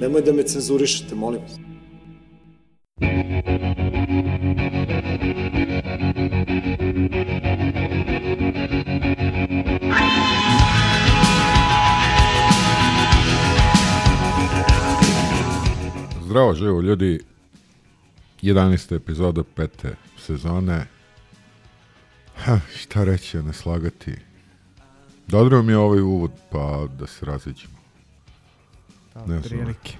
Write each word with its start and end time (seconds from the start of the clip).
Nemoj 0.00 0.22
da 0.22 0.32
me 0.32 0.42
cenzurišete, 0.42 1.14
molim 1.14 1.40
vas. 1.40 1.52
Zdravo, 16.24 16.54
živo 16.54 16.80
ljudi. 16.80 17.20
11. 18.42 18.96
epizoda 18.96 19.42
pete 19.54 19.94
sezone. 20.18 20.86
Ha, 22.36 22.60
šta 22.76 23.04
reći, 23.04 23.36
ne 23.36 23.52
slagati. 23.52 24.14
Dobro 25.26 25.62
mi 25.62 25.72
je 25.72 25.78
ovaj 25.78 26.00
uvod, 26.00 26.30
pa 26.50 26.86
da 26.98 27.06
se 27.06 27.26
raziđemo. 27.26 27.77
Ne 29.26 29.42
prilike. 29.42 29.96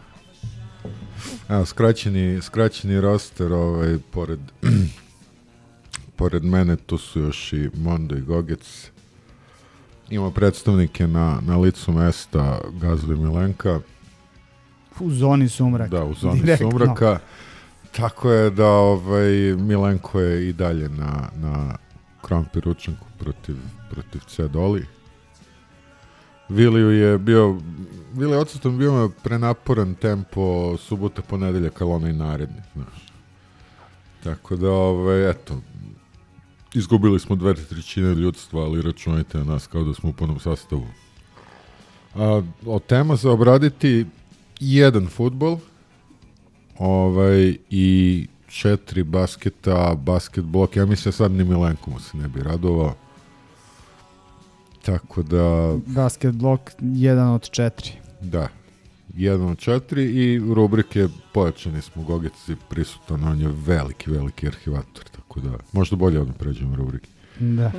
Evo, 1.49 1.67
skraćeni, 1.67 2.43
skraćeni 2.43 3.01
roster, 3.01 3.53
ovaj, 3.53 3.99
pored, 4.11 4.39
pored 6.17 6.45
mene 6.45 6.77
tu 6.77 6.99
su 6.99 7.21
još 7.21 7.53
i 7.53 7.71
Mondo 7.75 8.17
i 8.17 8.21
Gogec. 8.21 8.91
Ima 10.11 10.31
predstavnike 10.31 11.07
na, 11.07 11.41
na 11.43 11.57
licu 11.57 11.93
mesta 11.93 12.61
Gazli 12.81 13.17
Milenka. 13.17 13.81
U 15.01 15.11
zoni 15.11 15.49
sumraka. 15.49 15.91
Da, 15.97 16.05
u 16.05 16.15
zoni 16.15 16.41
Direktno. 16.41 16.71
sumraka. 16.71 17.19
Tako 17.97 18.31
je 18.31 18.51
da 18.51 18.67
ovaj, 18.67 19.31
Milenko 19.57 20.21
je 20.21 20.49
i 20.49 20.53
dalje 20.53 20.89
na, 20.89 21.29
na 21.37 21.77
krampi 22.23 22.61
ručanku 22.61 23.07
protiv, 23.19 23.57
protiv 23.91 24.21
Cedoli. 24.27 24.87
Viliju 26.49 26.91
je 26.91 27.19
bio, 27.19 27.59
Vili 28.15 28.33
je 28.33 28.39
odsutan 28.39 28.79
bio 28.79 29.11
prenaporan 29.23 29.95
tempo 29.95 30.77
subota, 30.77 31.23
ponedeljak, 31.23 31.81
ali 31.81 31.91
onaj 31.91 32.13
naredni, 32.13 32.63
znaš. 32.75 33.13
Tako 34.25 34.57
da, 34.57 34.71
ovaj, 34.71 35.31
eto, 35.31 35.61
izgubili 36.75 37.21
smo 37.21 37.37
dve 37.37 37.55
trećine 37.55 38.15
ljudstva, 38.15 38.63
ali 38.63 38.83
računajte 38.83 39.39
na 39.39 39.45
nas 39.45 39.67
kao 39.67 39.85
da 39.85 39.95
smo 39.95 40.11
u 40.11 40.13
punom 40.13 40.41
sastavu. 40.41 40.87
A, 42.15 42.43
od 42.67 42.85
tema 42.87 43.17
za 43.17 43.31
obraditi 43.31 44.07
jedan 44.61 45.07
futbol 45.07 45.59
ovaj, 46.79 47.57
i 47.71 48.27
četiri 48.49 49.03
basketa, 49.03 49.95
basket 49.95 50.45
blok. 50.45 50.77
Ja 50.77 50.87
mislim 50.87 51.13
sad 51.13 51.33
ni 51.33 51.45
Milenko 51.45 51.91
mu 51.91 52.01
se 52.01 52.17
ne 52.17 52.29
bi 52.29 52.41
radovao. 52.43 52.95
Tako 54.83 55.23
da, 55.23 55.77
Basket 55.87 56.35
blok, 56.35 56.61
jedan 56.81 57.29
od 57.29 57.51
četiri. 57.51 57.91
da, 58.21 58.49
jedan 59.15 59.49
od 59.49 59.59
četiri 59.59 60.05
i 60.05 60.39
rubrike 60.55 61.09
pojačani 61.33 61.83
smo 61.83 62.03
Gogec 62.03 62.49
je 62.49 62.57
prisutan, 62.69 63.25
on 63.25 63.41
je 63.41 63.49
veliki, 63.67 64.11
veliki 64.11 64.47
arhivator, 64.47 65.05
tako 65.05 65.41
da 65.41 65.51
možda 65.73 65.97
bolje 65.97 66.21
odmah 66.21 66.37
pređemo 66.37 66.77
rubrike. 66.77 67.09
Da. 67.39 67.73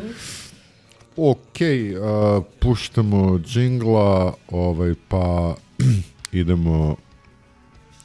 Ok, 1.18 1.62
a, 2.02 2.42
puštamo 2.60 3.40
džingla, 3.40 4.34
ovaj, 4.52 4.94
pa 5.08 5.56
idemo 6.32 6.96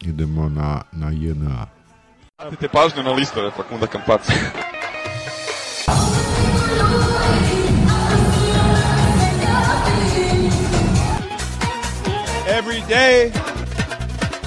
idemo 0.06 0.48
na, 0.48 0.82
na 0.92 1.10
JNA. 1.10 1.66
Pratite 2.36 2.68
pažnju 2.68 3.02
na 3.02 3.12
listove 3.12 3.50
Fakunda 3.50 3.86
Kampaca. 3.86 4.32
Day. 12.88 13.30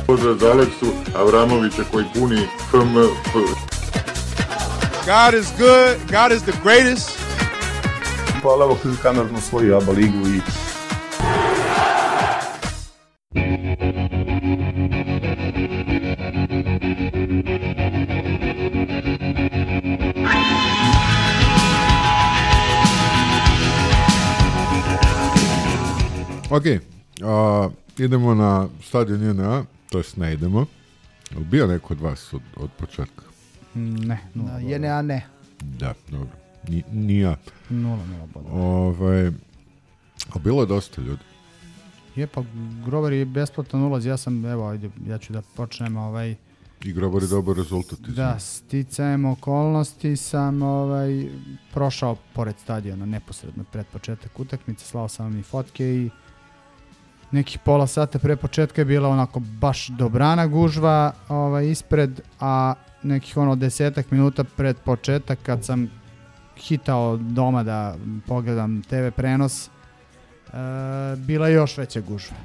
Pozdrav 0.07 0.35
za 0.35 0.51
Aleksu 0.51 0.85
Avramovića 1.15 1.83
koji 1.91 2.05
puni 2.13 2.41
FMF. 2.71 3.33
God 5.05 5.33
is 5.41 5.47
good. 5.57 5.97
God 6.11 6.31
is 6.31 6.43
the 6.43 6.53
greatest. 6.63 7.09
Hvala 8.41 8.65
evo 8.65 8.77
kamerno 9.01 9.41
svoju 9.41 9.77
ABA 9.77 9.91
ligu 9.91 10.27
i 10.27 10.39
Ok, 26.49 26.65
a, 27.23 27.69
idemo 27.99 28.35
na 28.35 28.67
stadion 28.83 29.23
JNA, 29.23 29.65
to 29.89 29.97
jest 29.97 30.17
ne 30.17 30.33
idemo. 30.33 30.65
Jel 31.31 31.43
bio 31.43 31.67
neko 31.67 31.93
od 31.93 32.01
vas 32.01 32.33
od, 32.33 32.41
od 32.55 32.71
početka? 32.71 33.23
Ne, 33.75 34.19
nula. 34.33 34.59
JNA 34.59 35.01
ne. 35.01 35.25
Da, 35.61 35.93
dobro. 36.11 36.29
Ni, 36.67 36.83
ni 36.91 37.19
ja. 37.19 37.35
Nula, 37.69 38.05
nula 38.05 38.25
bodova. 38.33 38.61
Ovaj, 38.61 39.27
a 40.33 40.39
bilo 40.43 40.61
je 40.61 40.65
dosta 40.67 41.01
ljudi. 41.01 41.23
Je 42.15 42.27
pa 42.27 42.43
Grover 42.85 43.13
je 43.13 43.25
besplatan 43.25 43.81
ulaz, 43.81 44.05
ja 44.05 44.17
sam, 44.17 44.45
evo, 44.45 44.67
ajde, 44.69 44.89
ja 45.07 45.17
ću 45.17 45.33
da 45.33 45.41
počnem 45.55 45.97
ovaj, 45.97 46.35
I 46.83 46.93
Grobar 46.93 47.21
je 47.21 47.27
dobar 47.27 47.55
rezultat. 47.55 47.99
da, 47.99 48.39
sticajem 48.39 49.25
okolnosti 49.25 50.15
sam 50.15 50.61
ovaj, 50.61 51.29
prošao 51.73 52.15
pored 52.33 52.55
stadiona 52.59 53.05
neposredno 53.05 53.63
pred 53.71 53.85
početak 53.87 54.39
utakmice, 54.39 54.85
slao 54.85 55.07
sam 55.07 55.25
vam 55.25 55.39
i 55.39 55.43
fotke 55.43 55.85
i 55.95 56.09
nekih 57.31 57.59
pola 57.59 57.87
sata 57.87 58.19
pre 58.19 58.35
početka 58.35 58.81
je 58.81 58.85
bila 58.85 59.09
onako 59.09 59.39
baš 59.39 59.87
dobrana 59.87 60.47
gužva 60.47 61.13
ovaj, 61.29 61.67
ispred, 61.67 62.21
a 62.39 62.73
nekih 63.03 63.37
ono 63.37 63.55
desetak 63.55 64.11
minuta 64.11 64.43
pred 64.43 64.77
početak 64.77 65.39
kad 65.43 65.65
sam 65.65 65.89
hitao 66.57 67.17
doma 67.17 67.63
da 67.63 67.95
pogledam 68.27 68.81
TV 68.81 69.09
prenos, 69.15 69.67
e, 69.67 69.69
bila 71.17 71.47
još 71.47 71.77
veća 71.77 72.01
gužva. 72.01 72.37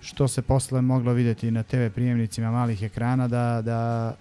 Što 0.00 0.28
se 0.28 0.42
posle 0.42 0.82
moglo 0.82 1.12
vidjeti 1.12 1.50
na 1.50 1.62
TV 1.62 1.86
prijemnicima 1.94 2.50
malih 2.50 2.82
ekrana 2.82 3.28
da, 3.28 3.62
da 3.62 4.14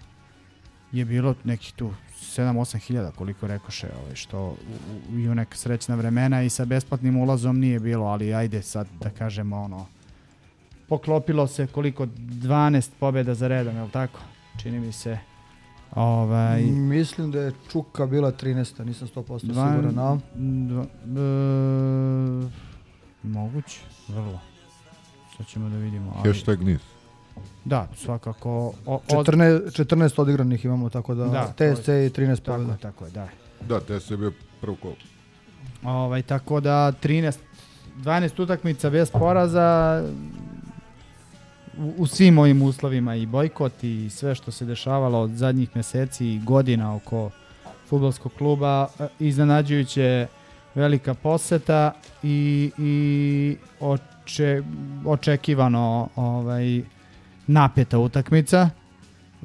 je 0.91 1.05
bilo 1.05 1.35
nekih 1.43 1.73
tu 1.73 1.93
7-8 2.27 2.77
hiljada 2.77 3.11
koliko 3.11 3.47
rekoše 3.47 3.87
ovaj, 4.03 4.15
što 4.15 4.39
u, 4.39 4.53
u, 5.13 5.19
i 5.19 5.29
u 5.29 5.35
neka 5.35 5.57
srećna 5.57 5.95
vremena 5.95 6.43
i 6.43 6.49
sa 6.49 6.65
besplatnim 6.65 7.17
ulazom 7.17 7.59
nije 7.59 7.79
bilo, 7.79 8.05
ali 8.05 8.33
ajde 8.33 8.61
sad 8.61 8.87
da 9.01 9.09
kažemo 9.09 9.57
ono 9.61 9.85
poklopilo 10.89 11.47
se 11.47 11.67
koliko 11.67 12.05
12 12.05 12.89
pobjeda 12.99 13.33
za 13.33 13.47
redom, 13.47 13.75
je 13.75 13.83
li 13.83 13.89
tako? 13.89 14.19
Čini 14.61 14.79
mi 14.79 14.91
se 14.91 15.17
ovaj, 15.95 16.61
Mislim 16.63 17.31
da 17.31 17.39
je 17.39 17.51
Čuka 17.71 18.05
bila 18.05 18.31
13. 18.31 18.83
Nisam 18.85 19.07
100% 19.15 19.45
Dva- 19.45 19.71
siguran. 19.71 19.99
A? 19.99 20.17
Dva, 20.35 20.83
e, 20.83 22.49
moguće, 23.23 23.79
vrlo. 24.07 24.39
Sad 25.37 25.47
ćemo 25.47 25.69
da 25.69 25.77
vidimo. 25.77 26.13
Ali, 26.17 26.33
Hashtag 26.33 26.63
niz. 26.63 26.79
Da, 27.65 27.87
svakako. 27.95 28.49
O, 28.85 28.99
od, 29.09 29.25
14, 29.25 29.59
14 29.75 30.21
odigranih 30.21 30.65
imamo, 30.65 30.89
tako 30.89 31.15
da, 31.15 31.25
Da, 31.25 31.39
je- 31.59 31.75
TSC 31.75 31.87
i 31.87 31.91
13 32.11 32.35
tako, 32.35 32.51
pobjeda. 32.51 32.71
je, 32.71 32.77
tako 32.79 33.05
je, 33.05 33.11
da. 33.11 33.27
Da, 33.61 33.79
te 33.79 33.99
se 33.99 34.17
bio 34.17 34.31
prvo 34.61 34.75
kol. 34.75 34.93
Ovaj, 35.83 36.21
tako 36.21 36.59
da 36.59 36.91
13, 36.93 37.37
12 37.97 38.43
utakmica 38.43 38.89
bez 38.89 39.11
poraza 39.11 40.03
u, 41.77 41.93
u 41.97 42.07
svim 42.07 42.37
ovim 42.37 42.61
uslovima 42.61 43.15
i 43.15 43.25
bojkot 43.25 43.83
i 43.83 44.09
sve 44.09 44.35
što 44.35 44.51
se 44.51 44.65
dešavalo 44.65 45.21
od 45.21 45.31
zadnjih 45.31 45.69
meseci 45.75 46.25
i 46.25 46.39
godina 46.39 46.95
oko 46.95 47.29
futbolskog 47.87 48.31
kluba, 48.33 48.87
e, 48.99 49.07
iznenađujuće 49.19 50.27
velika 50.75 51.13
poseta 51.13 51.91
i, 52.23 52.71
i 52.77 53.57
oče, 53.79 54.63
očekivano 55.05 56.09
ovaj, 56.15 56.81
napeta 57.47 57.99
utakmica. 57.99 58.69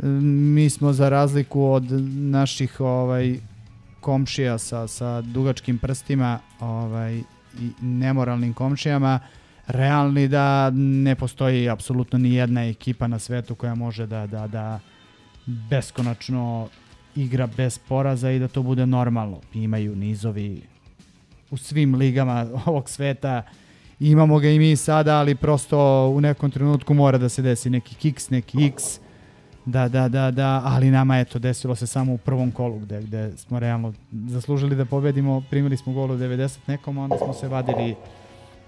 E, 0.02 0.06
Mi 0.06 0.70
smo 0.70 0.93
za 0.93 1.08
razliku 1.08 1.64
od 1.64 1.84
naših 2.14 2.81
ovaj 2.81 3.37
komšija 4.00 4.58
sa, 4.58 4.87
sa 4.88 5.20
dugačkim 5.20 5.78
prstima 5.78 6.38
ovaj, 6.60 7.19
i 7.60 7.70
nemoralnim 7.81 8.54
komšijama 8.54 9.20
realni 9.66 10.28
da 10.28 10.70
ne 10.75 11.14
postoji 11.14 11.69
apsolutno 11.69 12.19
ni 12.19 12.34
jedna 12.34 12.64
ekipa 12.64 13.06
na 13.06 13.19
svetu 13.19 13.54
koja 13.54 13.75
može 13.75 14.06
da, 14.06 14.26
da, 14.26 14.46
da 14.46 14.81
beskonačno 15.46 16.69
igra 17.16 17.46
bez 17.46 17.78
poraza 17.78 18.31
i 18.31 18.38
da 18.38 18.49
to 18.49 18.62
bude 18.62 18.87
normalno. 18.87 19.40
Imaju 19.54 19.96
nizovi 19.96 20.62
u 21.50 21.56
svim 21.56 21.94
ligama 21.94 22.46
ovog 22.66 22.88
sveta, 22.88 23.43
imamo 24.10 24.38
ga 24.38 24.49
i 24.49 24.58
mi 24.58 24.76
sada, 24.76 25.19
ali 25.19 25.34
prosto 25.34 26.08
u 26.08 26.20
nekom 26.20 26.50
trenutku 26.50 26.94
mora 26.94 27.19
da 27.19 27.28
se 27.28 27.43
desi 27.43 27.70
neki 27.70 27.94
kiks, 27.94 28.31
neki 28.31 28.66
x, 28.66 28.82
da, 29.64 29.88
da, 29.88 30.08
da, 30.08 30.31
da, 30.31 30.62
ali 30.64 30.90
nama 30.90 31.19
eto 31.19 31.38
desilo 31.38 31.75
se 31.75 31.87
samo 31.87 32.12
u 32.12 32.19
prvom 32.19 32.50
kolu 32.50 32.78
gde, 32.78 33.02
gde 33.02 33.37
smo 33.37 33.58
realno 33.58 33.93
zaslužili 34.26 34.76
da 34.76 34.84
pobedimo, 34.84 35.43
primili 35.50 35.76
smo 35.76 35.93
gol 35.93 36.10
u 36.10 36.16
90 36.16 36.58
nekom, 36.66 36.99
onda 36.99 37.16
smo 37.19 37.32
se 37.32 37.49
vadili 37.49 37.94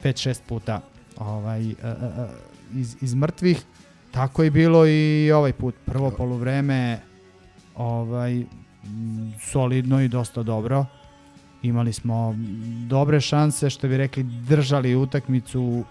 5-6 0.02 0.40
puta 0.48 0.80
ovaj, 1.18 1.74
a, 1.82 1.88
a, 1.88 1.94
a, 2.02 2.28
iz, 2.74 2.96
iz 3.02 3.14
mrtvih. 3.14 3.62
Tako 4.10 4.42
je 4.42 4.50
bilo 4.50 4.86
i 4.86 5.32
ovaj 5.32 5.52
put. 5.52 5.74
Prvo 5.84 6.10
poluvreme 6.10 6.98
ovaj, 7.76 8.44
solidno 9.40 10.00
i 10.00 10.08
dosta 10.08 10.42
dobro. 10.42 10.86
Imali 11.64 11.92
smo 11.92 12.34
dobre 12.86 13.20
šanse, 13.20 13.70
što 13.70 13.88
bi 13.88 13.96
rekli, 13.96 14.22
držali 14.22 14.96
utakmicu 14.96 15.84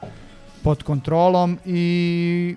pod 0.64 0.84
kontrolom 0.84 1.58
i 1.66 2.56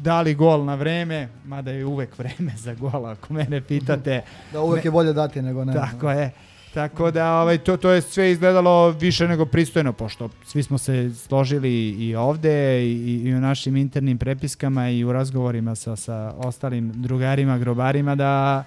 dali 0.00 0.34
gol 0.34 0.64
na 0.64 0.74
vreme, 0.74 1.28
mada 1.44 1.70
je 1.70 1.84
uvek 1.84 2.18
vreme 2.18 2.52
za 2.56 2.74
gola, 2.74 3.10
ako 3.10 3.32
mene 3.32 3.60
pitate. 3.60 4.22
Da 4.52 4.60
uvek 4.60 4.84
je 4.84 4.90
bolje 4.90 5.12
dati 5.12 5.42
nego 5.42 5.64
ne. 5.64 5.72
Tako 5.72 6.10
je. 6.10 6.30
Tako 6.74 7.10
da 7.10 7.40
ovaj, 7.40 7.58
to, 7.58 7.76
to 7.76 7.90
je 7.90 8.02
sve 8.02 8.30
izgledalo 8.30 8.90
više 8.90 9.28
nego 9.28 9.46
pristojno, 9.46 9.92
pošto 9.92 10.28
svi 10.44 10.62
smo 10.62 10.78
se 10.78 11.10
složili 11.14 11.88
i 11.88 12.14
ovde 12.16 12.86
i, 12.86 13.22
i 13.24 13.34
u 13.34 13.40
našim 13.40 13.76
internim 13.76 14.18
prepiskama 14.18 14.90
i 14.90 15.04
u 15.04 15.12
razgovorima 15.12 15.74
sa, 15.74 15.96
sa 15.96 16.34
ostalim 16.36 16.92
drugarima, 16.94 17.58
grobarima 17.58 18.14
da 18.14 18.64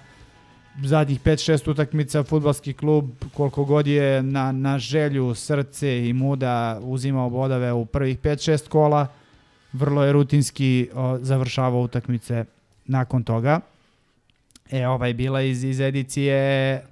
zadnjih 0.82 1.20
5-6 1.20 1.70
utakmica 1.70 2.22
futbalski 2.22 2.72
klub 2.72 3.10
koliko 3.34 3.64
god 3.64 3.86
je 3.86 4.22
na, 4.22 4.52
na 4.52 4.78
želju, 4.78 5.34
srce 5.34 6.08
i 6.08 6.12
muda 6.12 6.80
uzimao 6.82 7.30
bodove 7.30 7.72
u 7.72 7.84
prvih 7.86 8.18
5-6 8.18 8.68
kola, 8.68 9.06
vrlo 9.72 10.04
je 10.04 10.12
rutinski 10.12 10.88
o, 10.94 11.18
završavao 11.18 11.80
utakmice 11.80 12.44
nakon 12.86 13.22
toga. 13.22 13.60
E, 14.70 14.86
ovaj 14.86 15.14
bila 15.14 15.42
iz, 15.42 15.64
iz 15.64 15.80
edicije 15.80 16.82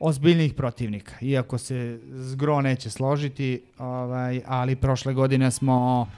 ozbiljnih 0.00 0.54
protivnika, 0.54 1.12
iako 1.20 1.58
se 1.58 1.98
zgro 2.12 2.60
neće 2.60 2.90
složiti, 2.90 3.62
ovaj, 3.78 4.40
ali 4.46 4.76
prošle 4.76 5.14
godine 5.14 5.50
smo 5.50 6.08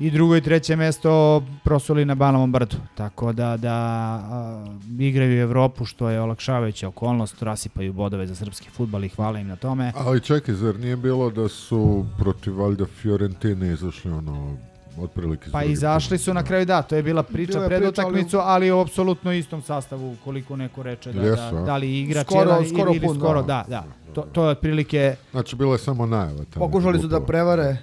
i 0.00 0.10
drugo 0.10 0.36
i 0.36 0.40
treće 0.40 0.76
mesto 0.76 1.42
prosuli 1.64 2.04
na 2.04 2.14
Banovom 2.14 2.52
brdu, 2.52 2.76
tako 2.94 3.32
da, 3.32 3.56
da 3.56 3.72
a, 3.72 4.64
igraju 4.98 5.42
Evropu, 5.42 5.84
što 5.84 6.08
je 6.10 6.20
olakšavajuća 6.20 6.88
okolnost, 6.88 7.42
rasipaju 7.42 7.92
bodove 7.92 8.26
za 8.26 8.34
srpski 8.34 8.70
futbal 8.70 9.04
i 9.04 9.08
hvala 9.08 9.38
im 9.38 9.48
na 9.48 9.56
tome. 9.56 9.92
Ali 9.96 10.20
čekaj, 10.20 10.54
zar 10.54 10.78
nije 10.78 10.96
bilo 10.96 11.30
da 11.30 11.48
su 11.48 12.06
protiv 12.18 12.60
valjda 12.60 12.86
Fiorentine 12.86 13.72
izašli 13.72 14.10
ono 14.10 14.56
otprilike 14.98 15.50
Pa 15.52 15.62
izašli 15.62 16.18
su 16.18 16.34
na 16.34 16.42
kraju, 16.42 16.66
da, 16.66 16.82
to 16.82 16.96
je 16.96 17.02
bila 17.02 17.22
priča 17.22 17.52
Bila 17.52 17.66
pred 17.66 17.84
utakmicu, 17.84 18.38
ali 18.38 18.72
u 18.72 18.78
apsolutno 18.80 19.32
istom 19.32 19.62
sastavu, 19.62 20.16
koliko 20.24 20.56
neko 20.56 20.82
reče 20.82 21.12
da, 21.12 21.22
Jesu, 21.22 21.54
da, 21.54 21.60
da 21.60 21.76
li 21.76 22.00
igrač 22.00 22.26
Skoro- 22.26 22.40
jedan 22.40 22.66
skoro 22.66 22.90
ili, 22.90 22.96
ili 22.96 23.06
pun, 23.06 23.16
skoro, 23.18 23.42
da. 23.42 23.64
da, 23.68 23.84
da. 24.06 24.12
To, 24.14 24.22
to 24.32 24.44
je 24.44 24.50
otprilike 24.50 25.16
Znači, 25.30 25.56
bila 25.56 25.72
je 25.72 25.78
samo 25.78 26.06
najava. 26.06 26.44
tamo, 26.44 26.66
Pokušali 26.66 27.00
su 27.00 27.06
da 27.08 27.20
prevare 27.20 27.76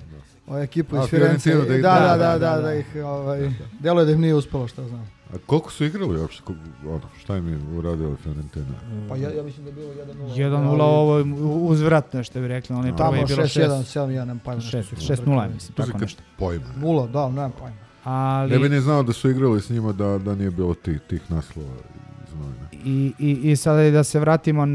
ovaj 0.48 0.64
ekipu 0.64 0.98
A, 0.98 1.04
iz 1.04 1.10
Firenze. 1.10 1.54
Da 1.54 1.66
da, 1.66 1.78
da, 1.78 2.00
da, 2.00 2.18
da, 2.18 2.38
da, 2.38 2.56
da, 2.56 2.62
da, 2.62 2.74
ih, 2.74 2.86
ovaj, 3.06 3.54
deluje 3.80 4.06
da 4.06 4.12
im 4.12 4.22
nije 4.22 4.36
uspelo, 4.36 4.68
šta 4.68 4.88
znam. 4.88 5.10
A 5.34 5.38
koliko 5.46 5.72
su 5.72 5.86
igrali 5.86 6.22
uopšte? 6.22 6.44
Ono, 6.88 7.02
šta 7.20 7.38
im 7.38 7.48
je 7.48 7.60
uradila 7.78 8.16
Fiorentina? 8.24 8.66
Pa 9.10 9.16
ja, 9.16 9.30
ja 9.32 9.44
mislim 9.44 9.66
da 9.66 9.70
je 9.70 9.76
bilo 9.76 9.94
1-0. 9.94 10.36
1-0 10.36 10.82
ovo 10.82 11.18
je 11.18 11.24
uzvratno 11.44 12.24
što 12.24 12.40
bi 12.40 12.48
rekli, 12.48 12.76
oni 12.76 12.88
prvo 12.88 12.98
Tamo 12.98 13.16
je 13.16 13.26
bilo 13.26 13.44
6-1, 13.44 13.68
6 13.68 14.00
7-1, 14.00 14.08
nemam 14.08 14.40
pojma. 14.40 14.62
6 14.62 14.78
6-0, 15.14 15.54
mislim, 15.54 15.76
tako 15.76 15.98
nešto. 15.98 16.24
Pojma. 16.38 16.66
Nula, 16.78 17.08
da, 17.08 17.30
nemam 17.30 17.52
pojma. 17.60 17.78
Ali 18.04 18.52
Ne 18.52 18.60
bi 18.60 18.70
ni 18.70 18.82
znao 18.82 19.04
da 19.04 19.14
su 19.14 19.30
igrali 19.30 19.62
s 19.62 19.70
njima 19.70 19.92
da, 19.92 20.18
da 20.18 20.36
nije 20.36 20.52
bilo 20.52 20.74
tih, 20.74 21.00
tih 21.10 21.22
naslova 21.32 21.74
iz 22.28 22.34
novina. 22.36 22.68
i, 22.86 23.14
i, 23.20 23.52
i 23.52 23.56
sada 23.56 23.84
i 23.84 23.92
da 23.92 24.04
se 24.04 24.20
vratimo 24.20 24.68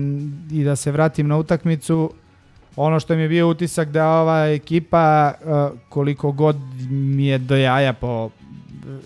i 0.50 0.64
da 0.64 0.76
se 0.76 0.92
vratim 0.92 1.28
na 1.28 1.36
utakmicu 1.36 2.10
ono 2.76 3.00
što 3.00 3.16
mi 3.16 3.22
je 3.22 3.28
bio 3.28 3.48
utisak 3.48 3.88
da 3.88 4.08
ova 4.08 4.46
ekipa 4.46 5.32
uh, 5.40 5.78
koliko 5.88 6.32
god 6.32 6.56
mi 6.90 7.26
je 7.26 7.38
do 7.38 7.56
jaja 7.56 7.92
po 7.92 8.30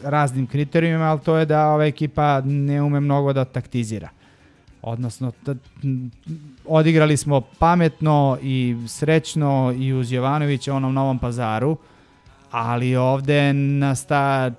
raznim 0.05 0.47
kriterijima, 0.47 1.05
ali 1.05 1.21
to 1.21 1.37
je 1.37 1.47
da 1.47 1.69
ova 1.69 1.87
ekipa 1.87 2.41
ne 2.45 2.83
ume 2.83 3.01
mnogo 3.01 3.33
da 3.33 3.45
taktizira. 3.45 4.09
Odnosno, 4.83 5.33
odigrali 6.67 7.17
smo 7.17 7.41
pametno 7.41 8.39
i 8.43 8.77
srećno 8.89 9.75
i 9.79 9.93
uz 9.93 10.13
Jovanovića 10.13 10.75
onom 10.75 10.95
novom 10.95 11.19
pazaru, 11.19 11.77
ali 12.51 12.97
ovde 12.97 13.53
nas 13.53 14.07
ta 14.07 14.51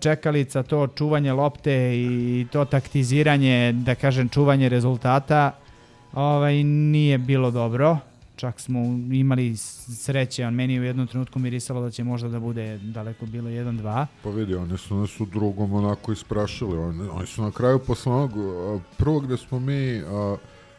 čekalica, 0.00 0.62
to 0.62 0.86
čuvanje 0.86 1.32
lopte 1.32 1.92
i 1.94 2.46
to 2.52 2.64
taktiziranje, 2.64 3.72
da 3.72 3.94
kažem 3.94 4.28
čuvanje 4.28 4.68
rezultata, 4.68 5.52
ovaj, 6.12 6.64
nije 6.64 7.18
bilo 7.18 7.50
dobro. 7.50 7.98
Čak 8.40 8.60
smo 8.60 8.80
imali 9.12 9.56
sreće, 9.56 10.46
on 10.46 10.54
meni 10.54 10.80
u 10.80 10.84
jednom 10.84 11.06
trenutku 11.06 11.38
mirisalo 11.38 11.80
da 11.80 11.90
će 11.90 12.04
možda 12.04 12.28
da 12.28 12.40
bude 12.40 12.78
daleko 12.78 13.26
bilo 13.26 13.48
1-2. 13.50 14.06
Pa 14.22 14.30
vidi, 14.30 14.54
oni 14.54 14.78
su 14.78 14.96
nas 14.96 15.20
u 15.20 15.26
drugom 15.26 15.72
onako 15.72 16.12
isprašili. 16.12 16.78
Oni, 16.78 17.08
oni 17.08 17.26
su 17.26 17.42
na 17.42 17.50
kraju 17.50 17.78
posle 17.78 18.12
onog 18.12 18.32
prvog 18.96 19.26
gde 19.26 19.36
smo 19.36 19.58
mi 19.60 19.98
a, 19.98 20.36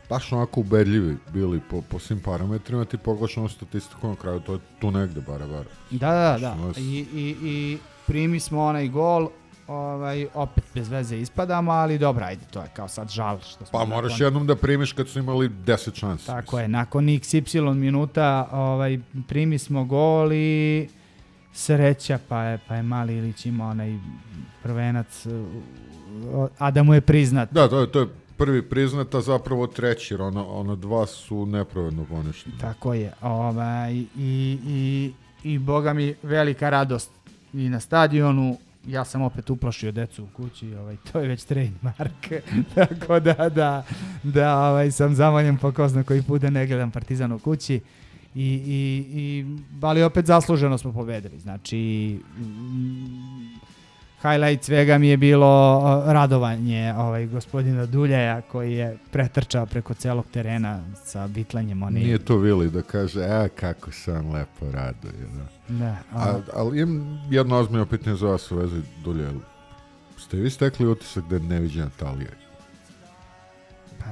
baš 0.09 0.31
onako 0.31 0.59
ubedljivi 0.59 1.17
bili 1.33 1.59
po, 1.61 1.81
po 1.81 1.99
svim 1.99 2.19
parametrima, 2.19 2.85
ti 2.85 2.97
pogledaš 2.97 3.37
ono 3.37 3.49
statistiku 3.49 4.07
na 4.07 4.15
kraju, 4.15 4.39
to 4.39 4.53
je 4.53 4.59
tu 4.79 4.91
negde 4.91 5.21
bara 5.21 5.47
bara. 5.47 5.69
Da, 5.91 6.11
da, 6.11 6.37
da. 6.39 6.53
Što 6.53 6.67
nas- 6.67 6.77
I, 6.77 6.81
i, 7.13 7.35
I 7.43 7.77
primi 8.07 8.39
smo 8.39 8.61
onaj 8.61 8.87
gol, 8.87 9.29
ovaj, 9.71 10.27
opet 10.33 10.63
bez 10.73 10.89
veze 10.89 11.17
ispadamo, 11.17 11.71
ali 11.71 11.97
dobro, 11.97 12.25
ajde, 12.25 12.41
to 12.51 12.61
je 12.61 12.67
kao 12.73 12.87
sad 12.87 13.09
žal. 13.09 13.39
Što 13.39 13.65
smo 13.65 13.79
Pa 13.79 13.85
moraš 13.85 14.11
nakon- 14.11 14.25
jednom 14.25 14.47
da 14.47 14.55
primiš 14.55 14.93
kad 14.93 15.07
su 15.07 15.19
imali 15.19 15.49
10 15.49 15.95
šansi. 15.95 16.25
Tako 16.25 16.59
je, 16.59 16.67
nakon 16.67 17.05
XY 17.05 17.73
minuta 17.73 18.47
ovaj, 18.51 18.99
primi 19.27 19.57
smo 19.57 19.83
gol 19.85 20.33
i 20.33 20.87
sreća, 21.53 22.19
pa 22.27 22.43
je, 22.43 22.59
pa 22.67 22.75
je 22.75 22.83
Mali 22.83 23.17
Ilić 23.17 23.45
imao 23.45 23.69
onaj 23.69 23.97
prvenac, 24.63 25.25
a 26.59 26.71
da 26.71 26.83
mu 26.83 26.93
je 26.93 27.01
priznat. 27.01 27.51
Da, 27.51 27.69
to 27.69 27.79
je, 27.79 27.91
to 27.91 27.99
je 27.99 28.07
prvi 28.37 28.61
priznat, 28.61 29.15
a 29.15 29.21
zapravo 29.21 29.67
treći, 29.67 30.13
jer 30.13 30.21
ona, 30.21 30.47
ona 30.47 30.75
dva 30.75 31.05
su 31.05 31.45
nepravedno 31.45 32.05
poništene. 32.05 32.55
Tako 32.57 32.93
je. 32.93 33.13
Ovaj, 33.21 33.93
i, 33.93 34.05
i, 34.65 35.13
I 35.43 35.57
boga 35.57 35.93
mi 35.93 36.15
velika 36.23 36.69
radost 36.69 37.11
i 37.53 37.69
na 37.69 37.79
stadionu. 37.79 38.57
Ja 38.87 39.05
sam 39.05 39.21
opet 39.21 39.49
uplašio 39.49 39.91
decu 39.91 40.23
u 40.23 40.27
kući, 40.27 40.75
ovaj, 40.75 40.97
to 41.11 41.19
je 41.19 41.27
već 41.27 41.43
trademark. 41.43 42.27
Tako 42.75 43.19
da, 43.19 43.49
da, 43.49 43.83
da 44.23 44.69
ovaj, 44.69 44.91
sam 44.91 45.15
zamoljen 45.15 45.57
po 45.57 45.71
ko 45.71 45.87
zna 45.87 46.03
koji 46.03 46.21
put 46.21 46.41
da 46.41 46.49
ne 46.49 46.67
gledam 46.67 46.91
Partizan 46.91 47.31
u 47.31 47.39
kući. 47.39 47.79
I, 48.35 48.45
i, 48.65 49.05
i, 49.19 49.45
ali 49.81 50.03
opet 50.03 50.25
zasluženo 50.25 50.77
smo 50.77 50.93
pobedili. 50.93 51.39
Znači, 51.39 51.77
mm, 52.37 53.70
highlight 54.21 54.63
svega 54.63 54.97
mi 54.97 55.07
je 55.07 55.17
bilo 55.17 55.81
radovanje 56.05 56.93
ovaj, 56.97 57.27
gospodina 57.27 57.85
Duljaja 57.85 58.41
koji 58.41 58.73
je 58.73 58.97
pretrčao 59.11 59.65
preko 59.65 59.93
celog 59.93 60.25
terena 60.31 60.83
sa 61.03 61.27
bitlanjem. 61.27 61.83
Oni, 61.83 61.99
Nije 61.99 62.17
to 62.19 62.37
Vili 62.37 62.69
da 62.69 62.81
kaže, 62.81 63.23
a 63.23 63.47
kako 63.47 63.91
sam 63.91 64.31
lepo 64.33 64.71
raduje. 64.71 65.13
Da. 65.37 65.75
Da, 65.77 65.97
A, 66.13 66.39
ali 66.53 66.81
imam 66.81 67.21
jedno 67.29 67.57
ozbiljno 67.57 67.85
pitanje 67.85 68.15
za 68.15 68.27
vas 68.27 68.51
u 68.51 68.57
vezi 68.57 68.81
dulje. 69.03 69.29
Ste 70.17 70.37
vi 70.37 70.49
stekli 70.49 70.87
utisak 70.87 71.23
da 71.29 71.35
je 71.35 71.41
neviđena 71.41 71.89
Talija? 71.99 72.29
Pa, 73.99 74.05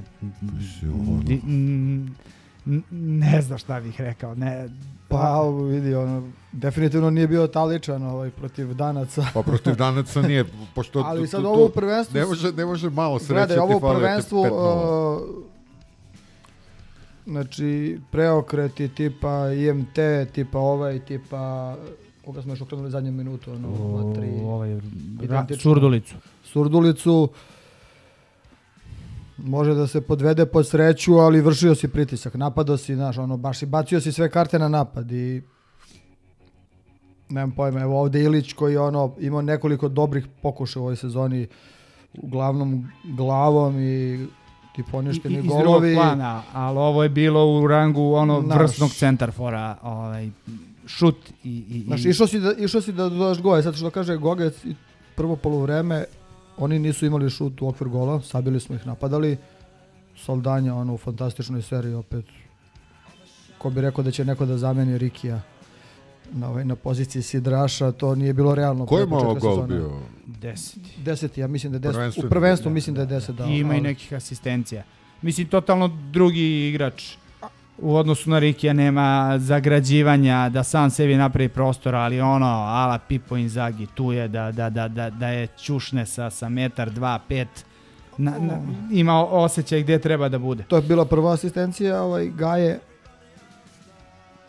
ne 2.91 3.41
znam 3.41 3.57
šta 3.57 3.79
bih 3.81 4.01
rekao. 4.01 4.35
Ne, 4.35 4.69
Pa 5.07 5.41
vidi, 5.69 5.95
ono, 5.95 6.31
definitivno 6.51 7.09
nije 7.09 7.27
bio 7.27 7.47
taličan 7.47 8.03
ovaj, 8.03 8.29
protiv 8.29 8.73
Danaca. 8.73 9.25
Pa 9.33 9.41
protiv 9.41 9.75
Danaca 9.75 10.21
nije, 10.21 10.45
pošto... 10.75 10.99
Ali 11.07 11.27
sad 11.27 11.41
tu- 11.41 11.47
ovo 11.47 11.67
tu- 11.67 11.73
prvenstvo... 11.73 12.19
Ne 12.19 12.25
može, 12.25 12.51
ne 12.51 12.65
može 12.65 12.89
malo 12.89 13.19
sreće 13.19 13.33
Gledaj, 13.33 13.55
ti 13.55 13.59
ovo 13.59 13.93
prvenstvo... 13.93 14.43
5:0. 14.43 15.15
Uh, 15.15 15.43
znači, 17.25 17.99
preokreti 18.11 18.87
tipa 18.87 19.51
IMT, 19.51 19.97
tipa 20.33 20.59
ovaj, 20.59 20.99
tipa... 20.99 21.75
Koga 22.25 22.41
smo 22.41 22.51
još 22.51 22.61
okrenuli 22.61 22.91
zadnju 22.91 23.11
minutu? 23.11 23.51
Ono, 23.51 23.67
dva, 23.67 24.13
tri, 24.13 24.29
u, 24.41 24.49
ovaj, 24.49 24.73
ra, 24.73 24.81
identično. 25.21 25.61
surdulicu. 25.61 26.15
Surdulicu 26.43 27.29
može 29.37 29.73
da 29.73 29.87
se 29.87 30.01
podvede 30.01 30.45
pod 30.45 30.67
sreću, 30.67 31.13
ali 31.13 31.41
vršio 31.41 31.75
si 31.75 31.87
pritisak, 31.87 32.33
napadao 32.33 32.77
si, 32.77 32.95
znaš, 32.95 33.17
ono, 33.17 33.37
baš 33.37 33.61
i 33.61 33.65
bacio 33.65 34.01
si 34.01 34.11
sve 34.11 34.29
karte 34.29 34.59
na 34.59 34.67
napad 34.67 35.11
i 35.11 35.41
nemam 37.29 37.51
pojma, 37.51 37.79
evo 37.81 38.01
ovde 38.01 38.23
Ilić 38.23 38.53
koji 38.53 38.73
je 38.73 38.79
ono, 38.79 39.11
imao 39.19 39.41
nekoliko 39.41 39.87
dobrih 39.87 40.27
pokušaja 40.41 40.81
u 40.81 40.85
ovoj 40.85 40.95
sezoni, 40.95 41.47
uglavnom 42.13 42.89
glavom 43.05 43.79
i 43.79 44.27
ti 44.75 44.83
poništeni 44.91 45.35
I- 45.35 45.39
iz 45.39 45.45
golovi. 45.45 45.89
drugog 45.89 46.05
plana, 46.05 46.43
ali 46.53 46.77
ovo 46.77 47.03
je 47.03 47.09
bilo 47.09 47.59
u 47.59 47.67
rangu 47.67 48.13
ono 48.13 48.41
Naš. 48.41 48.57
vrsnog 48.59 48.91
centarfora, 48.91 49.77
ovaj, 49.81 50.29
šut 50.87 51.15
i... 51.43 51.63
i, 51.69 51.83
Znaš, 51.87 52.05
i 52.05 52.09
išao 52.09 52.27
si 52.27 52.39
da, 52.39 52.53
išao 52.53 52.81
si 52.81 52.91
da 52.91 53.09
dodaš 53.09 53.41
gole, 53.41 53.63
sad 53.63 53.75
što 53.75 53.89
kaže 53.89 54.17
Gogec 54.17 54.65
prvo 55.15 55.35
polovreme, 55.35 56.03
oni 56.57 56.79
nisu 56.79 57.05
imali 57.05 57.29
šut 57.29 57.61
u 57.61 57.67
okvir 57.67 57.89
gola, 57.89 58.21
sabili 58.21 58.59
smo 58.59 58.75
ih 58.75 58.87
napadali, 58.87 59.37
Soldanja 60.17 60.75
ono 60.75 60.93
u 60.93 60.97
fantastičnoj 60.97 61.61
seriji 61.61 61.93
opet, 61.93 62.25
ko 63.57 63.69
bi 63.69 63.81
rekao 63.81 64.03
da 64.03 64.11
će 64.11 64.25
neko 64.25 64.45
da 64.45 64.57
zameni 64.57 64.97
Rikija 64.97 65.41
na, 66.31 66.49
ovaj, 66.49 66.65
na 66.65 66.75
poziciji 66.75 67.21
Sidraša, 67.21 67.91
to 67.91 68.15
nije 68.15 68.33
bilo 68.33 68.55
realno. 68.55 68.85
Ko 68.85 68.99
je 68.99 69.05
malo 69.05 69.35
gol 69.35 69.55
sezone. 69.55 69.75
bio? 69.75 69.91
Deseti. 70.25 70.89
Deseti, 71.03 71.41
ja 71.41 71.47
mislim 71.47 71.71
da 71.71 71.75
je 71.75 71.79
deset. 71.79 71.95
Prvenstveno. 71.95 72.27
U 72.27 72.29
prvenstvu 72.29 72.71
mislim 72.71 72.95
da 72.95 73.01
je 73.01 73.07
deset 73.07 73.35
dao. 73.35 73.47
I 73.47 73.57
ima 73.57 73.73
i 73.73 73.77
ali- 73.77 73.87
nekih 73.87 74.13
asistencija. 74.13 74.83
Mislim, 75.21 75.47
totalno 75.47 75.87
drugi 76.11 76.69
igrač 76.69 77.15
u 77.81 77.95
odnosu 77.95 78.29
na 78.29 78.39
Rikija 78.39 78.73
nema 78.73 79.35
zagrađivanja, 79.37 80.49
da 80.49 80.63
sam 80.63 80.89
sebi 80.89 81.15
napravi 81.15 81.49
prostor, 81.49 81.95
ali 81.95 82.21
ono, 82.21 82.45
ala 82.45 82.99
Pipo 83.07 83.37
Inzaghi, 83.37 83.87
tu 83.95 84.11
je 84.11 84.27
da, 84.27 84.51
da, 84.51 84.69
da, 84.69 84.87
da, 84.87 85.09
da 85.09 85.27
je 85.27 85.47
ćušne 85.47 86.05
sa, 86.05 86.29
sa 86.29 86.49
metar, 86.49 86.89
dva, 86.89 87.19
pet, 87.27 87.47
na, 88.17 88.31
na, 88.39 88.61
ima 88.91 89.25
osjećaj 89.25 89.83
gde 89.83 89.99
treba 89.99 90.29
da 90.29 90.39
bude. 90.39 90.63
To 90.63 90.75
je 90.75 90.81
bila 90.81 91.05
prva 91.05 91.33
asistencija, 91.33 92.01
ovaj 92.01 92.27
Gaje 92.29 92.79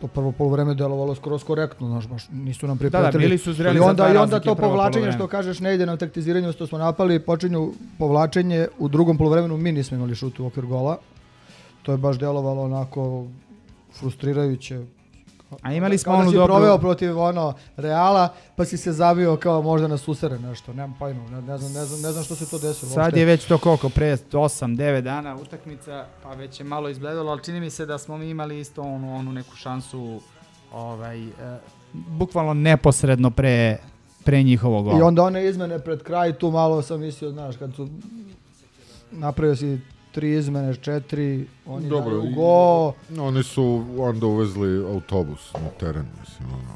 to 0.00 0.06
prvo 0.06 0.32
polovreme 0.32 0.74
delovalo 0.74 1.14
skroz 1.14 1.44
korektno, 1.44 1.88
znaš, 1.88 2.08
baš 2.08 2.28
nisu 2.32 2.66
nam 2.66 2.78
pripretili. 2.78 3.24
bili 3.24 3.38
su 3.38 3.52
zreli 3.52 3.76
I 3.76 3.80
onda, 3.80 4.12
I 4.14 4.16
onda 4.16 4.40
to 4.40 4.54
povlačenje 4.54 5.12
što 5.12 5.26
kažeš 5.26 5.60
ne 5.60 5.74
ide 5.74 5.86
na 5.86 5.96
taktiziranju, 5.96 6.52
što 6.52 6.66
smo 6.66 6.78
napali, 6.78 7.20
počinju 7.20 7.72
povlačenje, 7.98 8.68
u 8.78 8.88
drugom 8.88 9.18
polovremenu 9.18 9.56
mi 9.56 9.72
nismo 9.72 9.96
imali 9.96 10.14
šut 10.14 10.40
u 10.40 10.46
okvir 10.46 10.66
gola. 10.66 10.98
To 11.82 11.92
je 11.92 11.98
baš 11.98 12.18
delovalo 12.18 12.62
onako 12.62 13.26
frustrirajuće. 13.98 14.84
A 15.62 15.72
imali 15.72 15.98
smo 15.98 16.30
si 16.30 16.36
dobru... 16.36 16.46
proveo 16.46 16.78
protiv 16.78 17.18
ono 17.18 17.54
Reala, 17.76 18.28
pa 18.56 18.64
si 18.64 18.76
se 18.76 18.92
zabio 18.92 19.36
kao 19.36 19.62
možda 19.62 19.88
na 19.88 19.96
susere 19.96 20.38
nešto, 20.38 20.72
nemam 20.72 20.96
pojma, 20.98 21.30
ne, 21.30 21.42
ne, 21.42 21.58
znam, 21.58 21.72
ne, 21.72 21.84
znam, 21.84 22.00
ne 22.00 22.12
znam 22.12 22.24
što 22.24 22.34
se 22.34 22.50
to 22.50 22.58
desilo. 22.58 22.92
Sad 22.92 23.04
uopšte. 23.04 23.20
je 23.20 23.26
već 23.26 23.44
to 23.44 23.58
koliko, 23.58 23.88
pre 23.88 24.16
8-9 24.16 25.00
dana 25.00 25.36
utakmica, 25.36 26.06
pa 26.22 26.34
već 26.34 26.60
je 26.60 26.64
malo 26.64 26.88
izgledalo, 26.88 27.30
ali 27.30 27.44
čini 27.44 27.60
mi 27.60 27.70
se 27.70 27.86
da 27.86 27.98
smo 27.98 28.18
mi 28.18 28.30
imali 28.30 28.60
isto 28.60 28.82
onu, 28.82 29.16
onu 29.16 29.32
neku 29.32 29.56
šansu, 29.56 30.20
ovaj, 30.72 31.24
e, 31.24 31.30
bukvalno 31.92 32.54
neposredno 32.54 33.30
pre, 33.30 33.78
pre 34.24 34.42
njihovog 34.42 34.84
gola. 34.84 34.98
I 34.98 35.02
onda 35.02 35.22
one 35.22 35.46
izmene 35.46 35.78
pred 35.78 36.02
kraj, 36.02 36.32
tu 36.32 36.50
malo 36.50 36.82
sam 36.82 37.00
mislio, 37.00 37.30
znaš, 37.30 37.56
kad 37.56 37.74
su 37.74 37.88
napravio 39.10 39.56
si 39.56 39.78
tri 40.12 40.32
izmene, 40.32 40.74
četiri, 40.74 41.46
oni 41.66 41.88
Dobro, 41.88 42.10
daju 42.10 42.30
i- 42.30 42.34
go, 42.34 42.92
Oni 43.20 43.42
su 43.42 43.64
onda 43.98 44.26
uvezli 44.26 44.84
autobus 44.84 45.52
na 45.54 45.68
teren, 45.70 46.06
mislim, 46.20 46.48
ono. 46.48 46.74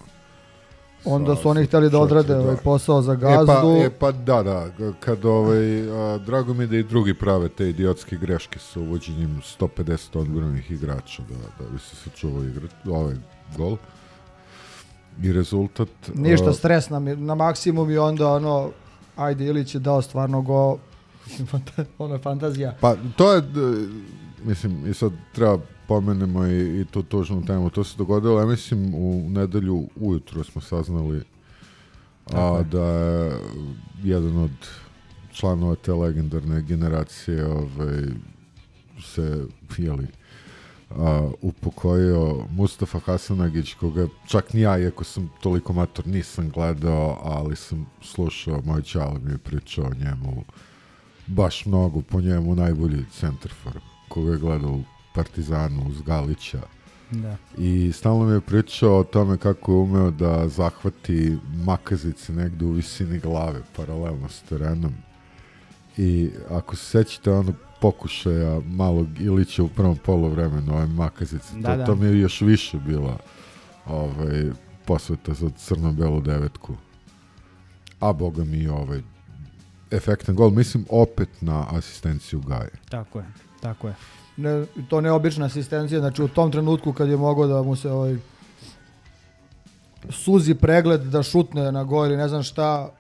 onda 1.07 1.37
su 1.37 1.49
oni 1.49 1.62
sa 1.62 1.67
htjeli 1.67 1.91
da 1.91 1.99
odrade 1.99 2.35
da. 2.35 2.41
ovaj 2.41 2.57
posao 2.57 3.03
za 3.03 3.12
E 3.12 3.17
gazdu. 3.17 3.47
pa, 3.47 3.85
e 3.85 3.91
pa 3.91 4.12
da, 4.12 4.43
da, 4.43 4.69
kad 5.00 5.25
ovaj, 5.25 5.91
a, 5.91 6.19
drago 6.19 6.55
mi 6.55 6.67
da 6.67 6.76
i 6.76 6.83
drugi 6.83 7.14
prave 7.14 7.49
te 7.49 7.69
idiotske 7.69 8.17
greške 8.17 8.59
sa 8.59 8.81
uvođenjem 8.81 9.41
150 9.61 10.19
odbranih 10.19 10.71
igrača 10.71 11.23
da, 11.23 11.64
da 11.64 11.71
bi 11.71 11.79
se 11.79 11.97
sačuvao 11.97 12.45
igra, 12.45 12.69
ovaj 12.87 13.14
gol. 13.57 13.76
I 15.23 15.33
rezultat... 15.33 15.88
Ništa, 16.14 16.53
stres 16.53 16.91
je 16.91 17.00
na 17.17 17.35
maksimum 17.35 17.91
i 17.91 17.99
onda 17.99 18.29
ono, 18.29 18.71
ajde 19.17 19.45
Ilić 19.45 19.75
je 19.75 19.81
dao 19.81 20.03
stvarno 20.03 20.43
go, 20.43 20.79
ono 21.99 22.14
je 22.14 22.21
fantazija. 22.21 22.76
Pa 22.81 22.97
to 23.16 23.33
je, 23.33 23.43
mislim, 24.45 24.87
i 24.87 24.95
sad 24.95 25.12
treba 25.33 25.59
pomenemo 25.88 26.47
i, 26.47 26.81
i 26.81 26.85
tu 26.85 27.02
tužnu 27.02 27.45
temu. 27.47 27.71
To 27.71 27.85
se 27.85 27.99
dogodilo, 27.99 28.40
ja 28.40 28.47
mislim, 28.47 28.95
u 28.95 29.31
nedelju 29.31 29.88
ujutro 29.97 30.45
smo 30.45 30.61
saznali 30.61 31.23
a, 32.33 32.62
da 32.62 32.85
je 32.85 33.38
jedan 34.02 34.38
od 34.38 34.50
članova 35.33 35.75
te 35.75 35.93
legendarne 35.93 36.62
generacije 36.62 37.47
ovaj, 37.47 38.02
se, 39.02 39.47
jeli, 39.78 40.07
a, 40.90 41.31
upokojio 41.43 42.47
Mustafa 42.50 42.99
Hasanagić, 42.99 43.75
koga 43.75 44.07
čak 44.28 44.52
ni 44.52 44.61
ja, 44.61 44.78
iako 44.78 45.04
sam 45.04 45.31
toliko 45.43 45.73
mator, 45.73 46.07
nisam 46.07 46.50
gledao, 46.50 47.19
ali 47.23 47.57
sam 47.57 47.87
slušao, 48.02 48.62
moj 48.64 48.83
čale 48.83 49.21
mi 49.23 49.33
je 49.33 49.38
pričao 49.38 49.85
o 49.85 50.04
njemu 50.04 50.45
baš 51.26 51.66
mnogo 51.66 52.00
po 52.02 52.21
njemu 52.21 52.54
najbolji 52.54 53.04
centarfor 53.12 53.78
koga 54.09 54.33
je 54.33 54.38
gledao 54.38 54.71
u 54.71 54.83
Partizanu 55.14 55.87
uz 55.88 56.02
Galića 56.02 56.61
Da. 57.11 57.37
i 57.59 57.93
stalno 57.93 58.25
mi 58.25 58.33
je 58.33 58.40
pričao 58.40 58.99
o 58.99 59.04
tome 59.04 59.38
kako 59.38 59.73
je 59.73 59.76
umeo 59.78 60.11
da 60.11 60.49
zahvati 60.49 61.37
makazice 61.64 62.33
negde 62.33 62.64
u 62.64 62.71
visini 62.71 63.19
glave 63.19 63.61
paralelno 63.76 64.28
s 64.28 64.43
terenom 64.43 64.93
i 65.97 66.31
ako 66.50 66.76
se 66.76 66.85
sećate 66.85 67.33
onog 67.33 67.54
pokušaja 67.81 68.61
malog 68.66 69.21
Ilića 69.21 69.62
u 69.62 69.69
prvom 69.69 69.97
polovremenu 69.97 70.75
ove 70.75 70.87
makazice, 70.87 71.54
Da, 71.61 71.71
to, 71.71 71.76
da. 71.76 71.85
to 71.85 71.95
mi 71.95 72.07
je 72.07 72.21
još 72.21 72.40
više 72.40 72.78
bila 72.78 73.19
ovaj, 73.87 74.45
posveta 74.85 75.35
za 75.35 75.50
crno-belu 75.50 76.21
devetku 76.21 76.75
a 78.00 78.12
boga 78.12 78.45
mi 78.45 78.57
i 78.57 78.69
ovaj 78.69 79.02
efektan 79.95 80.35
gol, 80.35 80.51
mislim 80.51 80.87
opet 80.91 81.29
na 81.41 81.67
asistenciju 81.71 82.41
Gaje. 82.41 82.71
Tako 82.89 83.19
je, 83.19 83.25
tako 83.61 83.89
je. 83.89 83.95
Ne, 84.37 84.65
to 84.89 85.01
neobična 85.01 85.47
asistencija, 85.47 86.01
znači 86.01 86.23
u 86.23 86.29
tom 86.29 86.53
trenutku 86.53 86.93
kad 86.93 87.09
je 87.09 87.17
mogao 87.17 87.47
da 87.47 87.63
mu 87.63 87.77
se 87.77 87.91
ovaj 87.91 88.17
suzi 90.11 90.55
pregled 90.55 91.01
da 91.01 91.23
šutne 91.23 91.73
na 91.73 91.85
gol 91.85 92.07
ili 92.07 92.17
ne 92.17 92.29
znam 92.29 92.43
šta, 92.43 92.91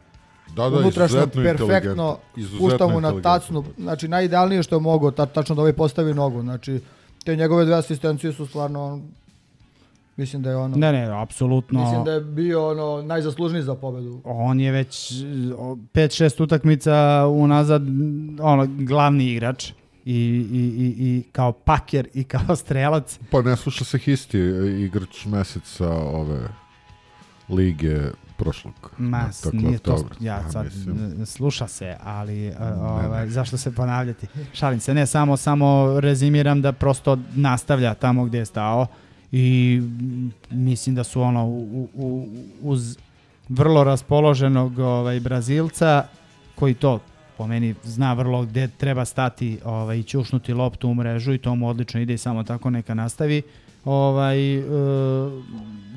Da, 0.56 0.70
da, 0.70 0.78
unutrašnjo 0.78 1.18
izuzetno 1.18 1.42
perfektno, 1.42 2.18
pušta 2.58 2.86
mu 2.86 3.00
na 3.00 3.20
tacnu, 3.22 3.64
znači 3.78 4.08
najidealnije 4.08 4.62
što 4.62 4.76
je 4.76 4.80
mogao, 4.80 5.10
ta, 5.10 5.26
tačno 5.26 5.54
da 5.54 5.60
ovaj 5.60 5.72
postavi 5.72 6.14
nogu, 6.14 6.42
znači 6.42 6.80
te 7.24 7.36
njegove 7.36 7.64
dve 7.64 7.74
asistencije 7.74 8.32
su 8.32 8.46
stvarno, 8.46 9.00
mislim 10.16 10.42
da 10.42 10.50
je 10.50 10.56
ono, 10.56 10.76
Ne, 10.76 10.92
ne, 10.92 11.22
apsolutno. 11.22 11.80
mislim 11.80 12.04
da 12.04 12.12
je 12.12 12.20
bio 12.20 12.70
ono 12.70 13.02
najzaslužniji 13.02 13.62
za 13.62 13.74
pobedu. 13.74 14.20
On 14.24 14.60
je 14.60 14.72
već 14.72 15.12
5-6 15.12 16.42
utakmica 16.42 17.26
unazad 17.28 17.82
ono, 18.40 18.66
glavni 18.68 19.32
igrač 19.32 19.70
i, 19.70 19.74
i, 20.04 20.58
i, 20.58 20.94
i 20.98 21.22
kao 21.32 21.52
paker 21.52 22.08
i 22.14 22.24
kao 22.24 22.56
strelac. 22.64 23.18
Pa 23.30 23.42
ne 23.42 23.56
sluša 23.56 23.84
se 23.84 23.98
Histi, 23.98 24.38
igrač 24.78 25.24
meseca 25.26 25.90
ove 25.92 26.48
lige 27.48 28.00
prošlog. 28.36 28.74
Ma, 28.98 29.30
dakle, 29.44 29.60
nije 29.60 29.78
to, 29.78 30.08
ja 30.20 30.50
sad, 30.50 30.64
mislim. 30.64 31.26
sluša 31.26 31.66
se, 31.66 31.96
ali 32.02 32.48
uh, 32.48 32.54
ovaj, 32.80 33.28
zašto 33.28 33.56
se 33.58 33.74
ponavljati? 33.74 34.26
Šalim 34.52 34.80
se, 34.80 34.94
ne, 34.94 35.06
samo, 35.06 35.36
samo 35.36 36.00
rezimiram 36.00 36.62
da 36.62 36.72
prosto 36.72 37.18
nastavlja 37.34 37.94
tamo 37.94 38.24
gde 38.24 38.38
je 38.38 38.44
stao 38.44 38.86
i 39.36 39.80
mislim 40.50 40.94
da 40.94 41.04
su 41.04 41.22
ono 41.22 41.46
u, 41.46 41.88
u, 41.94 42.28
uz 42.62 42.98
vrlo 43.48 43.84
raspoloženog 43.84 44.78
ovaj, 44.78 45.20
Brazilca 45.20 46.04
koji 46.54 46.74
to 46.74 47.00
po 47.38 47.46
meni 47.46 47.74
zna 47.82 48.12
vrlo 48.12 48.42
gde 48.42 48.68
treba 48.68 49.04
stati 49.04 49.58
ovaj, 49.64 49.98
i 49.98 50.02
ćušnuti 50.02 50.52
loptu 50.52 50.88
u 50.88 50.94
mrežu 50.94 51.32
i 51.32 51.38
to 51.38 51.54
mu 51.54 51.68
odlično 51.68 52.00
ide 52.00 52.14
i 52.14 52.18
samo 52.18 52.42
tako 52.42 52.70
neka 52.70 52.94
nastavi. 52.94 53.42
Ovaj, 53.84 54.56
e, 54.56 54.62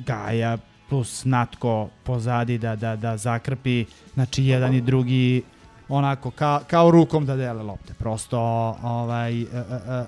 Gaja 0.06 0.58
plus 0.88 1.24
Natko 1.24 1.88
pozadi 2.04 2.58
da, 2.58 2.76
da, 2.76 2.96
da 2.96 3.16
zakrpi, 3.16 3.84
znači 4.14 4.44
jedan 4.44 4.74
i 4.74 4.80
drugi 4.80 5.42
onako 5.88 6.30
ka, 6.30 6.60
kao 6.66 6.90
rukom 6.90 7.26
da 7.26 7.36
dele 7.36 7.62
lopte. 7.62 7.94
Prosto 7.94 8.40
ovaj, 8.82 9.42
e, 9.42 9.44
e, 9.44 9.46
e, 9.88 10.04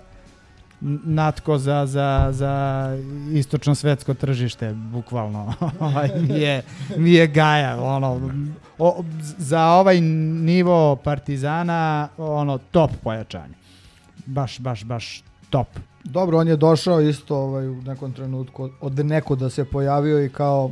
Natko 1.04 1.58
za, 1.58 1.86
za, 1.86 2.28
za 2.30 2.86
istočno 3.32 3.74
svetsko 3.74 4.14
tržište, 4.14 4.72
bukvalno, 4.74 5.54
mi, 6.28 6.40
je, 6.40 6.62
mi 6.96 7.12
je 7.12 7.26
Gaja, 7.26 7.82
ono, 7.82 8.30
o, 8.78 9.04
za 9.38 9.66
ovaj 9.66 10.00
nivo 10.00 10.96
Partizana, 10.96 12.08
ono, 12.18 12.58
top 12.58 12.90
pojačanje. 13.02 13.54
Baš, 14.26 14.60
baš, 14.60 14.84
baš 14.84 15.22
top. 15.50 15.68
Dobro, 16.04 16.38
on 16.38 16.48
je 16.48 16.56
došao 16.56 17.00
isto 17.00 17.36
ovaj, 17.36 17.68
u 17.68 17.82
nekom 17.82 18.12
trenutku 18.12 18.70
od 18.80 19.06
neko 19.06 19.36
da 19.36 19.50
se 19.50 19.64
pojavio 19.64 20.24
i 20.24 20.28
kao 20.28 20.70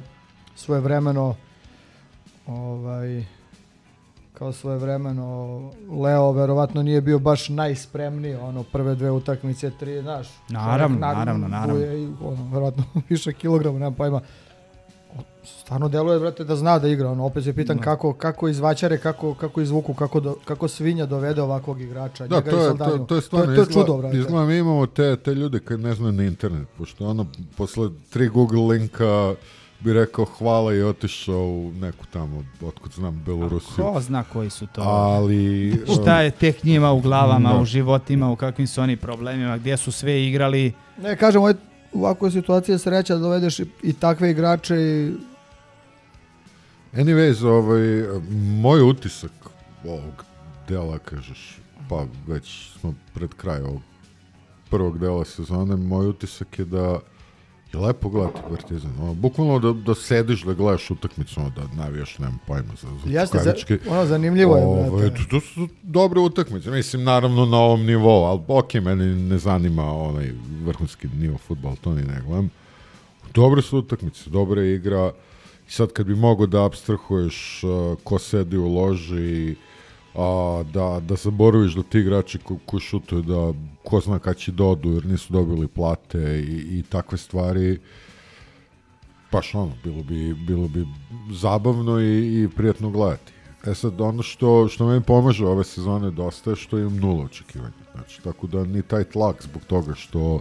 svoje 0.57 0.81
vremeno 0.81 1.35
ovaj, 2.47 3.25
kao 4.38 4.52
svoje 4.52 4.78
vremeno 4.78 5.61
Leo 5.92 6.33
verovatno 6.33 6.83
nije 6.83 7.00
bio 7.00 7.18
baš 7.18 7.49
najspremniji 7.49 8.35
ono 8.35 8.62
prve 8.62 8.95
dve 8.95 9.11
utakmice 9.11 9.71
tri 9.71 10.00
znaš 10.02 10.28
Naravno, 10.49 10.97
čovjek 10.97 11.00
naravno, 11.16 11.49
naravno. 11.49 11.85
i, 11.85 12.09
ono, 12.23 12.45
verovatno 12.45 12.85
više 13.09 13.33
kilograma 13.33 13.78
nemam 13.78 13.95
pojma 13.95 14.21
stvarno 15.45 15.88
deluje, 15.88 16.21
brate, 16.21 16.45
da 16.45 16.57
zna 16.57 16.78
da 16.78 16.88
igra. 16.88 17.11
Ono, 17.11 17.25
opet 17.25 17.45
se 17.45 17.52
pitam 17.52 17.76
Da. 17.76 17.83
kako, 17.83 18.12
kako 18.12 18.49
izvaćare, 18.49 18.99
kako, 18.99 19.35
kako 19.35 19.61
izvuku, 19.61 19.95
kako, 19.95 20.21
do, 20.21 20.37
kako 20.45 20.68
svinja 20.68 21.07
dovede 21.07 21.42
ovakvog 21.42 21.80
igrača. 21.80 22.26
Da, 22.26 22.37
njega 22.37 22.50
to 22.50 22.59
je, 22.59 22.78
to, 22.78 22.99
to 22.99 23.14
je 23.14 23.21
stvarno, 23.23 23.47
to, 23.47 23.52
je, 23.52 23.57
to 23.57 23.62
je 23.62 23.64
izgleda- 23.64 23.87
čudo, 23.87 23.99
brate. 23.99 24.16
Izgleda 24.18 24.47
mi 24.47 24.59
imamo 24.59 24.87
te, 24.87 25.16
te 25.16 25.35
ljude 25.35 25.61
kad 25.61 25.80
ne 25.80 25.95
znaju 25.95 26.12
na 26.12 26.25
internet, 26.25 26.68
pošto 26.78 27.07
ono, 27.07 27.26
posle 27.57 27.88
tri 28.11 28.28
Google 28.28 28.61
linka 28.62 29.35
bi 29.80 29.92
rekao 29.92 30.25
hvala 30.25 30.75
i 30.75 30.82
otišao 30.82 31.42
u 31.42 31.73
neku 31.80 32.06
tamo, 32.12 32.44
otkud 32.62 32.92
znam, 32.92 33.23
Belorusiju. 33.26 33.85
Ko 33.85 34.00
zna 34.00 34.25
koji 34.25 34.50
su 34.50 34.66
to? 34.66 34.80
Ali... 34.80 35.73
Šta 36.02 36.20
je 36.20 36.30
tek 36.30 36.64
njima 36.64 36.92
u 36.92 37.00
glavama, 37.00 37.52
Da. 37.52 37.61
u 37.61 37.64
životima, 37.64 38.30
u 38.30 38.37
kakvim 38.37 38.66
su 38.66 38.80
oni 38.80 38.97
problemima, 38.97 39.58
gdje 39.58 39.76
su 39.76 39.92
sve 39.92 40.26
igrali. 40.26 40.73
Ne, 41.02 41.16
kažem, 41.16 41.40
ovo 41.40 41.49
je 41.49 41.54
u 41.92 41.99
ovakvoj 42.04 42.30
situaciji 42.30 42.75
je 42.75 42.78
sreća 42.78 43.14
da 43.14 43.20
dovedeš 43.20 43.61
i, 43.61 43.66
i 43.82 43.92
takve 43.92 44.30
igrače 44.30 44.75
i 44.76 45.12
Anyways, 46.92 47.47
ovaj, 47.47 48.20
moj 48.61 48.82
utisak 48.82 49.32
ovog 49.85 50.25
dela, 50.68 50.99
kažeš, 50.99 51.58
pa 51.88 52.04
već 52.26 52.70
smo 52.80 52.94
pred 53.14 53.35
kraj 53.35 53.61
ovog 53.61 53.82
prvog 54.70 54.99
dela 54.99 55.25
sezone, 55.25 55.76
moj 55.76 56.06
utisak 56.06 56.58
je 56.58 56.64
da 56.64 56.99
je 57.73 57.79
lepo 57.81 58.09
gledati 58.09 58.41
Partizan. 58.51 58.93
Ono, 59.03 59.15
bukvalno 59.15 59.59
da, 59.59 59.73
da 59.73 59.95
sediš 59.95 60.43
da 60.43 60.55
gledaš 60.55 60.91
utakmicu, 60.91 61.41
ono, 61.41 61.51
da 61.51 61.83
navijaš, 61.83 62.19
nemam 62.19 62.39
pojma 62.47 62.73
za, 62.83 62.89
za 63.05 63.21
Jeste, 63.21 63.39
za, 63.39 63.55
ono, 63.91 64.07
zanimljivo 64.07 64.57
je, 64.57 64.65
Ovaj, 64.65 64.91
brate. 64.91 65.17
to, 65.17 65.25
to 65.31 65.41
su 65.41 65.69
dobre 65.83 66.21
utakmice. 66.21 66.71
Mislim, 66.71 67.05
naravno 67.05 67.47
na 67.47 67.59
ovom 67.59 67.87
nivou, 67.87 68.25
ali 68.25 68.41
ok, 68.49 68.75
meni 68.75 69.29
ne 69.29 69.39
zanima 69.39 69.93
onaj 69.93 70.33
vrhunski 70.65 71.09
nivo 71.09 71.39
futbol, 71.39 71.77
to 71.77 71.95
ni 71.95 72.03
ne 72.03 72.23
gledam. 72.27 72.51
Dobre 73.35 73.63
su 73.63 73.79
utakmice, 73.79 74.31
dobra 74.31 74.63
je 74.63 74.75
igra. 74.75 75.13
I 75.69 75.71
sad 75.71 75.93
kad 75.93 76.07
bi 76.07 76.15
mogo 76.15 76.47
da 76.47 76.65
abstrahuješ 76.65 77.65
uh, 77.65 77.99
ko 78.05 78.19
sedi 78.19 78.57
u 78.57 78.75
loži, 78.75 79.55
a, 80.15 80.63
da, 80.73 81.01
da 81.01 81.15
zaboraviš 81.15 81.75
da 81.75 81.83
ti 81.83 81.99
igrači 81.99 82.39
ko, 82.39 82.57
ko 82.67 82.81
šutuju 82.81 83.23
da 83.23 83.53
ko 83.88 84.00
zna 84.00 84.18
kad 84.18 84.37
će 84.37 84.52
dodu 84.52 84.90
jer 84.90 85.07
nisu 85.07 85.33
dobili 85.33 85.68
plate 85.68 86.45
i, 86.49 86.78
i 86.78 86.83
takve 86.83 87.18
stvari 87.18 87.78
baš 89.33 89.54
ono, 89.54 89.73
bilo 89.85 90.02
bi, 90.02 90.35
bilo 90.35 90.68
bi 90.68 90.87
zabavno 91.33 92.00
i, 92.00 92.42
i 92.42 92.49
prijatno 92.57 92.90
gledati. 92.90 93.33
E 93.66 93.75
sad, 93.75 94.00
ono 94.00 94.23
što, 94.23 94.68
što 94.68 94.87
meni 94.87 95.02
pomaže 95.02 95.47
ove 95.47 95.64
sezone 95.64 96.11
dosta 96.11 96.50
je 96.50 96.57
što 96.57 96.78
imam 96.78 96.97
nula 96.97 97.25
očekivanja. 97.25 97.73
Znači, 97.95 98.23
tako 98.23 98.47
da 98.47 98.64
ni 98.64 98.83
taj 98.83 99.04
tlak 99.04 99.42
zbog 99.42 99.62
toga 99.64 99.95
što 99.95 100.40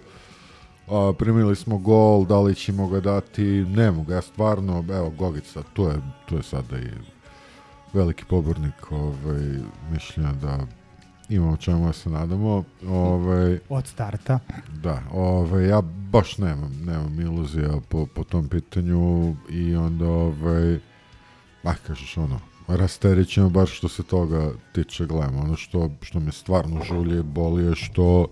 a, 0.88 1.14
primili 1.18 1.56
smo 1.56 1.78
gol, 1.78 2.26
da 2.26 2.40
li 2.40 2.56
ćemo 2.56 2.88
ga 2.88 3.00
dati, 3.00 3.44
ne 3.66 3.92
mogu, 3.92 4.12
ja 4.12 4.22
stvarno, 4.22 4.86
evo, 4.90 5.10
Gogica, 5.10 5.64
tu 5.74 5.84
je, 5.84 5.96
tu 6.26 6.36
je 6.36 6.44
sada 6.44 6.78
i 6.78 6.90
veliki 7.94 8.26
pobornik 8.26 8.92
ovaj, 8.92 9.60
mišljenja 9.92 10.32
da 10.32 10.68
imamo 11.30 11.58
čemu 11.58 11.86
da 11.86 11.94
se 11.94 12.10
nadamo. 12.10 12.64
Ovaj, 12.88 13.60
Od 13.70 13.88
starta. 13.88 14.40
da, 14.84 15.02
ovaj, 15.12 15.68
ja 15.68 15.82
baš 16.12 16.38
nemam, 16.38 16.82
nemam 16.86 17.20
iluzija 17.22 17.80
po, 17.90 18.06
po 18.06 18.24
tom 18.24 18.50
pitanju 18.50 19.36
i 19.50 19.76
onda, 19.76 20.08
ovaj, 20.08 20.80
ah, 21.64 21.76
kažeš 21.88 22.18
ono, 22.18 22.40
rasterićemo 22.68 23.50
bar 23.50 23.68
što 23.68 23.88
se 23.88 24.04
toga 24.04 24.52
tiče 24.72 25.06
gledamo. 25.06 25.40
Ono 25.40 25.56
što, 25.56 25.92
što 26.02 26.20
me 26.20 26.32
stvarno 26.32 26.84
žulje 26.84 27.20
i 27.20 27.24
boli 27.24 27.66
je 27.66 27.76
što 27.76 28.28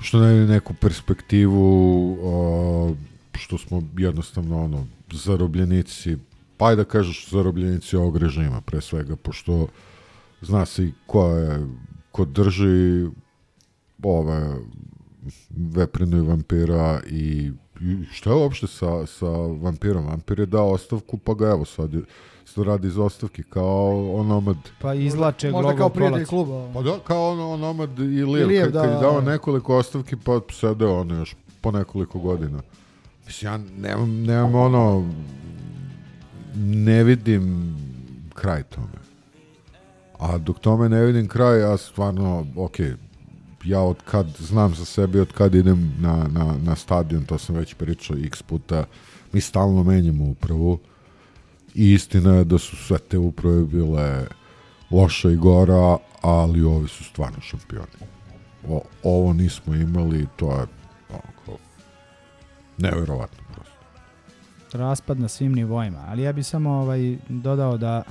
što 0.00 0.20
ne 0.20 0.46
neku 0.46 0.74
perspektivu 0.74 2.18
o, 2.22 2.94
što 3.34 3.58
smo 3.58 3.82
jednostavno 3.98 4.64
ono 4.64 4.86
zarobljenici 5.12 6.16
pa 6.56 6.68
ajde 6.68 6.84
da 6.84 6.88
kažeš 6.88 7.30
zarobljenici 7.30 7.96
ovog 7.96 8.16
režima 8.16 8.60
pre 8.60 8.80
svega 8.80 9.16
pošto 9.16 9.66
zna 10.44 10.66
se 10.66 10.84
i 10.84 10.92
ko 11.06 11.26
je 11.28 11.66
ko 12.12 12.24
drži 12.24 13.06
ove 14.02 14.56
veprinu 15.50 16.16
i 16.16 16.26
vampira 16.26 17.00
i, 17.06 17.52
šta 18.12 18.30
je 18.30 18.36
uopšte 18.36 18.66
sa, 18.66 19.06
sa 19.06 19.26
vampirom? 19.60 20.06
Vampir 20.06 20.40
je 20.40 20.46
dao 20.46 20.70
ostavku 20.70 21.18
pa 21.18 21.34
ga 21.34 21.46
evo 21.46 21.64
sad, 21.64 21.90
sad 22.44 22.64
radi 22.64 22.88
iz 22.88 22.98
ostavki 22.98 23.42
kao 23.42 24.12
onomad 24.14 24.56
Pa 24.80 24.94
izlače 24.94 25.50
Možda 25.50 25.62
Glogov 25.62 25.78
kao 25.78 25.88
prijatelj 25.88 26.26
kolac. 26.26 26.28
kluba. 26.28 26.70
Pa 26.74 26.82
da, 26.82 26.98
kao 27.06 27.30
ono, 27.32 27.50
onomad 27.50 27.98
i 27.98 28.24
Lijev, 28.24 28.48
Lijev, 28.48 28.64
kad, 28.64 28.72
kad 28.72 28.90
da, 28.90 28.94
je 28.94 29.00
dao 29.00 29.20
da. 29.20 29.30
nekoliko 29.30 29.76
ostavki, 29.76 30.16
pa 30.24 30.40
sede 30.50 30.86
ono 30.86 31.14
još 31.14 31.36
po 31.60 31.70
nekoliko 31.70 32.18
godina. 32.18 32.62
Mislim, 33.26 33.52
ja 33.52 33.58
nemam, 33.78 34.22
nemam 34.22 34.54
ono, 34.54 35.10
ne 36.56 37.04
vidim 37.04 37.74
kraj 38.34 38.62
tome. 38.62 39.03
A 40.18 40.38
dok 40.38 40.58
tome 40.58 40.88
ne 40.88 41.04
vidim 41.04 41.28
kraj, 41.28 41.60
ja 41.60 41.76
stvarno, 41.76 42.46
ok, 42.56 42.76
ja 43.64 43.80
od 43.80 44.02
kad 44.04 44.26
znam 44.38 44.74
za 44.74 44.84
sebe, 44.84 45.20
od 45.20 45.32
kad 45.32 45.54
idem 45.54 45.94
na, 46.00 46.28
na, 46.32 46.54
na 46.62 46.76
stadion, 46.76 47.24
to 47.24 47.38
sam 47.38 47.56
već 47.56 47.74
pričao 47.74 48.16
x 48.16 48.42
puta, 48.42 48.84
mi 49.32 49.40
stalno 49.40 49.82
menjamo 49.82 50.24
upravu 50.24 50.78
i 51.74 51.92
istina 51.92 52.34
je 52.34 52.44
da 52.44 52.58
su 52.58 52.76
sve 52.76 52.98
te 52.98 53.18
uprave 53.18 53.64
bile 53.64 54.26
loša 54.90 55.30
i 55.30 55.36
gora, 55.36 55.96
ali 56.22 56.62
ovi 56.62 56.88
su 56.88 57.04
stvarno 57.04 57.40
šampioni. 57.40 57.86
O, 58.68 58.82
ovo 59.02 59.32
nismo 59.32 59.74
imali, 59.74 60.26
to 60.36 60.50
je 60.50 60.66
onako, 61.08 61.58
nevjerovatno 62.78 63.44
prosto. 63.54 64.78
raspad 64.78 65.20
na 65.20 65.28
svim 65.28 65.52
nivoima, 65.52 66.04
ali 66.08 66.22
ja 66.22 66.32
bih 66.32 66.46
samo 66.46 66.70
ovaj 66.70 67.16
dodao 67.28 67.76
da 67.76 68.02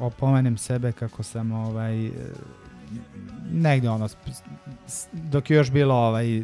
opomenem 0.00 0.58
sebe 0.58 0.92
kako 0.92 1.22
sam 1.22 1.52
ovaj 1.52 2.06
e, 2.06 2.10
negde 3.52 3.90
ono 3.90 4.08
dok 5.12 5.50
je 5.50 5.56
još 5.56 5.70
bilo 5.70 5.94
ovaj 5.94 6.42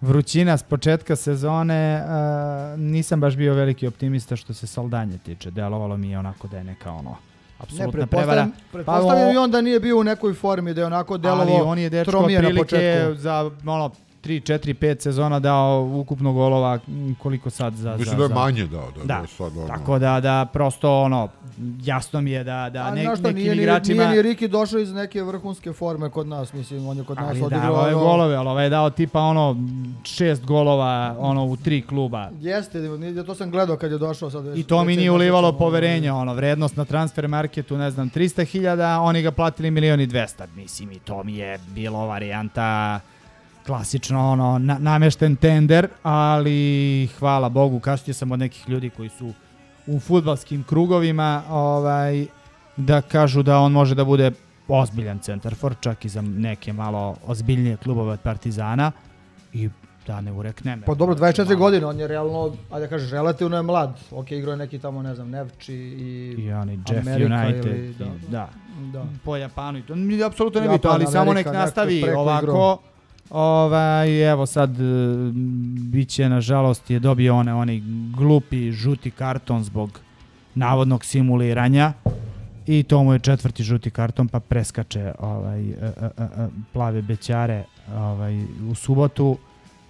vrućina 0.00 0.56
s 0.56 0.62
početka 0.62 1.16
sezone 1.16 2.02
a, 2.06 2.74
nisam 2.78 3.20
baš 3.20 3.36
bio 3.36 3.54
veliki 3.54 3.86
optimista 3.86 4.36
što 4.36 4.54
se 4.54 4.66
Saldanje 4.66 5.18
tiče. 5.18 5.50
Delovalo 5.50 5.96
mi 5.96 6.10
je 6.10 6.18
onako 6.18 6.48
da 6.48 6.56
je 6.58 6.64
neka 6.64 6.92
ono 6.92 7.10
Ne, 7.10 7.64
apsolutna 7.64 8.06
prevara. 8.06 8.06
pretpostavljam, 8.06 8.52
pretpostavljam 8.72 9.26
Pa, 9.28 9.32
i 9.32 9.36
on 9.36 9.50
da 9.50 9.60
nije 9.60 9.80
bio 9.80 10.00
u 10.00 10.04
nekoj 10.04 10.34
formi, 10.34 10.74
da 10.74 10.80
je 10.80 10.86
onako 10.86 11.12
ali 11.14 11.22
delovo 11.22 11.64
on 11.64 11.78
je 11.78 11.90
dečko 11.90 12.18
otprilike 12.18 12.58
početku. 12.58 13.14
za 13.14 13.50
ono 13.66 13.90
3, 14.22 14.40
4, 14.42 14.74
5 14.74 15.00
sezona 15.00 15.38
dao 15.38 15.90
ukupno 15.94 16.32
golova 16.32 16.78
m, 16.88 17.14
koliko 17.14 17.50
sad 17.50 17.74
za... 17.74 17.90
Mislim 17.92 18.10
za, 18.10 18.16
da 18.18 18.34
je 18.34 18.34
manje 18.36 18.66
dao, 18.66 18.90
da, 18.90 19.00
da, 19.00 19.06
Da, 19.06 19.14
je 19.14 19.26
sad 19.28 19.56
ono... 19.56 19.66
Tako 19.68 19.98
da, 19.98 20.20
da 20.20 20.46
prosto 20.52 21.00
ono, 21.00 21.28
jasno 21.80 22.20
mi 22.20 22.30
je 22.30 22.44
da, 22.44 22.70
da 22.70 22.90
ne, 22.90 23.02
šta, 23.02 23.10
nekim 23.12 23.34
nije, 23.34 23.54
ni- 23.54 23.62
igračima... 23.62 24.04
nije 24.04 24.16
ni 24.16 24.22
Riki 24.22 24.48
došao 24.48 24.80
iz 24.80 24.92
neke 24.92 25.22
vrhunske 25.22 25.72
forme 25.72 26.10
kod 26.10 26.26
nas, 26.26 26.52
mislim, 26.52 26.88
on 26.88 26.96
je 26.96 27.04
kod 27.04 27.16
nas 27.16 27.26
ali 27.28 27.42
odigrao... 27.42 27.62
davao 27.62 27.88
je 27.88 27.94
ono- 27.94 28.04
golove, 28.04 28.34
ali 28.36 28.48
ovaj 28.48 28.64
je 28.64 28.70
dao 28.70 28.90
tipa 28.90 29.20
ono 29.20 29.56
šest 30.04 30.44
golova 30.44 30.82
ono 31.18 31.44
u 31.44 31.56
tri 31.56 31.82
kluba. 31.82 32.30
Jeste, 32.40 32.78
nije- 32.80 33.24
to 33.24 33.34
sam 33.34 33.50
gledao 33.50 33.76
kad 33.76 33.92
je 33.92 33.98
došao 33.98 34.30
sad. 34.30 34.44
već- 34.44 34.58
I 34.58 34.62
to 34.62 34.84
mi 34.84 34.96
nije 34.96 35.04
je 35.04 35.10
ulivalo 35.10 35.52
poverenje, 35.54 36.12
ono, 36.12 36.34
vrednost 36.34 36.76
na 36.76 36.84
transfer 36.84 37.28
marketu, 37.28 37.76
ne 37.76 37.90
znam, 37.90 38.10
300.000, 38.10 38.62
oni 38.98 39.22
ga 39.22 39.30
platili 39.30 39.70
milion 39.70 40.00
i 40.00 40.06
200, 40.06 40.28
mislim, 40.56 40.92
i 40.92 40.98
to 40.98 41.22
mi 41.22 41.34
je 41.34 41.58
bilo 41.68 41.98
varijanta 41.98 43.00
klasično, 43.66 44.30
ono, 44.32 44.58
na, 44.58 44.78
namešten 44.78 45.36
tender, 45.36 45.88
ali 46.02 47.08
hvala 47.18 47.48
Bogu, 47.48 47.80
kasnije 47.80 48.14
sam 48.14 48.32
od 48.32 48.38
nekih 48.38 48.68
ljudi 48.68 48.90
koji 48.90 49.08
su 49.08 49.32
u 49.86 50.00
futbalskim 50.00 50.64
krugovima, 50.64 51.42
ovaj, 51.50 52.26
da 52.76 53.00
kažu 53.00 53.42
da 53.42 53.58
on 53.58 53.72
može 53.72 53.94
da 53.94 54.04
bude 54.04 54.30
ozbiljan 54.68 55.18
centarfor, 55.18 55.74
čak 55.80 56.04
i 56.04 56.08
za 56.08 56.22
neke 56.22 56.72
malo 56.72 57.16
ozbiljnije 57.26 57.76
klubove 57.76 58.12
od 58.12 58.20
Partizana 58.20 58.92
i 59.52 59.68
da 60.06 60.20
ne 60.20 60.32
ureknem. 60.32 60.82
Pa 60.86 60.94
dobro, 60.94 61.14
24 61.14 61.56
godine, 61.56 61.86
on 61.86 62.00
je 62.00 62.08
realno, 62.08 62.56
ajde 62.70 62.86
da 62.86 62.90
kažeš, 62.90 63.10
relativno 63.10 63.56
je 63.56 63.62
mlad. 63.62 64.00
Ok, 64.10 64.30
igrao 64.30 64.52
je 64.52 64.56
neki 64.56 64.78
tamo, 64.78 65.02
ne 65.02 65.14
znam, 65.14 65.30
Nevči 65.30 65.74
i... 65.74 66.34
I 66.38 66.52
oni 66.52 66.72
Jeff 66.88 67.06
Amerika 67.06 67.34
United, 67.34 67.66
ili- 67.66 67.94
da. 67.94 68.04
da. 68.28 68.48
Da. 68.92 69.04
po 69.24 69.36
Japanu 69.36 69.78
i 69.78 69.82
to 69.82 69.94
mi 69.94 70.22
apsolutno 70.22 70.60
ne 70.60 70.66
Japan, 70.66 70.76
bitno, 70.76 70.90
ali 70.90 71.06
samo 71.06 71.32
nek 71.34 71.46
Amerika, 71.46 71.52
nastavi 71.64 72.04
ovako. 72.16 72.44
igrao. 72.44 72.78
Ovaj, 73.30 74.30
evo 74.30 74.46
sad 74.46 74.80
e, 74.80 74.84
biće 75.92 76.28
nažalost 76.28 76.90
je 76.90 76.98
dobio 76.98 77.36
one 77.36 77.54
onaj 77.54 77.80
glupi 78.16 78.72
žuti 78.72 79.10
karton 79.10 79.64
zbog 79.64 80.00
navodnog 80.54 81.04
simuliranja 81.04 81.92
i 82.66 82.82
to 82.82 83.04
mu 83.04 83.12
je 83.12 83.18
četvrti 83.18 83.62
žuti 83.62 83.90
karton 83.90 84.28
pa 84.28 84.40
preskače 84.40 85.12
ovaj 85.18 85.70
e, 85.70 85.72
e, 85.72 85.92
plave 86.72 87.02
bećare 87.02 87.64
ovaj 87.96 88.44
u 88.70 88.74
subotu. 88.74 89.38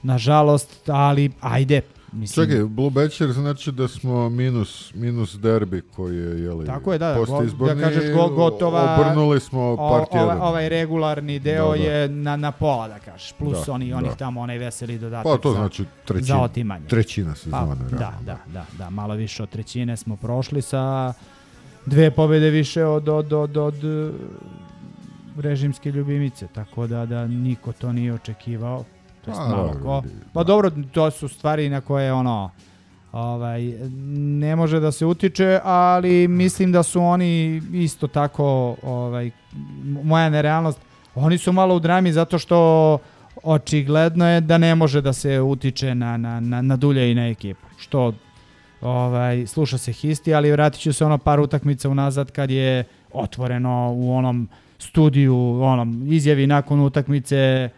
Nažalost, 0.03 0.88
ali 0.88 1.31
ajde 1.40 1.81
Mislim, 2.12 2.46
Čekaj, 2.46 2.64
Blue 2.64 2.90
Batcher 2.90 3.33
znači 3.33 3.72
da 3.72 3.88
smo 3.88 4.29
minus, 4.29 4.94
minus 4.94 5.35
derbi 5.35 5.83
koji 5.87 6.16
je, 6.16 6.42
jeli, 6.42 6.66
Tako 6.66 6.92
je, 6.92 6.98
da, 6.98 7.09
da, 7.09 7.75
da 7.75 7.81
kažeš 7.81 8.14
go, 8.14 8.29
gotova, 8.29 8.96
obrnuli 8.96 9.40
smo 9.40 9.61
o- 9.62 9.77
part 9.77 10.09
ova- 10.12 10.35
1. 10.35 10.40
ovaj 10.40 10.68
regularni 10.68 11.38
deo 11.38 11.64
Da, 11.66 11.79
da. 11.79 11.85
je 11.85 12.09
na, 12.09 12.37
na 12.37 12.53
pola, 12.53 12.88
da 12.88 12.98
kažeš, 12.98 13.33
plus 13.33 13.66
Da, 13.66 13.72
oni, 13.72 13.90
da. 13.90 13.96
onih 13.96 14.11
tamo, 14.12 14.40
onaj 14.40 14.59
veseli 14.59 14.98
dodatak 14.98 15.25
Pa 15.25 15.37
to 15.38 15.51
za, 15.51 15.57
znači 15.57 15.83
za 15.83 15.88
trećina, 16.05 16.42
otimanje. 16.42 16.87
trećina 16.87 17.31
Pa, 17.31 17.37
sezone. 17.37 17.77
da, 17.90 18.12
da, 18.22 18.38
da, 18.46 18.64
da, 18.75 18.90
malo 18.90 19.14
više 19.14 19.42
od 19.42 19.48
trećine 19.48 19.96
smo 19.96 20.16
prošli 20.16 20.62
sa 20.62 21.12
dve 21.87 22.11
pobede 22.11 22.51
više 22.51 22.85
od, 22.85 23.09
od, 23.09 23.33
od, 23.33 23.57
od 23.57 23.85
e, 23.85 24.12
režimske 25.37 25.90
ljubimice, 25.90 26.46
tako 26.46 26.87
da, 26.87 27.07
da 27.07 27.27
niko 27.27 27.72
to 27.72 27.92
nije 27.92 28.14
očekivao. 28.14 28.85
To 29.24 29.30
jest 29.30 29.40
Pa, 29.40 29.48
malo 29.48 29.70
da, 29.74 29.80
ko. 29.80 30.00
vidi, 30.00 30.14
Pa 30.32 30.44
dobro, 30.44 30.70
to 30.92 31.11
su 31.11 31.28
stvari 31.28 31.68
na 31.68 31.80
koje 31.80 32.12
ono 32.12 32.50
ovaj 33.12 33.62
ne 34.40 34.56
može 34.56 34.80
da 34.80 34.92
se 34.92 35.06
utiče, 35.06 35.61
ali 35.64 36.28
mislim 36.28 36.72
da 36.72 36.82
su 36.82 37.02
oni 37.02 37.62
isto 37.72 38.06
tako 38.06 38.76
ovaj 38.82 39.30
moja 40.02 40.30
nerealnost. 40.30 40.78
Oni 41.14 41.38
su 41.38 41.52
malo 41.52 41.76
u 41.76 41.80
drami 41.80 42.12
zato 42.12 42.38
što 42.38 42.98
očigledno 43.42 44.28
je 44.28 44.40
da 44.40 44.58
ne 44.58 44.74
može 44.74 45.00
da 45.00 45.12
se 45.12 45.40
utiče 45.40 45.94
na, 45.94 46.16
na, 46.16 46.40
na, 46.40 46.62
na 46.62 46.76
dulje 46.76 47.11
i 47.11 47.14
na 47.14 47.28
ekipu. 47.28 47.66
Što 47.78 48.12
ovaj, 48.80 49.46
sluša 49.46 49.78
se 49.78 49.92
histi, 49.92 50.35
ali 50.35 50.52
vratit 50.52 50.80
ću 50.80 50.92
se 50.92 51.04
ono 51.04 51.18
par 51.18 51.40
utakmica 51.40 51.88
unazad 51.88 52.30
kad 52.30 52.50
je 52.50 52.85
otvoreno 53.12 53.92
u 53.94 54.14
onom 54.14 54.48
studiju, 54.78 55.62
onom 55.62 56.12
izjavi 56.12 56.46
nakon 56.46 56.80
utakmice 56.80 57.68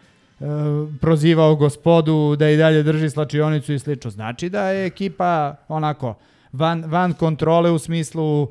prozivao 1.01 1.55
gospodu 1.55 2.35
da 2.35 2.49
i 2.49 2.57
dalje 2.57 2.83
drži 2.83 3.09
slačionicu 3.09 3.73
i 3.73 3.79
slično. 3.79 4.11
Znači 4.11 4.49
da 4.49 4.69
je 4.69 4.85
ekipa 4.85 5.55
onako 5.67 6.15
van, 6.53 6.83
van 6.87 7.13
kontrole 7.13 7.71
u 7.71 7.79
smislu 7.79 8.47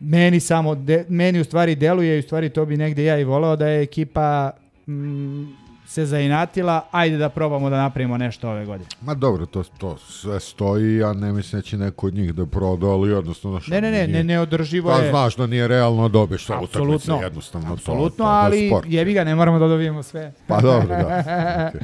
meni 0.00 0.40
samo, 0.40 0.74
de, 0.74 1.04
meni 1.08 1.40
u 1.40 1.44
stvari 1.44 1.74
deluje 1.74 2.16
i 2.16 2.18
u 2.18 2.22
stvari 2.22 2.48
to 2.48 2.66
bi 2.66 2.76
negde 2.76 3.04
ja 3.04 3.18
i 3.18 3.24
voleo 3.24 3.56
da 3.56 3.66
je 3.66 3.82
ekipa 3.82 4.50
mm, 4.86 5.44
se 5.86 6.06
zainatila, 6.06 6.84
ajde 6.90 7.16
da 7.16 7.28
probamo 7.28 7.70
da 7.70 7.76
napravimo 7.76 8.18
nešto 8.18 8.50
ove 8.50 8.66
godine. 8.66 8.88
Ma 9.00 9.14
dobro, 9.14 9.46
to, 9.46 9.62
to 9.78 9.96
sve 9.98 10.40
stoji, 10.40 11.04
a 11.04 11.12
ne 11.12 11.32
mislim 11.32 11.58
da 11.58 11.64
će 11.64 11.78
neko 11.78 12.06
od 12.06 12.14
njih 12.14 12.34
da 12.34 12.46
proda, 12.46 12.86
ali 12.86 13.10
jednostavno... 13.10 13.60
što 13.60 13.70
Ne, 13.70 13.80
ne, 13.80 13.90
ne, 13.90 13.96
nije- 13.98 14.08
ne, 14.08 14.24
neodrživo 14.24 14.90
Pa 14.90 14.96
je. 14.96 15.10
znaš 15.10 15.36
da 15.36 15.46
nije 15.46 15.68
realno 15.68 16.08
da 16.08 16.18
sve 16.18 16.34
utakmice, 16.56 16.64
Apsolutno. 16.64 17.20
jednostavno 17.22 17.72
Apsolutno, 17.72 18.08
to, 18.08 18.16
to 18.16 18.22
je 18.24 18.36
ali 18.36 18.68
sport. 18.68 18.86
jebi 18.88 19.12
ga, 19.12 19.24
ne 19.24 19.34
moramo 19.34 19.58
da 19.58 19.68
dobijemo 19.68 20.02
sve. 20.02 20.32
Pa 20.46 20.60
dobro, 20.60 20.86
da. 20.88 21.22
Okej. 21.68 21.80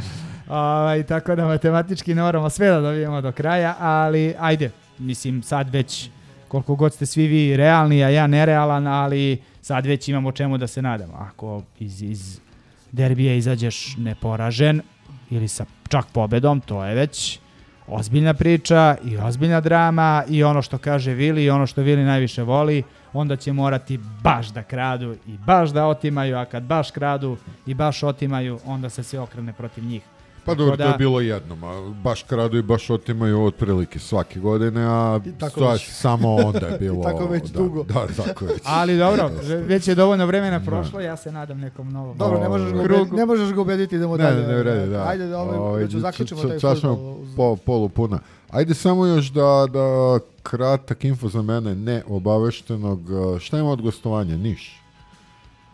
Ovaj, 0.49 1.03
tako 1.03 1.35
da 1.35 1.45
matematički 1.45 2.15
ne 2.15 2.23
moramo 2.23 2.51
sve 2.51 2.69
da 2.69 2.81
dobijemo 2.81 3.21
do 3.21 3.33
kraja, 3.33 3.77
ali 3.79 4.35
ajde, 4.39 4.71
mislim 4.99 5.43
sad 5.43 5.71
već 5.71 6.11
koliko 6.49 6.75
god 6.75 6.95
ste 6.95 7.07
svi 7.07 7.27
vi 7.27 7.57
realni, 7.57 8.05
a 8.05 8.09
ja 8.09 8.27
nerealan, 8.27 8.87
ali 8.87 9.39
sad 9.63 9.87
već 9.87 10.09
imamo 10.09 10.33
čemu 10.33 10.59
da 10.59 10.67
se 10.67 10.83
nadamo. 10.83 11.13
Ako 11.15 11.63
iz, 11.79 12.03
iz 12.03 12.41
derbija 12.93 13.35
izađeš 13.35 13.97
neporažen 13.97 14.81
ili 15.31 15.49
sa 15.49 15.65
čak 15.89 16.07
pobedom, 16.13 16.61
to 16.61 16.85
je 16.85 16.95
već 16.95 17.39
ozbiljna 17.87 18.35
priča 18.35 18.97
i 19.05 19.17
ozbiljna 19.17 19.61
drama 19.61 20.25
i 20.29 20.45
ono 20.45 20.63
što 20.63 20.79
kaže 20.79 21.15
Vili 21.15 21.45
i 21.45 21.51
ono 21.51 21.67
što 21.67 21.83
Vili 21.83 22.05
najviše 22.05 22.43
voli, 22.43 22.83
onda 23.13 23.37
će 23.37 23.53
morati 23.53 23.99
baš 24.23 24.49
da 24.49 24.63
kradu 24.63 25.17
i 25.27 25.39
baš 25.47 25.71
da 25.71 25.87
otimaju, 25.87 26.37
a 26.37 26.45
kad 26.45 26.63
baš 26.63 26.91
kradu 26.91 27.37
i 27.67 27.75
baš 27.75 28.03
otimaju, 28.03 28.59
onda 28.65 28.89
se 28.89 29.03
sve 29.03 29.21
okrene 29.21 29.53
protiv 29.53 29.85
njih. 29.85 30.03
Pa 30.45 30.55
dobro, 30.55 30.71
to 30.71 30.77
da- 30.77 30.85
je 30.85 30.95
bilo 30.99 31.21
jednom, 31.21 31.65
a 31.65 31.73
baš 31.95 32.23
kradu 32.23 32.59
i 32.59 32.63
baš 32.63 32.91
otimaju 32.91 33.43
otprilike 33.43 33.99
svake 33.99 34.41
godine, 34.41 34.83
a 34.83 35.21
tako 35.39 35.61
to 35.61 35.67
je 35.67 35.73
već. 35.73 35.89
samo 35.89 36.35
onda 36.37 36.67
je 36.67 36.79
bilo... 36.81 37.03
tako 37.05 37.27
već 37.27 37.43
da, 37.45 37.59
dugo. 37.59 37.83
Da, 37.85 38.07
tako 38.17 38.45
već. 38.45 38.63
Ali 38.65 38.99
dobro, 38.99 39.31
već 39.61 39.89
je 39.89 39.95
dovoljno 39.95 40.27
vremena 40.27 40.61
prošlo, 40.61 41.01
ja 41.01 41.17
se 41.17 41.33
nadam 41.33 41.59
nekom 41.59 41.93
novom. 41.93 42.19
Dobro, 42.19 42.41
ne 42.41 42.49
možeš, 42.49 42.69
ga 42.69 42.79
krugu. 42.79 42.95
ubediti, 42.95 43.17
ne 43.17 43.27
možeš 43.27 43.53
ga 43.53 43.61
ubediti, 43.61 43.97
idemo 43.97 44.17
Ne, 44.17 44.25
dalje. 44.25 44.41
ne, 44.41 44.49
ne, 44.49 44.55
vredi, 44.57 44.91
da. 44.91 45.05
Ajde, 45.05 45.27
da, 45.27 45.39
ovaj, 45.39 45.59
Ovaj, 45.59 45.83
da 45.83 45.89
ću 45.89 46.01
zaključimo 46.01 46.41
taj 46.43 46.59
fudbal. 46.75 46.97
po, 47.37 47.57
polu 47.57 47.89
puna. 47.89 48.19
Ajde 48.51 48.75
samo 48.75 49.07
još 49.07 49.27
da, 49.27 49.67
da 49.69 50.19
kratak 50.43 51.05
info 51.05 51.29
za 51.29 51.43
mene 51.43 51.75
ne 51.75 52.03
obaveštenog. 52.09 53.01
Šta 53.41 53.59
ima 53.59 53.71
od 53.71 53.83
gostovanja? 53.83 54.37
Niš. 54.37 54.80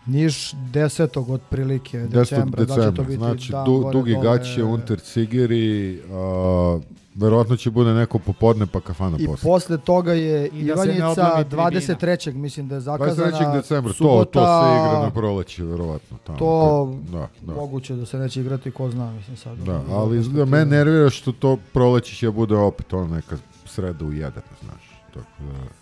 Niš 0.07 0.53
10. 0.73 1.33
otprilike 1.33 1.99
10. 1.99 2.09
decembra, 2.09 2.65
da 2.65 2.75
će 2.75 2.81
to 2.81 2.81
decembra. 2.81 3.05
biti 3.05 3.17
Znači, 3.17 3.53
dan 3.53 3.65
du, 3.65 3.79
gore 3.79 3.93
dugi 3.93 4.13
dole. 4.13 4.25
gaće, 4.25 4.65
Unter 4.65 5.01
Cigiri, 5.01 6.01
uh, 6.01 6.83
verovatno 7.15 7.57
će 7.57 7.71
bude 7.71 7.91
neko 7.91 8.19
popodne 8.19 8.67
pa 8.67 8.81
kafana 8.81 9.17
I 9.21 9.27
posle. 9.27 9.43
posle 9.45 9.79
toga 9.79 10.13
je 10.13 10.47
I 10.47 10.65
da 10.65 10.73
Ivanjica 10.73 11.15
tribina. 11.45 11.71
23. 11.71 12.35
mislim 12.35 12.69
da 12.69 12.75
je 12.75 12.81
zakazana 12.81 13.31
23. 13.31 13.53
decembra, 13.55 13.93
to, 13.93 13.97
subota, 13.97 14.31
to 14.33 14.41
se 14.41 14.89
igra 14.89 15.01
na 15.01 15.11
proleće, 15.11 15.65
verovatno. 15.65 16.19
Tamo, 16.25 16.39
To 16.39 16.95
da, 17.13 17.29
da. 17.43 17.55
moguće 17.55 17.95
da 17.95 18.07
se 18.07 18.19
neće 18.19 18.41
igrati, 18.41 18.71
ko 18.71 18.91
zna, 18.91 19.13
mislim 19.13 19.37
sad. 19.37 19.59
Da, 19.59 19.81
ali 19.91 20.17
perspektive. 20.17 20.45
da 20.45 20.51
me 20.51 20.65
nervira 20.67 21.11
što 21.11 21.33
to 21.33 21.59
proleće 21.73 22.17
će 22.17 22.31
bude 22.31 22.57
opet 22.57 22.93
ono 22.93 23.15
neka 23.15 23.37
sreda 23.65 24.05
u 24.05 24.13
jedan, 24.13 24.43
znaš. 24.63 24.91
Tako 25.15 25.27
da... 25.41 25.76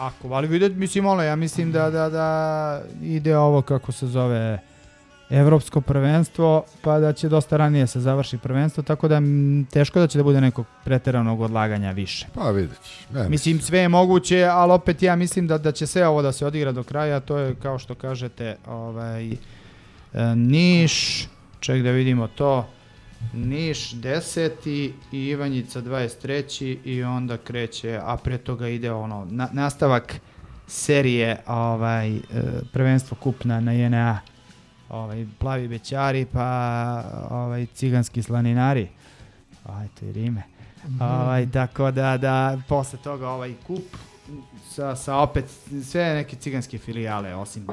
Ako, 0.00 0.28
ali 0.28 0.48
vidjet, 0.48 0.76
mislim, 0.76 1.06
ono, 1.06 1.22
ja 1.22 1.36
mislim 1.36 1.72
da, 1.72 1.90
da, 1.90 2.08
da 2.08 2.82
ide 3.02 3.36
ovo 3.36 3.62
kako 3.62 3.92
se 3.92 4.06
zove 4.06 4.58
evropsko 5.30 5.80
prvenstvo, 5.80 6.64
pa 6.82 6.98
da 6.98 7.12
će 7.12 7.28
dosta 7.28 7.56
ranije 7.56 7.86
se 7.86 8.00
završi 8.00 8.38
prvenstvo, 8.38 8.82
tako 8.82 9.08
da 9.08 9.20
teško 9.72 10.00
da 10.00 10.06
će 10.06 10.18
da 10.18 10.24
bude 10.24 10.40
nekog 10.40 10.66
preteranog 10.84 11.40
odlaganja 11.40 11.90
više. 11.90 12.26
Pa 12.34 12.50
vidjet. 12.50 12.80
Ne, 13.12 13.28
Mislim, 13.28 13.60
sve 13.60 13.78
je 13.78 13.88
moguće, 13.88 14.44
ali 14.44 14.72
opet 14.72 15.02
ja 15.02 15.16
mislim 15.16 15.46
da, 15.46 15.58
da 15.58 15.72
će 15.72 15.86
sve 15.86 16.06
ovo 16.06 16.22
da 16.22 16.32
se 16.32 16.46
odigra 16.46 16.72
do 16.72 16.82
kraja, 16.82 17.20
to 17.20 17.38
je 17.38 17.54
kao 17.54 17.78
što 17.78 17.94
kažete, 17.94 18.56
ovaj, 18.66 19.32
e, 19.32 19.36
Niš, 20.36 21.26
ček 21.60 21.82
da 21.82 21.90
vidimo 21.90 22.26
to, 22.26 22.66
Niš 23.32 23.92
10. 23.94 24.92
i 25.12 25.26
Ivanjica 25.26 25.82
23. 25.82 26.76
i 26.84 27.02
onda 27.02 27.36
kreće, 27.36 28.00
a 28.02 28.16
pre 28.16 28.38
toga 28.38 28.68
ide 28.68 28.92
ono, 28.92 29.26
na, 29.30 29.48
nastavak 29.52 30.20
serije 30.66 31.42
ovaj, 31.46 32.16
e, 32.16 32.20
prvenstvo 32.72 33.16
kupna 33.20 33.60
na 33.60 33.72
JNA, 33.72 34.20
ovaj, 34.88 35.26
plavi 35.38 35.68
bećari, 35.68 36.26
pa 36.32 37.04
ovaj, 37.30 37.66
ciganski 37.66 38.22
slaninari, 38.22 38.88
aj 39.64 39.88
to 40.00 40.06
je 40.06 40.12
rime. 40.12 40.42
Ovaj, 41.00 41.50
tako 41.50 41.90
da, 41.90 42.16
da 42.16 42.58
posle 42.68 42.98
toga 42.98 43.28
ovaj 43.28 43.54
kup 43.66 43.82
sa, 44.68 44.96
sa 44.96 45.16
opet 45.16 45.44
sve 45.84 46.14
neke 46.14 46.36
ciganske 46.36 46.78
filijale 46.78 47.34
osim 47.34 47.66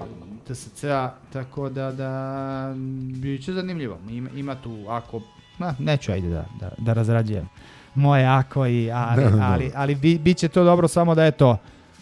TSC-a, 0.48 1.14
tako 1.34 1.70
da, 1.70 1.92
da 1.92 2.74
bit 3.22 3.46
će 3.46 3.54
zanimljivo. 3.54 3.98
Ima, 4.10 4.30
ima 4.30 4.62
tu 4.62 4.86
ako, 4.90 5.22
na, 5.60 5.76
neću 5.80 6.12
ajde 6.12 6.30
da, 6.30 6.46
da, 6.60 6.70
da 6.78 6.94
razrađujem. 6.94 7.50
Moje 7.96 8.26
ako 8.26 8.68
i 8.68 8.92
ali, 8.92 9.24
Da, 9.24 9.30
da. 9.30 9.44
ali, 9.44 9.72
ali 9.76 9.96
bi, 9.96 10.18
bit 10.18 10.38
će 10.38 10.48
to 10.48 10.64
dobro 10.64 10.88
samo 10.88 11.16
da 11.16 11.24
je 11.24 11.32
to 11.32 11.58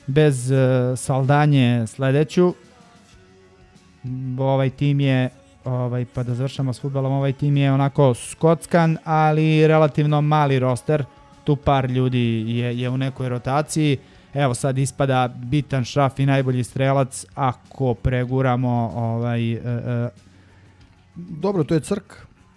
bez 0.08 0.52
uh, 0.52 0.58
saldanje 0.98 1.88
sledeću. 1.88 2.54
Ovaj 4.40 4.70
tim 4.70 5.00
je 5.00 5.30
ovaj 5.66 6.06
pa 6.14 6.24
da 6.24 6.36
završamo 6.36 6.74
s 6.74 6.82
fudbalom 6.82 7.12
ovaj 7.12 7.34
tim 7.34 7.58
je 7.58 7.72
onako 7.72 8.14
skockan 8.14 8.98
ali 9.04 9.68
relativno 9.68 10.22
mali 10.22 10.60
roster. 10.60 11.06
Tu 11.44 11.56
par 11.56 11.90
ljudi 11.90 12.44
je, 12.48 12.80
je 12.80 12.90
u 12.90 12.98
nekoj 12.98 13.30
rotaciji. 13.30 13.98
Evo 14.34 14.54
sad 14.54 14.78
ispada 14.78 15.28
bitan 15.28 15.84
šraf 15.84 16.20
i 16.20 16.26
najbolji 16.26 16.64
strelac 16.64 17.26
ako 17.36 17.94
preguramo 17.94 18.92
ovaj 18.96 19.52
e, 19.54 19.56
e, 19.56 20.10
Dobro, 21.16 21.64
to 21.64 21.74
je 21.74 21.80
crk. 21.80 22.14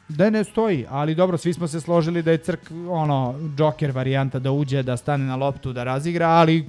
Da 0.08 0.30
ne 0.30 0.44
stoji, 0.44 0.86
ali 0.90 1.14
dobro, 1.14 1.36
svi 1.38 1.52
smo 1.52 1.68
se 1.68 1.80
složili 1.80 2.22
da 2.22 2.30
je 2.30 2.38
crk 2.38 2.60
ono 2.88 3.34
Joker 3.58 3.90
varijanta 3.90 4.38
da 4.38 4.50
uđe, 4.52 4.82
da 4.82 4.96
stane 4.96 5.24
na 5.24 5.36
loptu, 5.36 5.72
da 5.72 5.84
razigra, 5.84 6.26
ali 6.28 6.66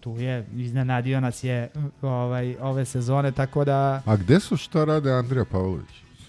tu 0.00 0.10
je 0.12 0.46
iznenadio 0.56 1.20
nas 1.20 1.44
je 1.44 1.68
ovaj 2.02 2.56
ove 2.56 2.84
sezone, 2.84 3.32
tako 3.32 3.64
da 3.64 4.02
A 4.06 4.16
gde 4.16 4.40
su 4.40 4.56
šta 4.56 4.84
rade 4.84 5.12
Andrija 5.12 5.44
Pavlović? 5.44 5.88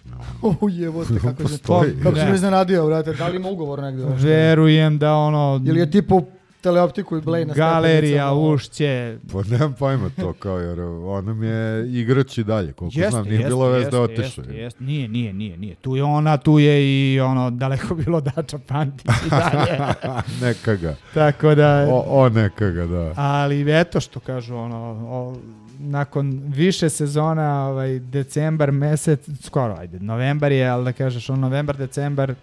O 0.42 0.70
jebote, 0.70 1.14
kako 1.16 1.38
se 1.38 1.58
Postoji. 1.58 1.94
kako 2.04 2.16
se 2.16 2.24
Da. 2.24 2.30
me 2.30 2.36
iznenadio, 2.36 2.86
brate. 2.86 3.14
Da 3.14 3.28
li 3.28 3.36
ima 3.36 3.50
ugovor 3.50 3.80
negde? 3.80 4.04
verujem 4.06 4.98
da 4.98 5.16
ono 5.16 5.62
Ili 5.66 5.80
je 5.80 5.92
tipu 5.92 6.24
teleoptiku 6.62 7.18
i 7.18 7.22
Blej 7.22 7.46
na 7.46 7.54
galerija, 7.54 8.34
ušće, 8.34 9.18
Pa 9.32 9.42
nemam 9.52 9.74
pojma 9.74 10.10
to 10.20 10.34
kao, 10.34 10.60
jer 10.60 10.80
on 10.82 11.26
nam 11.26 11.44
je 11.44 11.90
igrač 11.92 12.38
i 12.38 12.44
dalje, 12.44 12.74
koliko 12.74 13.00
Jeste, 13.00 13.12
znam, 13.12 13.24
nije 13.24 13.34
jeste, 13.36 13.48
bilo 13.48 13.70
vez 13.70 13.90
da 13.90 14.02
otišao. 14.02 14.44
jeste, 14.44 14.56
jeste. 14.58 14.84
Nije, 14.84 15.08
nije, 15.08 15.34
nije, 15.34 15.58
nije. 15.58 15.76
Tu 15.76 15.96
je 15.96 16.04
ona, 16.04 16.38
tu 16.38 16.60
je 16.60 16.84
i 17.14 17.20
ono 17.20 17.50
daleko 17.50 17.96
bilo 17.96 18.22
Dača 18.22 18.58
Pantić 18.68 19.12
i 19.26 19.30
dalje. 19.30 19.94
neka 20.48 20.76
ga. 20.76 20.96
Tako 21.14 21.56
da 21.56 21.88
O, 21.90 22.06
o 22.08 22.30
neka 22.30 22.70
ga, 22.70 22.86
da. 22.86 23.14
Ali 23.16 23.80
eto 23.80 24.00
što 24.00 24.20
kažu 24.20 24.56
ono, 24.56 24.78
o, 25.10 25.36
nakon 25.80 26.42
više 26.46 26.90
sezona, 26.90 27.68
ovaj 27.68 28.00
decembar 28.00 28.72
mesec, 28.72 29.30
skoro 29.44 29.76
ajde, 29.80 30.00
novembar 30.00 30.52
je, 30.52 30.68
ali 30.68 30.86
da 30.86 30.94
kažeš 30.94 31.30
on 31.30 31.40
novembar, 31.40 31.78
decembar, 31.78 32.34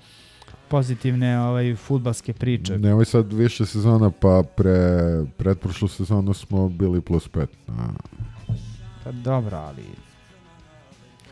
pozitivne 0.69 1.41
ovaj, 1.41 1.77
futbalske 1.77 2.33
priče. 2.33 2.79
Nemoj 2.79 3.05
sad 3.05 3.33
više 3.33 3.67
sezona, 3.67 4.11
pa 4.11 4.43
pre, 4.57 4.79
pretprošlu 5.37 5.89
sezonu 5.89 6.35
smo 6.35 6.69
bili 6.69 7.01
plus 7.01 7.29
pet. 7.29 7.51
A, 7.69 7.73
Pa 9.07 9.13
dobro, 9.13 9.57
ali 9.57 9.85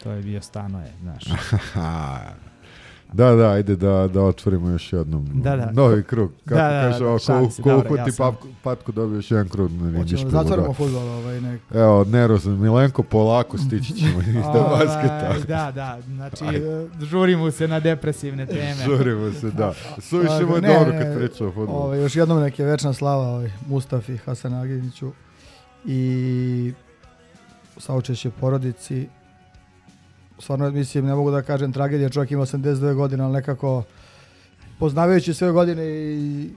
to 0.02 0.10
je 0.10 0.22
bio 0.22 0.40
stanoje, 0.42 0.92
znaš. 1.02 1.24
da, 3.14 3.30
da, 3.32 3.48
ajde 3.48 3.76
da, 3.76 4.08
da 4.08 4.22
otvorimo 4.22 4.70
još 4.70 4.92
jednom 4.92 5.28
Da, 5.34 5.56
da. 5.56 5.70
novi 5.72 6.02
krug. 6.02 6.30
Kako 6.44 6.54
Da, 6.54 6.64
da, 6.64 6.82
kaže, 6.82 7.04
da, 7.04 7.18
šalim 7.18 7.46
ko, 7.46 7.52
sam- 7.52 8.16
papku- 8.18 8.48
patku 8.62 8.92
dobio 8.92 9.16
još 9.16 9.30
jedan 9.30 9.48
krug. 9.48 9.72
Ne, 9.72 9.78
Hoćemo 9.90 10.02
ništa 10.02 10.24
da 10.24 10.30
zatvorimo 10.32 10.68
da. 10.68 10.74
futbol 10.74 11.02
ovaj 11.02 11.40
nek. 11.40 11.60
Evo, 11.72 12.04
nervozan, 12.04 12.52
Milenko, 12.54 13.02
polako 13.02 13.58
stići 13.58 13.92
ćemo 13.94 14.20
iz 14.28 14.34
da 14.34 14.66
basketa. 14.70 15.34
Da, 15.48 15.72
da, 15.72 15.98
znači 16.06 16.44
e, 16.46 16.86
žurimo 17.00 17.50
se 17.50 17.68
na 17.68 17.80
depresivne 17.80 18.46
teme. 18.46 18.74
Žurimo 18.86 19.32
se, 19.32 19.50
da. 19.50 19.72
Suviše 20.00 20.28
Tako, 20.30 20.46
mu 20.46 20.54
je 20.54 20.62
ne, 20.62 20.68
dobro 20.70 20.92
kad 20.92 21.16
priča 21.16 21.46
o 21.46 21.52
fudbalu. 21.52 21.78
Ovaj, 21.78 22.00
još 22.00 22.16
jednom 22.16 22.40
neke 22.40 22.64
večna 22.64 22.92
slava 22.92 23.26
ovaj, 23.26 23.50
Mustafi 23.66 24.16
Hasanaginiću 24.16 25.12
i 25.86 26.72
saučešće 27.76 28.30
porodici. 28.30 29.08
Stvarno, 30.44 30.70
mislim, 30.70 31.06
ne 31.06 31.14
mogu 31.14 31.30
da 31.30 31.42
kažem 31.42 31.72
tragedija, 31.72 32.08
čovjek 32.08 32.30
ima 32.30 32.42
82 32.42 32.94
godine, 32.94 33.24
ali 33.24 33.32
nekako 33.32 33.82
poznavajući 34.78 35.34
sve 35.34 35.50
godine 35.50 35.84
i 35.86 36.50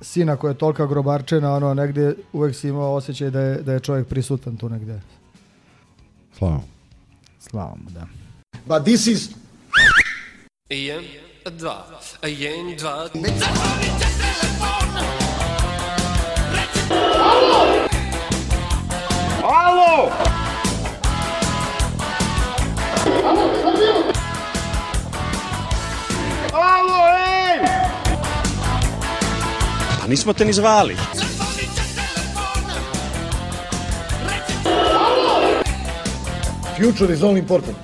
sina 0.00 0.36
koja 0.36 0.50
je 0.50 0.58
tolika 0.58 0.86
grobarčena, 0.86 1.54
ono, 1.54 1.74
negdje 1.74 2.14
uvek 2.32 2.56
si 2.56 2.68
imao 2.68 2.94
osjećaj 2.94 3.30
da 3.30 3.40
je, 3.40 3.62
da 3.62 3.72
je 3.72 3.80
čovjek 3.80 4.08
prisutan 4.08 4.56
tu 4.56 4.68
negdje. 4.68 5.00
Slavo. 6.38 6.64
Slavo 7.38 7.76
mu, 7.84 7.90
da. 7.90 8.06
But 8.66 8.84
this 8.84 9.06
is 9.06 9.30
Jedan, 10.70 11.04
dva, 11.58 11.86
jedan, 12.22 12.76
dva. 12.76 13.08
Alo! 14.62 14.79
Nismo 30.10 30.32
te 30.32 30.44
ni 30.44 30.52
zvali. 30.52 30.96
future 36.80 37.12
is 37.12 37.22
all 37.22 37.36
important. 37.36 37.76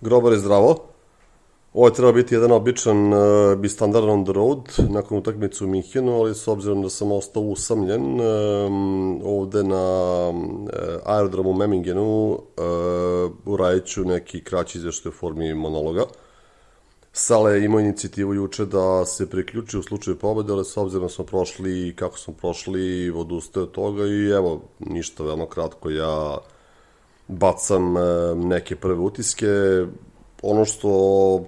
Grobar 0.00 0.32
je 0.32 0.38
zdravo. 0.38 0.91
Ovo 1.74 1.86
je 1.86 1.94
treba 1.94 2.12
biti 2.12 2.34
jedan 2.34 2.52
običan 2.52 3.12
uh, 3.12 3.20
i 3.64 3.68
standardan 3.68 4.10
on 4.10 4.24
the 4.24 4.32
road 4.32 4.58
nakon 4.88 5.18
utakmice 5.18 5.64
u 5.64 5.66
Minhenu, 5.66 6.12
ali 6.12 6.34
s 6.34 6.48
obzirom 6.48 6.82
da 6.82 6.90
sam 6.90 7.12
ostao 7.12 7.42
usamljen 7.42 8.20
um, 8.20 9.20
ovde 9.24 9.64
na 9.64 10.28
uh, 10.28 10.68
aerodromu 11.04 11.52
Memingenu, 11.52 12.30
uh, 12.32 13.32
uradit 13.46 13.86
ću 13.86 14.04
neki 14.04 14.44
kraći 14.44 14.78
izveštaj 14.78 15.10
u 15.10 15.12
formi 15.12 15.54
monologa. 15.54 16.04
Sale 17.12 17.52
je 17.52 17.64
imao 17.64 17.80
inicijativu 17.80 18.34
juče 18.34 18.64
da 18.66 19.04
se 19.04 19.30
priključi 19.30 19.78
u 19.78 19.82
slučaju 19.82 20.18
pobede, 20.18 20.52
ali 20.52 20.64
s 20.64 20.76
obzirom 20.76 21.02
da 21.02 21.08
smo 21.08 21.24
prošli 21.24 21.96
kako 21.96 22.18
smo 22.18 22.34
prošli, 22.34 23.10
odustaje 23.10 23.64
od 23.64 23.70
toga 23.70 24.04
i 24.06 24.30
evo, 24.30 24.60
ništa, 24.78 25.24
veoma 25.24 25.46
kratko, 25.46 25.90
ja 25.90 26.38
bacam 27.28 27.96
e, 27.96 28.00
neke 28.34 28.76
prve 28.76 29.00
utiske. 29.00 29.46
Ono 30.42 30.64
što 30.64 30.90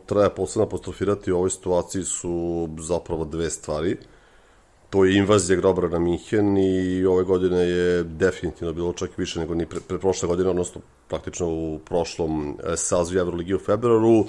treba 0.07 0.31
posebno 0.31 0.67
apostrofirati 0.67 1.33
u 1.33 1.37
ovoj 1.37 1.51
situaciji 1.51 2.05
su 2.05 2.69
zapravo 2.79 3.25
dve 3.25 3.51
stvari. 3.51 3.97
To 4.91 5.05
je 5.05 5.17
invazija 5.17 5.57
Grobara 5.57 5.89
na 5.89 5.99
Minhen 5.99 6.59
i 6.59 7.05
ove 7.07 7.25
godine 7.25 7.61
je 7.61 8.03
definitivno 8.03 8.73
bilo 8.73 8.93
čak 8.93 9.19
više 9.19 9.41
nego 9.41 9.55
ni 9.55 9.67
pre, 9.67 9.81
pre 9.89 9.99
prošle 9.99 10.29
godine, 10.29 10.51
odnosno 10.51 10.81
praktično 11.09 11.49
u 11.49 11.79
prošlom 11.85 12.59
e, 12.65 12.77
sazivu 12.77 13.21
Euroligi 13.21 13.55
u 13.55 13.59
februaru. 13.59 14.25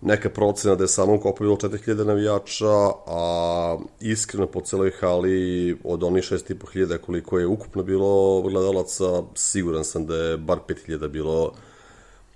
Neka 0.00 0.30
procena 0.30 0.74
da 0.74 0.84
je 0.84 0.88
samo 0.88 1.14
u 1.14 1.20
Kopu 1.20 1.44
bilo 1.44 1.56
4000 1.56 2.04
navijača, 2.04 2.90
a 3.06 3.78
iskreno 4.00 4.46
po 4.46 4.60
celoj 4.60 4.90
hali 5.00 5.78
od 5.84 6.02
onih 6.02 6.24
6500 6.24 6.98
koliko 6.98 7.38
je 7.38 7.46
ukupno 7.46 7.82
bilo 7.82 8.42
gledalaca, 8.42 9.22
siguran 9.34 9.84
sam 9.84 10.06
da 10.06 10.16
je 10.16 10.36
bar 10.36 10.58
5000 10.68 11.08
bilo 11.08 11.52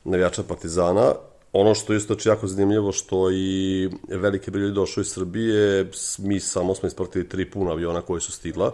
navijača 0.05 0.43
Partizana. 0.43 1.13
Ono 1.53 1.75
što 1.75 1.93
je 1.93 1.97
isto 1.97 2.17
jako 2.25 2.47
zanimljivo 2.47 2.93
što 2.93 3.31
i 3.31 3.91
veliki 4.09 4.51
broj 4.51 4.63
ljudi 4.63 4.81
iz 5.01 5.07
Srbije, 5.07 5.91
mi 6.19 6.41
samo 6.41 6.75
smo 6.75 6.87
ispratili 6.87 7.29
tri 7.29 7.51
puna 7.51 7.71
aviona 7.71 8.01
koji 8.01 8.21
su 8.21 8.33
stigla, 8.33 8.73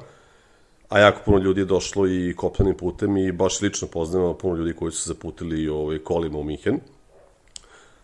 a 0.89 0.99
jako 0.99 1.21
puno 1.25 1.39
ljudi 1.39 1.61
je 1.61 1.65
došlo 1.65 2.07
i 2.09 2.35
kopnenim 2.37 2.77
putem 2.77 3.17
i 3.17 3.33
baš 3.33 3.61
lično 3.61 3.89
poznajemo 3.89 4.35
puno 4.35 4.57
ljudi 4.57 4.73
koji 4.73 4.93
su 4.93 5.09
zaputili 5.09 5.69
ovaj, 5.69 5.99
kolima 5.99 6.39
u 6.39 6.45
Minhen. 6.45 6.81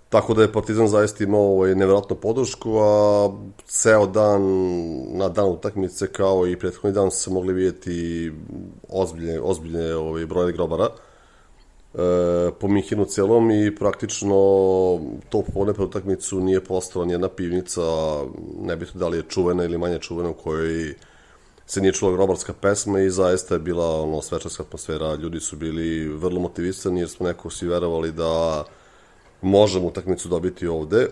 Tako 0.09 0.35
da 0.35 0.43
je 0.43 0.53
Partizan 0.53 0.89
zaista 0.89 1.25
imao 1.25 1.41
ovaj, 1.41 1.75
nevjerojatnu 1.75 2.17
podršku, 2.17 2.79
a 2.79 3.31
ceo 3.67 4.07
dan 4.07 4.43
na 5.19 5.29
dan 5.29 5.49
utakmice 5.49 6.07
kao 6.07 6.47
i 6.47 6.59
prethodni 6.59 6.93
dan 6.93 7.11
su 7.11 7.19
se 7.19 7.31
mogli 7.31 7.53
vidjeti 7.53 8.33
ozbiljne, 8.89 9.41
ozbiljne 9.41 9.95
ovaj, 9.95 10.27
brojne 10.27 10.53
grobara 10.53 10.89
e, 11.95 12.51
po 12.61 12.69
Minhenu 12.69 13.05
celom 13.05 13.51
i 13.51 13.75
praktično 13.75 14.37
to 15.29 15.43
popodne 15.43 15.75
pred 15.75 15.89
utakmicu 15.89 16.41
nije 16.41 16.65
postala 16.65 17.05
nijedna 17.05 17.29
pivnica, 17.29 17.83
nebitno 18.63 19.01
da 19.01 19.09
li 19.09 19.17
je 19.17 19.29
čuvena 19.29 19.65
ili 19.65 19.79
manje 19.79 19.99
čuvena 19.99 20.31
u 20.31 20.35
kojoj 20.35 20.95
se 21.67 21.81
nije 21.81 21.93
čula 21.93 22.13
grobarska 22.13 22.53
pesma 22.53 23.01
i 23.01 23.11
zaista 23.11 23.55
je 23.55 23.61
bila 23.61 24.03
ono, 24.03 24.23
svečarska 24.23 24.63
atmosfera, 24.63 25.15
ljudi 25.15 25.41
su 25.41 25.57
bili 25.57 26.09
vrlo 26.09 26.41
motivisani 26.41 27.01
jer 27.01 27.09
smo 27.09 27.27
neko 27.27 27.51
svi 27.51 27.69
verovali 27.69 28.13
da 28.13 28.65
možemo 29.43 29.87
utakmicu 29.87 30.29
dobiti 30.29 30.67
ovde. 30.67 31.01
E, 31.01 31.11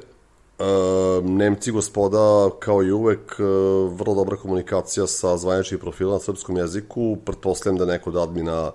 Nemci 1.23 1.71
gospoda, 1.71 2.51
kao 2.59 2.83
i 2.83 2.93
uvek, 2.93 3.37
e, 3.38 3.43
vrlo 3.91 4.14
dobra 4.14 4.37
komunikacija 4.37 5.07
sa 5.07 5.37
zvaničnim 5.37 5.81
profilom 5.81 6.12
na 6.12 6.19
srpskom 6.19 6.57
jeziku. 6.57 7.17
Pretpostavljam 7.25 7.79
da 7.79 7.93
neko 7.93 8.11
od 8.11 8.17
admina 8.17 8.73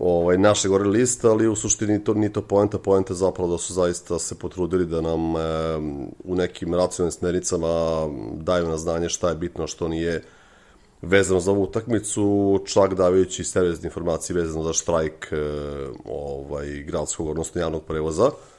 ovaj, 0.00 0.38
naše 0.38 0.68
gore 0.68 0.84
lista, 0.84 1.30
ali 1.30 1.48
u 1.48 1.56
suštini 1.56 2.04
to, 2.04 2.14
ni 2.14 2.32
to 2.32 2.42
poenta, 2.42 2.78
poenta 2.78 3.14
zapravo 3.14 3.50
da 3.50 3.58
su 3.58 3.72
zaista 3.72 4.18
se 4.18 4.34
potrudili 4.34 4.86
da 4.86 5.00
nam 5.00 5.36
e, 5.36 5.40
u 6.24 6.34
nekim 6.34 6.74
racionalnim 6.74 7.12
smernicama 7.12 7.68
daju 8.34 8.68
na 8.68 8.76
znanje 8.76 9.08
šta 9.08 9.28
je 9.28 9.34
bitno, 9.34 9.66
što 9.66 9.88
nije 9.88 10.22
vezano 11.02 11.40
za 11.40 11.50
ovu 11.50 11.62
utakmicu, 11.62 12.60
čak 12.66 12.94
davajući 12.94 13.44
seriozne 13.44 13.86
informacije 13.86 14.36
vezano 14.36 14.64
za 14.64 14.72
štrajk 14.72 15.32
e, 15.32 15.36
ovaj, 16.04 16.66
gradskog, 16.86 17.28
odnosno 17.28 17.60
javnog 17.60 17.82
prevoza. 17.84 18.26
E, 18.26 18.57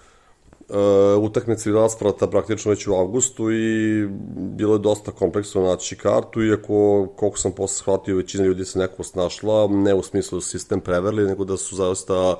utakmica 1.22 1.70
je 1.70 1.76
rasprata 1.76 2.28
praktično 2.28 2.70
već 2.70 2.88
u 2.88 2.94
avgustu 2.94 3.52
i 3.52 4.08
bilo 4.36 4.76
je 4.76 4.80
dosta 4.80 5.12
kompleksno 5.12 5.62
naći 5.62 5.96
kartu, 5.96 6.44
iako, 6.44 7.08
koliko 7.16 7.38
sam 7.38 7.52
posle 7.52 7.78
shvatio, 7.78 8.16
većina 8.16 8.44
ljudi 8.44 8.66
se 8.66 8.80
neko 8.80 9.04
snašla, 9.04 9.68
ne 9.68 9.94
u 9.94 10.04
smislu 10.04 10.38
da 10.38 10.42
sistem 10.42 10.82
preverili, 10.82 11.28
nego 11.28 11.46
da 11.46 11.58
su 11.58 11.76
zaista 11.76 12.36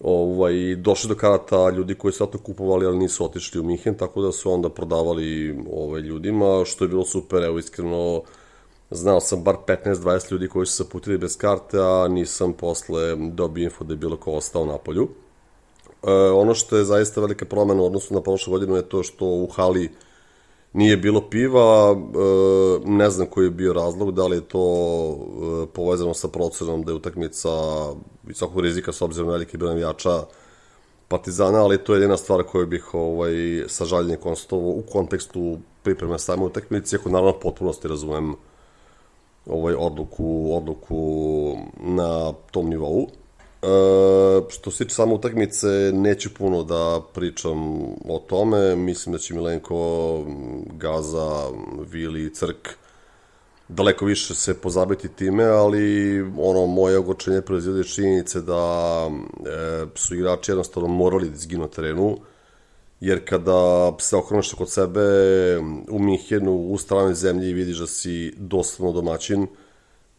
ovaj, 0.00 0.76
došli 0.76 1.08
do 1.08 1.14
karata 1.14 1.70
ljudi 1.70 1.94
koji 1.94 2.12
su 2.12 2.26
to 2.26 2.38
kupovali, 2.38 2.86
ali 2.86 2.98
nisu 2.98 3.24
otišli 3.24 3.60
u 3.60 3.64
Minhen, 3.64 3.94
tako 3.94 4.22
da 4.22 4.32
su 4.32 4.52
onda 4.52 4.68
prodavali 4.68 5.58
ovaj, 5.72 6.00
ljudima, 6.00 6.64
što 6.64 6.84
je 6.84 6.88
bilo 6.88 7.04
super, 7.04 7.42
evo 7.42 7.58
iskreno, 7.58 8.22
Znao 8.94 9.20
sam 9.20 9.42
bar 9.42 9.56
15-20 9.66 10.32
ljudi 10.32 10.48
koji 10.48 10.66
su 10.66 10.76
se 10.76 10.88
putili 10.88 11.18
bez 11.18 11.36
karte, 11.36 11.78
a 11.80 12.08
nisam 12.08 12.52
posle 12.52 13.16
dobio 13.16 13.64
info 13.64 13.84
da 13.84 13.92
je 13.92 13.96
bilo 13.96 14.16
ko 14.16 14.32
ostao 14.32 14.66
na 14.66 14.78
polju. 14.78 15.08
E, 16.02 16.12
ono 16.12 16.54
što 16.54 16.76
je 16.76 16.84
zaista 16.84 17.20
velika 17.20 17.44
promena 17.44 17.82
u 17.82 17.86
odnosu 17.86 18.14
na 18.14 18.20
prošlu 18.20 18.52
godinu 18.52 18.76
je 18.76 18.88
to 18.88 19.02
što 19.02 19.26
u 19.26 19.46
hali 19.46 19.90
nije 20.72 20.96
bilo 20.96 21.20
piva, 21.30 21.92
e, 21.92 21.96
ne 22.84 23.10
znam 23.10 23.26
koji 23.26 23.46
je 23.46 23.50
bio 23.50 23.72
razlog, 23.72 24.14
da 24.14 24.26
li 24.26 24.36
je 24.36 24.48
to 24.48 24.62
e, 24.62 25.66
povezano 25.72 26.14
sa 26.14 26.28
procenom 26.28 26.82
da 26.82 26.92
je 26.92 26.96
utakmica 26.96 27.48
visokog 28.24 28.60
rizika 28.60 28.92
s 28.92 29.02
obzirom 29.02 29.26
na 29.26 29.32
veliki 29.32 29.56
broj 29.56 29.68
navijača 29.68 30.24
Partizana, 31.12 31.64
ali 31.64 31.84
to 31.84 31.94
je 31.94 32.00
jedna 32.00 32.16
stvar 32.16 32.42
koju 32.42 32.66
bih 32.66 32.94
ovaj, 32.94 33.32
sa 33.68 33.84
žaljenjem 33.84 34.20
konstatovao 34.20 34.70
u 34.70 34.82
kontekstu 34.92 35.58
pripreme 35.82 36.18
same 36.18 36.42
utakmice, 36.42 36.96
ako 36.96 37.08
naravno 37.08 37.40
potpunosti 37.40 37.88
razumem 37.88 38.34
ovaj 39.46 39.74
odluku, 39.74 40.56
odluku 40.56 41.56
na 41.80 42.32
tom 42.50 42.68
nivou. 42.68 43.08
Što 44.48 44.70
se 44.70 44.84
tiče 44.84 44.94
samo 44.94 45.14
utakmice, 45.14 45.68
neću 45.94 46.34
puno 46.34 46.62
da 46.62 47.00
pričam 47.14 47.82
o 48.08 48.24
tome. 48.28 48.76
Mislim 48.76 49.12
da 49.12 49.18
će 49.18 49.34
Milenko, 49.34 50.24
Gaza, 50.66 51.50
Vili, 51.90 52.34
Crk 52.34 52.68
daleko 53.68 54.04
više 54.04 54.34
se 54.34 54.60
pozabiti 54.60 55.08
time, 55.08 55.44
ali 55.44 56.20
ono 56.38 56.66
moje 56.66 56.98
ogorčenje 56.98 57.40
proizvode 57.40 57.80
iz 57.80 57.86
činjenice 57.86 58.40
da 58.40 59.10
e, 59.10 59.86
su 59.94 60.14
igrači 60.14 60.50
jednostavno 60.50 60.88
morali 60.88 61.28
da 61.28 61.34
izginu 61.34 61.68
terenu, 61.68 62.18
jer 63.00 63.24
kada 63.24 63.92
se 63.98 64.16
okreneš 64.16 64.52
kod 64.52 64.70
sebe 64.70 65.00
u 65.90 65.98
Minhenu, 65.98 66.52
u 66.52 66.78
stranoj 66.78 67.14
zemlji 67.14 67.52
vidiš 67.52 67.78
da 67.78 67.86
si 67.86 68.34
doslovno 68.36 68.92
domaćin, 68.92 69.46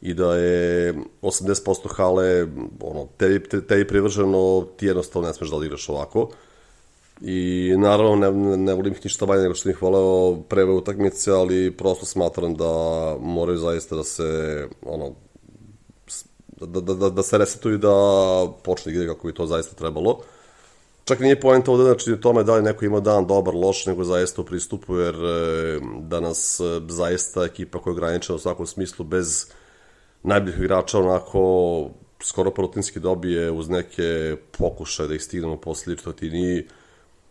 i 0.03 0.13
da 0.13 0.35
je 0.35 0.93
80% 1.21 1.87
hale 1.95 2.47
ono, 2.81 3.07
tebi, 3.17 3.49
te, 3.49 3.67
tebi 3.67 3.87
privrženo, 3.87 4.67
ti 4.77 4.85
jednostavno 4.85 5.27
ne 5.27 5.33
smeš 5.33 5.49
da 5.49 5.55
odigraš 5.55 5.89
ovako. 5.89 6.29
I 7.21 7.71
naravno 7.77 8.15
ne, 8.15 8.31
ne, 8.31 8.57
ne 8.57 8.73
volim 8.73 8.93
ih 8.93 8.99
ništa 9.03 9.25
manje 9.25 9.41
nego 9.41 9.55
što 9.55 9.69
ih 9.69 9.81
voleo 9.81 10.35
preve 10.49 10.71
utakmice, 10.71 11.31
ali 11.31 11.77
prosto 11.77 12.05
smatram 12.05 12.55
da 12.55 12.65
moraju 13.19 13.57
zaista 13.57 13.95
da 13.95 14.03
se 14.03 14.67
ono, 14.81 15.11
da, 16.59 16.81
da, 16.81 16.93
da, 16.93 17.09
da 17.09 17.23
se 17.23 17.37
resetuju 17.37 17.77
da 17.77 17.95
počne 18.63 18.91
igre 18.91 19.07
kako 19.07 19.27
bi 19.27 19.33
to 19.33 19.45
zaista 19.45 19.75
trebalo. 19.75 20.19
Čak 21.05 21.19
nije 21.19 21.39
poenta 21.39 21.71
ovde 21.71 21.83
znači 21.83 22.11
u 22.11 22.21
tome 22.21 22.43
da 22.43 22.55
li 22.55 22.63
neko 22.63 22.85
ima 22.85 22.99
dan 22.99 23.27
dobar, 23.27 23.55
loš, 23.55 23.85
nego 23.85 24.03
zaista 24.03 24.41
u 24.41 24.45
pristupu, 24.45 24.97
jer 24.97 25.15
e, 25.15 25.79
danas 25.99 26.59
e, 26.59 26.63
zaista 26.89 27.43
ekipa 27.43 27.79
koja 27.79 27.91
je 27.91 27.93
ograničena 27.93 28.35
u 28.35 28.39
svakom 28.39 28.67
smislu 28.67 29.05
bez 29.05 29.45
najboljih 30.23 30.59
igrača 30.59 30.99
onako 30.99 31.89
skoro 32.23 32.51
protinski 32.51 32.99
dobije 32.99 33.51
uz 33.51 33.69
neke 33.69 34.35
pokušaje 34.57 35.07
da 35.07 35.15
ih 35.15 35.23
stignemo 35.23 35.57
posle 35.57 35.95
četvrtini 35.97 36.67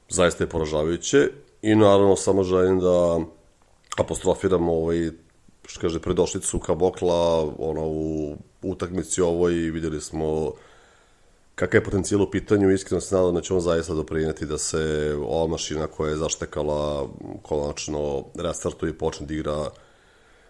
zaista 0.08 0.44
je 0.44 0.48
poražavajuće. 0.48 1.28
I 1.62 1.74
naravno 1.74 2.16
samo 2.16 2.42
želim 2.42 2.80
da 2.80 3.20
apostrofiram 3.98 4.68
ovaj 4.68 5.10
što 5.66 5.80
kaže 5.80 6.00
predošlicu 6.00 6.58
Kabokla 6.58 7.40
ono 7.58 7.82
u 7.86 8.36
utakmici 8.62 9.20
ovoj 9.20 9.52
videli 9.52 10.00
smo 10.00 10.52
kakav 11.54 11.80
je 11.80 11.84
potencijal 11.84 12.22
u 12.22 12.30
pitanju, 12.30 12.70
iskreno 12.70 13.00
se 13.00 13.14
nadam 13.14 13.34
da 13.34 13.40
će 13.40 13.54
on 13.54 13.60
zaista 13.60 13.94
doprineti 13.94 14.46
da 14.46 14.58
se 14.58 15.14
ova 15.26 15.46
mašina 15.46 15.86
koja 15.86 16.10
je 16.10 16.16
zaštekala 16.16 17.08
konačno 17.42 18.24
restartuje 18.34 18.90
i 18.90 18.98
počne 18.98 19.26
da 19.26 19.34
igra 19.34 19.70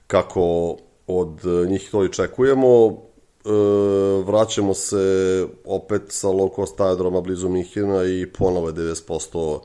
kako 0.06 0.76
od 1.18 1.44
njih 1.68 1.88
to 1.90 2.04
i 2.04 2.12
čekujemo. 2.12 2.86
E, 2.88 3.48
vraćamo 4.26 4.74
se 4.74 5.46
opet 5.64 6.02
sa 6.08 6.28
low 6.28 6.56
cost 6.56 6.80
aerodroma 6.80 7.20
blizu 7.20 7.48
Mihina 7.48 8.04
i 8.04 8.26
ponovo 8.38 8.68
je 8.68 8.74
90% 8.74 9.60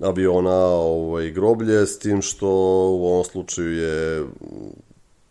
aviona 0.00 0.66
ovaj, 0.66 1.30
groblje, 1.30 1.86
s 1.86 1.98
tim 1.98 2.22
što 2.22 2.48
u 2.90 3.06
ovom 3.06 3.24
slučaju 3.24 3.72
je 3.72 4.24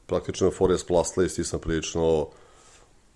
praktično 0.05 0.47
euforija 0.47 0.77
splasla 0.77 1.23
i 1.23 1.29
stisna 1.29 1.59
prilično 1.59 2.27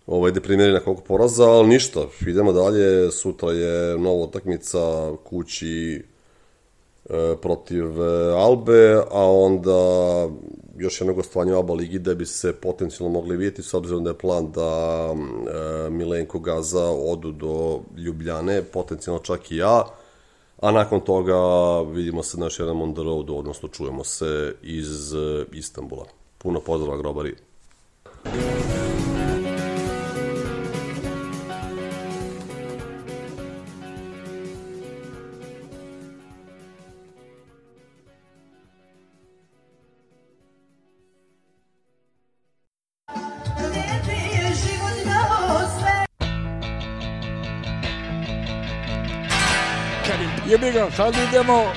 ovaj, 0.08 0.32
deprimiri 0.32 0.74
na 0.74 0.80
koliko 0.80 1.02
poraza, 1.02 1.44
ali 1.44 1.68
ništa, 1.68 2.06
idemo 2.28 2.54
dalje, 2.54 3.12
sutra 3.12 3.52
je 3.52 3.98
nova 3.98 4.24
utakmica 4.24 5.12
kući 5.24 6.04
e, 7.10 7.36
protiv 7.42 8.02
e, 8.02 8.34
Albe, 8.34 8.94
a 9.12 9.32
onda 9.32 9.82
još 10.78 11.02
jedno 11.02 11.14
gostovanje 11.14 11.54
u 11.54 11.60
oba 11.60 11.74
ligi 11.74 12.00
da 12.00 12.16
bi 12.16 12.26
se 12.26 12.54
potencijalno 12.54 13.14
mogli 13.14 13.38
vidjeti 13.38 13.64
s 13.64 13.74
obzirom 13.74 14.04
da 14.04 14.10
je 14.10 14.18
plan 14.18 14.52
da 14.52 15.14
e, 15.14 15.90
Milenko 15.90 16.40
Gaza 16.40 16.86
odu 16.86 17.32
do 17.32 17.82
Ljubljane, 17.98 18.64
potencijalno 18.64 19.24
čak 19.24 19.52
i 19.52 19.58
ja, 19.58 19.86
a 20.62 20.72
nakon 20.72 21.00
toga 21.00 21.36
vidimo 21.82 22.24
se 22.24 22.38
na 22.38 22.46
još 22.46 22.60
jedan 22.60 22.82
on 22.82 22.94
the 22.94 23.04
road, 23.04 23.30
odnosno 23.30 23.70
čujemo 23.70 24.04
se 24.04 24.56
iz 24.62 25.14
e, 25.14 25.46
Istanbula. 25.52 26.06
Puno 26.38 26.60
pozdrava 26.60 26.98
grobari. 26.98 27.36
Jebi 28.26 28.87
idemo. 50.98 51.72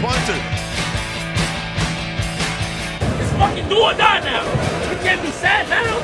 Punter. 0.00 0.40
It's 3.20 3.32
fucking 3.38 3.68
do 3.68 3.76
or 3.76 3.94
die 3.94 4.20
now. 4.24 4.44
We 4.88 4.96
can't 5.04 5.20
be 5.22 5.30
sad 5.30 5.68
now. 5.68 6.00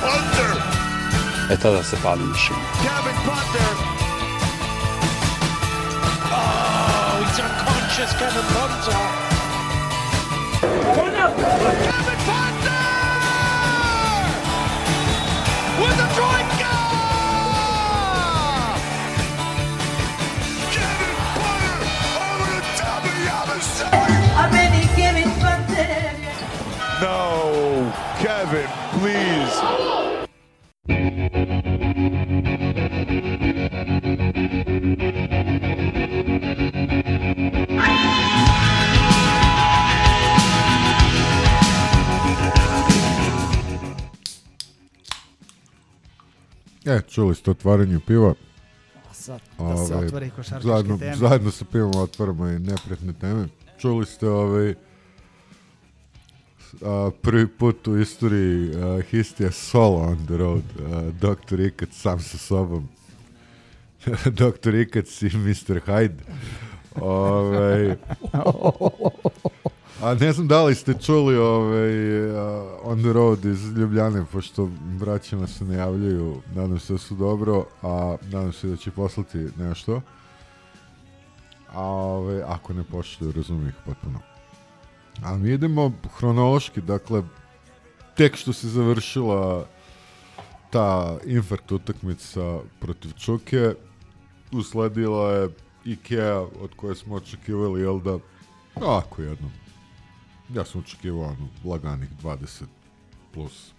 Punter. 0.00 0.62
E 1.50 1.56
tada 1.56 1.82
se 1.82 1.96
pali 2.02 2.22
mišljenje. 2.22 2.62
Kevin 2.82 3.16
Punter. 3.26 3.72
Oh, 6.30 7.24
he's 7.24 7.38
unconscious, 7.40 8.12
Kevin 8.18 8.46
Punter. 8.54 8.98
Turn 10.94 11.16
up. 11.16 11.36
Kevin 11.36 12.18
Punter! 12.26 12.37
Please. 28.98 29.58
E, 46.84 47.00
čuli 47.08 47.34
ste 47.34 47.50
otvaranje 47.50 47.98
piva. 48.06 48.34
Sad, 49.12 49.40
da 49.58 49.76
se 49.76 49.94
Ovaj, 49.94 50.06
otvori 50.06 50.30
košarkaške 50.30 50.68
zajedno, 50.68 50.98
teme. 50.98 51.16
Zajedno 51.16 51.50
sa 51.50 51.64
pivom 51.64 51.92
otvaramo 51.96 52.48
i 52.48 52.58
nepretne 52.58 53.12
teme. 53.12 53.48
Čuli 53.78 54.06
ste 54.06 54.28
ovaj, 54.28 54.74
a, 56.82 57.10
prvi 57.22 57.48
put 57.48 57.88
u 57.88 57.98
istoriji 57.98 58.74
a, 58.76 59.00
Histija 59.10 59.50
solo 59.50 60.00
on 60.00 60.26
the 60.26 60.36
road. 60.36 60.62
A, 60.92 61.10
Dr. 61.20 61.60
Ikac 61.60 61.88
sam 61.92 62.20
sa 62.20 62.38
sobom. 62.38 62.88
Dr. 64.40 64.74
Ikac 64.74 65.22
i 65.22 65.26
Mr. 65.26 65.80
Hyde. 65.86 66.18
Ovaj, 67.00 67.96
a 70.02 70.14
ne 70.14 70.32
znam 70.32 70.48
da 70.48 70.64
li 70.64 70.74
ste 70.74 70.94
čuli 70.94 71.36
ovaj, 71.36 72.30
a, 72.30 72.76
on 72.82 73.02
the 73.02 73.12
road 73.12 73.44
iz 73.44 73.76
Ljubljane, 73.76 74.24
pošto 74.32 74.70
braćima 75.00 75.46
se 75.46 75.64
ne 75.64 75.76
javljaju, 75.76 76.42
nadam 76.54 76.78
se 76.78 76.92
da 76.92 76.98
su 76.98 77.14
dobro, 77.14 77.64
a 77.82 78.16
nadam 78.30 78.52
se 78.52 78.68
da 78.68 78.76
će 78.76 78.90
poslati 78.90 79.38
nešto. 79.58 80.00
A 81.72 81.82
ovaj, 81.82 82.42
ako 82.42 82.72
ne 82.72 82.84
pošlju, 82.84 83.32
razumiju 83.32 83.68
ih 83.68 83.74
potpuno. 83.86 84.20
A 85.22 85.36
mi 85.36 85.50
idemo 85.50 85.92
hronološki, 86.18 86.80
dakle, 86.80 87.22
tek 88.16 88.36
što 88.36 88.52
se 88.52 88.68
završila 88.68 89.66
ta 90.70 91.18
infarkt 91.24 91.72
utakmica 91.72 92.58
protiv 92.80 93.12
Čuke, 93.12 93.74
usledila 94.52 95.32
je 95.32 95.48
Ikea 95.84 96.40
od 96.40 96.74
koje 96.76 96.94
smo 96.94 97.14
očekivali, 97.14 97.80
jel 97.80 98.00
da, 98.00 98.18
ovako 98.74 99.22
jednom. 99.22 99.50
Ja 100.54 100.64
sam 100.64 100.80
očekivao 100.80 101.22
ono, 101.22 101.48
laganih 101.64 102.08
20 102.22 102.64
plus. 103.34 103.72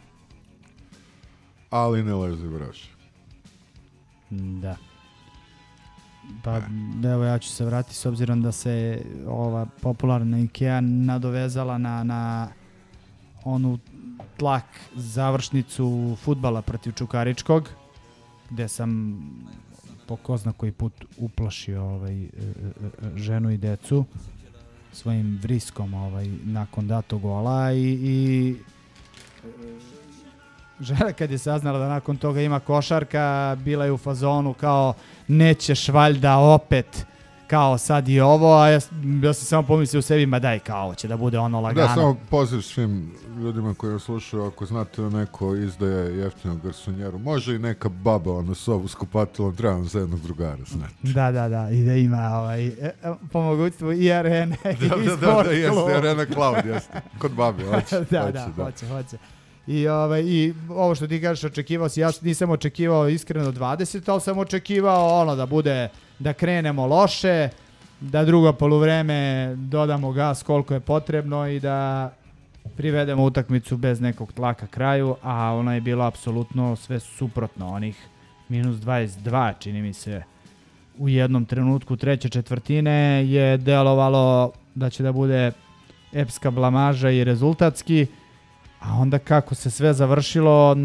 Ali 1.70 2.04
ne 2.04 2.14
lezi 2.14 2.48
vraši. 2.48 2.90
Da. 4.30 4.89
Pa 6.44 6.62
evo 7.14 7.24
ja 7.24 7.40
ću 7.40 7.50
se 7.50 7.66
vratiti 7.66 7.96
s 7.96 8.06
obzirom 8.06 8.42
da 8.42 8.52
se 8.52 9.02
ova 9.28 9.66
popularna 9.82 10.40
Ikea 10.40 10.82
nadovezala 10.82 11.78
na, 11.78 12.04
na 12.04 12.48
onu 13.44 13.80
tlak 14.38 14.66
završnicu 14.96 16.18
futbala 16.22 16.62
protiv 16.62 16.92
Čukaričkog 16.92 17.70
gde 18.50 18.68
sam 18.68 19.20
po 20.08 20.16
ko 20.16 20.38
zna 20.38 20.54
koji 20.54 20.72
put 20.72 20.94
uplašio 21.18 21.84
ovaj, 21.84 22.24
e, 22.24 22.26
e, 22.26 22.28
e, 22.28 23.18
ženu 23.18 23.52
i 23.52 23.58
decu 23.58 24.06
svojim 24.94 25.40
vriskom 25.42 25.94
ovaj, 25.94 26.28
nakon 26.44 26.88
datog 26.88 27.22
gola 27.22 27.72
i, 27.72 27.84
i 27.84 28.56
žena 30.82 31.14
kad 31.14 31.32
je 31.32 31.38
saznala 31.38 31.80
da 31.80 31.88
nakon 31.88 32.18
toga 32.18 32.42
ima 32.42 32.60
košarka, 32.60 33.58
bila 33.60 33.86
je 33.86 33.92
u 33.92 33.98
fazonu 33.98 34.54
kao 34.54 34.94
nećeš 35.28 35.90
valjda 35.90 36.38
opet 36.38 37.06
kao 37.50 37.78
sad 37.78 38.10
i 38.10 38.20
ovo, 38.20 38.58
a 38.58 38.68
ja, 38.68 38.80
ja 39.24 39.34
sam 39.34 39.46
samo 39.46 39.64
pomislio 39.64 40.00
u 40.00 40.02
sebi, 40.02 40.26
ma 40.26 40.40
daj 40.40 40.60
kao 40.60 40.84
ovo 40.84 40.96
će 40.96 41.08
da 41.08 41.18
bude 41.18 41.40
ono 41.40 41.62
lagano. 41.62 41.88
Da, 41.88 41.94
samo 41.94 42.18
poziv 42.30 42.62
svim 42.62 43.12
ljudima 43.40 43.74
koji 43.74 43.94
vas 43.94 44.04
slušaju, 44.04 44.44
ako 44.44 44.66
znate 44.66 45.02
da 45.02 45.10
neko 45.10 45.56
izdaje 45.56 46.18
jeftinu 46.18 46.60
garsonjeru, 46.64 47.20
može 47.20 47.56
i 47.56 47.60
neka 47.60 47.90
baba 47.90 48.34
ono 48.34 48.56
sobu 48.56 48.88
s 48.88 48.96
kupatilom, 48.96 49.56
trebam 49.56 49.86
za 49.86 50.00
jednog 50.00 50.22
drugara, 50.22 50.64
znate. 50.68 50.94
Da, 51.02 51.32
da, 51.32 51.50
da, 51.50 51.70
i 51.70 51.84
da 51.84 51.94
ima 51.94 52.30
ovaj, 52.34 52.68
e, 52.68 52.72
e, 52.82 53.14
po 53.32 53.42
mogućstvu 53.42 53.94
i 53.94 54.12
arene 54.12 54.58
i 54.82 54.88
Da, 54.88 54.96
da, 54.96 55.16
da, 55.16 55.44
da, 55.44 55.52
jeste. 55.52 55.98
Arena 55.98 56.26
Cloud, 56.26 56.66
jeste. 56.66 57.02
Kod 57.20 57.32
babe, 57.32 57.64
hoće, 57.64 58.00
da, 58.12 58.22
hoće, 58.22 58.32
da, 58.32 58.54
da. 58.58 58.64
hoće, 58.64 58.88
hoće. 58.88 59.18
I, 59.70 59.88
ovaj, 59.88 60.24
I 60.26 60.54
ovo 60.70 60.96
što 60.96 61.08
ti 61.08 61.22
kažeš, 61.22 61.44
očekivao 61.44 61.90
si, 61.90 62.00
ja 62.00 62.12
nisam 62.22 62.50
očekivao 62.50 63.10
iskreno 63.10 63.52
20, 63.52 64.12
ali 64.12 64.22
sam 64.22 64.38
očekivao 64.38 65.22
ono 65.22 65.36
da 65.36 65.46
bude, 65.46 65.90
da 66.20 66.34
krenemo 66.34 66.88
loše, 66.88 67.50
da 68.00 68.26
drugo 68.26 68.54
poluvreme 68.54 69.54
dodamo 69.56 70.12
gas 70.12 70.44
koliko 70.44 70.74
je 70.74 70.80
potrebno 70.80 71.48
i 71.48 71.60
da 71.60 72.10
privedemo 72.78 73.24
utakmicu 73.24 73.78
bez 73.78 74.02
nekog 74.02 74.34
tlaka 74.34 74.68
kraju, 74.68 75.16
a 75.22 75.54
ono 75.54 75.74
je 75.74 75.82
bilo 75.82 76.06
apsolutno 76.06 76.76
sve 76.76 77.00
suprotno, 77.00 77.68
onih 77.68 78.08
minus 78.50 78.76
22 78.76 79.54
čini 79.60 79.82
mi 79.82 79.94
se 79.94 80.24
u 80.98 81.10
jednom 81.10 81.46
trenutku 81.46 81.98
treće 81.98 82.30
četvrtine 82.30 83.26
je 83.28 83.58
delovalo 83.58 84.52
da 84.76 84.90
će 84.90 85.04
da 85.04 85.12
bude 85.12 85.52
epska 86.14 86.52
blamaža 86.52 87.10
i 87.10 87.24
rezultatski, 87.24 88.08
a 88.80 88.94
onda 88.94 89.20
kako 89.20 89.56
se 89.56 89.70
sve 89.70 89.94
završilo, 89.94 90.76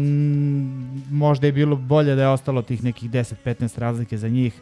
možda 1.11 1.47
je 1.47 1.53
bilo 1.53 1.75
bolje 1.75 2.15
da 2.15 2.21
je 2.21 2.27
ostalo 2.27 2.61
tih 2.61 2.83
nekih 2.83 3.11
10-15 3.11 3.79
razlike 3.79 4.17
za 4.17 4.29
njih, 4.29 4.61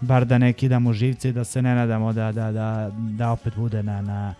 bar 0.00 0.24
da 0.24 0.38
ne 0.38 0.52
kidamo 0.52 0.92
živce 0.92 1.28
i 1.28 1.32
da 1.32 1.44
se 1.44 1.62
ne 1.62 1.74
nadamo 1.74 2.12
da, 2.12 2.32
da, 2.32 2.52
da, 2.52 2.90
da 2.94 3.30
opet 3.30 3.56
bude 3.56 3.82
na, 3.82 4.02
na, 4.02 4.34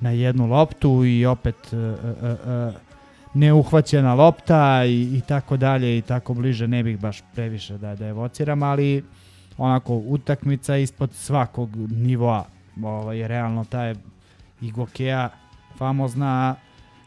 na 0.00 0.10
jednu 0.10 0.46
loptu 0.46 1.04
i 1.04 1.26
opet 1.26 1.72
e, 1.72 1.76
e, 1.76 2.36
e, 2.50 2.72
neuhvaćena 3.34 4.14
lopta 4.14 4.84
i, 4.84 5.16
i 5.16 5.20
tako 5.20 5.56
dalje 5.56 5.98
i 5.98 6.02
tako 6.02 6.34
bliže. 6.34 6.68
Ne 6.68 6.82
bih 6.82 7.00
baš 7.00 7.22
previše 7.34 7.78
da, 7.78 7.94
da 7.94 8.06
evociram, 8.06 8.62
ali 8.62 9.04
onako 9.58 9.94
utakmica 9.94 10.76
ispod 10.76 11.12
svakog 11.12 11.76
nivoa. 11.76 12.44
Ovaj, 12.82 13.28
realno 13.28 13.64
taj 13.64 13.94
i 14.60 14.70
Gokea 14.70 15.28
famozna 15.78 16.56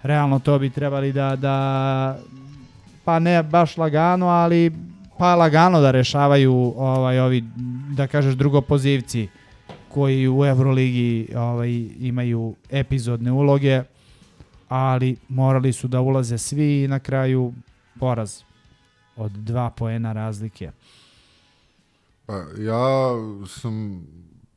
realno 0.04 0.40
to 0.40 0.60
bi 0.60 0.70
trebali 0.70 1.14
da, 1.14 1.36
da 1.36 2.20
pa 3.04 3.20
ne 3.20 3.44
baš 3.44 3.78
lagano, 3.78 4.28
ali 4.28 4.72
pa 5.18 5.36
lagano 5.36 5.82
da 5.82 5.92
rešavaju 5.92 6.74
ovaj 6.78 7.20
ovi 7.20 7.44
da 7.96 8.08
kažeš 8.08 8.36
drugopozivci 8.36 9.28
koji 9.90 10.28
u 10.28 10.46
Euroligi 10.46 11.28
ovaj 11.36 11.70
imaju 12.00 12.56
epizodne 12.70 13.32
uloge, 13.32 13.84
ali 14.70 15.16
morali 15.30 15.74
su 15.74 15.88
da 15.88 16.02
ulaze 16.02 16.38
svi 16.38 16.84
i 16.84 16.88
na 16.88 17.00
kraju 17.00 17.54
poraz 18.00 18.42
od 19.16 19.32
dva 19.32 19.70
poena 19.70 20.14
razlike. 20.14 20.72
Pa, 22.26 22.34
ja 22.58 23.12
sam 23.48 24.04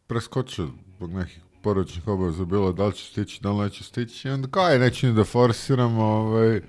preskočio 0.06 0.68
zbog 0.96 1.12
nekih 1.12 1.45
poročnih 1.66 2.08
obaveza 2.08 2.44
bilo 2.44 2.72
da 2.72 2.86
li 2.86 2.92
će 2.92 3.04
stići, 3.04 3.42
da 3.42 3.50
li 3.50 3.64
neće 3.64 3.84
stići 3.84 4.28
onda 4.28 4.48
kao 4.48 4.64
aj 4.64 4.78
neću 4.78 5.06
ni 5.06 5.12
da 5.12 5.24
forsiram 5.24 5.98
ovaj, 5.98 6.60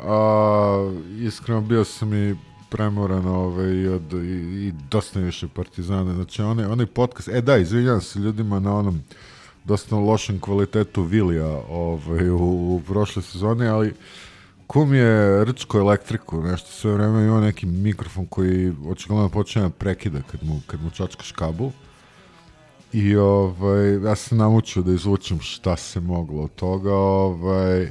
a, 0.00 0.92
iskreno 1.18 1.60
bio 1.60 1.84
sam 1.84 2.14
i 2.14 2.36
premoran 2.68 3.26
ovaj, 3.26 3.70
i, 3.70 3.88
od, 3.88 4.12
i, 4.12 4.66
i 4.66 4.72
dosta 4.90 5.20
više 5.20 5.48
partizana 5.48 6.14
znači 6.14 6.42
onaj, 6.42 6.64
onaj 6.64 6.86
podcast, 6.86 7.28
e 7.28 7.40
da 7.40 7.56
izvinjam 7.56 8.00
se 8.00 8.18
ljudima 8.18 8.60
na 8.60 8.76
onom 8.76 9.00
dosta 9.64 9.96
lošem 9.96 10.40
kvalitetu 10.40 11.02
Vilija 11.02 11.62
ovaj, 11.68 12.30
u, 12.30 12.36
u 12.76 12.82
prošle 12.86 13.22
sezoni, 13.22 13.66
ali 13.66 13.94
kum 14.66 14.94
je 14.94 15.44
rčko 15.44 15.78
elektriku, 15.78 16.42
nešto 16.42 16.70
sve 16.70 16.92
vreme 16.92 17.24
ima 17.24 17.40
neki 17.40 17.66
mikrofon 17.66 18.26
koji 18.26 18.74
očigledno 18.88 19.28
počne 19.28 19.62
da 19.62 19.68
prekida 19.68 20.22
kad 20.30 20.44
mu, 20.44 20.60
kad 20.66 20.82
mu 20.82 20.90
čačkaš 20.90 21.32
kabel. 21.32 21.70
I 22.92 23.16
ovaj, 23.16 24.02
ja 24.04 24.16
sam 24.16 24.38
naučio 24.38 24.82
da 24.82 24.92
izvučem 24.92 25.40
šta 25.40 25.76
se 25.76 26.00
moglo 26.00 26.42
od 26.42 26.54
toga, 26.54 26.94
ovaj, 26.94 27.90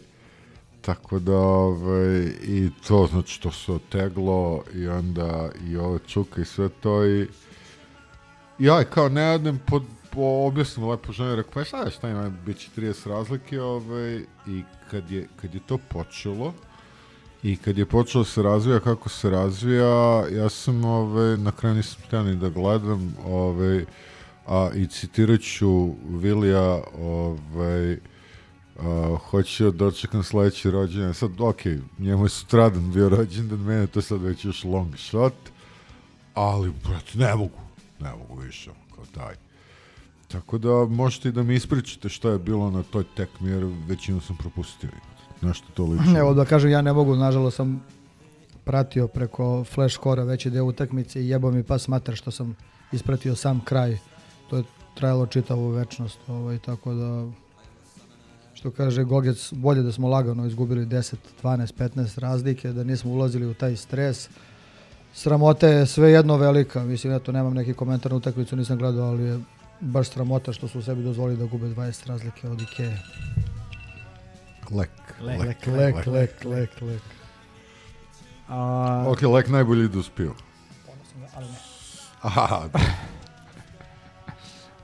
tako 0.82 1.20
da, 1.20 1.38
ovaj, 1.38 2.32
i 2.44 2.70
to, 2.88 3.08
znači, 3.12 3.42
to 3.42 3.52
se 3.52 3.72
oteglo 3.72 4.64
i 4.76 4.88
onda 4.88 5.50
i 5.68 5.78
ove 5.78 6.00
čuka 6.08 6.42
i 6.42 6.46
sve 6.46 6.70
to 6.70 7.06
i 7.06 7.28
ja 8.60 8.84
kao 8.84 9.10
ne 9.10 9.32
odem 9.32 9.60
pod 9.68 9.84
po 10.18 10.48
objasnim 10.48 10.90
lepo 10.90 11.12
ženi, 11.12 11.36
rekao, 11.36 11.52
pa 11.54 11.64
šta 11.64 11.84
je, 11.84 11.92
šta 11.92 12.10
ima, 12.10 12.30
bit 12.46 12.58
će 12.58 12.70
30 12.78 13.10
razlike, 13.10 13.62
ovaj, 13.62 14.16
i 14.48 14.64
kad 14.92 15.12
je, 15.12 15.28
kad 15.42 15.54
je 15.54 15.60
to 15.68 15.78
počelo, 15.78 16.54
i 17.44 17.58
kad 17.58 17.78
je 17.78 17.86
počelo 17.86 18.24
da 18.24 18.30
se 18.30 18.44
razvija 18.44 18.80
kako 18.80 19.10
se 19.10 19.30
razvija, 19.30 20.28
ja 20.28 20.50
sam 20.50 20.86
ovaj, 20.86 21.38
na 21.38 21.52
kraju 21.52 21.76
nisam 21.76 22.02
htio 22.08 22.24
ni 22.24 22.36
da 22.36 22.50
gledam, 22.50 23.16
ovaj, 23.26 23.86
a 24.48 24.70
i 24.76 24.88
citirat 24.88 25.42
ću 25.42 25.94
Vilija, 26.10 26.82
ovaj, 27.00 27.98
a, 28.80 29.18
hoću 29.30 29.64
da 29.64 29.72
dočekam 29.72 30.24
sledeći 30.24 30.72
rođendan. 30.72 31.14
Sad, 31.14 31.42
ok, 31.42 31.62
njemu 32.00 32.26
je 32.26 32.30
sutradan 32.30 32.92
bio 32.92 33.10
rođendan, 33.10 33.60
mene 33.60 33.88
to 33.88 34.02
sad 34.02 34.22
već 34.22 34.46
još 34.46 34.64
long 34.64 34.98
shot, 34.98 35.34
ali, 36.34 36.74
brate, 36.84 37.18
ne 37.18 37.36
mogu, 37.36 37.60
ne 38.00 38.12
mogu 38.12 38.42
više, 38.42 38.72
kao 38.96 39.04
daj. 39.16 39.36
Tako 40.28 40.58
da 40.58 40.86
možete 40.90 41.30
i 41.30 41.32
da 41.32 41.44
mi 41.44 41.56
ispričate 41.56 42.10
šta 42.10 42.30
je 42.30 42.40
bilo 42.40 42.72
na 42.72 42.84
toj 42.84 43.04
tekmi, 43.16 43.50
jer 43.50 43.66
većinu 43.88 44.22
sam 44.22 44.38
propustio. 44.38 44.90
Nešto 45.42 45.68
to 45.74 45.86
lično. 45.86 46.20
Evo 46.20 46.34
da 46.34 46.46
kažem, 46.46 46.72
ja 46.72 46.82
ne 46.82 46.94
mogu, 46.94 47.16
nažalost 47.16 47.58
sam 47.58 47.84
pratio 48.64 49.08
preko 49.08 49.64
flash 49.64 49.98
kora 49.98 50.24
veći 50.24 50.50
deo 50.50 50.66
utakmice 50.66 51.22
i 51.22 51.30
jebo 51.30 51.52
mi 51.52 51.64
pas 51.64 51.88
mater 51.88 52.16
što 52.16 52.32
sam 52.32 52.56
ispratio 52.92 53.36
sam 53.36 53.62
kraj. 53.66 53.98
To 54.50 54.58
je 54.58 54.64
trajalo 54.94 55.26
čitavu 55.26 55.70
večnost, 55.70 56.20
ovaj, 56.28 56.60
tako 56.60 56.94
da 56.94 57.26
što 58.54 58.72
kaže 58.72 59.04
Gogec, 59.04 59.54
bolje 59.54 59.82
da 59.82 59.92
smo 59.92 60.08
lagano 60.08 60.46
izgubili 60.46 60.86
10, 60.86 61.16
12, 61.44 61.74
15 61.74 62.20
razlike, 62.20 62.72
da 62.72 62.84
nismo 62.84 63.12
ulazili 63.12 63.46
u 63.46 63.54
taj 63.54 63.76
stres. 63.76 64.30
Sramota 65.14 65.68
je 65.68 65.86
sve 65.86 66.12
jedno 66.12 66.38
velika, 66.38 66.84
mislim, 66.84 67.14
eto, 67.14 67.32
nemam 67.32 67.54
neki 67.54 67.74
komentar 67.74 68.12
na 68.12 68.18
utakmicu, 68.18 68.56
nisam 68.56 68.78
gledao, 68.78 69.08
ali 69.08 69.24
je 69.24 69.40
baš 69.80 70.10
sramota 70.10 70.54
što 70.54 70.68
su 70.68 70.82
sebi 70.82 71.04
dozvolili 71.04 71.40
da 71.40 71.46
gube 71.46 71.66
20 71.68 72.08
razlike 72.08 72.50
od 72.50 72.62
Ikeje. 72.62 73.00
Lek. 74.72 74.90
Lek, 75.22 75.40
Lek, 75.40 75.68
lek, 75.68 76.06
lek, 76.08 76.44
lek, 76.46 76.82
lek. 76.82 77.02
A, 78.50 79.06
Ok, 79.08 79.22
lek 79.22 79.48
najbolji 79.48 79.90
uz 79.98 80.10
pivo. 80.10 80.36
ali 81.36 81.46
ne. 81.46 81.58
Aha, 82.22 82.70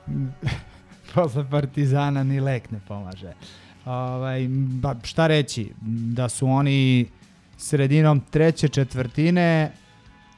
posle 1.13 1.45
Partizana 1.49 2.23
ni 2.23 2.39
lek 2.39 2.71
ne 2.71 2.79
pomaže. 2.87 3.33
Ovaj, 3.85 4.47
ba, 4.49 4.95
šta 5.03 5.27
reći, 5.27 5.71
da 6.15 6.29
su 6.29 6.47
oni 6.47 7.05
sredinom 7.57 8.19
treće 8.19 8.67
četvrtine, 8.67 9.71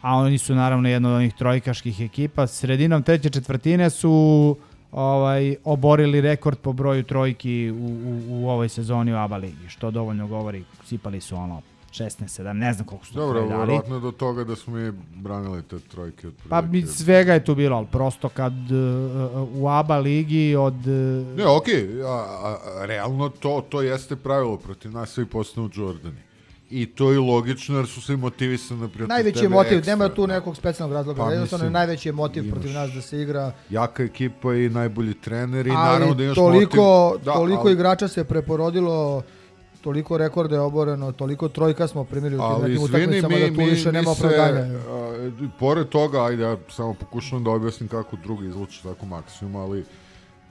a 0.02 0.16
oni 0.16 0.38
su 0.38 0.56
naravno 0.56 0.90
jedna 0.90 1.10
od 1.10 1.16
onih 1.16 1.34
trojkaških 1.34 2.02
ekipa, 2.02 2.48
sredinom 2.48 3.04
treće 3.04 3.30
četvrtine 3.30 3.90
su 3.90 4.58
ovaj 4.92 5.56
oborili 5.64 6.22
rekord 6.22 6.58
po 6.58 6.74
broju 6.74 7.04
trojki 7.04 7.72
u, 7.72 7.86
u, 7.86 8.22
u 8.30 8.50
ovoj 8.50 8.70
sezoni 8.70 9.14
u 9.14 9.18
ABA 9.18 9.38
ligi, 9.38 9.70
što 9.70 9.92
dovoljno 9.92 10.28
govori, 10.28 10.64
sipali 10.84 11.22
su 11.22 11.36
ono 11.36 11.62
16, 11.96 12.42
7, 12.42 12.54
ne 12.54 12.74
znam 12.74 12.88
koliko 12.88 13.06
su 13.06 13.14
to 13.14 13.20
Dobro, 13.20 13.40
dali. 13.40 13.50
vjerojatno 13.56 14.00
do 14.00 14.12
toga 14.12 14.44
da 14.44 14.56
smo 14.56 14.74
mi 14.74 14.92
branili 15.16 15.64
te 15.64 15.80
trojke. 15.80 16.28
Pa 16.50 16.62
mi 16.62 16.82
svega 16.82 17.34
je 17.34 17.46
tu 17.46 17.56
bilo, 17.56 17.78
ali 17.78 17.88
prosto 17.92 18.30
kad 18.30 18.54
uh, 18.54 19.62
u 19.62 19.70
ABA 19.70 19.98
ligi 19.98 20.56
od... 20.56 20.74
Uh, 20.74 21.38
Ne, 21.38 21.46
okej, 21.48 22.04
a, 22.04 22.08
a, 22.08 22.58
a, 22.82 22.86
realno 22.86 23.30
to, 23.30 23.66
to 23.70 23.82
jeste 23.82 24.16
pravilo, 24.16 24.58
protiv 24.58 24.92
nas 24.92 25.10
svi 25.10 25.26
postanu 25.26 25.70
Jordani. 25.74 26.18
I 26.70 26.86
to 26.86 27.12
je 27.12 27.20
logično 27.20 27.78
jer 27.78 27.88
su 27.88 28.02
svi 28.02 28.18
motivisani 28.18 28.90
protiv 28.90 29.08
Najveći 29.08 29.38
je 29.38 29.42
tebe 29.42 29.54
motiv, 29.56 29.78
ekstra, 29.78 29.96
nema 29.96 30.10
tu 30.10 30.28
nekog 30.28 30.58
specijalnog 30.58 30.94
razloga. 30.94 31.24
Pa, 31.24 31.32
jednostavno 31.32 31.64
mislim, 31.64 31.74
najveći 31.74 32.10
je 32.10 32.14
motiv 32.14 32.44
imaš 32.44 32.54
protiv 32.54 32.72
nas 32.74 32.92
da 32.92 33.02
se 33.02 33.22
igra. 33.22 33.52
Jaka 33.70 34.04
ekipa 34.04 34.54
i 34.56 34.70
najbolji 34.70 35.14
trener 35.14 35.68
i 35.68 35.70
ali 35.70 35.78
naravno 35.92 36.14
da 36.14 36.24
imaš 36.24 36.36
toliko, 36.36 37.10
motiv. 37.12 37.26
Da, 37.26 37.34
toliko 37.34 37.62
ali- 37.62 37.74
igrača 37.74 38.08
se 38.08 38.24
preporodilo, 38.24 39.24
toliko 39.86 40.18
rekorda 40.18 40.56
je 40.56 40.62
oboreno, 40.62 41.12
toliko 41.12 41.50
trojka 41.50 41.88
smo 41.88 42.04
primili 42.04 42.36
u 42.36 42.40
tim 42.40 42.46
Ali 42.46 42.70
nekim 42.70 42.84
utakmicama 42.84 43.36
mi, 43.36 43.42
da 43.42 43.48
tu 43.48 43.62
mi, 43.62 43.70
više 43.70 43.90
mi 43.90 43.94
nema 43.94 44.16
se, 44.16 44.26
opravdanja. 44.26 44.80
pored 45.60 45.90
toga, 45.90 46.26
ajde, 46.26 46.44
ja 46.44 46.58
samo 46.70 46.94
pokušavam 46.94 47.44
da 47.44 47.52
objasnim 47.52 47.90
kako 47.90 48.16
drugi 48.24 48.48
izluče 48.48 48.82
tako 48.84 49.06
maksimum, 49.06 49.56
ali 49.56 49.86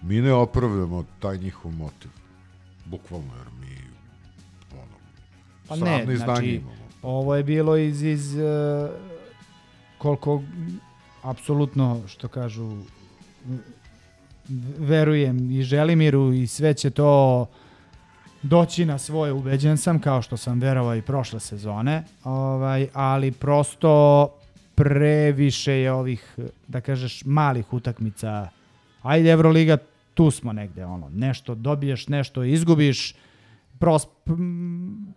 mi 0.03 0.20
ne 0.20 0.32
opravdamo 0.32 1.05
taj 1.20 1.39
njihov 1.39 1.72
motiv. 1.72 2.11
Bukvalno, 2.85 3.30
jer 3.39 3.47
mi 3.61 3.76
ono, 4.72 4.97
Pa 5.68 5.76
ne, 5.76 6.16
znači, 6.16 6.47
imamo. 6.47 6.85
Ovo 7.03 7.35
je 7.37 7.43
bilo 7.43 7.76
iz, 7.76 8.03
iz 8.03 8.35
uh, 8.35 8.41
koliko 9.99 10.43
apsolutno, 11.22 12.01
što 12.07 12.28
kažu, 12.28 12.76
verujem 14.78 15.51
i 15.51 15.62
Želimiru 15.62 16.32
i 16.32 16.47
sve 16.47 16.74
će 16.74 16.91
to 16.91 17.47
doći 18.45 18.84
na 18.84 18.99
svoje, 18.99 19.32
ubeđen 19.32 19.76
sam, 19.76 19.99
kao 19.99 20.22
što 20.22 20.36
sam 20.36 20.61
verovao 20.61 20.97
i 20.97 21.03
prošle 21.03 21.40
sezone, 21.40 22.05
ovaj, 22.24 22.88
ali 22.92 23.32
prosto 23.32 24.28
previše 24.74 25.72
je 25.72 25.92
ovih, 25.92 26.38
da 26.68 26.80
kažeš, 26.80 27.24
malih 27.24 27.72
utakmica. 27.72 28.49
Ajde, 29.03 29.30
Evroliga, 29.30 29.76
tu 30.14 30.30
smo 30.30 30.53
negde, 30.53 30.84
ono, 30.84 31.09
nešto 31.09 31.55
dobiješ, 31.55 32.09
nešto 32.09 32.45
izgubiš, 32.45 33.14
pros, 33.78 34.07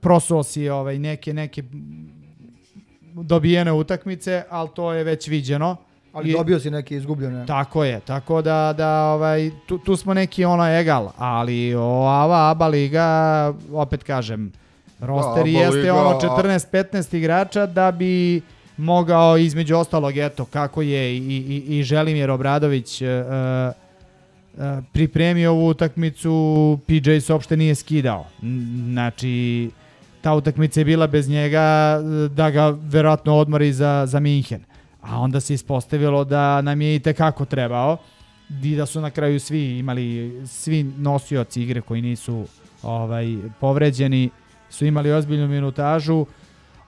prosuo 0.01 0.43
si 0.43 0.69
ovaj, 0.69 0.99
neke, 0.99 1.33
neke 1.33 1.63
dobijene 3.13 3.71
utakmice, 3.71 4.43
ali 4.49 4.69
to 4.75 4.93
je 4.93 5.03
već 5.03 5.27
viđeno. 5.27 5.75
Ali 6.13 6.29
I- 6.29 6.33
dobio 6.33 6.59
si 6.59 6.71
neke 6.71 6.95
izgubljene. 6.95 7.45
Tako 7.45 7.83
je, 7.83 7.99
tako 7.99 8.41
da, 8.41 8.73
da 8.77 9.03
ovaj, 9.03 9.51
tu, 9.65 9.77
tu 9.77 9.95
smo 9.95 10.13
neki 10.13 10.45
ono 10.45 10.67
egal, 10.79 11.09
ali 11.17 11.75
ova 11.75 12.49
ABA 12.51 12.67
liga, 12.67 13.07
opet 13.73 14.03
kažem, 14.03 14.51
roster 14.99 15.39
ABA 15.41 15.49
jeste 15.49 15.77
liga, 15.77 15.93
ono 15.93 16.09
a- 16.09 16.19
14-15 16.19 17.17
igrača 17.17 17.65
da 17.65 17.91
bi 17.91 18.41
mogao 18.77 19.37
između 19.37 19.75
ostalog, 19.75 20.17
eto, 20.17 20.45
kako 20.45 20.81
je 20.81 21.17
i, 21.17 21.19
i, 21.67 21.79
i 21.79 21.83
Želimir 21.83 22.31
Obradović 22.31 23.01
uh, 23.01 23.07
uh, 23.07 24.63
pripremio 24.93 25.51
ovu 25.51 25.67
utakmicu, 25.67 26.33
PJ 26.87 27.19
se 27.19 27.33
uopšte 27.33 27.57
nije 27.57 27.75
skidao. 27.75 28.25
Znači, 28.91 29.69
ta 30.21 30.33
utakmica 30.33 30.79
je 30.79 30.85
bila 30.85 31.07
bez 31.07 31.29
njega 31.29 31.59
e, 31.59 32.27
da 32.29 32.49
ga 32.49 32.67
verovatno 32.81 33.35
odmori 33.35 33.73
za, 33.73 34.03
za 34.07 34.19
Minhen. 34.19 34.63
A 35.07 35.19
onda 35.19 35.39
se 35.39 35.53
ispostavilo 35.53 36.23
da 36.23 36.61
nam 36.61 36.81
je 36.81 36.95
i 36.95 36.99
tekako 36.99 37.45
trebao 37.45 37.97
i 38.63 38.75
da 38.75 38.85
su 38.85 39.01
na 39.01 39.09
kraju 39.09 39.39
svi 39.39 39.77
imali, 39.77 40.41
svi 40.47 40.83
nosioci 40.83 41.61
igre 41.61 41.81
koji 41.81 42.01
nisu 42.01 42.45
ovaj 42.83 43.37
povređeni 43.59 44.29
su 44.69 44.85
imali 44.85 45.11
ozbiljnu 45.11 45.47
minutažu. 45.47 46.25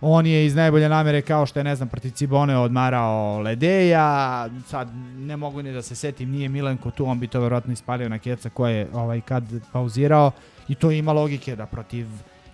On 0.02 0.26
je 0.26 0.46
iz 0.46 0.56
najbolje 0.56 0.90
namere 0.90 1.22
kao 1.22 1.46
što 1.46 1.60
je, 1.60 1.64
ne 1.64 1.76
znam, 1.76 1.90
protiv 1.90 2.12
Cibone 2.12 2.58
odmarao 2.58 3.40
Ledeja, 3.40 4.50
sad 4.68 4.90
ne 5.18 5.38
mogu 5.38 5.62
ni 5.62 5.74
da 5.74 5.82
se 5.82 5.96
setim, 5.96 6.32
nije 6.32 6.50
Milenko 6.50 6.92
tu, 6.92 7.06
on 7.06 7.20
bi 7.20 7.28
to 7.28 7.40
verovatno 7.40 7.74
ispalio 7.74 8.10
na 8.10 8.20
keca 8.20 8.50
ko 8.50 8.68
je 8.68 8.88
ovaj, 8.94 9.22
kad 9.22 9.44
pauzirao 9.72 10.32
i 10.68 10.76
to 10.76 10.92
ima 10.92 11.14
logike 11.14 11.56
da 11.56 11.66
protiv 11.66 12.08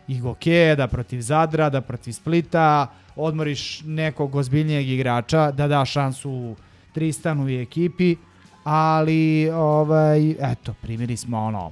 Igoke, 0.07 0.75
da 0.77 0.87
protiv 0.87 1.21
Zadra, 1.21 1.69
da 1.69 1.81
protiv 1.81 2.11
Splita 2.11 2.87
odmoriš 3.15 3.81
nekog 3.85 4.35
ozbiljnijeg 4.35 4.89
igrača, 4.89 5.51
da 5.51 5.67
da 5.67 5.85
šansu 5.85 6.55
Tristanu 6.93 7.49
i 7.49 7.61
ekipi, 7.61 8.15
ali 8.63 9.49
ovaj, 9.49 10.31
eto, 10.31 10.73
primjeri 10.81 11.17
smo 11.17 11.39
ono, 11.39 11.71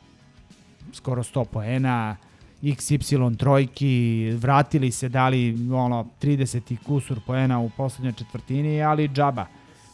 skoro 0.93 1.23
100 1.23 1.45
poena, 1.45 2.15
XY 2.61 3.37
trojki, 3.37 4.31
vratili 4.37 4.91
se, 4.91 5.09
dali 5.09 5.69
ono 5.73 6.07
30 6.21 6.73
i 6.73 6.77
kusur 6.77 7.19
poena 7.27 7.59
u 7.59 7.69
poslednjoj 7.69 8.13
četvrtini, 8.13 8.83
ali 8.83 9.07
džaba. 9.07 9.45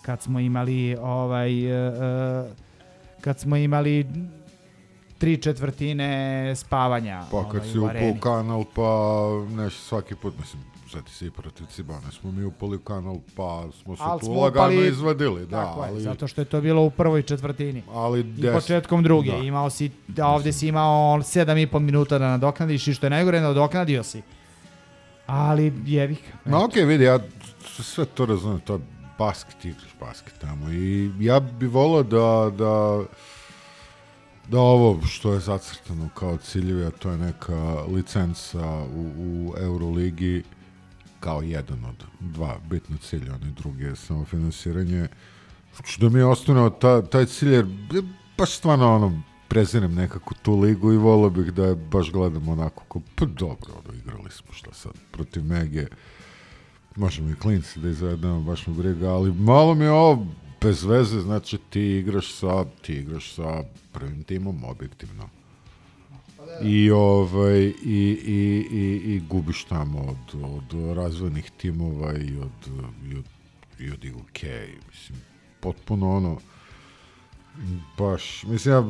Kad 0.01 0.21
smo 0.21 0.39
imali 0.39 0.95
ovaj 1.01 1.65
e, 1.65 2.49
kad 3.21 3.39
smo 3.39 3.55
imali 3.55 4.05
tri 5.20 5.38
četvrtine 5.38 6.53
spavanja 6.55 7.22
Pa 7.32 7.43
kad 7.43 7.55
ovaj, 7.55 7.72
si 7.72 7.80
upao 7.80 8.09
u 8.09 8.20
kanal, 8.20 8.63
pa 8.76 8.82
nešto 9.55 9.82
svaki 9.82 10.15
put, 10.15 10.34
mislim, 10.39 10.63
zati 10.91 11.11
se 11.11 11.26
i 11.26 11.32
protiv 11.32 11.65
Cibane, 11.65 12.11
smo 12.11 12.32
mi 12.32 12.43
upali 12.43 12.76
u 12.76 12.80
kanal, 12.80 13.17
pa 13.36 13.65
smo 13.74 13.95
se 13.95 14.03
Ali 14.05 14.20
tu 14.20 14.26
smo 14.26 14.36
lagano 14.36 14.65
upali- 14.65 14.88
izvadili, 14.88 15.45
da, 15.45 15.65
Tako 15.65 15.84
je, 15.84 15.89
ali... 15.89 16.01
zato 16.01 16.28
što 16.28 16.41
je 16.41 16.45
to 16.45 16.61
bilo 16.61 16.82
u 16.82 16.89
prvoj 16.89 17.22
četvrtini. 17.22 17.84
Ali 17.93 18.20
I 18.20 18.24
des- 18.24 18.53
početkom 18.53 19.03
druge. 19.03 19.32
da. 19.32 19.38
Imao 19.38 19.70
si, 19.70 19.91
da 20.07 20.28
ovde 20.28 20.53
si 20.53 20.67
imao 20.67 21.17
7,5 21.17 21.80
minuta 21.80 22.17
da 22.17 22.28
nadoknadiš 22.28 22.88
i 22.88 22.93
što 22.93 23.05
je 23.05 23.09
najgore, 23.09 23.41
nadoknadio 23.41 24.03
si. 24.03 24.22
Ali 25.28 25.74
jevik. 25.86 26.20
Ma 26.45 26.63
okej, 26.65 26.86
vidi, 26.86 27.03
ja 27.03 27.20
sve 27.80 28.05
to 28.05 28.26
razumem, 28.26 28.59
to 28.59 28.74
je 28.74 28.80
basket, 29.17 29.65
igraš 29.65 29.95
basket 29.99 30.34
tamo 30.41 30.72
i 30.72 31.11
ja 31.20 31.39
bi 31.39 31.67
volao 31.67 32.03
da, 32.03 32.51
da, 32.57 33.03
da 34.51 34.59
ovo 34.59 35.01
što 35.05 35.33
je 35.33 35.39
zacrtano 35.39 36.09
kao 36.13 36.37
ciljevi, 36.37 36.85
a 36.85 36.91
to 36.91 37.11
je 37.11 37.17
neka 37.17 37.81
licenca 37.81 38.67
u, 38.95 39.11
u 39.17 39.53
Euroligi 39.57 40.43
kao 41.19 41.41
jedan 41.41 41.85
od 41.85 42.03
dva 42.19 42.57
bitna 42.69 42.97
cilja, 42.97 43.35
onaj 43.35 43.51
drugi 43.51 43.83
je 43.83 43.95
samo 43.95 44.25
finansiranje. 44.25 45.07
Što 45.83 46.09
mi 46.09 46.19
je 46.19 46.25
ostane 46.25 46.69
ta, 46.81 47.01
taj 47.01 47.25
cilj, 47.25 47.53
jer 47.53 47.65
baš 48.37 48.57
stvarno 48.57 48.95
ono, 48.95 49.21
prezirem 49.47 49.93
nekako 49.93 50.33
tu 50.41 50.59
ligu 50.59 50.93
i 50.93 50.97
volio 50.97 51.29
bih 51.29 51.53
da 51.53 51.65
je 51.65 51.75
baš 51.75 52.11
gledam 52.11 52.49
onako 52.49 52.83
kao, 52.83 53.01
pa 53.15 53.25
dobro, 53.25 53.73
ono, 53.85 53.97
igrali 53.97 54.31
smo 54.31 54.53
šta 54.53 54.73
sad, 54.73 54.91
protiv 55.11 55.43
Mege, 55.43 55.87
možemo 56.95 57.29
i 57.29 57.35
klinci 57.35 57.79
da 57.79 57.89
izvedemo, 57.89 58.41
baš 58.41 58.67
me 58.67 58.73
briga, 58.73 59.09
ali 59.09 59.33
malo 59.33 59.75
mi 59.75 59.83
je 59.83 59.91
ovo 59.91 60.27
bez 60.62 60.84
veze, 60.84 61.22
znači 61.22 61.57
ti 61.70 61.82
igraš 61.82 62.34
sa, 62.34 62.66
ti 62.82 62.93
igraš 62.93 63.34
sa 63.36 63.64
prvim 63.93 64.24
timom 64.24 64.64
objektivno. 64.64 65.30
I, 66.64 66.91
ovaj, 66.91 67.60
i, 67.60 68.20
i, 68.26 68.68
i, 68.72 69.01
i 69.16 69.22
gubiš 69.30 69.64
tamo 69.64 69.99
od, 69.99 70.41
od 70.43 70.95
razvojnih 70.97 71.51
timova 71.57 72.14
i 72.14 72.38
od, 72.38 72.72
i 73.12 73.16
od, 73.18 73.26
i 73.80 73.91
od 73.91 74.05
IGK, 74.05 74.43
mislim, 74.91 75.20
potpuno 75.60 76.16
ono, 76.16 76.38
baš, 77.97 78.43
mislim, 78.43 78.74
ja 78.74 78.84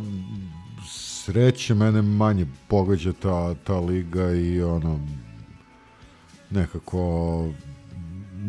sreće 0.88 1.74
mene 1.74 2.02
manje 2.02 2.46
pogađa 2.68 3.14
ta, 3.14 3.54
ta 3.54 3.80
liga 3.80 4.32
i 4.32 4.62
ono, 4.62 5.00
nekako 6.50 7.50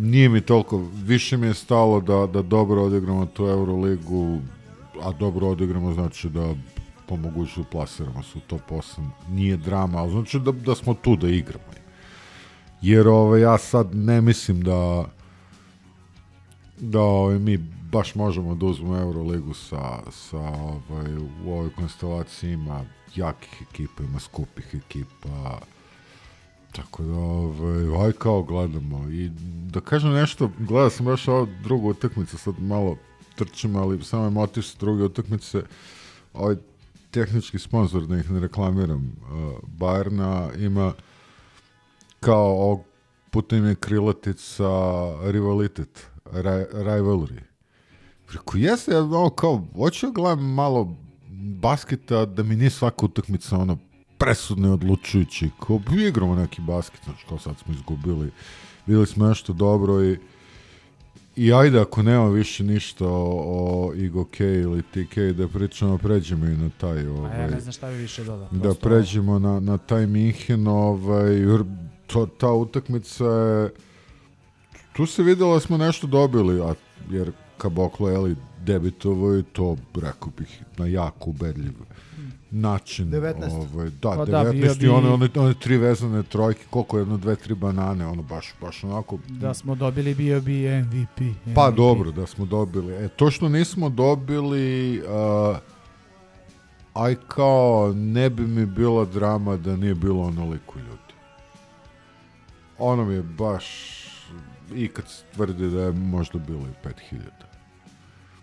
nije 0.00 0.28
mi 0.28 0.40
toliko, 0.40 0.84
više 1.04 1.36
mi 1.36 1.46
je 1.46 1.54
stalo 1.54 2.00
da, 2.00 2.26
da 2.26 2.42
dobro 2.42 2.82
odigramo 2.82 3.26
tu 3.26 3.46
Euroligu, 3.46 4.38
a 5.02 5.12
dobro 5.12 5.48
odigramo 5.48 5.94
znači 5.94 6.28
da 6.28 6.54
po 7.06 7.16
mogućnosti 7.16 7.70
plasiramo 7.70 8.22
se 8.22 8.38
u 8.38 8.40
top 8.40 8.70
8. 8.70 9.08
Nije 9.28 9.56
drama, 9.56 9.98
ali 9.98 10.10
znači 10.10 10.40
da, 10.40 10.52
da 10.52 10.74
smo 10.74 10.94
tu 10.94 11.16
da 11.16 11.28
igramo. 11.28 11.64
Jer 12.82 13.08
ovaj, 13.08 13.40
ja 13.40 13.58
sad 13.58 13.94
ne 13.94 14.20
mislim 14.20 14.62
da 14.62 15.04
da 16.80 17.00
ovaj, 17.00 17.38
mi 17.38 17.58
baš 17.92 18.14
možemo 18.14 18.54
da 18.54 18.66
uzmemo 18.66 18.96
Euroligu 18.96 19.54
sa, 19.54 20.10
sa 20.10 20.38
ovaj, 20.38 21.16
u 21.44 21.52
ovoj 21.52 21.70
konstelaciji 21.70 22.52
ima 22.52 22.84
jakih 23.16 23.62
ekipa, 23.70 24.02
ima 24.02 24.20
skupih 24.20 24.74
ekipa, 24.74 25.58
Tako 26.72 27.02
da, 27.02 27.14
ovaj, 27.14 28.06
aj 28.06 28.12
kao 28.12 28.42
gledamo. 28.42 29.08
I 29.10 29.30
da 29.70 29.80
kažem 29.80 30.12
nešto, 30.12 30.50
gledao 30.58 30.90
sam 30.90 31.06
baš 31.06 31.28
ovo 31.28 31.48
drugu 31.62 31.90
utakmicu, 31.90 32.38
sad 32.38 32.54
malo 32.58 32.96
trčim, 33.34 33.76
ali 33.76 34.04
samo 34.04 34.24
je 34.24 34.30
motiv 34.30 34.62
sa 34.62 34.78
druge 34.80 35.04
utakmice. 35.04 35.62
Ovaj 36.34 36.56
tehnički 37.10 37.58
sponsor, 37.58 38.06
da 38.06 38.16
ih 38.16 38.30
ne 38.30 38.40
reklamiram, 38.40 39.12
uh, 39.22 39.58
Bajerna 39.78 40.50
ima 40.58 40.92
kao 42.20 42.46
ovog 42.46 42.80
puta 43.30 43.56
im 43.56 43.66
je 43.66 43.74
krilatica 43.74 44.68
rivalitet, 45.22 46.06
ri, 46.32 46.64
rivalry. 46.72 47.40
Preko 48.26 48.58
jeste, 48.58 48.92
ja 48.92 49.02
ono 49.02 49.30
kao, 49.30 49.66
hoću 49.76 50.06
da 50.06 50.12
gledam 50.12 50.54
malo 50.54 50.96
basketa, 51.60 52.24
da 52.26 52.42
mi 52.42 52.56
nije 52.56 52.70
svaka 52.70 53.06
utakmica 53.06 53.58
ono 53.58 53.78
presudno 54.20 54.68
i 54.68 54.70
odlučujući, 54.70 55.50
kao 55.66 55.78
bi 55.78 56.08
igramo 56.08 56.34
neki 56.34 56.60
basket, 56.62 57.00
znači 57.04 57.24
kao 57.28 57.38
sad 57.38 57.58
smo 57.58 57.74
izgubili, 57.74 58.30
videli 58.86 59.06
smo 59.06 59.28
nešto 59.28 59.52
dobro 59.52 60.04
i 60.04 60.18
i 61.36 61.52
ajde 61.52 61.80
ako 61.80 62.02
nema 62.02 62.28
više 62.28 62.64
ništa 62.64 63.06
o, 63.06 63.42
o 63.46 63.94
Igo 63.94 64.24
K 64.24 64.40
ili 64.40 64.82
TK 64.82 65.16
da 65.36 65.48
pričamo, 65.48 65.98
pređemo 65.98 66.46
i 66.46 66.56
na 66.56 66.70
taj 66.80 67.06
A 67.06 67.10
ovaj, 67.10 67.40
ja 67.40 67.50
ne 67.50 67.60
znam 67.60 67.72
šta 67.72 67.90
bi 67.90 67.96
više 67.96 68.24
dodao. 68.24 68.48
da 68.50 68.74
pređemo 68.74 69.38
na, 69.38 69.60
na 69.60 69.78
taj 69.78 70.06
Minhen 70.06 70.66
ovaj, 70.68 71.34
jer 71.34 71.64
to, 72.06 72.26
ta 72.26 72.52
utakmica 72.52 73.24
je 73.24 73.70
tu 74.92 75.06
se 75.06 75.22
videlo 75.22 75.54
da 75.54 75.60
smo 75.60 75.76
nešto 75.76 76.06
dobili 76.06 76.62
a, 76.62 76.74
jer 77.10 77.32
Kaboklo 77.58 78.10
je 78.10 78.18
li 78.18 78.36
debitovo 78.64 79.38
i 79.38 79.42
to 79.42 79.76
rekao 79.94 80.30
bih 80.38 80.62
na 80.76 80.86
jako 80.86 81.30
ubedljiv 81.30 81.72
način 82.50 83.06
19. 83.06 83.52
ovaj, 83.72 83.90
da, 83.90 84.10
Pa 84.10 84.16
19 84.16 84.30
da, 84.44 84.52
bio 84.52 84.74
bi- 84.74 84.88
one, 84.88 85.08
one, 85.08 85.28
one 85.36 85.54
tri 85.54 85.76
vezane 85.76 86.22
trojke 86.22 86.60
koliko 86.70 86.98
jedno, 86.98 87.16
dve, 87.16 87.36
tri 87.36 87.54
banane 87.54 88.06
ono 88.06 88.22
baš, 88.22 88.54
baš 88.60 88.84
onako 88.84 89.18
Da 89.28 89.54
smo 89.54 89.74
dobili 89.74 90.14
bio 90.14 90.40
bi 90.40 90.68
MVP. 90.80 91.18
Pa 91.54 91.66
MVP. 91.66 91.76
dobro 91.76 92.10
da 92.10 92.26
smo 92.26 92.46
dobili. 92.46 92.94
E, 92.94 93.08
to 93.08 93.30
što 93.30 93.48
nismo 93.48 93.88
dobili, 93.88 95.00
uh, 95.00 95.56
aj 96.94 97.16
kao 97.28 97.92
ne 97.94 98.30
bi 98.30 98.42
mi 98.42 98.66
bila 98.66 99.04
drama 99.04 99.56
da 99.56 99.76
nije 99.76 99.94
bilo 99.94 100.22
onoliko 100.22 100.78
ljudi. 100.78 101.14
ono 102.78 103.04
mi 103.04 103.14
je 103.14 103.22
baš 103.22 103.64
i 104.74 104.88
kad 104.88 105.08
se 105.08 105.24
tvrdi 105.34 105.70
da 105.70 105.82
je 105.82 105.92
možda 105.92 106.38
bilo 106.38 106.60
i 106.60 106.86
5000. 106.86 107.18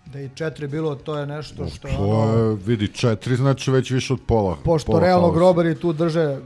Da 0.08 0.20
i 0.20 0.30
četiri 0.30 0.68
bilo, 0.68 0.96
to 0.96 1.18
je 1.18 1.26
nešto 1.26 1.68
što... 1.68 1.88
To 1.88 1.98
ono, 2.00 2.34
je, 2.40 2.56
vidi, 2.58 2.88
četiri 2.88 3.36
znači 3.36 3.72
već 3.72 3.92
više 3.92 4.14
od 4.14 4.20
pola. 4.28 4.58
pošto 4.64 4.88
pola 4.88 5.00
realno 5.02 5.28
haosa. 5.28 5.38
grobari 5.38 5.76
tu 5.76 5.94
drže 5.94 6.38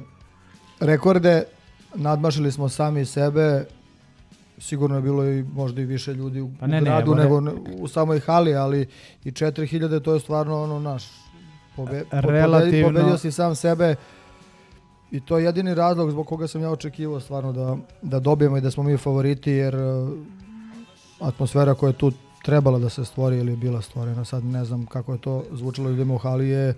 rekorde, 0.79 1.43
nadmašili 1.95 2.51
smo 2.51 2.69
sami 2.69 3.05
sebe, 3.05 3.65
sigurno 4.57 4.95
je 4.95 5.01
bilo 5.01 5.25
i 5.25 5.43
možda 5.45 5.81
i 5.81 5.85
više 5.85 6.13
ljudi 6.13 6.41
u, 6.41 6.51
Pa 6.59 6.67
ne, 6.67 6.75
ne, 6.75 6.81
gradu 6.81 7.11
evo, 7.13 7.39
nego 7.39 7.39
re- 7.41 7.57
u 7.73 7.87
samoj 7.87 8.19
hali, 8.19 8.55
ali 8.55 8.87
i 9.23 9.31
4000 9.31 10.01
to 10.01 10.13
je 10.13 10.19
stvarno 10.19 10.63
ono 10.63 10.79
naš 10.79 11.03
pobe, 11.75 12.03
po- 12.11 12.17
Relativno- 12.21 12.87
pobedio 12.89 13.17
si 13.17 13.31
sam 13.31 13.55
sebe 13.55 13.95
i 15.11 15.19
to 15.19 15.37
je 15.37 15.45
jedini 15.45 15.73
razlog 15.73 16.11
zbog 16.11 16.27
koga 16.27 16.47
sam 16.47 16.61
ja 16.61 16.69
očekivao 16.71 17.19
stvarno 17.19 17.53
da, 17.53 17.77
da 18.01 18.19
dobijemo 18.19 18.57
i 18.57 18.61
da 18.61 18.71
smo 18.71 18.83
mi 18.83 18.97
favoriti 18.97 19.51
jer 19.51 19.75
uh, 19.75 20.09
atmosfera 21.19 21.73
koja 21.73 21.89
je 21.89 21.93
tu 21.93 22.11
trebala 22.43 22.79
da 22.79 22.89
se 22.89 23.05
stvori 23.05 23.37
ili 23.37 23.51
je 23.51 23.57
bila 23.57 23.81
stvorena, 23.81 24.25
sad 24.25 24.43
ne 24.43 24.65
znam 24.65 24.85
kako 24.85 25.13
je 25.13 25.21
to 25.21 25.43
zvučalo 25.51 25.89
ljudima 25.89 26.13
u 26.13 26.17
hali 26.17 26.49
je 26.49 26.73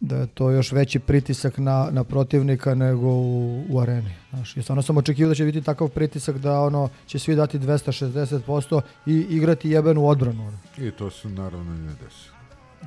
da 0.00 0.16
je 0.16 0.26
to 0.26 0.50
još 0.50 0.72
veći 0.72 0.98
pritisak 0.98 1.58
na, 1.58 1.88
na 1.90 2.04
protivnika 2.04 2.74
nego 2.74 3.06
u, 3.06 3.64
u 3.68 3.80
areni. 3.80 4.14
Znaš, 4.30 4.56
I 4.56 4.62
stvarno 4.62 4.82
sam 4.82 4.96
očekivao 4.96 5.28
da 5.28 5.34
će 5.34 5.44
biti 5.44 5.62
takav 5.62 5.88
pritisak 5.88 6.38
da 6.38 6.60
ono 6.60 6.88
će 7.06 7.18
svi 7.18 7.36
dati 7.36 7.58
260% 7.58 8.80
i 9.06 9.26
igrati 9.30 9.70
jebenu 9.70 10.06
odbranu. 10.06 10.46
ono. 10.46 10.58
I 10.78 10.90
to 10.90 11.10
se 11.10 11.28
naravno 11.28 11.74
i 11.74 11.78
ne 11.78 11.92
desi. 12.04 12.36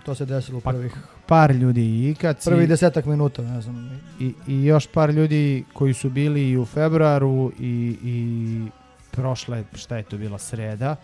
To 0.05 0.15
se 0.15 0.25
desilo 0.25 0.57
u 0.57 0.61
Pa, 0.61 0.71
prvih, 0.71 0.93
par 1.27 1.51
ljudi 1.51 2.09
i 2.09 2.15
kad 2.15 2.41
si, 2.41 2.49
prvih 2.49 2.69
desetak 2.69 3.05
minuta, 3.05 3.41
ne 3.41 3.61
znam. 3.61 4.01
i, 4.19 4.33
i 4.47 4.65
još 4.65 4.87
par 4.87 5.09
ljudi 5.09 5.63
koji 5.73 5.93
su 5.93 6.09
bili 6.09 6.49
i 6.49 6.57
u 6.57 6.65
februaru 6.65 7.51
i, 7.59 7.97
i 8.03 8.67
prošle, 9.11 9.63
šta 9.73 9.97
je 9.97 10.03
to 10.03 10.17
bila 10.17 10.37
sreda, 10.37 10.95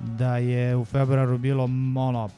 da 0.00 0.36
je 0.36 0.76
u 0.76 0.84
februaru 0.84 1.38
bilo 1.38 1.64
ono 1.96 2.28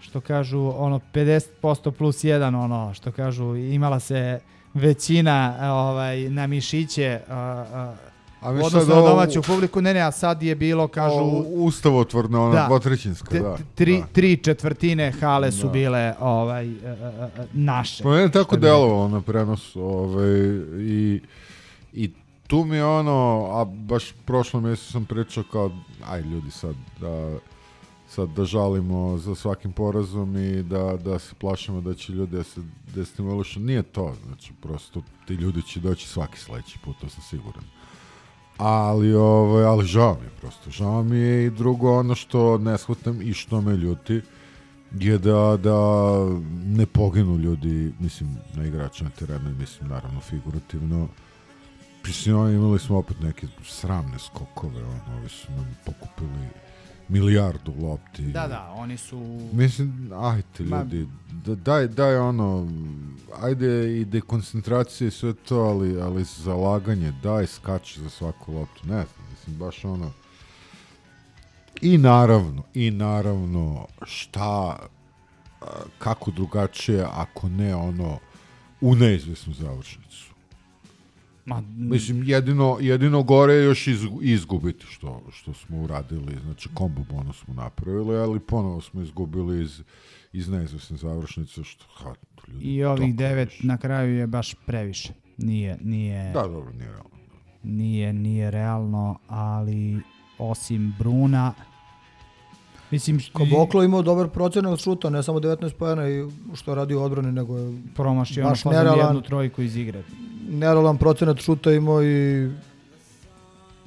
što 0.00 0.20
kažu 0.20 0.72
ono 0.76 1.00
50% 1.14 1.90
plus 1.90 2.16
1 2.16 2.56
ono 2.56 2.94
što 2.94 3.12
kažu 3.12 3.56
imala 3.56 4.00
se 4.00 4.40
većina 4.74 5.56
ovaj 5.62 6.20
na 6.20 6.46
mišiće 6.46 7.20
a, 7.28 7.34
a, 7.34 7.94
A 8.40 8.52
mi 8.52 8.62
odnosno 8.62 8.94
ovo- 8.94 9.08
domaću 9.08 9.42
publiku 9.42 9.80
ne 9.80 9.94
ne 9.94 10.00
a 10.00 10.10
sad 10.12 10.42
je 10.42 10.54
bilo 10.54 10.88
kažu 10.88 11.14
O, 11.14 11.44
ustavotvorna, 11.48 12.42
ona 12.42 12.54
Da. 12.54 12.66
dvotrećinska, 12.66 13.38
da. 13.38 13.56
tri, 13.74 13.98
da. 13.98 14.06
tri 14.06 14.36
četvrtine 14.36 15.12
hale 15.12 15.52
su 15.52 15.66
Da. 15.66 15.72
bile 15.72 16.14
ovaj 16.20 16.66
e, 16.66 16.72
e, 16.72 16.92
e, 17.36 17.46
naše 17.52 18.02
Pa 18.02 18.08
mene 18.10 18.30
tako 18.30 18.56
delovalo 18.56 19.08
na 19.08 19.20
prenosu 19.20 19.82
ovaj, 19.82 20.30
i, 20.78 21.20
i 21.92 22.10
tu 22.50 22.64
mi 22.64 22.76
je 22.76 22.84
ono, 22.84 23.48
a 23.52 23.64
baš 23.64 24.12
prošlo 24.24 24.60
mjesecu 24.60 24.92
sam 24.92 25.04
pričao 25.04 25.44
kao, 25.52 25.70
aj 26.06 26.20
ljudi 26.20 26.50
sad 26.50 26.74
da 27.00 27.38
sad 28.08 28.28
da 28.28 28.44
žalimo 28.44 29.18
za 29.18 29.34
svakim 29.34 29.72
porazom 29.72 30.36
i 30.36 30.62
da, 30.62 30.96
da 31.04 31.18
se 31.18 31.34
plašimo 31.38 31.80
da 31.80 31.94
će 31.94 32.12
ljudi 32.12 32.36
da 32.36 32.42
se 32.42 32.60
destimulišu. 32.94 33.60
Nije 33.60 33.82
to, 33.82 34.14
znači 34.26 34.52
prosto 34.62 35.02
ti 35.26 35.34
ljudi 35.34 35.62
će 35.62 35.80
doći 35.80 36.08
svaki 36.08 36.38
sledeći 36.38 36.78
put, 36.84 36.96
to 37.00 37.08
sam 37.08 37.22
siguran. 37.22 37.64
Ali, 38.58 39.14
ovaj, 39.14 39.64
ali 39.64 39.86
žao 39.86 40.16
mi 40.20 40.26
je 40.26 40.30
prosto. 40.40 40.70
Žao 40.70 41.02
mi 41.02 41.18
je 41.18 41.46
i 41.46 41.50
drugo 41.50 41.98
ono 41.98 42.14
što 42.14 42.58
ne 42.58 42.78
shvatam 42.78 43.22
i 43.22 43.32
što 43.32 43.60
me 43.60 43.76
ljuti 43.76 44.20
je 44.98 45.18
da, 45.18 45.56
da 45.56 45.78
ne 46.64 46.86
poginu 46.86 47.36
ljudi, 47.36 47.92
mislim, 48.00 48.36
na 48.54 48.66
igrača 48.66 49.04
na 49.04 49.10
terenu, 49.10 49.54
mislim, 49.58 49.88
naravno, 49.88 50.20
figurativno. 50.20 51.08
Mislim, 52.06 52.36
oni 52.36 52.54
imali 52.54 52.78
smo 52.78 52.98
opet 52.98 53.20
neke 53.20 53.46
sramne 53.64 54.18
skokove, 54.18 54.84
ono, 54.84 55.18
ovi 55.18 55.28
su 55.28 55.52
nam 55.52 55.76
pokupili 55.86 56.48
milijardu 57.08 57.74
lopti. 57.82 58.22
Da, 58.22 58.48
da, 58.48 58.74
oni 58.76 58.96
su... 58.96 59.40
Mislim, 59.52 60.10
ajte 60.20 60.62
ljudi, 60.62 61.08
da, 61.30 61.54
daj, 61.54 61.88
daj 61.88 62.16
ono, 62.16 62.68
ajde 63.42 64.00
i 64.00 64.04
dekoncentracije 64.04 65.08
i 65.08 65.10
sve 65.10 65.34
to, 65.34 65.58
ali, 65.58 66.00
ali 66.00 66.24
zalaganje, 66.24 67.12
daj 67.22 67.46
skači 67.46 68.00
za 68.00 68.10
svaku 68.10 68.52
loptu, 68.52 68.80
ne 68.86 69.04
znam, 69.04 69.30
mislim, 69.30 69.56
baš 69.56 69.84
ono, 69.84 70.12
i 71.80 71.98
naravno, 71.98 72.62
i 72.74 72.90
naravno, 72.90 73.86
šta, 74.02 74.78
kako 75.98 76.30
drugačije, 76.30 77.06
ako 77.12 77.48
ne 77.48 77.74
ono, 77.74 78.18
u 78.80 78.94
neizvesnu 78.94 79.54
završnicu. 79.54 80.29
Ma, 81.50 81.62
Mislim, 81.76 82.22
jedino, 82.24 82.76
jedino 82.80 83.22
gore 83.22 83.52
je 83.54 83.64
još 83.64 83.86
iz, 83.86 84.00
izgubiti 84.22 84.86
što, 84.86 85.22
što 85.32 85.54
smo 85.54 85.82
uradili, 85.82 86.36
znači 86.44 86.68
kombo 86.74 87.02
bonus 87.10 87.44
smo 87.44 87.54
napravili, 87.54 88.16
ali 88.16 88.40
ponovo 88.40 88.80
smo 88.80 89.02
izgubili 89.02 89.62
iz, 89.62 89.82
iz 90.32 90.48
neizvesne 90.48 90.96
završnice, 90.96 91.64
što, 91.64 91.84
ha, 91.94 92.14
ljudi, 92.48 92.64
I 92.64 92.84
ovih 92.84 93.14
devet 93.16 93.48
više. 93.48 93.66
na 93.66 93.78
kraju 93.78 94.14
je 94.16 94.26
baš 94.26 94.54
previše. 94.66 95.12
Nije, 95.36 95.78
nije, 95.82 96.32
Da, 96.32 96.42
dobro, 96.42 96.72
nije 96.72 96.90
realno. 96.90 97.10
nije, 97.62 98.12
nije 98.12 98.50
realno, 98.50 99.18
ali 99.28 100.00
osim 100.38 100.94
Bruna, 100.98 101.54
mislim, 102.90 103.20
Koboklo 103.32 103.82
imao 103.82 104.02
dobar 104.02 104.28
procenat 104.28 104.80
šuta, 104.80 105.10
ne 105.10 105.22
samo 105.22 105.38
19 105.40 105.72
pojena 105.72 106.08
i 106.08 106.24
što 106.54 106.70
je 106.70 106.74
radio 106.74 107.00
u 107.00 107.02
odbrani, 107.02 107.32
nego 107.32 107.58
je 107.58 107.78
promašio 107.94 108.42
ono 108.42 108.50
baš 108.50 108.62
pozam 108.62 108.78
jednu 108.78 108.90
nerealan, 108.90 109.22
trojku 109.22 109.62
iz 109.62 109.76
igre. 109.76 110.02
Nerealan 110.50 110.98
procenat 110.98 111.38
šuta 111.38 111.72
imao 111.72 112.02
i 112.02 112.50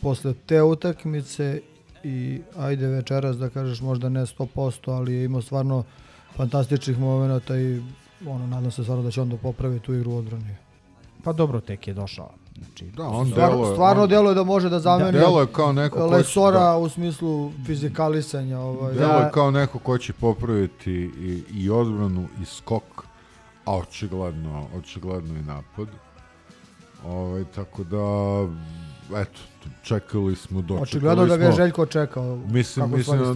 posle 0.01 0.33
te 0.35 0.61
utakmice 0.63 1.61
i 2.03 2.41
ajde 2.57 2.87
večeras 2.87 3.37
da 3.37 3.49
kažeš 3.49 3.81
možda 3.81 4.09
ne 4.09 4.21
100%, 4.21 4.47
ali 4.89 5.13
je 5.13 5.25
imao 5.25 5.41
stvarno 5.41 5.83
fantastičnih 6.31 6.99
momenata 6.99 7.57
i 7.57 7.81
ono, 8.27 8.47
nadam 8.47 8.71
se 8.71 8.83
stvarno 8.83 9.03
da 9.03 9.11
će 9.11 9.21
onda 9.21 9.37
popraviti 9.37 9.85
tu 9.85 9.93
igru 9.93 10.11
u 10.11 10.17
odbrani. 10.17 10.55
Pa 11.23 11.33
dobro, 11.33 11.59
tek 11.61 11.87
je 11.87 11.93
došao. 11.93 12.29
Znači, 12.57 12.85
Da, 12.87 13.03
on 13.03 13.27
Stvarno, 13.27 13.51
deluje, 13.51 13.73
stvarno 13.73 14.03
on- 14.03 14.09
djeluje 14.09 14.35
da 14.35 14.43
može 14.43 14.69
da 14.69 14.79
zameni 14.79 15.11
deluje 15.11 15.47
kao 15.47 15.73
neko 15.73 15.97
ko 15.97 16.07
će- 16.09 16.15
Lesora 16.15 16.59
da. 16.61 16.77
u 16.77 16.89
smislu 16.89 17.51
fizikalisanja. 17.65 18.59
Ovaj. 18.59 18.93
Deluje 18.93 19.29
kao 19.31 19.51
neko 19.51 19.79
ko 19.79 19.97
će 19.97 20.13
popraviti 20.13 20.91
i, 21.19 21.43
i 21.53 21.69
odbranu 21.69 22.27
i 22.41 22.45
skok, 22.47 22.83
a 23.65 23.77
očigledno, 23.77 24.67
očigledno 24.75 25.35
i 25.35 25.43
napad. 25.43 25.87
Ovaj, 27.05 27.43
tako 27.55 27.83
da, 27.83 27.97
eto, 29.21 29.39
čekali 29.83 30.35
smo, 30.35 30.61
dočekali 30.61 30.83
Očigledno 30.83 31.25
da 31.25 31.37
ga 31.37 31.45
je 31.45 31.51
smo. 31.51 31.63
Željko 31.63 31.85
čekao 31.85 32.35
Mislim, 32.35 32.85
kako 32.85 32.97
mislim, 32.97 33.35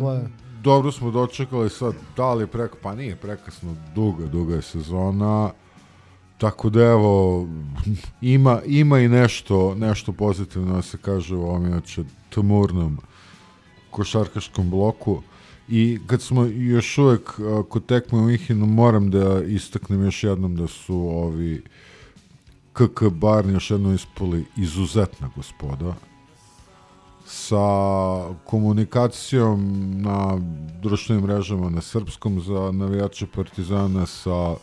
dobro 0.62 0.92
smo 0.92 1.12
dočekali 1.12 1.70
sad, 1.70 1.94
da 2.18 2.34
li 2.34 2.44
je 2.44 2.48
prek, 2.48 2.72
pa 2.82 2.96
nije 2.96 3.16
prekasno, 3.16 3.76
duga, 3.96 4.26
duga 4.26 4.56
je 4.56 4.62
sezona, 4.62 5.52
tako 6.38 6.70
da 6.70 6.82
evo, 6.82 7.48
ima, 8.22 8.62
ima 8.66 9.00
i 9.00 9.08
nešto, 9.08 9.76
nešto 9.76 10.12
pozitivno 10.12 10.76
da 10.76 10.82
se 10.82 10.98
kaže 10.98 11.36
u 11.36 11.42
ovom 11.42 11.66
inače 11.66 12.04
tmurnom 12.30 12.98
košarkaškom 13.90 14.70
bloku. 14.70 15.22
I 15.70 16.00
kad 16.08 16.22
smo 16.22 16.46
još 16.46 16.98
uvek 16.98 17.40
kod 17.70 17.86
tekme 17.86 18.20
u 18.20 18.22
Mihinu, 18.22 18.66
moram 18.66 19.12
da 19.12 19.44
istaknem 19.44 20.04
još 20.04 20.24
jednom 20.24 20.56
da 20.56 20.68
su 20.68 20.96
ovi 20.96 21.64
KK 22.78 23.04
Barn 23.12 23.50
još 23.50 23.72
jednom 23.72 23.96
ispali 23.96 24.46
izuzetna 24.58 25.30
gospoda 25.36 25.96
sa 27.26 27.58
komunikacijom 28.46 29.92
na 30.02 30.40
društvenim 30.82 31.24
mrežama 31.24 31.70
na 31.70 31.82
srpskom 31.82 32.42
za 32.42 32.72
navijače 32.72 33.28
Partizana 33.28 34.06
sa 34.06 34.56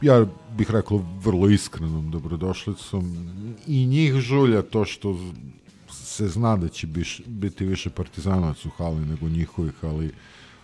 ja 0.00 0.26
bih 0.56 0.70
rekao 0.70 1.04
vrlo 1.20 1.48
iskrenom 1.48 2.10
dobrodošlicom 2.10 3.16
i 3.66 3.86
njih 3.86 4.14
žulja 4.14 4.62
to 4.62 4.84
što 4.84 5.16
se 5.90 6.28
zna 6.28 6.56
da 6.56 6.68
će 6.68 6.86
biš, 6.86 7.20
biti 7.26 7.64
više 7.64 7.90
partizanovac 7.90 8.66
u 8.66 8.70
hali 8.70 9.06
nego 9.06 9.28
njihovih, 9.28 9.74
ali, 9.82 10.10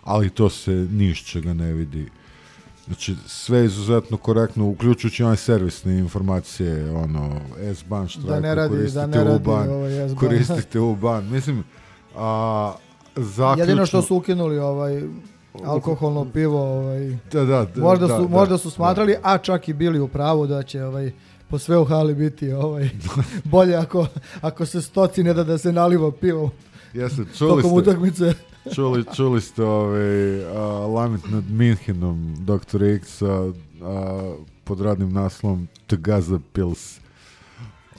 ali 0.03 0.29
to 0.29 0.49
se 0.49 0.71
ni 0.71 1.05
iz 1.05 1.17
čega 1.17 1.53
ne 1.53 1.73
vidi. 1.73 2.09
Znači, 2.91 3.15
sve 3.27 3.59
je 3.59 3.65
izuzetno 3.65 4.17
korektno, 4.17 4.67
uključujući 4.67 5.23
one 5.23 5.35
servisne 5.35 5.97
informacije, 5.99 6.91
ono, 6.91 7.41
S-ban 7.57 8.07
štrajka, 8.07 8.29
Da 8.29 8.39
ne 8.39 8.55
radi- 8.55 8.69
koristite 8.69 8.99
da 8.99 9.05
ne 9.07 9.23
radi 9.23 9.35
U-ban, 9.35 9.69
ovaj 9.69 10.15
koristite 10.19 10.79
U-ban. 10.79 11.29
Mislim, 11.29 11.63
a, 12.15 12.73
zaključno... 13.15 13.61
Jedino 13.63 13.85
što 13.85 14.01
su 14.01 14.15
ukinuli 14.15 14.59
ovaj 14.59 15.03
alkoholno 15.65 16.25
pivo, 16.25 16.61
ovaj, 16.61 17.17
Da, 17.31 17.45
da, 17.45 17.65
da, 17.65 17.81
možda, 17.81 18.07
da, 18.07 18.17
su, 18.17 18.21
da, 18.21 18.29
možda 18.29 18.57
su 18.57 18.69
smatrali, 18.71 19.15
a 19.23 19.37
čak 19.37 19.69
i 19.69 19.73
bili 19.73 19.99
u 19.99 20.07
pravu 20.07 20.47
da 20.47 20.63
će 20.63 20.83
ovaj, 20.83 21.11
po 21.47 21.59
sve 21.59 21.77
u 21.77 21.85
hali 21.85 22.15
biti 22.15 22.51
ovaj, 22.51 22.89
bolje 23.43 23.75
ako, 23.75 24.07
ako 24.41 24.65
se 24.65 24.81
stoci 24.81 25.23
ne 25.23 25.33
da 25.33 25.43
da 25.43 25.57
se 25.57 25.71
naliva 25.71 26.11
pivo 26.11 26.49
Jeste, 26.93 27.23
čuli 27.37 27.49
tokom 27.49 27.61
ste, 27.61 27.89
utakmice. 27.89 28.33
Čuli, 28.65 29.05
čuli 29.15 29.41
ste 29.41 29.63
ovaj, 29.63 30.45
a, 30.47 30.59
Lament 30.87 31.23
nad 31.29 31.43
Minhenom, 31.45 32.35
Dr. 32.37 32.83
X, 32.83 33.21
a, 33.21 33.51
a, 33.81 34.33
pod 34.63 34.81
radnim 34.81 35.13
naslovom 35.13 35.67
Tagaza 35.87 36.39
Pils. 36.53 36.99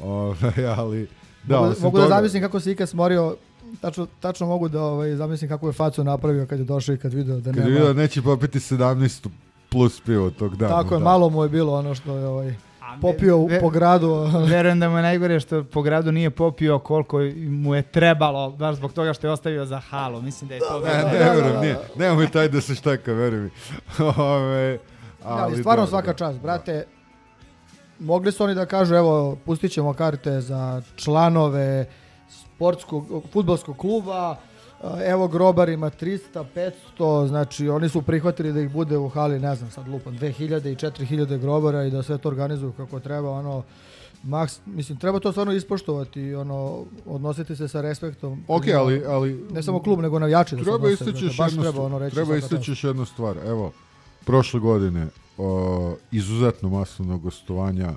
Ove, 0.00 0.36
ali, 0.68 1.08
da, 1.44 1.60
mogu, 1.60 1.74
mogu 1.82 1.98
da 1.98 2.04
toga- 2.04 2.08
zamislim 2.10 2.42
kako 2.42 2.60
se 2.60 2.72
ikad 2.72 2.88
smorio, 2.88 3.36
tačno, 3.80 4.06
tačno 4.20 4.46
mogu 4.46 4.68
da 4.68 4.82
ovaj, 4.82 5.16
zamislim 5.16 5.48
kako 5.48 5.66
je 5.66 5.72
facu 5.72 6.04
napravio 6.04 6.46
kad 6.46 6.58
je 6.58 6.64
došao 6.64 6.94
i 6.94 6.98
kad 6.98 7.12
video 7.12 7.36
da 7.36 7.44
Kad 7.44 7.56
nema. 7.56 7.66
je 7.66 7.72
vidio 7.72 7.86
da 7.86 8.00
neće 8.00 8.22
popiti 8.22 8.58
17 8.58 9.28
plus 9.68 10.00
pivo 10.00 10.30
tog 10.30 10.56
dana. 10.56 10.82
Tako 10.82 10.94
je, 10.94 10.98
da. 10.98 11.04
malo 11.04 11.30
mu 11.30 11.42
je 11.42 11.48
bilo 11.48 11.72
ono 11.74 11.94
što 11.94 12.16
je 12.16 12.26
ovaj, 12.26 12.54
popio 13.00 13.38
ve- 13.40 13.60
po 13.60 13.70
gradu. 13.70 14.14
Verujem 14.46 14.80
da 14.80 14.88
mu 14.88 14.96
je 14.96 15.02
najgore 15.02 15.40
što 15.40 15.64
po 15.64 15.82
gradu 15.82 16.12
nije 16.12 16.30
popio 16.30 16.78
koliko 16.78 17.18
mu 17.38 17.74
je 17.74 17.82
trebalo, 17.84 18.50
baš 18.50 18.76
zbog 18.76 18.92
toga 18.92 19.12
što 19.12 19.26
je 19.26 19.32
ostavio 19.32 19.66
za 19.66 19.78
halu. 19.80 20.22
Mislim 20.22 20.48
da 20.48 20.54
je 20.54 20.60
to 20.60 20.80
Ne, 20.80 20.90
bilo- 20.92 21.08
ne, 21.08 21.30
verujem, 21.30 21.60
nije. 21.60 21.76
Nema 21.96 22.14
mi 22.14 22.28
taj 22.28 22.48
da 22.48 22.60
se 22.60 22.74
šteka, 22.74 23.12
veruj 23.12 23.40
mi. 23.40 23.50
Ove, 24.18 24.78
ali 25.24 25.56
stvarno 25.56 25.82
da, 25.82 25.88
svaka 25.88 26.06
da. 26.06 26.14
čast, 26.14 26.38
brate. 26.38 26.84
Mogli 27.98 28.32
su 28.32 28.44
oni 28.44 28.54
da 28.54 28.66
kažu, 28.66 28.94
evo, 28.94 29.36
pustit 29.36 29.72
ćemo 29.72 29.92
karte 29.94 30.40
za 30.40 30.82
članove 30.96 31.86
sportskog, 32.30 33.04
futbolskog 33.32 33.76
kluba, 33.76 34.36
evo 35.06 35.28
grobar 35.28 35.68
ima 35.68 35.90
300, 35.90 36.44
500, 36.98 37.28
znači 37.28 37.68
oni 37.68 37.88
su 37.88 38.02
prihvatili 38.02 38.52
da 38.52 38.60
ih 38.60 38.70
bude 38.70 38.98
u 38.98 39.08
hali, 39.08 39.40
ne 39.40 39.54
znam, 39.54 39.70
sad 39.70 39.88
lupam, 39.88 40.18
2000 40.18 40.72
i 40.72 40.76
4000 40.76 41.38
grobara 41.38 41.84
i 41.84 41.90
da 41.90 42.02
sve 42.02 42.18
to 42.18 42.28
organizuju 42.28 42.72
kako 42.72 43.00
treba, 43.00 43.30
ono, 43.30 43.62
Maks, 44.22 44.60
mislim, 44.66 44.98
treba 44.98 45.20
to 45.20 45.32
stvarno 45.32 45.52
ispoštovati, 45.52 46.34
ono, 46.34 46.84
odnositi 47.06 47.56
se 47.56 47.68
sa 47.68 47.80
respektom. 47.80 48.44
Ok, 48.48 48.64
ali, 48.76 49.02
ali... 49.06 49.44
Ne 49.50 49.62
samo 49.62 49.82
klub, 49.82 50.00
nego 50.00 50.18
navijači 50.18 50.56
da 50.56 50.64
se 50.64 50.70
odnose, 50.70 51.04
još 51.04 51.36
baš 51.36 51.52
jednu, 51.52 51.62
treba 51.62 51.82
ono 51.82 51.98
reći 51.98 52.14
treba 52.14 52.34
još 52.66 52.84
jednu 52.84 53.04
stvar. 53.04 53.36
Evo, 53.46 53.72
prošle 54.24 54.60
godine 54.60 55.06
o, 55.38 55.94
izuzetno 56.10 56.68
masovno 56.68 57.18
gostovanja 57.18 57.92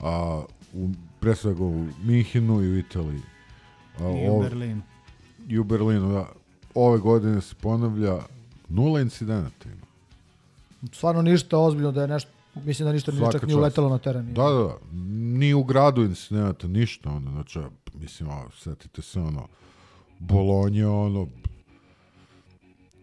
a, 0.00 0.42
u, 0.74 0.88
pre 1.20 1.34
svega 1.34 1.64
u 1.64 1.86
Minhinu 2.02 2.62
i 2.62 2.68
u 2.68 2.78
Italiji. 2.78 3.22
A, 4.00 4.02
I 4.02 4.30
u 4.30 4.40
Berlinu. 4.40 4.82
I 5.48 5.58
u 5.58 5.64
Berlinu, 5.64 6.12
da. 6.12 6.26
Ove 6.74 6.98
godine 6.98 7.40
se 7.40 7.54
ponavlja 7.54 8.18
nula 8.68 9.00
incidenata 9.00 9.68
ima. 9.68 9.86
Stvarno 10.92 11.22
ništa 11.22 11.58
ozbiljno 11.58 11.92
da 11.92 12.02
je 12.02 12.08
nešto, 12.08 12.30
mislim 12.54 12.86
da 12.86 12.92
ništa 12.92 13.12
nije 13.12 13.20
Svaka 13.20 13.32
čak 13.32 13.42
ni 13.42 13.48
čast. 13.48 13.58
uletelo 13.58 13.88
na 13.88 13.98
teren. 13.98 14.34
Da, 14.34 14.42
da, 14.42 14.62
da. 14.62 14.76
Ni 15.38 15.54
u 15.54 15.64
gradu 15.64 16.02
incidenata, 16.02 16.68
ništa. 16.68 17.10
Ono, 17.10 17.30
znači, 17.30 17.58
mislim, 17.94 18.30
a, 18.30 18.42
setite 18.58 19.02
se, 19.02 19.20
ono, 19.20 19.46
Bolonje, 20.18 20.86
ono, 20.86 21.26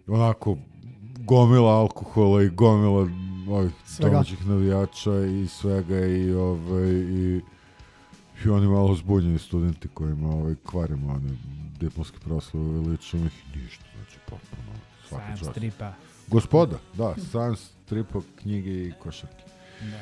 onako, 0.08 0.58
gomila 1.20 1.72
alkohola 1.72 2.44
i 2.44 2.50
gomila 2.50 3.08
ovih 3.50 3.72
Svega. 3.86 4.12
domaćih 4.12 4.48
navijača 4.48 5.26
i 5.26 5.48
svega 5.48 6.06
i, 6.06 6.34
ovaj, 6.34 6.90
i, 6.94 7.42
i 8.46 8.50
oni 8.50 8.68
malo 8.68 8.96
zbunjeni 8.96 9.40
studenti 9.40 9.88
kojima 9.88 10.30
ovaj, 10.30 10.56
kvarimo 10.66 11.14
one 11.14 11.30
diplomske 11.80 12.18
proslave 12.20 12.66
veličamo 12.72 13.26
ih 13.26 13.44
ništa, 13.56 13.86
znači 13.96 14.18
potpuno 14.30 14.78
svaka 15.10 15.38
čast. 15.38 15.52
stripa. 15.52 15.94
Gospoda, 16.28 16.78
da, 16.94 17.16
sajam 17.32 17.56
stripa, 17.56 18.20
knjige 18.42 18.70
i 18.84 18.94
košarke. 19.00 19.44
Da. 19.82 20.00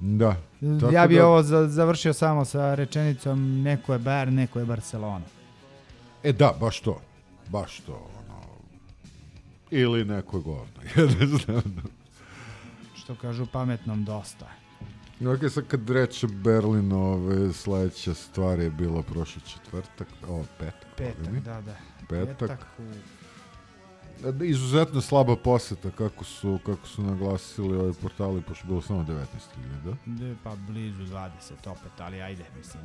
Da. 0.00 0.36
tako 0.80 0.94
ja 0.94 1.06
bi 1.06 1.14
da- 1.14 1.26
ovo 1.26 1.42
za, 1.42 1.68
završio 1.68 2.12
samo 2.12 2.44
sa 2.44 2.74
rečenicom 2.74 3.62
neko 3.62 3.92
je 3.92 3.98
Bayern, 3.98 4.30
neko 4.30 4.58
je 4.58 4.64
Barcelona. 4.64 5.24
E 6.22 6.32
da, 6.32 6.54
baš 6.60 6.80
to. 6.80 7.00
Baš 7.48 7.80
to, 7.80 7.92
ono. 8.18 8.40
Ili 9.70 10.04
neko 10.04 10.36
je 10.36 10.42
govno. 10.42 10.66
Jednostavno. 11.20 11.82
Što 12.96 13.14
kažu 13.14 13.46
pametnom 13.46 14.04
dosta. 14.04 14.46
Ok, 15.26 15.50
sad 15.50 15.66
kad 15.66 15.90
reče 15.90 16.26
Berlin, 16.26 16.92
ove, 16.92 17.52
sledeća 17.52 18.14
stvar 18.14 18.60
je 18.60 18.70
bila 18.70 19.02
prošli 19.02 19.42
četvrtak, 19.42 20.08
o, 20.28 20.44
petak. 20.58 20.86
Petak, 20.96 21.16
pardon 21.16 21.34
mi. 21.34 21.40
da, 21.40 21.60
da. 21.60 21.74
Petak. 22.08 22.38
Petak 22.38 22.66
u- 22.78 22.92
Izuzetno 24.40 25.00
slaba 25.00 25.36
poseta, 25.36 25.90
kako 25.90 26.24
su, 26.24 26.58
kako 26.66 26.86
su 26.86 27.02
naglasili 27.02 27.76
ovi 27.76 27.92
portali, 27.92 28.42
pošto 28.42 28.64
je 28.64 28.68
bilo 28.68 28.80
samo 28.82 29.02
19.000. 29.02 29.94
De, 30.06 30.34
pa 30.44 30.54
blizu 30.56 31.02
20 31.04 31.28
opet, 31.66 31.92
ali 31.98 32.22
ajde, 32.22 32.44
mislim. 32.56 32.82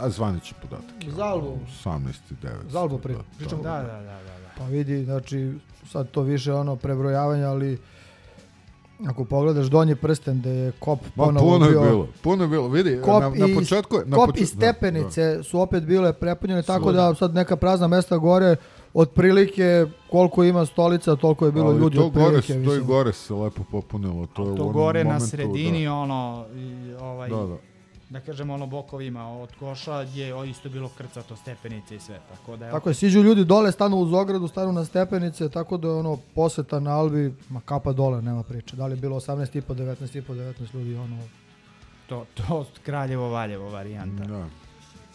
A 0.00 0.10
zvaničan 0.10 0.58
podatak. 0.62 1.04
je 1.04 1.12
ono 1.14 1.58
18.900. 1.84 2.68
Za 2.68 2.80
Albu 2.80 2.98
pri, 2.98 3.12
da, 3.12 3.20
pričamo. 3.38 3.62
Da, 3.62 3.70
da, 3.72 3.82
da, 3.82 4.02
da, 4.02 4.38
da. 4.38 4.50
Pa 4.58 4.64
vidi, 4.64 5.04
znači, 5.04 5.54
sad 5.86 6.10
to 6.10 6.22
više 6.22 6.52
ono 6.52 6.76
prebrojavanje, 6.76 7.44
ali 7.44 7.78
ako 9.00 9.24
pogledaš 9.24 9.66
donji 9.66 9.94
prsten 9.94 10.40
da 10.40 10.50
je 10.50 10.72
kop 10.72 10.98
ponovo 11.16 11.46
puno 11.46 11.66
je 11.66 11.70
bio- 11.70 11.80
bilo, 11.82 12.08
puno 12.22 12.44
je 12.44 12.48
bilo. 12.48 12.68
Vidi, 12.68 12.98
Kop 13.02 13.22
na, 13.22 13.46
na 13.46 13.54
početku 13.54 13.96
je... 13.96 14.02
Na 14.06 14.16
kop 14.16 14.26
počet- 14.26 14.42
i 14.42 14.46
stepenice 14.46 15.42
su 15.42 15.60
opet 15.60 15.84
bile 15.84 16.12
prepunjene, 16.12 16.62
tako 16.62 16.82
Svuda. 16.82 16.98
da 16.98 17.14
sad 17.14 17.34
neka 17.34 17.56
prazna 17.56 17.88
mesta 17.88 18.16
gore, 18.18 18.56
otprilike 18.94 19.86
koliko 20.10 20.44
ima 20.44 20.66
stolica, 20.66 21.16
toliko 21.16 21.46
je 21.46 21.52
bilo 21.52 21.66
Ali 21.66 21.78
ljudi 21.78 21.96
to 21.96 22.10
gore, 22.10 22.40
to 22.40 22.74
i 22.74 22.80
gore 22.80 23.12
se 23.12 23.34
lepo 23.34 23.62
popunilo. 23.64 24.26
To, 24.26 24.44
je 24.44 24.52
u 24.52 24.56
To 24.56 24.64
gore 24.64 24.98
na 25.00 25.04
momentu, 25.06 25.26
sredini, 25.26 25.84
da. 25.84 25.92
ono, 25.92 26.46
i, 26.54 26.92
ovaj, 26.94 27.28
Da, 27.28 27.36
da. 27.36 27.56
Da 28.14 28.20
kažemo 28.20 28.54
ono 28.54 28.66
bokovima 28.66 29.28
od 29.28 29.48
koša 29.60 30.00
je 30.00 30.34
o, 30.34 30.44
isto 30.44 30.68
bilo 30.68 30.88
krcato 30.88 31.36
stepenice 31.36 31.96
i 31.96 32.00
sve, 32.00 32.20
tako 32.30 32.56
da 32.56 32.66
je 32.66 32.72
Tako 32.72 32.88
je, 32.88 32.94
siđu 32.94 33.22
ljudi 33.22 33.44
dole, 33.44 33.72
stanu 33.72 33.96
uz 33.96 34.12
ogradu, 34.12 34.48
stanu 34.48 34.72
na 34.72 34.84
stepenice, 34.84 35.48
tako 35.48 35.76
da 35.76 35.88
je 35.88 35.94
ono 35.94 36.18
poseta 36.34 36.80
na 36.80 36.90
Albi, 36.90 37.34
ma 37.48 37.60
kapa 37.60 37.92
dole, 37.92 38.22
nema 38.22 38.42
priče. 38.42 38.76
Da 38.76 38.86
li 38.86 38.92
je 38.92 38.96
bilo 39.00 39.20
18 39.20 39.58
i 39.58 39.60
po, 39.60 39.74
19 39.74 40.18
i 40.18 40.22
po, 40.22 40.34
19 40.34 40.74
ljudi, 40.74 40.96
ono, 40.96 41.18
to, 42.06 42.26
to 42.34 42.66
Kraljevo 42.82 43.28
Valjevo 43.28 43.70
varijanta. 43.70 44.24
Da. 44.24 44.46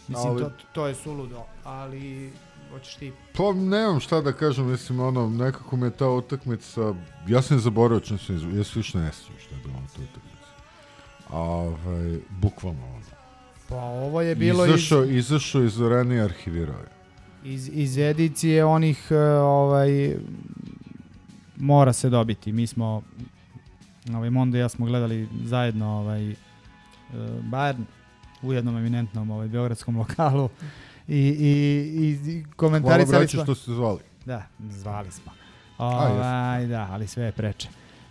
Mislim, 0.07 0.31
Ali- 0.31 0.43
to, 0.43 0.51
to 0.73 0.87
je 0.87 0.95
suludo, 0.95 1.43
ali 1.63 2.31
hoćeš 2.71 2.95
ti 2.95 3.13
Pa 3.37 3.53
nemam 3.53 3.99
šta 3.99 4.21
da 4.21 4.33
kažem, 4.33 4.71
mislim, 4.71 4.99
ono, 4.99 5.29
nekako 5.29 5.77
me 5.77 5.89
ta 5.91 6.07
utakmica, 6.09 6.93
ja 7.27 7.41
sam 7.41 7.57
je 7.57 7.61
zaboravio 7.61 7.99
čem 7.99 8.17
sam 8.17 8.35
izgubio, 8.35 8.57
ja 8.57 8.63
se 8.63 8.79
više 8.79 8.97
ne 8.97 9.11
sjećam 9.11 9.35
šta 9.39 9.55
je 9.55 9.61
bilo 9.61 9.73
na 9.73 9.87
toj 9.95 10.03
utakmici. 10.03 10.28
A, 11.29 11.39
ovaj, 11.39 12.17
bukvalno 12.29 12.85
ono. 12.87 12.99
Pa 13.69 13.75
ovo 13.75 14.21
je 14.21 14.35
bilo 14.35 14.65
izašao, 14.65 15.03
izašao 15.03 15.63
iz 15.63 15.81
arene 15.81 16.15
i 16.15 16.21
arhivirao 16.21 16.77
je. 16.79 16.89
iz, 17.43 17.69
iz 17.73 17.97
edicije 17.97 18.65
onih 18.65 19.07
e, 19.11 19.15
ovaj 19.39 20.15
mora 21.57 21.93
se 21.93 22.09
dobiti. 22.09 22.51
Mi 22.51 22.67
smo 22.67 23.01
ovaj 24.13 24.29
Mondo 24.29 24.57
i 24.57 24.61
ja 24.61 24.69
smo 24.69 24.85
gledali 24.85 25.27
zajedno 25.43 25.87
ovaj 25.99 26.31
e, 26.31 26.35
Bayern 27.43 27.83
u 28.41 28.53
jednom 28.53 28.77
eminentnom 28.77 29.31
ovaj 29.31 29.47
beogradskom 29.47 29.97
lokalu 29.97 30.49
i 31.07 31.17
i 31.17 32.31
i 32.31 32.41
Hvala 32.41 32.53
komentarisali 32.55 33.19
braći 33.19 33.37
smo 33.37 33.43
što 33.43 33.55
ste 33.55 33.71
zvali. 33.71 33.99
Da, 34.25 34.43
zvali 34.59 35.11
smo. 35.11 35.31
A. 35.77 35.85
Ovaj, 35.87 36.67
da, 36.67 36.87
ali 36.91 37.07
sve 37.07 37.23
je 37.23 37.31
preče. 37.31 37.67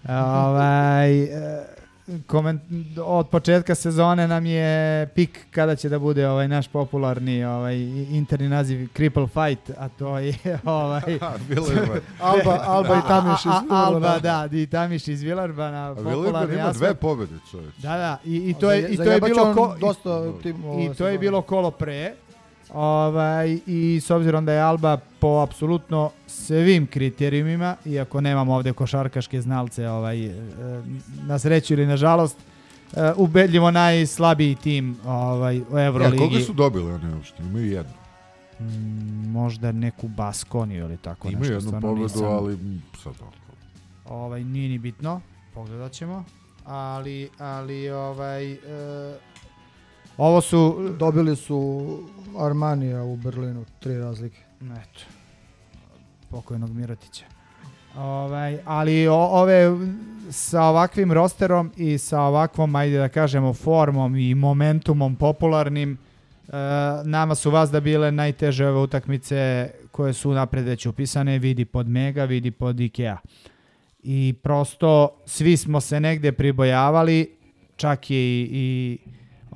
ovaj, 0.08 1.22
e, 1.22 1.78
koment, 2.26 2.62
od 2.98 3.28
početka 3.28 3.74
sezone 3.74 4.28
nam 4.28 4.46
je 4.46 4.68
pik 5.06 5.46
kada 5.50 5.76
će 5.76 5.88
da 5.88 5.98
bude 5.98 6.28
ovaj 6.28 6.48
naš 6.48 6.68
popularni 6.68 7.44
ovaj 7.44 7.76
interni 8.10 8.48
naziv 8.48 8.88
Cripple 8.88 9.26
Fight, 9.26 9.70
a 9.70 9.88
to 9.88 10.18
je 10.18 10.34
ovaj 10.64 11.02
Bilo 11.48 11.66
je 11.66 11.82
ovaj. 11.82 12.00
Alba- 12.20 12.60
Alba 12.62 12.96
i 12.96 13.08
Tamiš 13.08 13.40
iz 13.40 13.46
A- 13.46 13.62
a- 13.70 13.84
Alba, 13.84 14.18
da, 14.18 14.48
i 14.52 14.66
Tamiš 14.66 15.08
iz 15.08 15.22
Vilarbana, 15.22 15.94
popularni 15.94 16.54
ima 16.54 16.72
dve 16.72 16.94
pobjede, 16.94 17.34
čovječ. 17.50 17.74
Da, 17.76 17.88
da, 17.90 18.18
i, 18.24 18.36
i 18.36 18.54
to 18.54 18.72
je, 18.72 18.88
i 18.88 18.96
to 18.96 19.02
je 19.02 19.20
bilo 19.20 19.76
dosta 19.80 20.10
i, 20.30 20.42
timova 20.42 20.74
i 20.74 20.86
ove 20.86 20.94
to 20.94 21.08
je 21.08 21.18
bilo 21.18 21.42
kolo 21.42 21.70
pre. 21.70 22.14
Ovaj, 22.70 23.58
I 23.66 24.00
s 24.00 24.10
obzirom 24.10 24.44
da 24.44 24.52
je 24.52 24.60
Alba 24.60 24.98
po 25.18 25.40
apsolutno 25.40 26.10
svim 26.26 26.86
kriterijumima, 26.86 27.76
iako 27.84 28.20
nemamo 28.20 28.54
ovde 28.54 28.72
košarkaške 28.72 29.40
znalce 29.40 29.88
ovaj, 29.88 30.26
e, 30.26 30.32
na 31.22 31.38
sreću 31.38 31.74
ili 31.74 31.86
na 31.86 31.96
žalost, 31.96 32.36
e, 32.92 33.12
ubedljivo 33.16 33.70
najslabiji 33.70 34.54
tim 34.54 34.96
ovaj, 35.06 35.60
u 35.60 35.78
Ja, 35.78 35.84
Euroligi. 35.84 36.18
koga 36.18 36.40
su 36.40 36.52
dobili 36.52 36.92
oni 36.92 37.14
uopšte? 37.14 37.42
Imaju 37.42 37.66
jednu. 37.66 37.92
Mm, 38.60 38.64
možda 39.28 39.72
neku 39.72 40.08
Baskoniju 40.08 40.84
ili 40.84 40.96
tako 40.96 41.28
Imaju 41.28 41.40
nešto. 41.40 41.54
jednu 41.54 41.68
stvarno 41.68 41.88
pobjedu, 41.88 42.04
nisam- 42.08 42.24
ali 42.26 42.54
mm, 42.54 42.82
sad 43.04 43.12
ovaj 44.06 44.44
nije 44.44 44.68
ni 44.68 44.78
bitno, 44.78 45.20
pogledat 45.54 45.92
ćemo. 45.92 46.24
Ali, 46.64 47.28
ali 47.38 47.90
ovaj, 47.90 48.52
e, 48.52 48.58
ovo 50.18 50.40
su, 50.40 50.94
Dobili 50.98 51.36
su 51.36 51.86
Armanija 52.38 53.02
u 53.02 53.16
Berlinu, 53.16 53.64
tri 53.80 53.98
razlike. 53.98 54.38
eto, 54.60 55.00
pokojnog 56.30 56.70
Mirotića. 56.70 57.24
Ovaj, 57.96 58.58
ali 58.64 59.08
o, 59.08 59.14
ove 59.14 59.76
sa 60.30 60.62
ovakvim 60.62 61.12
rosterom 61.12 61.72
i 61.76 61.98
sa 61.98 62.20
ovakvom, 62.20 62.76
ajde 62.76 62.98
da 62.98 63.08
kažemo, 63.08 63.54
formom 63.54 64.16
i 64.16 64.34
momentumom 64.34 65.16
popularnim, 65.16 65.92
e, 66.48 66.52
nama 67.04 67.34
su 67.34 67.50
vas 67.50 67.70
da 67.70 67.80
bile 67.80 68.12
najteže 68.12 68.66
ove 68.66 68.80
utakmice 68.80 69.70
koje 69.90 70.12
su 70.12 70.32
napred 70.32 70.64
već 70.64 70.86
upisane, 70.86 71.38
vidi 71.38 71.64
pod 71.64 71.88
Mega, 71.88 72.24
vidi 72.24 72.50
pod 72.50 72.80
Ikea. 72.80 73.16
I 74.02 74.34
prosto 74.42 75.16
svi 75.26 75.56
smo 75.56 75.80
se 75.80 76.00
negde 76.00 76.32
pribojavali, 76.32 77.36
čak 77.76 78.10
i, 78.10 78.48
i 78.52 78.98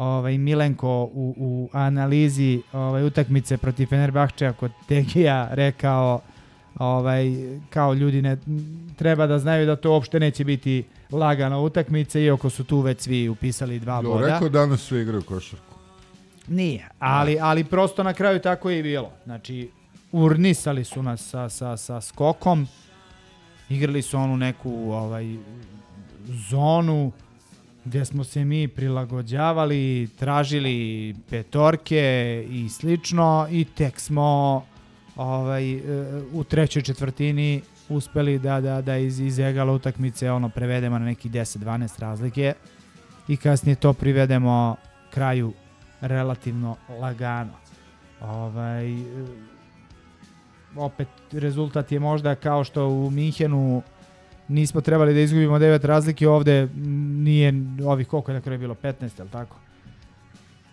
ovaj 0.02 0.38
Milenko 0.38 1.02
u, 1.02 1.34
u 1.38 1.68
analizi 1.72 2.62
ovaj 2.72 3.04
utakmice 3.04 3.56
protiv 3.56 3.86
Fenerbahčeja 3.86 4.52
kod 4.52 4.70
Tegija 4.88 5.48
rekao 5.50 6.20
ovaj 6.78 7.26
kao 7.70 7.94
ljudi 7.94 8.22
ne 8.22 8.36
treba 8.96 9.26
da 9.26 9.38
znaju 9.38 9.66
da 9.66 9.76
to 9.76 9.90
uopšte 9.90 10.20
neće 10.20 10.44
biti 10.44 10.84
lagana 11.10 11.58
utakmica 11.58 12.18
iako 12.18 12.50
su 12.50 12.64
tu 12.64 12.80
već 12.80 13.00
svi 13.00 13.28
upisali 13.28 13.78
dva 13.78 13.96
Jo, 13.96 14.02
boda. 14.02 14.26
rekao 14.26 14.48
danas 14.48 14.80
svi 14.80 15.00
igraju 15.00 15.22
košarku. 15.22 15.74
Nije, 16.48 16.88
ali, 16.98 17.38
ali 17.40 17.64
prosto 17.64 18.02
na 18.02 18.12
kraju 18.12 18.38
tako 18.40 18.70
je 18.70 18.78
i 18.78 18.82
bilo. 18.82 19.10
Znači, 19.24 19.70
urnisali 20.12 20.84
su 20.84 21.02
nas 21.02 21.28
sa, 21.28 21.48
sa, 21.48 21.76
sa 21.76 22.00
skokom, 22.00 22.66
igrali 23.68 24.02
su 24.02 24.18
onu 24.18 24.36
neku 24.36 24.70
ovaj, 24.92 25.36
zonu 26.50 27.12
gdje 27.84 28.04
smo 28.04 28.24
se 28.24 28.44
mi 28.44 28.68
prilagođavali, 28.68 30.08
tražili 30.18 31.14
petorke 31.30 32.44
i 32.50 32.68
slično 32.68 33.48
i 33.50 33.64
tek 33.64 34.00
smo 34.00 34.62
ovaj, 35.16 35.72
e, 35.72 35.80
u 36.32 36.44
trećoj 36.44 36.82
četvrtini 36.82 37.62
uspeli 37.88 38.38
da, 38.38 38.60
da, 38.60 38.82
da 38.82 38.96
iz, 38.96 39.20
iz 39.20 39.38
egala 39.38 39.72
utakmice 39.72 40.30
ono, 40.30 40.48
prevedemo 40.48 40.98
na 40.98 41.04
neki 41.04 41.28
10-12 41.28 42.00
razlike 42.00 42.54
i 43.28 43.36
kasnije 43.36 43.76
to 43.76 43.92
privedemo 43.92 44.76
kraju 45.10 45.52
relativno 46.00 46.76
lagano. 47.00 47.52
Ovaj, 48.20 48.92
e, 48.92 49.04
opet 50.76 51.08
rezultat 51.32 51.92
je 51.92 52.00
možda 52.00 52.34
kao 52.34 52.64
što 52.64 52.88
u 52.88 53.10
Minhenu 53.10 53.82
nismo 54.48 54.80
trebali 54.80 55.14
da 55.14 55.20
izgubimo 55.20 55.58
devet 55.58 55.84
razlike, 55.84 56.28
ovde 56.28 56.68
nije 57.16 57.54
ovih 57.84 58.08
koliko 58.08 58.30
je 58.30 58.34
na 58.34 58.40
kraju 58.40 58.58
bilo 58.58 58.74
15, 58.74 58.92
je 59.18 59.24
li 59.24 59.30
tako? 59.30 59.56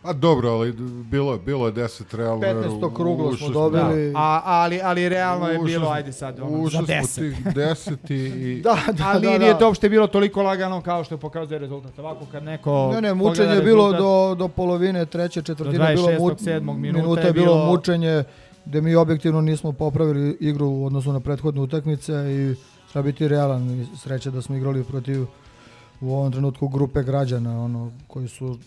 Pa 0.01 0.13
dobro, 0.13 0.49
ali 0.49 0.71
bilo, 1.03 1.37
bilo 1.37 1.67
je 1.67 1.73
10 1.73 2.15
realno. 2.15 2.41
15. 2.41 2.95
kruglo 2.95 3.27
ušli 3.27 3.47
smo 3.47 3.69
dobili. 3.69 4.11
Da, 4.11 4.19
a, 4.19 4.41
ali, 4.45 4.81
ali 4.81 5.09
realno 5.09 5.47
je 5.47 5.59
Ušli 5.59 5.71
bilo, 5.71 5.89
ajde 5.89 6.11
sad, 6.11 6.39
ono, 6.39 6.49
za 6.49 6.57
ušli 6.57 6.77
smo 6.77 6.87
10. 6.87 7.15
tih 7.15 7.45
10 7.45 8.11
i... 8.11 8.15
i 8.49 8.61
Da, 8.63 8.77
da, 8.87 9.03
ali 9.05 9.21
da, 9.23 9.37
nije 9.37 9.53
da. 9.53 9.59
to 9.59 9.65
uopšte 9.65 9.89
bilo 9.89 10.07
toliko 10.07 10.41
lagano 10.41 10.81
kao 10.81 11.03
što 11.03 11.17
pokazuje 11.17 11.59
rezultat. 11.59 11.99
Ovako 11.99 12.25
kad 12.25 12.43
neko 12.43 12.91
Ne, 12.93 13.01
ne, 13.01 13.13
mučenje 13.13 13.51
je 13.51 13.61
bilo 13.61 13.91
do, 13.93 14.35
do 14.35 14.47
polovine 14.47 15.05
treće 15.05 15.41
četvrtine. 15.41 15.85
je 15.85 15.95
bilo 15.95 16.07
26., 16.09 16.19
mu- 16.19 16.29
7. 16.29 16.77
minuta 16.77 16.97
minuta 16.97 17.21
je 17.21 17.27
je 17.27 17.33
bilo 17.33 17.45
bilo- 17.45 17.65
mučenje 17.67 18.23
gde 18.65 18.81
mi 18.81 18.95
objektivno 18.95 19.41
nismo 19.41 19.71
popravili 19.71 20.37
igru 20.39 20.67
u 20.67 20.85
odnosu 20.85 21.13
na 21.13 21.19
prethodne 21.19 21.61
utakmice 21.61 22.13
i 22.13 22.55
treba 22.91 23.05
biti 23.05 23.27
realan. 23.27 23.81
I 23.81 23.87
Sreće 23.97 24.31
da 24.31 24.41
smo 24.41 24.55
igrali 24.55 24.83
protiv 24.83 25.25
u 26.01 26.13
ovom 26.13 26.31
trenutku 26.31 26.67
grupe 26.67 27.03
građana 27.03 27.63
ono, 27.63 27.91
koji 28.07 28.27
su 28.27 28.57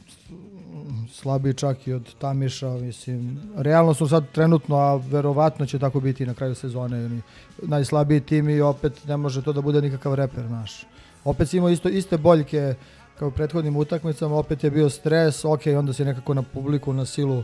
slabiji 1.12 1.55
čak 1.55 1.87
i 1.87 1.93
od 1.93 2.14
Tamiša, 2.18 2.70
mislim, 2.70 3.41
realno 3.57 3.95
su 3.95 4.09
sad 4.09 4.25
trenutno, 4.33 4.77
a 4.77 4.97
verovatno 4.97 5.66
će 5.66 5.79
tako 5.79 6.01
biti 6.01 6.27
na 6.27 6.35
kraju 6.35 6.55
sezone, 6.55 7.05
oni 7.05 7.23
najslabiji 7.62 8.20
tim 8.20 8.49
i 8.49 8.61
opet 8.61 9.05
ne 9.09 9.16
može 9.16 9.43
to 9.43 9.53
da 9.53 9.61
bude 9.61 9.83
nikakav 9.83 10.14
reper 10.14 10.51
naš. 10.51 10.87
Opet 11.25 11.49
si 11.49 11.57
imao 11.57 11.70
isto, 11.70 11.89
iste 11.89 12.18
boljke 12.18 12.75
kao 13.18 13.29
u 13.29 13.31
prethodnim 13.31 13.77
utakmicama, 13.77 14.37
opet 14.37 14.64
je 14.64 14.70
bio 14.70 14.91
stres, 14.91 15.45
ok, 15.45 15.61
onda 15.79 15.93
se 15.93 16.05
nekako 16.05 16.35
na 16.35 16.43
publiku, 16.43 16.93
na 16.93 17.07
silu 17.07 17.43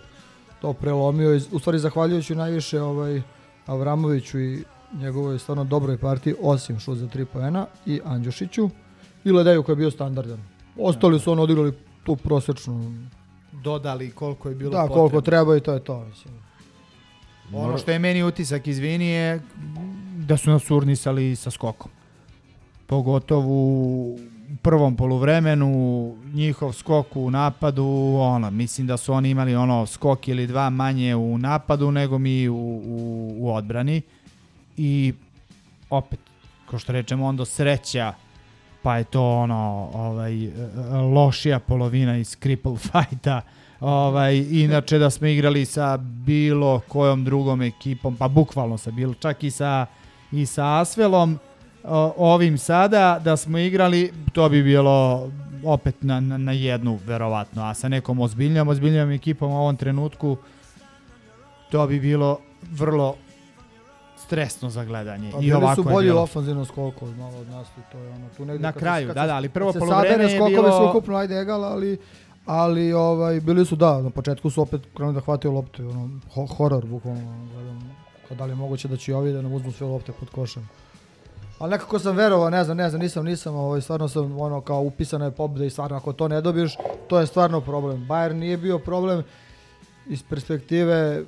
to 0.60 0.72
prelomio, 0.72 1.40
u 1.52 1.58
stvari 1.58 1.78
zahvaljujući 1.78 2.34
najviše 2.34 2.80
ovaj, 2.80 3.22
Avramoviću 3.66 4.40
i 4.40 4.64
njegovoj 4.92 5.38
stvarno 5.38 5.64
dobroj 5.64 5.98
partiji, 5.98 6.34
osim 6.42 6.80
šut 6.80 6.98
za 6.98 7.08
tri 7.08 7.24
poena, 7.24 7.66
i 7.86 8.00
Andjušiću, 8.04 8.70
i 9.24 9.32
Ledeju 9.32 9.62
koji 9.62 9.72
je 9.72 9.76
bio 9.76 9.90
standardan. 9.90 10.42
Ostali 10.78 11.20
su 11.20 11.32
ono 11.32 11.42
odigrali 11.42 11.72
tu 12.04 12.16
prosečnu 12.16 13.08
dodali 13.52 14.10
koliko 14.10 14.48
je 14.48 14.54
bilo 14.54 14.70
da, 14.70 14.80
potrebno. 14.80 14.96
koliko 14.96 15.20
treba 15.20 15.56
i 15.56 15.60
to 15.60 15.72
je 15.72 15.84
to. 15.84 16.04
Mislim. 16.04 16.34
Ono 17.54 17.78
što 17.78 17.90
je 17.90 17.98
meni 17.98 18.22
utisak, 18.22 18.66
izvini, 18.66 19.06
je 19.06 19.40
da 20.16 20.36
su 20.36 20.50
nas 20.50 20.70
urnisali 20.70 21.36
sa 21.36 21.50
skokom. 21.50 21.90
Pogotovo 22.86 23.48
u 23.48 24.18
prvom 24.62 24.96
poluvremenu, 24.96 26.16
njihov 26.34 26.72
skok 26.72 27.16
u 27.16 27.30
napadu, 27.30 28.16
ono, 28.20 28.50
mislim 28.50 28.86
da 28.86 28.96
su 28.96 29.12
oni 29.12 29.30
imali 29.30 29.56
ono 29.56 29.86
skok 29.86 30.28
ili 30.28 30.46
dva 30.46 30.70
manje 30.70 31.16
u 31.16 31.38
napadu 31.38 31.90
nego 31.90 32.18
mi 32.18 32.48
u, 32.48 32.54
u, 32.54 33.34
u 33.38 33.54
odbrani. 33.54 34.02
I 34.78 35.12
opet, 35.90 36.20
kao 36.70 36.78
što 36.78 36.92
rečemo, 36.92 37.26
onda 37.26 37.44
sreća 37.44 38.14
pa 38.82 38.96
je 38.96 39.04
to 39.04 39.38
ono 39.38 39.90
ovaj 39.94 40.44
e, 40.44 40.48
e, 40.48 40.96
lošija 40.96 41.58
polovina 41.58 42.16
iz 42.16 42.36
cripple 42.42 42.76
fighta 42.92 43.40
ovaj 43.80 44.36
inače 44.50 44.98
da 44.98 45.10
smo 45.10 45.26
igrali 45.26 45.64
sa 45.64 45.96
bilo 45.96 46.80
kojom 46.88 47.24
drugom 47.24 47.62
ekipom 47.62 48.16
pa 48.16 48.28
bukvalno 48.28 48.78
sa 48.78 48.90
bilo 48.90 49.14
čak 49.14 49.44
i 49.44 49.50
sa 49.50 49.86
i 50.32 50.46
sa 50.46 50.80
Asvelom 50.80 51.38
ovim 52.16 52.58
sada 52.58 53.20
da 53.24 53.36
smo 53.36 53.58
igrali 53.58 54.12
to 54.32 54.48
bi 54.48 54.62
bilo 54.62 55.28
opet 55.64 56.02
na, 56.02 56.20
na, 56.20 56.38
na 56.38 56.52
jednu 56.52 56.98
verovatno 57.06 57.62
a 57.64 57.74
sa 57.74 57.88
nekom 57.88 58.20
ozbiljnijom 58.20 58.68
ozbiljnijom 58.68 59.10
ekipom 59.10 59.52
u 59.52 59.58
ovom 59.58 59.76
trenutku 59.76 60.36
to 61.70 61.86
bi 61.86 62.00
bilo 62.00 62.38
vrlo 62.70 63.16
stresno 64.18 64.70
za 64.70 64.84
gledanje 64.84 65.30
Pa 65.32 65.38
i 65.40 65.52
ovako 65.52 65.74
su 65.74 65.82
bolji 65.84 66.08
bilo. 66.08 66.22
ofanzivno 66.22 66.64
skoku 66.64 67.06
od 67.06 67.16
malo 67.18 67.38
od 67.38 67.48
nas 67.48 67.68
i 67.68 67.92
to 67.92 67.98
je 67.98 68.08
ono 68.08 68.28
tu 68.36 68.44
negde 68.44 68.62
Na 68.62 68.72
kraju, 68.72 69.08
se, 69.08 69.14
da, 69.14 69.26
da, 69.26 69.36
ali 69.36 69.48
prvo 69.48 69.72
poluvreme 69.72 70.24
je 70.24 70.38
bilo- 70.40 70.78
su 70.78 70.88
ukupno 70.90 71.16
ajde 71.16 71.40
egal, 71.40 71.64
ali 71.64 71.98
ali 72.46 72.92
ovaj 72.92 73.40
bili 73.40 73.66
su 73.66 73.76
da, 73.76 74.02
na 74.02 74.10
početku 74.10 74.50
su 74.50 74.62
opet 74.62 74.80
krenuli 74.94 75.14
da 75.14 75.20
hvataju 75.20 75.54
lopte, 75.54 75.84
ono 75.84 76.10
ho 76.34 76.46
horor 76.46 76.86
bukvalno 76.86 77.48
gledam 77.54 77.96
da 78.30 78.44
li 78.44 78.50
je 78.50 78.56
moguće 78.56 78.88
da 78.88 78.96
će 78.96 79.12
i 79.12 79.14
ovi 79.14 79.32
da 79.32 79.42
nam 79.42 79.52
uzmu 79.52 79.72
sve 79.72 79.86
lopte 79.86 80.12
pod 80.12 80.30
košem. 80.30 80.68
Ali 81.58 81.70
nekako 81.70 81.98
sam 81.98 82.16
verovao, 82.16 82.50
ne 82.50 82.64
znam, 82.64 82.76
ne 82.76 82.90
znam, 82.90 83.00
nisam, 83.02 83.24
nisam, 83.24 83.54
ovaj, 83.54 83.80
stvarno 83.80 84.08
sam 84.08 84.40
ono 84.40 84.60
kao 84.60 84.80
upisana 84.80 85.24
je 85.24 85.30
pobjeda 85.30 85.64
i 85.64 85.70
stvarno 85.70 85.96
ako 85.96 86.12
to 86.12 86.28
ne 86.28 86.40
dobiješ, 86.40 86.76
to 87.06 87.20
je 87.20 87.26
stvarno 87.26 87.60
problem. 87.60 88.06
Bayern 88.08 88.32
nije 88.32 88.56
bio 88.56 88.78
problem 88.78 89.22
iz 90.06 90.22
perspektive 90.22 91.22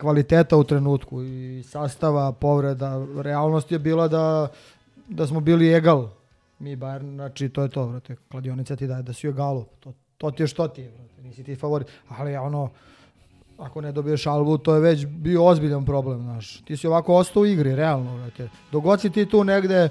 kvaliteta 0.00 0.56
u 0.56 0.64
trenutku 0.64 1.22
i 1.22 1.62
sastava, 1.62 2.32
povreda. 2.32 3.06
Realnost 3.16 3.72
je 3.72 3.78
bila 3.78 4.08
da, 4.08 4.48
da 5.08 5.26
smo 5.26 5.40
bili 5.40 5.72
egal. 5.74 6.08
Mi 6.58 6.76
Bayern, 6.76 7.14
znači 7.14 7.48
to 7.48 7.62
je 7.62 7.68
to, 7.68 7.86
vrate. 7.86 8.16
Kladionica 8.30 8.76
ti 8.76 8.86
daje 8.86 9.02
da 9.02 9.12
si 9.12 9.28
u 9.28 9.30
egalu. 9.30 9.64
To, 9.80 9.92
to 10.18 10.30
ti 10.30 10.42
je 10.42 10.46
što 10.46 10.68
ti 10.68 10.80
je, 10.80 10.88
vrate. 10.88 11.22
Nisi 11.22 11.44
ti 11.44 11.56
favorit. 11.56 11.88
Ali 12.08 12.36
ono, 12.36 12.70
ako 13.58 13.80
ne 13.80 13.92
dobiješ 13.92 14.26
albu, 14.26 14.58
to 14.58 14.74
je 14.74 14.80
već 14.80 15.06
bio 15.06 15.44
ozbiljan 15.44 15.84
problem, 15.84 16.22
znaš. 16.22 16.60
Ti 16.60 16.76
si 16.76 16.86
ovako 16.86 17.14
ostao 17.14 17.42
u 17.42 17.46
igri, 17.46 17.74
realno, 17.74 18.16
vrate. 18.16 18.48
Dogod 18.72 19.00
si 19.00 19.10
ti 19.10 19.26
tu 19.26 19.44
negde, 19.44 19.88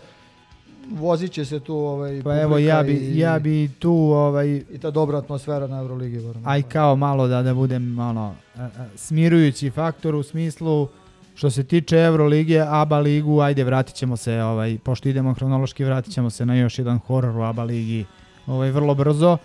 vozit 0.91 1.31
će 1.31 1.45
se 1.45 1.59
tu 1.59 1.75
ovaj, 1.75 2.21
Pa 2.23 2.41
evo 2.41 2.57
ja 2.57 2.83
bi, 2.83 2.93
i, 2.93 3.19
ja 3.19 3.39
bi 3.39 3.69
tu 3.79 3.93
ovaj, 3.93 4.47
i 4.47 4.77
ta 4.81 4.91
dobra 4.91 5.17
atmosfera 5.17 5.67
na 5.67 5.79
Euroligi. 5.79 6.19
Aj 6.43 6.61
kao 6.61 6.95
malo 6.95 7.27
da 7.27 7.41
da 7.41 7.53
budem 7.53 7.99
ono 7.99 8.35
a, 8.55 8.63
a, 8.63 8.69
smirujući 8.95 9.69
faktor 9.69 10.15
u 10.15 10.23
smislu 10.23 10.87
što 11.35 11.49
se 11.49 11.63
tiče 11.63 11.97
Euroligije, 11.97 12.65
ABA 12.67 12.99
ligu, 12.99 13.39
ajde 13.41 13.63
vratit 13.63 13.95
ćemo 13.95 14.17
se, 14.17 14.41
ovaj, 14.43 14.77
pošto 14.83 15.09
idemo 15.09 15.33
hronološki, 15.33 15.83
vratit 15.83 16.13
ćemo 16.13 16.29
se 16.29 16.45
na 16.45 16.55
još 16.55 16.79
jedan 16.79 16.99
horor 16.99 17.37
u 17.37 17.41
ABA 17.41 17.63
ligi 17.63 18.05
ovaj, 18.47 18.71
vrlo 18.71 18.95
brzo, 18.95 19.37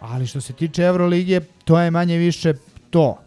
ali 0.00 0.26
što 0.26 0.40
se 0.40 0.52
tiče 0.52 0.82
Euroligije, 0.82 1.40
to 1.64 1.80
je 1.80 1.90
manje 1.90 2.18
više 2.18 2.54
to. 2.90 3.18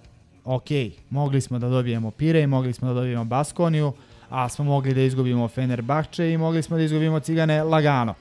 Ok, 0.46 0.70
mogli 1.10 1.42
smo 1.42 1.60
da 1.60 1.70
dobijemo 1.70 2.12
Pirej, 2.12 2.48
mogli 2.48 2.74
smo 2.74 2.88
da 2.88 2.94
dobijemo 2.94 3.26
Baskoniju, 3.26 3.94
a 4.30 4.50
smo 4.50 4.66
mogli 4.66 4.94
da 4.94 5.02
izgubimo 5.02 5.48
Fenerbahče 5.48 6.32
i 6.32 6.38
mogli 6.38 6.62
smo 6.64 6.78
da 6.78 6.84
izgubimo 6.84 7.20
Cigane 7.20 7.64
lagano. 7.64 8.14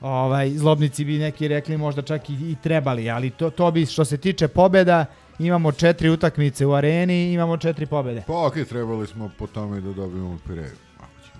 Ovaj, 0.00 0.50
zlobnici 0.50 1.04
bi 1.04 1.18
neki 1.18 1.48
rekli 1.48 1.76
možda 1.76 2.02
čak 2.02 2.30
i, 2.30 2.32
i 2.32 2.56
trebali, 2.62 3.10
ali 3.10 3.30
to, 3.30 3.50
to 3.50 3.70
bi 3.70 3.86
što 3.86 4.04
se 4.04 4.16
tiče 4.16 4.48
pobeda, 4.48 5.04
imamo 5.38 5.72
četiri 5.72 6.10
utakmice 6.10 6.66
u 6.66 6.72
areni, 6.72 7.32
imamo 7.32 7.56
četiri 7.56 7.86
pobede. 7.86 8.22
Pa 8.26 8.46
okej, 8.46 8.64
trebali 8.64 9.06
smo 9.06 9.30
po 9.38 9.46
tome 9.46 9.80
da 9.80 9.92
dobijemo 9.92 10.38
Pireju. 10.46 10.76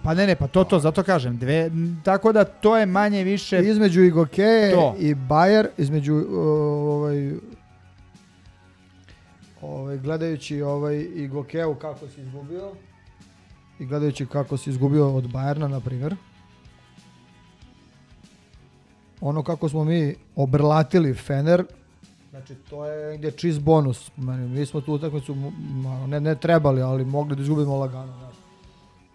Pa 0.02 0.14
ne, 0.14 0.26
ne, 0.26 0.34
pa 0.36 0.46
to, 0.46 0.64
to, 0.64 0.78
zato 0.78 1.02
kažem, 1.02 1.38
dve, 1.38 1.70
tako 2.04 2.32
da 2.32 2.44
to 2.44 2.76
je 2.76 2.86
manje 2.86 3.24
više... 3.24 3.58
Između 3.58 4.02
Igoke 4.02 4.70
To. 4.74 4.96
i 4.98 5.14
Bayer, 5.14 5.66
između 5.78 6.14
uh, 6.14 6.24
ovaj, 6.88 7.32
ovaj, 9.62 9.98
gledajući 9.98 10.62
ovaj, 10.62 11.06
Igokeu 11.14 11.74
kako 11.74 12.08
si 12.08 12.20
izgubio 12.20 12.72
i 13.80 13.86
gledajući 13.86 14.26
kako 14.26 14.56
si 14.56 14.70
izgubio 14.70 15.16
od 15.16 15.32
Bajerna, 15.32 15.68
na 15.68 15.80
primjer, 15.80 16.16
ono 19.20 19.42
kako 19.42 19.68
smo 19.68 19.84
mi 19.84 20.14
obrlatili 20.36 21.14
Fener, 21.14 21.64
znači 22.30 22.54
to 22.54 22.86
je 22.86 23.10
negdje 23.10 23.30
čist 23.30 23.60
bonus. 23.60 24.10
Meni, 24.16 24.48
mi 24.48 24.66
smo 24.66 24.80
tu 24.80 24.92
utakmicu 24.92 25.36
ne, 26.06 26.20
ne 26.20 26.34
trebali, 26.34 26.82
ali 26.82 27.04
mogli 27.04 27.36
da 27.36 27.42
izgubimo 27.42 27.76
lagano. 27.76 28.18
Znači. 28.18 28.36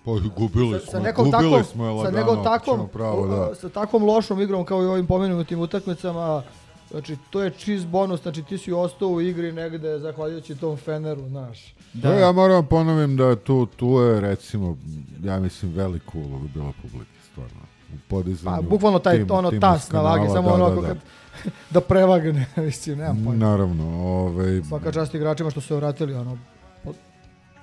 Pa 0.05 0.11
gubili 0.36 0.80
sa, 0.80 0.86
smo, 0.86 0.91
sa 0.91 0.99
nekom 0.99 1.32
gubili 1.32 1.51
takvom, 1.51 1.63
smo 1.63 1.86
je 1.86 1.89
sa 1.89 1.95
lagano, 1.97 2.18
nekom 2.18 2.39
ako 2.39 2.43
takvom, 2.43 2.88
pravo, 2.93 3.28
da. 3.28 3.55
sa 3.55 3.70
takvom 3.70 4.03
lošom 4.03 4.41
igrom 4.41 4.66
kao 4.66 4.84
i 4.84 4.86
ovim 4.86 5.07
pomenutim 5.07 5.59
utakmicama, 5.59 6.43
znači 6.91 7.17
to 7.29 7.43
je 7.43 7.49
čist 7.51 7.88
bonus, 7.88 8.21
znači 8.21 8.43
ti 8.43 8.57
si 8.57 8.71
ostao 8.71 9.09
u 9.09 9.21
igri 9.21 9.51
negde 9.51 9.99
zahvaljujući 9.99 10.55
tom 10.55 10.77
Feneru, 10.77 11.27
znaš. 11.27 11.75
Da. 11.93 12.13
ja 12.13 12.31
moram 12.31 12.65
ponovim 12.67 13.17
da 13.17 13.36
tu, 13.36 13.65
tu 13.65 13.88
je 13.88 14.21
recimo, 14.21 14.77
ja 15.23 15.39
mislim, 15.39 15.73
veliku 15.73 16.19
ulogu 16.19 16.47
bila 16.53 16.71
publike, 16.81 17.11
stvarno. 17.31 17.59
U 17.93 17.97
podizanju 18.09 18.55
Pa, 18.55 18.61
bukvalno 18.61 18.99
taj 18.99 19.17
tim- 19.17 19.31
ono 19.31 19.51
tas 19.51 19.91
na 19.91 20.01
vagi, 20.01 20.27
samo 20.33 20.49
da, 20.49 20.53
onako 20.53 20.81
da, 20.81 20.88
da. 20.88 20.88
kad 20.88 20.97
da 21.73 21.81
prevagne, 21.81 22.47
mislim, 22.57 22.97
nemam 22.97 23.23
pojma. 23.25 23.45
Naravno, 23.45 24.03
ovaj, 24.03 24.61
Svaka 24.67 24.91
čast 24.91 25.13
igračima 25.15 25.49
što 25.49 25.61
su 25.61 25.67
se 25.67 25.75
vratili, 25.75 26.13
ono, 26.13 26.38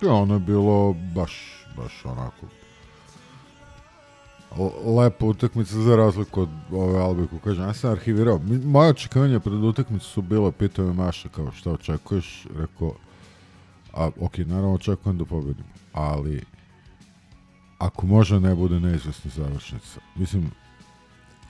Ja, 0.03 0.13
ono 0.13 0.35
je 0.35 0.41
bilo 0.41 0.97
baš, 1.15 1.65
baš 1.77 2.05
onako 2.05 2.47
lepa 4.97 5.27
utakmica 5.27 5.75
za 5.75 5.97
razliku 5.97 6.41
od 6.41 6.49
ove 6.73 7.01
Albe 7.01 7.27
kažem. 7.45 7.65
Ja 7.65 7.75
sam 7.75 7.91
arhivirao. 7.91 8.41
Moje 8.65 8.91
očekivanja 8.91 9.41
pred 9.41 9.55
utakmicu 9.55 10.07
su 10.07 10.23
bile, 10.23 10.53
pitao 10.53 10.87
me 10.87 10.93
Maša 10.93 11.29
kao 11.29 11.53
šta 11.53 11.71
očekuješ, 11.73 12.47
rekao, 12.57 12.95
a 13.93 14.11
ok, 14.21 14.39
naravno 14.39 14.75
očekujem 14.75 15.19
da 15.19 15.25
pobedimo, 15.25 15.69
ali 15.93 16.45
ako 17.79 18.07
može 18.07 18.41
ne 18.41 18.55
bude 18.55 18.81
neizvesna 18.81 19.31
završnica. 19.35 20.01
Mislim, 20.17 20.51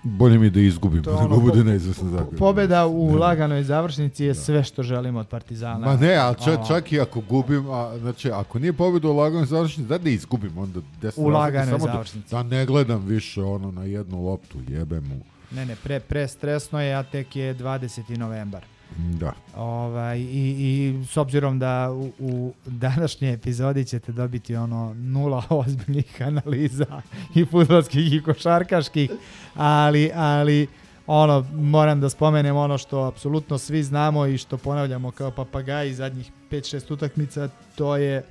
bolje 0.05 0.39
mi 0.39 0.51
da 0.51 0.61
izgubimo, 0.61 1.03
To 1.03 1.11
je 1.11 1.17
nego 1.17 1.27
ono, 1.27 1.41
bude 1.41 1.65
neizvesna 1.65 2.09
završnica. 2.09 2.37
Pobeda 2.37 2.87
u 2.87 3.07
Ne. 3.07 3.19
laganoj 3.19 3.63
završnici 3.63 4.25
je 4.25 4.35
sve 4.35 4.65
što 4.65 4.83
želimo 4.83 5.21
od 5.21 5.29
Partizana. 5.29 5.87
Ma 5.87 5.97
ne, 5.97 6.15
ali 6.15 6.37
čak, 6.37 6.59
Ono, 6.59 6.67
čak 6.67 6.93
i 6.93 7.01
ako 7.01 7.21
gubim, 7.21 7.71
a, 7.71 7.99
znači 7.99 8.31
ako 8.31 8.59
nije 8.59 8.73
pobjeda 8.73 9.09
u 9.09 9.17
laganoj 9.17 9.47
završnici, 9.47 9.89
da 9.89 9.99
da 9.99 10.11
izgubim 10.11 10.59
onda 10.59 10.81
desna 11.03 11.25
U 11.25 11.29
laganoj 11.29 11.73
da- 11.73 11.85
završnici. 11.85 12.31
Da, 12.31 12.43
ne 12.43 12.67
gledam 12.67 13.05
više 13.05 13.43
ono 13.43 13.71
na 13.71 13.85
jednu 13.85 14.23
loptu, 14.23 14.59
jebem 14.69 15.05
mu. 15.05 15.21
Ne, 15.51 15.67
ne, 15.67 15.77
pre, 15.77 16.01
pre 16.01 16.29
stresno 16.29 16.81
je, 16.81 16.95
a 16.95 17.03
tek 17.03 17.37
je 17.37 17.55
20. 17.55 18.17
novembar. 18.17 18.63
Da. 18.97 19.33
Ovaj, 19.57 20.19
i, 20.19 20.57
I 20.59 21.05
s 21.07 21.17
obzirom 21.17 21.59
da 21.59 21.91
u, 21.93 22.13
u 22.19 22.53
današnjoj 22.67 23.33
epizodi 23.33 23.85
ćete 23.85 24.13
dobiti 24.13 24.57
ono 24.57 24.95
nula 24.95 25.43
ozbiljnih 25.67 26.23
analiza 26.23 27.03
i 27.35 27.45
futbolskih 27.45 28.13
i 28.13 28.23
košarkaških, 28.23 29.11
ali, 29.55 30.11
ali 30.15 30.67
ono, 31.07 31.47
moram 31.53 32.01
da 32.01 32.11
spomenem 32.11 32.57
ono 32.57 32.79
što 32.79 33.01
apsolutno 33.01 33.59
svi 33.59 33.83
znamo 33.83 34.27
i 34.27 34.39
što 34.39 34.59
ponavljamo 34.59 35.11
kao 35.11 35.31
papagaji 35.31 35.95
zadnjih 35.95 36.31
5-6 36.51 36.93
utakmica, 36.93 37.49
to 37.75 37.97
je 37.97 38.25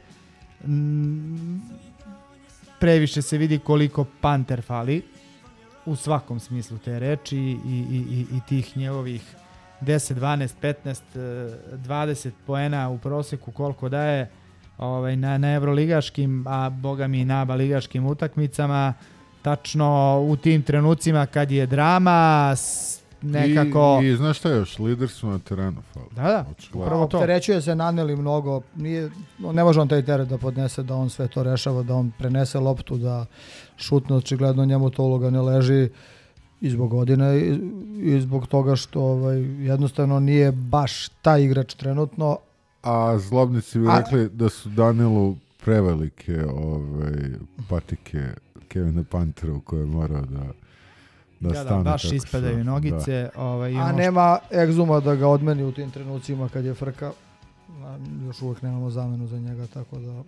mm, 0.68 1.60
previše 2.80 3.22
se 3.22 3.38
vidi 3.38 3.60
koliko 3.60 4.06
Panter 4.22 4.62
fali 4.62 5.02
u 5.86 5.96
svakom 5.96 6.40
smislu 6.40 6.78
te 6.78 7.00
reči 7.00 7.38
i, 7.38 7.58
i, 7.66 8.04
i, 8.10 8.26
i 8.38 8.40
tih 8.50 8.78
njegovih 8.78 9.36
10, 9.82 10.14
12, 10.14 10.54
15, 10.56 11.02
eh, 11.16 11.78
20 11.78 12.32
poena 12.48 12.90
u 12.90 12.98
proseku 12.98 13.52
koliko 13.52 13.90
daje 13.90 14.30
ovaj, 14.78 15.16
na, 15.16 15.38
na 15.38 15.54
evroligaškim, 15.54 16.46
a 16.48 16.70
boga 16.72 17.08
mi 17.08 17.20
i 17.20 17.26
na 17.26 17.42
aba 17.42 17.56
ligaškim 17.56 18.06
utakmicama, 18.06 18.94
tačno 19.42 19.88
u 20.22 20.36
tim 20.36 20.62
trenucima 20.62 21.26
kad 21.26 21.52
je 21.52 21.66
drama, 21.66 22.52
s- 22.56 23.02
nekako... 23.24 24.00
I, 24.04 24.08
I 24.08 24.16
znaš 24.16 24.38
šta 24.38 24.50
još, 24.50 24.80
lider 24.80 25.10
su 25.10 25.28
na 25.28 25.40
terenu. 25.40 25.82
Fali. 25.94 26.06
Da, 26.12 26.24
da, 26.24 26.46
upravo 26.74 27.08
to. 27.08 27.18
Opterećuje 27.18 27.62
se 27.62 27.76
naneli 27.76 28.16
mnogo, 28.16 28.62
nije, 28.76 29.10
no, 29.40 29.52
ne 29.52 29.64
može 29.64 29.82
on 29.82 29.88
taj 29.88 30.02
teret 30.04 30.28
da 30.28 30.38
podnese, 30.38 30.84
da 30.84 30.96
on 30.96 31.10
sve 31.10 31.28
to 31.28 31.44
rešava, 31.44 31.84
da 31.84 31.96
on 31.96 32.12
prenese 32.12 32.60
loptu, 32.60 32.98
da 32.98 33.26
šutne, 33.78 34.16
očigledno 34.16 34.66
njemu 34.66 34.90
to 34.90 35.04
uloga 35.04 35.30
ne 35.30 35.42
leži 35.42 35.90
i 36.62 36.70
zbog 36.70 36.90
godine 36.90 37.40
i, 37.40 37.60
i 38.02 38.22
zbog 38.22 38.48
toga 38.48 38.76
što 38.76 39.02
ovaj, 39.02 39.38
jednostavno 39.66 40.20
nije 40.20 40.52
baš 40.52 41.10
taj 41.10 41.44
igrač 41.44 41.74
trenutno. 41.74 42.38
A 42.84 43.18
zlobnici 43.18 43.80
bi 43.80 43.88
A- 43.88 43.98
rekli 44.00 44.30
da 44.30 44.50
su 44.50 44.70
Danilu 44.70 45.36
prevelike 45.64 46.46
ovaj, 46.46 47.14
patike 47.70 48.28
Kevina 48.68 49.04
Pantera 49.04 49.54
u 49.54 49.60
koje 49.60 49.80
je 49.80 49.86
morao 49.86 50.22
da 50.22 50.44
da, 51.40 51.50
Da, 51.50 51.50
da, 51.50 51.64
stane 51.64 51.84
baš 51.84 52.04
kako 52.04 52.16
ispadaju 52.16 52.64
nogice. 52.64 53.30
Ovaj, 53.36 53.72
i 53.72 53.78
A 53.78 53.92
nema 53.92 54.38
egzuma 54.52 55.00
da 55.00 55.16
ga 55.16 55.28
odmeni 55.28 55.64
u 55.64 55.72
tim 55.72 55.92
trenucima 55.92 56.50
kad 56.50 56.66
je 56.66 56.74
frka. 56.74 57.12
Još 58.26 58.42
uvek 58.42 58.62
nemamo 58.62 58.90
zamenu 58.90 59.28
za 59.28 59.40
njega, 59.40 59.68
tako 59.68 60.00
da... 60.00 60.24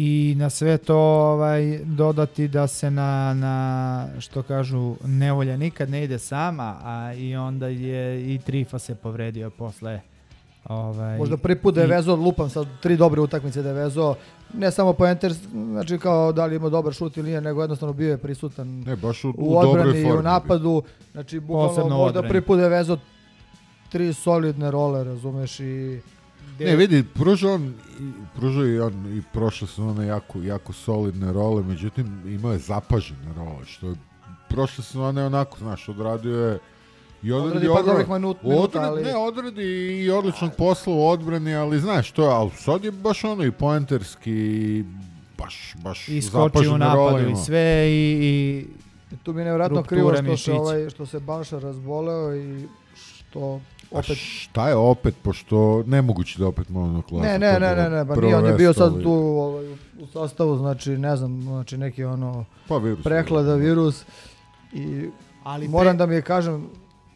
I 0.00 0.34
na 0.36 0.50
sve 0.50 0.78
to 0.78 0.96
ovaj, 0.96 1.78
dodati 1.78 2.48
da 2.48 2.66
se 2.66 2.90
na, 2.90 3.34
na 3.34 4.06
što 4.18 4.42
kažu 4.42 4.96
nevolja 5.04 5.56
nikad 5.56 5.90
ne 5.90 6.04
ide 6.04 6.18
sama, 6.18 6.76
a 6.82 7.14
i 7.14 7.36
onda 7.36 7.66
je 7.68 8.34
i 8.34 8.38
Trifa 8.38 8.78
se 8.78 8.94
povredio 8.94 9.50
posle 9.50 10.00
ovaj, 10.64 11.18
Možda 11.18 11.36
prvi 11.36 11.56
put 11.56 11.74
da 11.74 11.80
je 11.80 11.86
i- 11.86 11.90
vezo, 11.90 12.16
lupam 12.16 12.50
sad 12.50 12.66
tri 12.82 12.96
dobre 12.96 13.20
utakmice 13.20 13.62
da 13.62 13.68
je 13.68 13.74
vezo, 13.74 14.14
ne 14.54 14.70
samo 14.70 14.92
po 14.92 15.06
enter, 15.06 15.34
znači 15.52 15.98
kao 15.98 16.32
da 16.32 16.46
li 16.46 16.56
ima 16.56 16.68
dobar 16.68 16.92
šut 16.92 17.16
ili 17.16 17.28
nije, 17.28 17.40
nego 17.40 17.62
jednostavno 17.62 17.92
bio 17.92 18.10
je 18.10 18.18
prisutan 18.18 18.80
Ne, 18.80 18.96
baš 18.96 19.24
u, 19.24 19.34
u, 19.38 19.58
odbrani 19.58 20.00
i 20.00 20.12
u 20.12 20.22
napadu, 20.22 20.82
znači 21.12 21.40
bukvalno 21.40 21.96
možda 21.96 22.22
prvi 22.22 22.40
put 22.40 22.56
da 22.56 22.62
je 22.62 22.68
vezo 22.68 22.98
tri 23.88 24.12
solidne 24.12 24.70
role, 24.70 25.04
razumeš, 25.04 25.60
i 25.60 26.00
Ne, 26.60 26.76
vidi, 26.76 27.04
pruža 27.04 27.48
on, 27.50 27.74
i- 28.00 28.12
pruža 28.36 28.60
i 28.62 28.78
on 28.80 28.92
i 29.08 29.22
prošle 29.32 29.68
sezone 29.68 30.06
jako, 30.06 30.38
jako 30.40 30.72
solidne 30.72 31.32
role, 31.32 31.62
međutim 31.62 32.06
imao 32.26 32.52
je 32.52 32.58
zapažene 32.58 33.34
role, 33.36 33.64
što 33.66 33.88
je 33.88 33.94
prošle 34.48 34.84
sezone 34.84 35.24
onako, 35.24 35.58
znaš, 35.58 35.88
odradio 35.88 36.36
je 36.38 36.58
i 37.22 37.32
odradi, 37.32 37.48
Odradi 37.58 37.68
par 37.68 37.84
dobrih 37.86 38.08
minut- 38.08 38.42
minuta, 38.42 38.78
odradi- 38.80 38.86
ali- 38.86 39.02
Ne, 39.02 39.16
odradi 39.16 39.62
i 39.98 40.10
odličnog 40.10 40.50
posla 40.54 40.94
u 40.94 41.06
odbrani, 41.06 41.54
ali 41.54 41.80
znaš, 41.80 42.10
to 42.10 42.24
je, 42.24 42.30
ali 42.30 42.50
sad 42.52 42.84
je 42.84 42.90
baš 42.92 43.24
ono 43.24 43.44
i 43.44 43.50
poenterski, 43.52 44.30
i 44.30 44.84
baš, 45.38 45.74
baš 45.76 46.08
i 46.08 46.22
skoči 46.22 46.38
u 46.68 46.78
napadu 46.78 46.96
role 46.98 47.32
i 47.32 47.36
sve 47.36 47.86
i, 47.88 48.18
i 49.12 49.16
tu 49.16 49.32
mi 49.32 49.40
je 49.40 49.44
nevjerojatno 49.44 49.76
Rupture 49.78 49.96
krivo 49.96 50.12
što 50.14 50.36
se, 50.36 50.52
ovaj, 50.52 50.90
što 50.90 51.06
se 51.06 51.20
Balša 51.20 51.58
razboleo 51.58 52.36
i 52.36 52.68
što 52.94 53.60
A 53.92 53.98
opet... 53.98 54.16
šta 54.16 54.68
je 54.68 54.76
opet, 54.76 55.14
pošto 55.22 55.82
nemoguće 55.86 56.38
da 56.38 56.46
opet 56.46 56.68
monoklasa. 56.68 57.26
Ne, 57.28 57.38
ne, 57.38 57.60
ne, 57.60 57.76
ne, 57.76 57.90
ne, 57.90 58.06
pa 58.06 58.16
nije, 58.16 58.36
on 58.36 58.46
je 58.46 58.52
bio 58.52 58.72
sad 58.72 59.02
tu 59.02 59.12
ovaj, 59.12 59.72
u 59.72 60.06
sastavu, 60.12 60.56
znači 60.56 60.90
ne 60.90 61.16
znam, 61.16 61.42
znači 61.42 61.78
neki 61.78 62.04
ono 62.04 62.44
Pa 62.68 62.76
virus. 62.76 63.04
prehlada 63.04 63.54
virus 63.54 64.04
i 64.72 65.08
Ali 65.44 65.68
moram 65.68 65.96
pre- 65.96 65.98
da 65.98 66.06
mi 66.06 66.14
je 66.14 66.22
kažem 66.22 66.68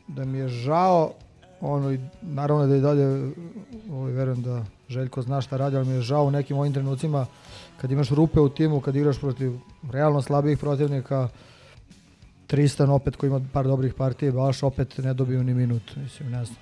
da 0.08 0.24
mi 0.24 0.38
je 0.38 0.48
žao 0.48 1.12
ono 1.60 1.92
i 1.92 1.98
naravno 2.22 2.66
da 2.66 2.76
i 2.76 2.80
dalje 2.80 3.32
ovaj, 3.90 4.12
verujem 4.12 4.42
da 4.42 4.64
Željko 4.92 5.22
zna 5.22 5.40
šta 5.40 5.56
radi, 5.56 5.76
ali 5.76 5.86
mi 5.86 5.94
je 5.94 6.00
žao 6.00 6.24
u 6.24 6.30
nekim 6.30 6.58
ovim 6.58 6.72
trenucima 6.72 7.26
kad 7.80 7.90
imaš 7.90 8.10
rupe 8.10 8.40
u 8.40 8.48
timu, 8.48 8.80
kad 8.80 8.96
igraš 8.96 9.18
protiv 9.18 9.52
realno 9.90 10.22
slabijih 10.22 10.58
protivnika 10.58 11.28
Tristan 12.52 12.90
opet 12.90 13.16
koji 13.16 13.30
ima 13.30 13.40
par 13.52 13.66
dobrih 13.66 13.94
partija, 13.94 14.32
baš 14.32 14.62
opet 14.62 14.98
ne 14.98 15.14
dobiju 15.14 15.44
ni 15.44 15.54
minut, 15.54 15.96
mislim, 15.96 16.30
ne 16.30 16.44
znam. 16.44 16.56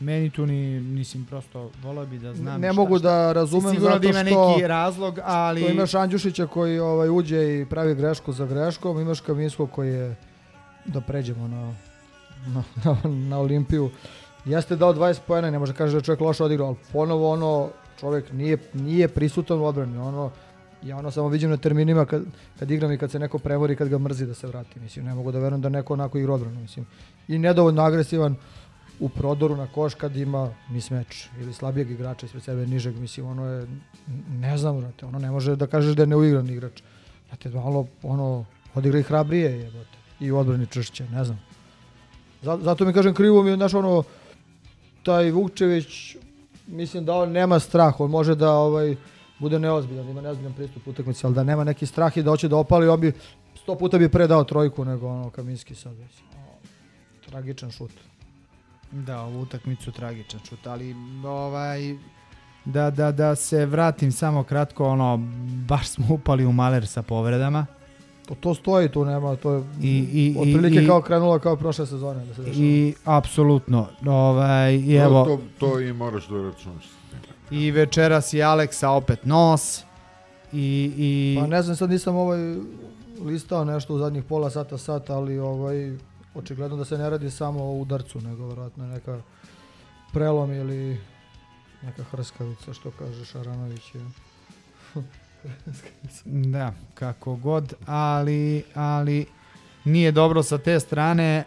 meni 0.00 0.30
tu 0.30 0.46
ni, 0.46 0.80
mislim, 0.80 1.24
prosto 1.24 1.70
volao 1.82 2.06
bi 2.06 2.18
da 2.18 2.34
znam 2.34 2.60
ne 2.60 2.68
šta- 2.68 2.76
mogu 2.80 2.98
da 2.98 3.32
razumem 3.32 3.80
zato 3.80 3.98
da 3.98 4.08
ima 4.08 4.24
što 4.24 4.48
neki 4.48 4.66
razlog, 4.66 5.18
ali... 5.24 5.62
što 5.62 5.70
imaš 5.70 5.94
Andjušića 5.94 6.46
koji 6.46 6.78
ovaj 6.78 7.08
uđe 7.08 7.60
i 7.60 7.66
pravi 7.66 7.94
grešku 7.94 8.32
za 8.32 8.46
greškom, 8.46 9.00
imaš 9.00 9.20
Kaminskog 9.20 9.70
koji 9.70 9.88
je 9.88 10.16
da 10.84 11.00
pređemo 11.00 11.48
na, 11.48 11.74
na, 12.46 12.62
na, 12.84 13.10
na 13.10 13.38
Olimpiju. 13.38 13.90
Jeste 14.44 14.76
dao 14.76 14.94
20 14.94 15.18
poena, 15.26 15.50
ne 15.50 15.58
može 15.58 15.74
kaže 15.74 15.92
da 15.92 15.98
je 15.98 16.02
čovjek 16.02 16.20
loše 16.20 16.44
odigrao, 16.44 16.68
ali 16.68 16.76
ponovo 16.92 17.32
ono 17.32 17.68
čovjek 18.00 18.32
nije, 18.32 18.58
nije 18.72 19.08
prisutan 19.08 19.58
u 19.58 19.64
odbrani. 19.64 19.98
Ono, 19.98 20.30
ja 20.82 20.96
ono 20.96 21.10
samo 21.10 21.28
vidim 21.28 21.50
na 21.50 21.56
terminima 21.56 22.04
kad, 22.04 22.22
kad 22.58 22.70
igram 22.70 22.92
i 22.92 22.98
kad 22.98 23.10
se 23.10 23.18
neko 23.18 23.38
premori, 23.38 23.76
kad 23.76 23.88
ga 23.88 23.98
mrzi 23.98 24.26
da 24.26 24.34
se 24.34 24.46
vrati. 24.46 24.80
Mislim, 24.80 25.04
ne 25.04 25.14
mogu 25.14 25.32
da 25.32 25.38
verujem 25.38 25.60
da 25.60 25.68
neko 25.68 25.92
onako 25.92 26.18
igra 26.18 26.34
odbranu. 26.34 26.60
Mislim. 26.60 26.86
I 27.28 27.38
nedovoljno 27.38 27.82
agresivan 27.82 28.36
u 29.00 29.08
prodoru 29.08 29.56
na 29.56 29.66
koš 29.66 29.94
kad 29.94 30.16
ima 30.16 30.54
mismeč 30.70 31.28
ili 31.40 31.52
slabijeg 31.52 31.90
igrača 31.90 32.26
ispred 32.26 32.42
sebe 32.42 32.66
nižeg, 32.66 32.96
mislim, 32.96 33.26
ono 33.26 33.46
je, 33.46 33.66
ne 34.28 34.58
znam, 34.58 34.80
brate, 34.80 35.06
ono 35.06 35.18
ne 35.18 35.30
može 35.30 35.56
da 35.56 35.66
kažeš 35.66 35.94
da 35.94 36.02
je 36.02 36.06
neuigran 36.06 36.50
igrač. 36.50 36.82
Znate, 37.28 37.48
malo, 37.48 37.86
ono, 38.02 38.44
odigra 38.74 38.98
i 38.98 39.02
hrabrije, 39.02 39.58
jebote, 39.58 39.98
i 40.20 40.30
u 40.30 40.38
odbrani 40.38 40.66
češće, 40.66 41.08
ne 41.08 41.24
znam. 41.24 41.40
Zato 42.42 42.84
mi 42.84 42.92
kažem, 42.92 43.14
krivo 43.14 43.42
mi 43.42 43.50
je, 43.50 43.56
znaš, 43.56 43.74
ono, 43.74 44.02
taj 45.02 45.30
Vukčević, 45.30 46.16
mislim 46.66 47.04
da 47.04 47.14
on 47.14 47.32
nema 47.32 47.58
strah, 47.58 48.00
on 48.00 48.10
može 48.10 48.34
da, 48.34 48.52
ovaj, 48.52 48.96
bude 49.40 49.58
neozbiljan, 49.58 50.04
da 50.04 50.10
ima 50.10 50.20
neozbiljan 50.20 50.52
pristup 50.52 50.86
utakmici, 50.86 51.26
ali 51.26 51.34
da 51.34 51.42
nema 51.44 51.64
neki 51.64 51.86
strah 51.86 52.16
i 52.16 52.22
da 52.22 52.30
hoće 52.30 52.48
da 52.48 52.56
opali, 52.56 52.88
on 52.88 53.00
bi 53.00 53.12
sto 53.54 53.74
puta 53.74 53.98
bi 53.98 54.08
predao 54.08 54.44
trojku 54.44 54.84
nego 54.84 55.08
ono 55.08 55.30
Kaminski 55.30 55.74
sad, 55.74 55.92
mislim. 55.92 56.26
Tragičan 57.28 57.70
šut. 57.70 57.90
Da, 58.92 59.20
ovu 59.20 59.40
utakmicu 59.40 59.92
tragičan 59.92 60.40
šut, 60.48 60.66
ali 60.66 60.94
ovaj 61.24 61.96
Da, 62.64 62.90
da, 62.90 63.12
da 63.12 63.34
se 63.34 63.66
vratim 63.66 64.12
samo 64.12 64.42
kratko, 64.42 64.84
ono, 64.88 65.16
baš 65.68 65.88
smo 65.88 66.06
upali 66.10 66.46
u 66.46 66.52
maler 66.52 66.86
sa 66.86 67.02
povredama. 67.02 67.66
To, 68.28 68.34
to 68.34 68.54
stoji, 68.54 68.88
tu 68.88 69.04
nema, 69.04 69.36
to 69.36 69.52
je 69.52 69.62
I, 69.82 69.88
i, 70.12 70.34
otprilike 70.38 70.82
i, 70.82 70.86
kao 70.86 71.02
krenulo 71.02 71.38
kao 71.38 71.56
prošle 71.56 71.86
sezone 71.86 72.26
da 72.26 72.34
se 72.34 72.42
dešava. 72.42 72.64
I 72.64 72.94
apsolutno, 73.04 73.86
ovaj, 74.06 74.74
i 74.74 74.96
To- 74.96 75.02
evo, 75.04 75.24
To, 75.24 75.40
to 75.58 75.80
i 75.80 75.92
moraš 75.92 76.28
da 76.28 76.42
računaš. 76.42 76.84
I 77.50 77.70
večeras 77.70 78.32
i 78.32 78.42
Aleksa 78.42 78.90
opet 78.90 79.24
nos. 79.24 79.82
I, 80.52 80.92
i 80.96 81.36
Pa 81.40 81.46
ne 81.46 81.62
znam, 81.62 81.76
sad 81.76 81.90
nisam 81.90 82.16
ovaj 82.16 82.56
listao 83.24 83.64
nešto 83.64 83.94
u 83.94 83.98
zadnjih 83.98 84.24
pola 84.24 84.50
sata, 84.50 84.78
sata, 84.78 85.16
ali 85.16 85.38
ovaj, 85.38 85.96
očigledno 86.34 86.76
da 86.76 86.84
se 86.84 86.98
ne 86.98 87.10
radi 87.10 87.30
samo 87.30 87.64
o 87.64 87.72
udarcu, 87.72 88.20
nego 88.20 88.46
vjerojatno 88.46 88.84
je 88.84 88.90
neka 88.90 89.22
prelom 90.12 90.52
ili 90.52 91.00
neka 91.82 92.02
hrskavica, 92.02 92.72
što 92.72 92.90
kaže 92.90 93.24
Šaranović. 93.24 93.94
je. 93.94 94.00
Da, 96.24 96.72
kako 96.94 97.36
god, 97.36 97.74
ali, 97.86 98.62
ali 98.74 99.26
nije 99.84 100.12
dobro 100.12 100.42
sa 100.42 100.58
te 100.58 100.80
strane 100.80 101.44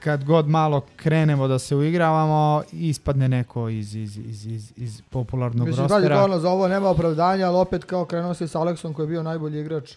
kad 0.00 0.24
god 0.24 0.48
malo 0.48 0.82
krenemo 0.96 1.48
da 1.48 1.58
se 1.58 1.76
uigravamo, 1.76 2.62
ispadne 2.72 3.28
neko 3.28 3.68
iz, 3.68 3.94
iz, 3.94 4.16
iz, 4.18 4.46
iz, 4.46 4.72
iz 4.76 5.02
popularnog 5.02 5.66
Mislim, 5.68 5.86
dalje, 5.88 5.94
rostera. 5.98 6.14
kao 6.16 6.24
ono, 6.24 6.38
za 6.38 6.50
ovo 6.50 6.68
nema 6.68 6.88
opravdanja, 6.88 7.46
ali 7.46 7.56
opet 7.56 7.84
kao 7.84 8.04
krenuo 8.04 8.34
si 8.34 8.48
sa 8.48 8.60
Aleksom 8.60 8.94
koji 8.94 9.04
je 9.04 9.08
bio 9.08 9.22
najbolji 9.22 9.60
igrač. 9.60 9.92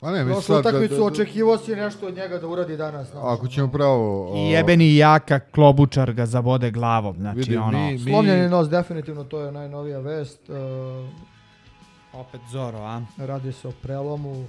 Pa 0.00 0.10
ne, 0.10 0.24
mislim 0.24 0.42
sad 0.42 0.54
da- 0.54 0.60
utakmicu 0.60 0.94
da- 0.94 1.00
da- 1.00 1.06
očekivao 1.06 1.58
si 1.58 1.76
nešto 1.76 2.06
od 2.06 2.14
njega 2.14 2.38
da 2.38 2.46
uradi 2.46 2.76
danas. 2.76 3.10
znaš, 3.10 3.22
Ako 3.28 3.48
ćemo 3.48 3.68
pravo... 3.68 4.32
I 4.36 4.50
jebeni 4.50 4.96
jaka 4.96 5.38
klobučar 5.40 6.12
ga 6.12 6.26
zabode 6.26 6.70
glavom, 6.70 7.16
znači 7.16 7.38
Vidi, 7.38 7.56
ono... 7.56 7.78
mi- 7.80 7.98
Slomljeni 8.00 8.48
nos, 8.48 8.68
definitivno, 8.68 9.24
to 9.24 9.40
je 9.40 9.52
najnovija 9.52 9.98
vest. 9.98 10.40
Uh, 10.48 10.56
Opet 12.12 12.40
Zoro, 12.50 12.78
a? 12.78 13.02
Radi 13.18 13.52
se 13.52 13.68
o 13.68 13.72
prelomu. 13.72 14.44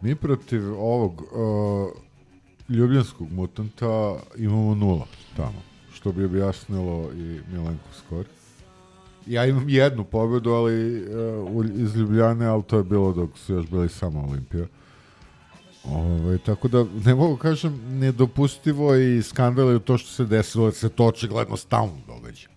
Mi 0.00 0.14
protiv 0.14 0.62
ovog 0.74 1.22
uh, 1.22 1.90
ljubljanskog 2.70 3.32
mutanta 3.32 4.16
imamo 4.36 4.74
nula 4.74 5.06
tamo, 5.36 5.62
što 5.94 6.12
bi 6.12 6.24
objasnilo 6.24 7.10
i 7.12 7.40
Milenko 7.52 7.88
skor. 7.98 8.24
Ja 9.26 9.46
imam 9.46 9.68
jednu 9.68 10.04
pobedu, 10.04 10.50
ali 10.50 11.02
uh, 11.02 11.66
iz 11.74 11.96
Ljubljane, 11.96 12.46
ali 12.46 12.62
to 12.62 12.76
je 12.76 12.84
bilo 12.84 13.12
dok 13.12 13.38
su 13.38 13.54
još 13.54 13.66
bili 13.66 13.88
samo 13.88 14.28
Olimpija. 14.28 14.66
Ove, 15.84 16.38
tako 16.38 16.68
da, 16.68 16.84
ne 17.04 17.14
mogu 17.14 17.36
kažem, 17.36 17.98
nedopustivo 17.98 18.94
i 18.94 19.22
skandal 19.22 19.72
je 19.72 19.78
to 19.78 19.98
što 19.98 20.10
se 20.10 20.24
desilo, 20.24 20.64
jer 20.64 20.74
se 20.74 20.88
to 20.88 21.06
očigledno 21.06 21.56
stalno 21.56 21.98
događa. 22.06 22.48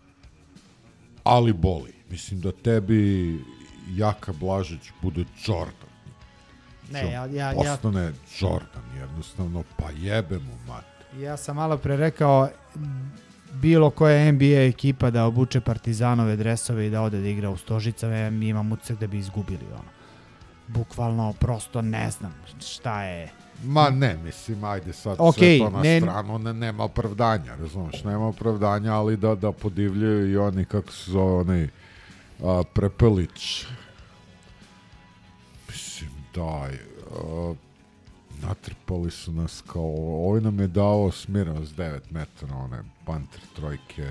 Ali 1.24 1.54
boli. 1.54 1.94
Mislim 2.10 2.42
da 2.42 2.52
tebi 2.52 3.40
Jaka 3.96 4.34
Blažić 4.40 4.92
bude 5.02 5.26
Jordan. 5.48 5.93
Ne, 6.92 7.04
ja- 7.04 7.26
ja- 7.26 7.26
ja- 7.26 7.54
Postane 7.56 8.12
Jordan, 8.40 8.84
jednostavno, 8.98 9.64
pa 9.78 9.90
jebe 9.92 10.36
mu 10.36 10.58
mat. 10.68 10.86
Ja 11.16 11.38
sam 11.38 11.56
malo 11.56 11.78
pre 11.78 11.98
rekao 11.98 12.50
bilo 13.54 13.90
koja 13.90 14.26
NBA 14.26 14.46
ekipa 14.60 15.10
da 15.10 15.26
obuče 15.26 15.62
partizanove 15.62 16.36
dresove 16.36 16.88
i 16.88 16.90
da 16.90 17.02
ode 17.02 17.22
da 17.22 17.28
igra 17.28 17.50
u 17.50 17.58
Stožicama, 17.58 18.30
mi 18.30 18.48
imam 18.48 18.72
utisak 18.72 19.00
da 19.00 19.08
bi 19.08 19.18
izgubili 19.18 19.66
ono. 19.72 19.90
Bukvalno, 20.68 21.34
prosto 21.34 21.82
ne 21.82 22.12
znam 22.12 22.34
šta 22.62 23.04
je. 23.04 23.30
Ma 23.64 23.90
ne, 23.90 24.18
mislim, 24.18 24.64
ajde 24.64 24.94
sad 24.94 25.16
Okej, 25.20 25.58
sve 25.58 25.68
to 25.68 25.72
na 25.72 25.82
ne- 25.82 26.00
stranu, 26.02 26.40
ne, 26.40 26.54
nema 26.54 26.84
opravdanja, 26.84 27.56
razumeš, 27.56 28.04
nema 28.04 28.28
opravdanja, 28.28 28.94
ali 28.94 29.18
da, 29.18 29.36
da 29.36 29.52
podivljaju 29.52 30.32
i 30.32 30.38
oni, 30.38 30.66
kako 30.66 30.92
se 30.92 31.12
zove, 31.12 31.34
onaj 31.34 31.68
a, 32.44 32.64
Prepelić. 32.74 33.66
Daj, 36.36 36.74
a, 36.74 37.54
natrpali 38.42 39.12
su 39.12 39.32
nas 39.32 39.64
kao, 39.68 40.26
ovaj 40.28 40.42
nam 40.42 40.60
je 40.60 40.68
dao 40.68 41.12
smirano 41.12 41.66
s 41.66 41.70
9 41.70 42.00
metara, 42.10 42.56
one 42.56 42.84
panter 43.06 43.42
trojke, 43.56 44.10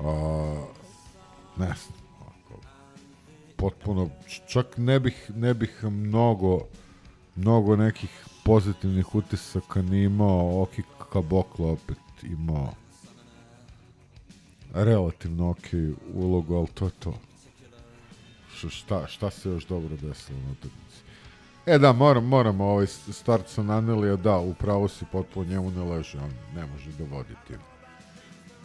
a, 0.00 0.64
ne 1.56 1.66
znam, 1.66 1.98
ovako, 2.20 2.60
potpuno, 3.56 4.10
čak 4.48 4.76
ne 4.76 5.00
bih, 5.00 5.30
ne 5.34 5.54
bih 5.54 5.84
mnogo, 5.84 6.60
mnogo 7.36 7.76
nekih 7.76 8.24
pozitivnih 8.44 9.14
utisaka 9.14 9.82
ni 9.82 10.02
imao, 10.02 10.62
Oki 10.62 10.82
Kaboklo 11.12 11.72
opet 11.72 11.98
imao 12.22 12.74
relativno 14.74 15.50
ok 15.50 15.66
ulogu, 16.14 16.56
ali 16.56 16.66
to 16.66 16.84
je 16.84 16.90
to. 16.90 17.14
Šta, 18.66 19.06
šta 19.06 19.30
se 19.30 19.48
još 19.48 19.66
dobro 19.66 19.96
desilo 19.96 20.38
na 20.38 20.52
utakmici? 20.52 21.02
E 21.66 21.78
da, 21.78 21.92
moram, 21.92 22.24
moram 22.24 22.60
ovaj 22.60 22.86
start 22.86 23.48
sa 23.48 23.62
Nanelija, 23.62 24.16
da, 24.16 24.38
upravo 24.38 24.88
si 24.88 25.04
potpuno 25.12 25.50
njemu 25.50 25.70
ne 25.70 25.84
leže, 25.84 26.18
on 26.18 26.30
ne 26.54 26.66
može 26.66 26.90
da 26.98 27.16
vodi 27.16 27.34
tim. 27.46 27.58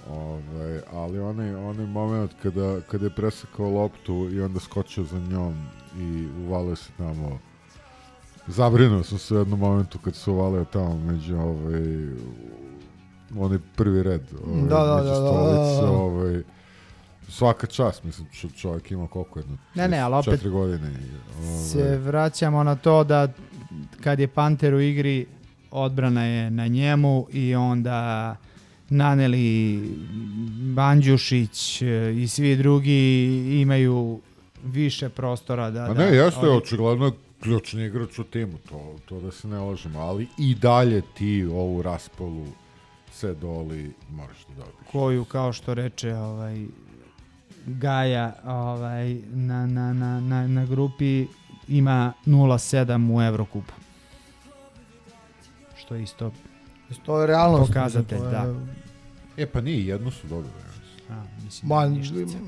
Ovaj, 0.09 0.79
ali 0.91 1.19
onaj, 1.19 1.55
onaj 1.55 1.85
moment 1.85 2.31
kada, 2.43 2.81
kada 2.81 3.05
je 3.05 3.15
presekao 3.15 3.69
loptu 3.69 4.29
i 4.31 4.41
onda 4.41 4.59
skočio 4.59 5.03
za 5.03 5.19
njom 5.19 5.65
i 5.99 6.27
uvalio 6.47 6.75
se 6.75 6.89
tamo 6.97 7.39
Zabrinuo 8.47 9.03
sam 9.03 9.17
se 9.17 9.35
u 9.35 9.37
jednom 9.37 9.59
momentu 9.59 9.99
kad 10.03 10.15
se 10.15 10.31
uvalio 10.31 10.65
tamo 10.65 10.97
među 10.97 11.37
ovaj, 11.37 12.07
onaj 13.37 13.57
prvi 13.75 14.03
red 14.03 14.21
ovaj, 14.47 14.61
Da, 14.61 14.85
da, 14.85 14.95
među 14.95 15.07
da, 15.07 15.19
da, 15.19 15.27
stolice, 15.27 15.81
da, 15.81 15.87
da. 15.87 15.91
ovaj, 15.91 16.43
svaka 17.33 17.67
čast, 17.67 18.03
mislim, 18.03 18.27
čo, 18.31 18.49
čovjek 18.49 18.91
ima 18.91 19.07
koliko 19.07 19.39
jedno, 19.39 19.57
Ne, 19.75 19.87
ne, 19.87 19.99
ali 19.99 20.15
opet 20.15 20.47
godine. 20.49 20.91
Ovaj, 21.39 21.57
Se 21.59 21.97
vraćamo 21.97 22.63
na 22.63 22.75
to 22.75 23.03
da 23.03 23.27
kad 24.01 24.19
je 24.19 24.27
Panter 24.27 24.73
u 24.73 24.81
igri, 24.81 25.25
odbrana 25.71 26.25
je 26.25 26.51
na 26.51 26.67
njemu 26.67 27.27
i 27.31 27.55
onda 27.55 28.35
Naneli, 28.89 29.79
Bandjušić 30.75 31.81
e, 31.81 31.85
i 32.15 32.27
svi 32.27 32.55
drugi 32.55 33.25
imaju 33.53 34.21
više 34.65 35.09
prostora 35.09 35.71
da... 35.71 35.83
A 35.83 35.87
da 35.87 36.05
ne, 36.05 36.15
jeste, 36.15 36.39
oni- 36.39 36.57
očigledno 36.57 37.05
je 37.05 37.11
ključni 37.41 37.85
igrač 37.85 38.19
u 38.19 38.23
timu, 38.23 38.57
to, 38.69 38.95
to 39.05 39.19
da 39.19 39.31
se 39.31 39.47
ne 39.47 39.57
lažemo, 39.57 39.99
ali 39.99 40.27
i 40.37 40.55
dalje 40.55 41.01
ti 41.13 41.45
ovu 41.45 41.81
raspolu 41.81 42.45
se 43.11 43.33
doli 43.33 43.93
moraš 44.11 44.37
da 44.39 44.53
dobiješ. 44.55 44.87
koju 44.91 45.25
kao 45.25 45.53
što 45.53 45.73
reče 45.73 46.15
ovaj 46.15 46.65
Gaja 47.65 48.33
ovaj 48.45 49.13
na, 49.25 49.65
na, 49.67 49.93
na, 49.93 50.19
na, 50.21 50.47
na 50.47 50.65
grupi 50.65 51.27
ima 51.67 52.13
0.7 52.25 53.15
u 53.15 53.21
Evrokupu. 53.21 53.73
Što 55.75 55.95
je 55.95 56.03
isto 56.03 56.31
To 57.05 57.21
je 57.21 57.27
realnost. 57.27 57.67
Pokazatelj, 57.67 58.17
mislim, 58.17 58.31
to 58.31 58.37
je- 58.37 58.53
da. 58.53 58.59
E 59.37 59.45
pa 59.45 59.61
nije, 59.61 59.85
jednu 59.85 60.11
su 60.11 60.27
dobili. 60.27 60.53
A, 61.09 61.13
mislim, 61.43 61.69
Ma, 61.69 61.85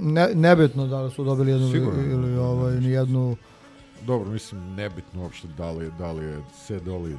ne, 0.01 0.29
nebitno 0.35 0.87
da 0.87 1.01
li 1.01 1.11
su 1.11 1.23
dobili 1.23 1.51
jednu 1.51 1.71
Sigurno. 1.71 2.03
ili 2.03 2.37
ovaj, 2.37 2.75
ni 2.75 2.87
jednu... 2.87 3.37
Dobro, 4.01 4.29
mislim, 4.29 4.75
nebitno 4.75 5.21
uopšte 5.21 5.47
da 5.47 5.71
li, 5.71 5.85
je- 5.85 5.91
da 5.91 6.11
li 6.11 6.25
je 6.25 6.39
se 6.57 6.79
doli 6.79 7.17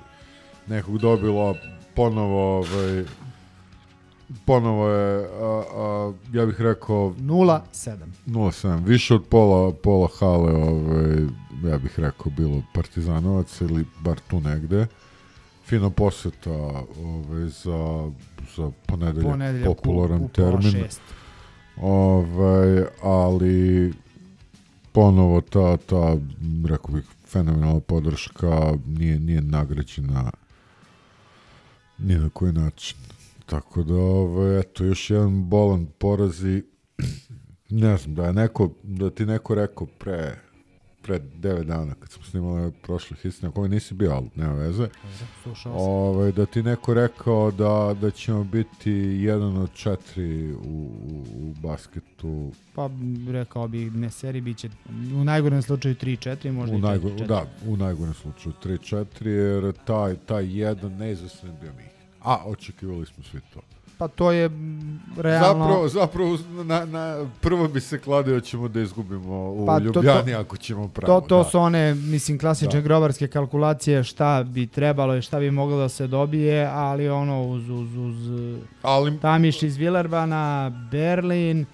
nekog 0.66 0.98
dobilo, 0.98 1.54
ponovo, 1.94 2.56
ovaj, 2.58 3.04
ponovo 4.44 4.88
je, 4.88 5.24
a, 5.24 5.62
a, 5.74 6.12
ja 6.32 6.46
bih 6.46 6.60
rekao... 6.60 6.96
0.7. 7.10 7.96
0.7. 8.26 8.84
Više 8.84 9.14
od 9.14 9.24
pola, 9.24 9.72
pola 9.72 10.08
hale, 10.18 10.52
ovaj, 10.52 11.16
ja 11.64 11.78
bih 11.78 11.98
rekao, 12.00 12.32
bilo 12.36 12.62
partizanovac 12.74 13.60
ili 13.60 13.84
bar 14.00 14.20
tu 14.30 14.40
negde. 14.40 14.86
Fina 15.66 15.90
poseta 15.90 16.50
ovaj, 17.04 17.48
za, 17.48 18.10
za 18.56 18.70
ponedeljak, 18.86 19.30
Ponedeljak 19.30 19.70
u- 19.70 19.74
popularan 19.74 20.22
u 20.22 20.28
pola 20.28 20.50
termin. 20.60 20.84
Ovaj, 21.76 22.84
ali 23.02 23.92
ponovo 24.92 25.40
ta, 25.40 25.76
ta, 25.76 26.16
rekao 26.66 26.94
bih, 26.94 27.04
fenomenalna 27.26 27.80
podrška 27.80 28.74
nije, 28.86 29.20
nije 29.20 29.40
nagrađena 29.40 30.30
ni 31.98 32.14
na 32.14 32.28
koji 32.28 32.52
način. 32.52 32.96
Tako 33.46 33.82
da, 33.82 33.94
ovaj, 33.94 34.60
eto, 34.60 34.84
još 34.84 35.10
jedan 35.10 35.48
bolan 35.48 35.86
poraz 35.98 36.44
i 36.44 36.62
ne 37.70 37.96
znam, 37.96 38.14
da 38.14 38.26
je 38.26 38.32
neko, 38.32 38.70
da 38.82 39.10
ti 39.10 39.26
neko 39.26 39.54
rekao 39.54 39.86
pre, 39.86 40.38
pre 41.02 41.18
9 41.18 41.64
dana, 41.64 41.94
kad 41.94 42.10
smo 42.10 42.22
snimali 42.24 42.72
prošle 42.82 43.16
istine, 43.24 43.52
koji 43.52 43.68
nisi 43.68 43.94
bio, 43.94 44.12
ali 44.12 44.30
nema 44.34 44.52
veze, 44.52 44.88
sam. 45.62 45.72
ovaj, 45.74 46.32
da 46.32 46.46
ti 46.46 46.62
neko 46.62 46.94
rekao 46.94 47.50
da, 47.50 47.96
da 48.00 48.10
ćemo 48.10 48.44
biti 48.44 48.92
jedan 48.92 49.56
od 49.56 49.72
četiri 49.74 50.52
u, 50.52 50.58
u, 50.58 51.24
u 51.36 51.54
basketu 51.62 52.52
Pa 52.74 52.90
rekao 53.28 53.68
bi 53.68 53.90
ne 53.90 54.10
seri 54.10 54.40
biće 54.40 54.68
u 55.14 55.24
najgorem 55.24 55.62
slučaju 55.62 55.94
3-4, 55.94 56.52
možda 56.52 56.76
u 56.76 56.78
i 56.78 56.82
najgo, 56.82 57.08
4-4. 57.08 57.26
da, 57.26 57.46
u 57.66 57.76
najgorem 57.76 58.14
slučaju 58.14 58.54
3-4, 58.64 59.26
jer 59.26 59.74
taj, 59.84 60.16
taj 60.16 60.58
jedan 60.58 60.92
neizvestan 60.92 61.56
bio 61.60 61.72
mi. 61.72 61.95
A, 62.26 62.36
očekivali 62.46 63.06
smo 63.06 63.24
svi 63.24 63.40
to. 63.54 63.60
Pa 63.98 64.08
to 64.08 64.32
je 64.32 64.50
realno... 65.16 65.64
Zapravo, 65.64 65.88
zapravo 65.90 66.38
na, 66.64 66.84
na, 66.84 67.26
prvo 67.40 67.68
bi 67.68 67.80
se 67.80 67.98
kladio 67.98 68.40
ćemo 68.40 68.68
da 68.68 68.80
izgubimo 68.80 69.50
u 69.50 69.66
Pa 69.66 69.78
to- 69.78 69.84
Ljubljani 69.84 70.32
to- 70.32 70.38
ako 70.38 70.56
ćemo 70.56 70.88
pravo. 70.88 71.20
To, 71.20 71.26
to 71.28 71.38
da. 71.38 71.44
su 71.44 71.58
one, 71.58 71.94
mislim, 71.94 72.38
klasične 72.38 72.72
Da. 72.72 72.80
grobarske 72.80 73.28
kalkulacije 73.28 74.04
šta 74.04 74.42
bi 74.44 74.66
trebalo 74.66 75.16
i 75.16 75.22
šta 75.22 75.38
bi 75.38 75.50
moglo 75.50 75.76
da 75.78 75.88
se 75.88 76.06
dobije, 76.06 76.66
ali 76.66 77.08
ono 77.08 77.42
uz, 77.42 77.68
uz, 77.70 77.96
uz 77.96 78.16
ali, 78.82 79.18
Tamiš 79.18 79.62
iz 79.62 79.76
Villerbana, 79.76 80.70
Berlin, 80.90 81.66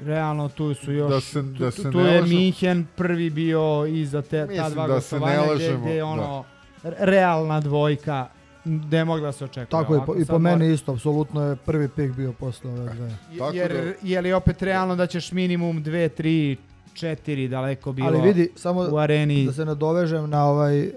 realno 0.00 0.48
tu 0.48 0.74
su 0.74 0.92
još, 0.92 1.10
Da 1.10 1.20
se- 1.20 1.42
da 1.42 1.70
tu, 1.70 1.82
se 1.82 1.90
tu 1.90 2.00
ne 2.00 2.12
je. 2.12 2.22
Minhen 2.22 2.86
prvi 2.96 3.30
bio 3.30 3.60
i 3.86 4.06
za 4.06 4.22
te, 4.22 4.46
ta 4.48 4.70
dva 4.70 4.86
da 4.86 4.94
gostovanja 4.94 5.42
gde, 5.56 5.76
gde 5.76 5.90
je 5.90 6.04
ono 6.04 6.44
r- 6.84 6.94
realna 6.98 7.60
dvojka 7.60 8.26
je 8.64 9.04
mogla 9.04 9.26
da 9.26 9.32
se 9.32 9.44
očekuje. 9.44 9.66
Tako 9.66 9.96
i 9.96 10.00
po, 10.06 10.14
i 10.14 10.24
po 10.24 10.38
meni 10.38 10.56
mora- 10.56 10.74
isto, 10.74 10.92
apsolutno 10.92 11.42
je 11.42 11.56
prvi 11.56 11.88
pik 11.88 12.12
bio 12.12 12.32
posle 12.32 12.70
ove 12.70 12.94
dve. 12.94 13.16
Jer, 13.52 13.72
da- 13.72 14.08
je 14.08 14.20
li 14.20 14.32
opet 14.32 14.62
realno 14.62 14.96
da 14.96 15.06
ćeš 15.06 15.32
minimum 15.32 15.76
2, 15.78 16.08
3, 16.10 16.56
4 16.94 17.48
daleko 17.48 17.92
bilo 17.92 18.08
Ali 18.08 18.20
vidi, 18.20 18.50
samo 18.56 18.88
u 18.90 18.96
areni. 18.96 19.46
da 19.46 19.52
se 19.52 19.64
nadovežem 19.64 20.30
na 20.30 20.44
ovaj 20.44 20.90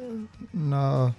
na 0.53 1.13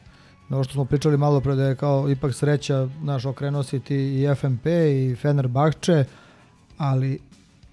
na 0.49 0.57
ovo 0.57 0.65
što 0.65 0.73
smo 0.73 0.85
pričali 0.85 1.17
malo 1.17 1.41
pre 1.41 1.55
da 1.55 1.65
je 1.65 1.77
kao 1.77 2.11
ipak 2.11 2.35
sreća 2.35 2.89
naš 3.03 3.25
okrenuo 3.25 3.63
si 3.63 3.81
ti 3.81 3.97
i 3.97 4.35
FMP 4.35 4.67
i 4.67 5.17
Fenerbahče, 5.17 6.05
ali 6.79 7.19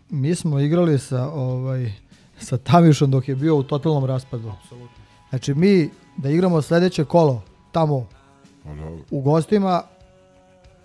mi 0.10 0.36
smo 0.36 0.60
igrali 0.60 1.00
sa 1.00 1.30
ovaj 1.30 1.92
sa 2.40 2.58
Tamišom 2.58 3.12
dok 3.12 3.28
je 3.28 3.36
bio 3.36 3.56
u 3.56 3.64
totalnom 3.64 4.06
raspadu. 4.06 4.52
Znači 5.30 5.54
mi 5.54 5.90
da 6.18 6.30
igramo 6.30 6.62
sledeće 6.62 7.06
kolo 7.06 7.42
tamo. 7.72 8.08
U 9.12 9.22
gostima 9.22 9.84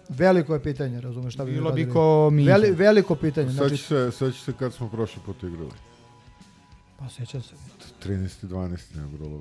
veliko 0.09 0.55
je 0.55 0.63
pitanje, 0.63 1.01
razumeš 1.01 1.35
šta 1.35 1.45
bi 1.45 1.53
Bilo 1.53 1.73
bi 1.73 1.91
ko 1.91 2.31
Minhen. 2.31 2.55
Veli, 2.55 2.71
veliko 2.71 3.15
pitanje. 3.15 3.51
Znači, 3.51 3.77
se, 3.77 4.11
seća 4.11 4.39
se 4.39 4.53
kad 4.59 4.73
smo 4.73 4.89
prošli 4.89 5.23
put 5.27 5.43
igrali. 5.43 5.71
pa 6.99 7.09
sećam 7.09 7.43
se. 7.43 7.55
13. 8.05 8.47
12. 8.47 8.97
ne 8.97 9.07
bilo. 9.19 9.41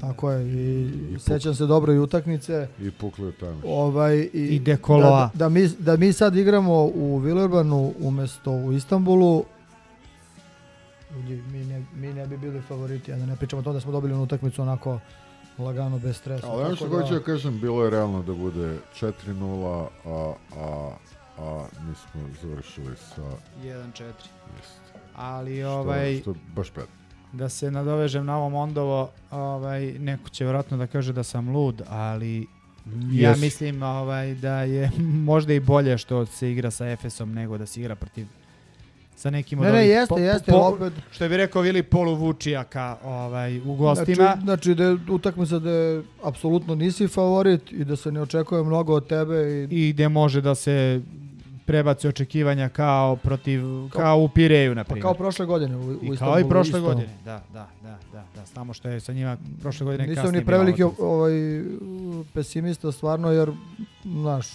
Tako 0.00 0.30
je 0.30 0.46
i, 0.46 0.92
I 1.14 1.18
sećam 1.18 1.54
se 1.54 1.66
dobro 1.66 1.92
i 1.92 1.98
utakmice. 1.98 2.68
I 2.80 2.90
pukli 2.90 3.26
je 3.26 3.32
tamo. 3.32 3.60
Ovaj, 3.64 4.16
i, 4.16 4.28
I 4.32 4.58
Dekoloa. 4.58 5.30
Da, 5.34 5.38
da, 5.38 5.48
mi, 5.48 5.68
da 5.78 5.96
mi 5.96 6.12
sad 6.12 6.36
igramo 6.36 6.84
u 6.84 7.18
Villerbanu 7.18 7.94
umesto 8.00 8.52
u 8.52 8.72
Istanbulu, 8.72 9.44
ljudi, 11.14 11.42
mi 11.52 11.64
ne, 11.64 11.84
mi 11.94 12.14
ne 12.14 12.26
bi 12.26 12.36
bili 12.36 12.60
favoriti, 12.60 13.12
a 13.12 13.16
da 13.16 13.26
ne 13.26 13.36
pričamo 13.36 13.60
o 13.60 13.62
tome 13.62 13.74
da 13.74 13.80
smo 13.80 13.92
dobili 13.92 14.12
onu 14.14 14.22
utakmicu 14.22 14.62
onako 14.62 14.98
lagano, 15.58 15.98
bez 15.98 16.16
stresa. 16.16 16.46
Ali 16.46 16.64
ono 16.64 16.76
što 16.76 16.88
da- 16.88 16.96
hoću 16.96 17.14
da 17.14 17.20
kažem, 17.20 17.60
bilo 17.60 17.84
je 17.84 17.90
realno 17.90 18.22
da 18.22 18.34
bude 18.34 18.78
4-0, 18.94 19.86
a, 20.04 20.32
a, 20.56 20.90
a 21.38 21.64
mi 21.80 21.94
smo 21.94 22.20
završili 22.42 22.96
sa... 22.96 23.22
1-4. 23.58 24.02
Jest. 24.02 24.80
Ali 25.14 25.60
Što- 25.60 25.70
ovaj 25.70 26.18
Što, 26.20 26.30
je 26.30 26.36
baš 26.56 26.70
pet. 26.70 26.88
da 27.32 27.48
se 27.48 27.70
nadovežem 27.70 28.26
na 28.26 28.36
ovo 28.36 28.48
Mondovo, 28.50 29.10
ovaj 29.30 29.80
neko 29.92 30.28
će 30.28 30.44
vjerojatno 30.44 30.76
da 30.76 30.86
kaže 30.86 31.12
da 31.12 31.22
sam 31.22 31.48
lud, 31.48 31.82
ali 31.88 32.46
ja 33.12 33.34
mislim 33.36 33.82
ovaj 33.82 34.34
da 34.34 34.60
je 34.60 34.90
možda 35.24 35.52
i 35.52 35.60
bolje 35.60 35.98
što 35.98 36.26
se 36.26 36.52
igra 36.52 36.70
sa 36.70 36.86
Efesom 36.86 37.32
nego 37.32 37.58
da 37.58 37.66
se 37.66 37.80
igra 37.80 37.94
protiv 37.94 38.26
sa 39.16 39.30
nekim 39.30 39.58
od 39.58 39.64
Ne, 39.64 39.72
ne, 39.72 39.78
ovih 39.78 39.88
jeste, 39.88 40.14
jeste, 40.14 40.52
opet- 40.52 40.92
što 41.10 41.28
bi 41.28 41.36
rekao 41.36 41.62
Vili 41.62 41.82
polu 41.82 42.14
Vučijaka 42.14 42.96
ovaj, 43.04 43.58
u 43.60 43.74
gostima. 43.74 44.14
Znači, 44.14 44.40
znači 44.40 44.74
da 44.74 44.84
je 44.84 44.96
utakmica 45.10 45.58
da 45.58 45.70
je 45.70 46.02
apsolutno 46.22 46.74
nisi 46.74 47.08
favorit 47.08 47.72
i 47.72 47.84
da 47.84 47.96
se 47.96 48.12
ne 48.12 48.20
očekuje 48.20 48.62
mnogo 48.62 48.94
od 48.94 49.06
tebe 49.06 49.36
i 49.70 49.86
i 49.86 49.92
gde 49.92 50.08
može 50.08 50.40
da 50.40 50.54
se 50.54 51.00
prebaci 51.66 52.08
očekivanja 52.08 52.68
kao 52.68 53.16
protiv 53.16 53.60
kao 53.90 54.18
u 54.18 54.28
Pireju 54.28 54.74
na 54.74 54.84
pa 54.84 54.88
primjer. 54.88 55.02
kao 55.02 55.14
prošle 55.14 55.46
godine 55.46 55.76
u, 55.76 55.80
u 55.80 56.14
I 56.14 56.16
kao 56.16 56.40
i 56.40 56.48
prošle 56.48 56.78
isto. 56.78 56.88
godine. 56.88 57.08
Da, 57.24 57.42
da, 57.52 57.68
da, 57.82 57.98
da, 58.12 58.24
da. 58.34 58.46
Samo 58.46 58.72
što 58.72 58.88
je 58.88 59.00
sa 59.00 59.12
njima 59.12 59.36
prošle 59.62 59.84
godine 59.84 60.06
Nisam 60.06 60.22
kasnije 60.24 60.40
ni 60.40 60.44
bila 60.44 60.56
preveliki 60.58 60.82
ovaj, 60.98 61.32
pesimista 62.34 62.92
stvarno 62.92 63.30
jer, 63.30 63.50
znaš, 64.04 64.46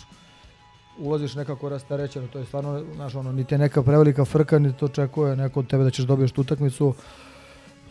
ulaziš 1.02 1.36
nekako 1.36 1.70
rastarećeno, 1.70 2.28
to 2.28 2.40
je 2.40 2.46
stvarno, 2.46 2.84
znaš, 2.96 3.16
ono, 3.16 3.32
niti 3.32 3.54
je 3.54 3.58
neka 3.60 3.84
prevelika 3.84 4.26
frka, 4.26 4.60
niti 4.60 4.80
to 4.80 4.86
očekuje 4.86 5.36
neko 5.36 5.60
od 5.60 5.68
tebe 5.68 5.84
da 5.84 5.90
ćeš 5.90 6.06
dobiješ 6.06 6.32
tu 6.32 6.42
utakmicu. 6.42 6.94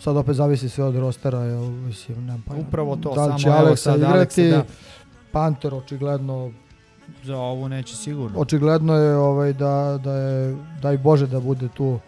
Sad 0.01 0.17
opet 0.17 0.37
zavisi 0.37 0.69
sve 0.69 0.85
od 0.85 0.97
rostera, 0.97 1.39
jel, 1.39 1.71
mislim, 1.71 2.27
nemam 2.27 2.43
pojma. 2.47 2.63
Upravo 2.69 2.97
to, 2.97 3.15
da 3.15 3.25
samo 3.25 3.39
će 3.39 3.49
evo 3.49 3.77
sad 3.77 3.97
igrati, 3.97 4.15
Aleksa, 4.17 4.43
da. 4.43 4.65
Panter 5.33 5.75
očigledno, 5.75 6.53
Za 7.25 7.37
ovu 7.37 7.69
neće 7.69 7.97
sigurno. 7.97 8.39
očigledno 8.39 8.95
je 8.95 9.17
ovaj, 9.17 9.53
da, 9.53 10.01
da 10.05 10.13
je, 10.13 10.57
daj 10.83 10.99
Bože 10.99 11.27
da 11.27 11.41
bude 11.41 11.69
tu 11.69 11.99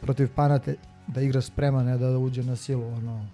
protiv 0.00 0.28
Panate, 0.34 0.74
da 1.06 1.20
igra 1.20 1.40
spreman, 1.40 1.86
ne 1.86 1.98
da 1.98 2.18
uđe 2.18 2.42
na 2.42 2.56
silu, 2.56 2.86
ono. 2.86 3.26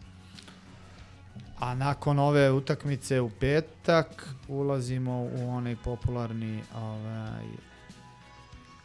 A 1.59 1.75
nakon 1.75 2.19
ove 2.19 2.51
utakmice 2.51 3.21
u 3.21 3.31
petak 3.31 4.29
ulazimo 4.49 5.29
u 5.39 5.51
onaj 5.51 5.77
popularni 5.85 6.63
ovaj, 6.77 7.45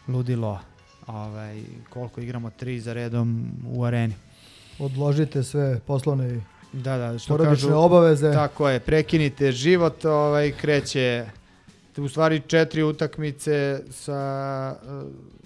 ludilo. 0.07 0.60
Ovaj, 1.07 1.64
koliko 1.89 2.22
igramo 2.22 2.49
tri 2.49 2.80
za 2.80 2.93
redom 2.93 3.52
u 3.68 3.84
areni. 3.84 4.14
Odložite 4.80 5.43
sve 5.43 5.80
poslovne 5.80 6.35
i 6.35 6.39
Da, 6.73 6.98
da, 6.98 7.19
što 7.19 7.38
porodične 7.38 7.69
kažu, 7.69 7.80
obaveze. 7.80 8.31
Tako 8.31 8.69
je, 8.69 8.80
prekinite 8.80 9.52
život, 9.52 10.06
ovaj, 10.06 10.52
kreće 10.52 11.26
u 11.98 12.07
stvari 12.07 12.41
četiri 12.48 12.84
utakmice 12.84 13.84
sa, 13.89 14.76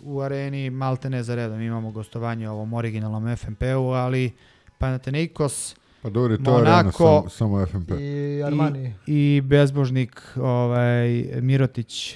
u 0.04 0.22
areni 0.22 0.70
Maltene 0.70 1.24
za 1.24 1.36
redom. 1.36 1.62
Imamo 1.62 1.92
gostovanje 1.92 2.50
ovom 2.50 2.74
originalnom 2.74 3.36
FMP-u, 3.36 3.90
ali 3.90 4.32
Panathinaikos, 4.78 5.76
Pa 6.06 6.10
dobro, 6.10 6.38
to 6.38 6.52
je 6.52 6.58
arena 6.58 6.76
Monako 6.76 7.22
sam, 7.22 7.30
samo 7.30 7.66
FMP. 7.66 7.92
I 7.92 8.44
Armani. 8.46 8.94
i, 9.08 9.36
i 9.36 9.42
bezbožnik 9.42 10.22
ovaj, 10.36 11.08
Mirotić, 11.42 12.16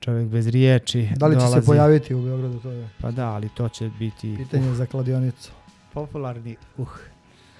čovjek 0.00 0.28
bez 0.28 0.46
riječi. 0.46 1.08
Da 1.16 1.26
li 1.26 1.34
će 1.34 1.40
se 1.40 1.46
dolazi. 1.46 1.66
pojaviti 1.66 2.14
u 2.14 2.22
Beogradu, 2.22 2.58
to 2.58 2.70
je 2.70 2.88
Pa 3.00 3.10
da, 3.10 3.28
ali 3.28 3.48
to 3.48 3.68
će 3.68 3.90
biti 3.98 4.36
pitanje 4.36 4.74
za 4.74 4.86
kladionicu. 4.86 5.50
popularni 5.94 6.56
uh. 6.76 6.88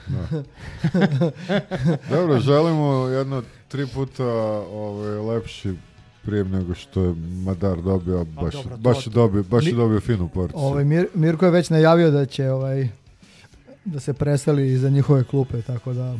Da. 0.08 0.42
Dobro, 2.16 2.38
želimo 2.40 2.92
jedno 3.06 3.42
tri 3.68 3.86
puta 3.86 4.24
ovaj, 4.72 5.08
lepši 5.10 5.74
prijem 6.22 6.50
nego 6.50 6.74
što 6.74 7.02
je 7.02 7.14
Madar 7.44 7.82
dobio, 7.82 8.24
baš, 8.24 8.54
dobro, 8.54 8.76
baš, 8.76 9.06
je 9.06 9.10
dobio, 9.10 9.42
baš 9.42 9.66
je 9.66 9.72
Mi- 9.72 9.78
dobio 9.78 10.00
finu 10.00 10.28
porciju. 10.28 10.58
Ovaj, 10.60 10.84
Mir, 10.84 11.06
Mirko 11.14 11.44
je 11.44 11.50
već 11.50 11.70
najavio 11.70 12.10
da 12.10 12.26
će 12.26 12.50
ovaj, 12.50 12.88
da 13.92 14.00
se 14.00 14.12
preseli 14.12 14.72
iza 14.72 14.88
njihove 14.88 15.24
klupe, 15.24 15.62
tako 15.62 15.92
da... 15.92 16.14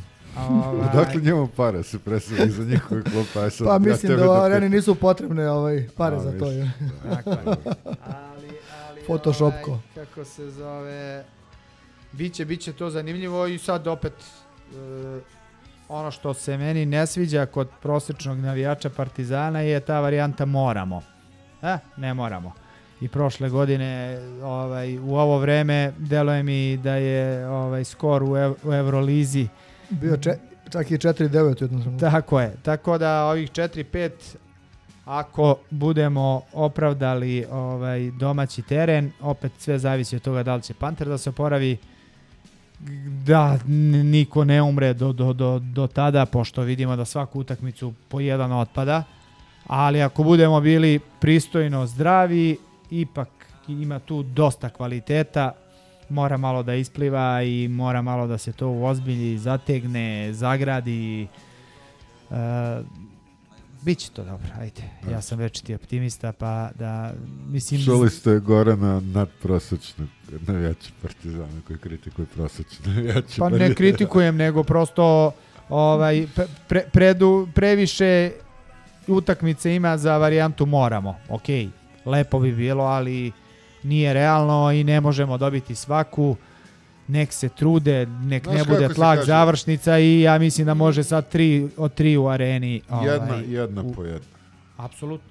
Ovaj, 0.49 0.81
Odakle 0.93 1.21
njemu 1.21 1.49
pare 1.57 1.83
se 1.83 1.99
preseli 1.99 2.51
za 2.51 2.65
njihove 2.65 3.03
klupe? 3.03 3.41
Aj 3.41 3.51
sad, 3.51 3.67
Pa 3.67 3.73
ja 3.73 3.79
mislim 3.79 4.13
tebe 4.13 4.23
da 4.23 4.43
areni 4.43 4.69
nisu 4.69 4.95
potrebne 4.95 5.51
ovaj, 5.51 5.89
pare 5.97 6.17
A, 6.17 6.21
za 6.21 6.39
to. 6.39 6.45
vidiš, 6.45 6.55
je. 6.55 6.73
Tako 7.15 7.31
ali, 7.31 7.57
ali 8.89 9.03
Photoshopko. 9.07 9.71
Ovaj, 9.71 9.83
kako 9.95 10.25
se 10.25 10.51
zove, 10.51 11.25
biće, 12.13 12.45
biće 12.45 12.73
to 12.73 12.91
zanimljivo 12.91 13.47
i 13.47 13.59
sad 13.59 13.87
opet 13.87 14.13
e, 14.13 15.21
ono 15.89 16.11
što 16.11 16.35
se 16.35 16.57
meni 16.57 16.87
ne 16.87 17.07
sviđa 17.07 17.47
kod 17.47 17.69
prosječnog 17.83 18.39
navijača 18.39 18.91
Partizana 18.91 19.61
je 19.61 19.81
ta 19.81 20.01
varijanta 20.01 20.45
moramo. 20.45 21.03
E, 21.63 21.79
ne 21.97 22.15
moramo. 22.15 22.53
I 23.01 23.09
prošle 23.09 23.49
godine 23.49 24.19
ovaj, 24.43 24.99
u 24.99 25.17
ovo 25.17 25.39
vreme 25.39 25.93
deluje 25.99 26.43
mi 26.43 26.77
da 26.77 26.95
je 26.95 27.49
ovaj 27.49 27.85
skor 27.85 28.23
u, 28.23 28.37
ev, 28.37 28.55
u 28.65 28.75
Eurolizi 28.75 29.49
Bio 29.91 30.17
če, 30.17 30.31
čak 30.71 30.91
i 30.91 30.99
4-9 30.99 31.45
u 31.45 31.65
jednom 31.65 31.83
trenutku. 31.83 32.01
tako 32.01 32.41
je. 32.41 32.57
Tako 32.63 32.99
da 32.99 33.25
ovih 33.25 33.51
4-5 33.51 34.11
ako 35.05 35.57
budemo 35.71 36.43
opravdali 36.53 37.45
ovaj 37.51 38.11
domaći 38.11 38.63
teren, 38.63 39.13
opet 39.21 39.53
sve 39.59 39.79
zavisi 39.79 40.17
od 40.17 40.23
toga 40.23 40.43
da 40.43 40.55
li 40.55 40.63
će 40.63 40.75
Panter 40.75 41.09
da 41.09 41.19
se 41.19 41.31
oporavi 41.31 41.77
da 43.27 43.59
niko 44.05 44.45
ne 44.45 44.63
umre 44.63 44.95
do, 44.95 45.13
do, 45.13 45.33
do, 45.33 45.59
do 45.59 45.87
tada, 45.87 46.27
pošto 46.27 46.63
vidimo 46.63 46.97
da 46.97 47.05
svaku 47.05 47.41
utakmicu 47.41 47.93
po 48.09 48.21
jedan 48.21 48.53
otpada, 48.53 49.05
ali 49.67 50.03
ako 50.03 50.23
budemo 50.23 50.61
bili 50.61 51.01
pristojno 51.21 51.87
zdravi, 51.87 52.57
ipak 52.91 53.29
ima 53.69 53.99
tu 53.99 54.23
dosta 54.23 54.69
kvaliteta, 54.69 55.53
mora 56.09 56.37
malo 56.37 56.63
da 56.63 56.75
ispliva 56.75 57.43
i 57.43 57.69
mora 57.69 58.03
malo 58.03 58.27
da 58.27 58.39
se 58.39 58.53
to 58.53 58.69
uozbilji, 58.69 59.39
zategne, 59.39 60.33
zagradi. 60.33 61.29
Uh, 62.31 62.37
Biće 63.83 64.11
to 64.11 64.25
dobro, 64.25 64.49
ajde. 64.61 64.83
Ja 65.11 65.21
sam 65.23 65.39
večiti 65.39 65.75
optimista, 65.75 66.33
pa 66.33 66.71
da, 66.75 67.13
mislim... 67.49 67.85
Čuli 67.85 68.11
ste 68.11 68.39
Gorana 68.39 69.01
nadprosečnog 69.01 70.09
navijača 70.47 70.91
Partizana 71.03 71.61
koji 71.67 71.79
kritikuje 71.79 72.27
prosečne 72.27 72.87
navijače. 72.95 73.39
Pa 73.39 73.49
ne 73.49 73.75
kritikujem, 73.75 74.37
nego 74.37 74.63
prosto 74.63 75.33
ovaj, 75.69 76.27
pre, 76.35 76.47
pre- 76.69 76.91
predu, 76.93 77.49
previše 77.55 78.33
utakmice 79.07 79.75
ima 79.75 79.99
za 79.99 80.17
varijantu 80.17 80.67
moramo. 80.67 81.17
Ok, 81.29 81.49
lepo 82.09 82.39
bi 82.39 82.53
bilo, 82.53 82.85
ali 82.85 83.33
nije 83.83 84.13
realno 84.13 84.73
i 84.73 84.85
ne 84.85 85.01
možemo 85.01 85.39
dobiti 85.39 85.75
svaku. 85.75 86.37
Nek 87.09 87.33
se 87.33 87.49
trude, 87.49 88.07
nek 88.07 88.45
Znaš 88.45 88.57
ne 88.57 88.65
bude 88.67 88.89
tlak 88.89 89.25
završnica 89.25 89.99
i 89.99 90.21
ja 90.21 90.39
mislim 90.39 90.67
da 90.67 90.75
može 90.75 91.05
sad 91.05 91.29
tri 91.29 91.69
od 91.77 91.95
tri 91.95 92.17
u 92.17 92.27
areni. 92.27 92.75
Jedna, 92.75 92.95
ovaj, 93.27 93.45
jedna 93.45 93.83
u- 93.83 93.93
po 93.93 94.05
jedna. 94.05 94.29
Apsolutno. 94.77 95.29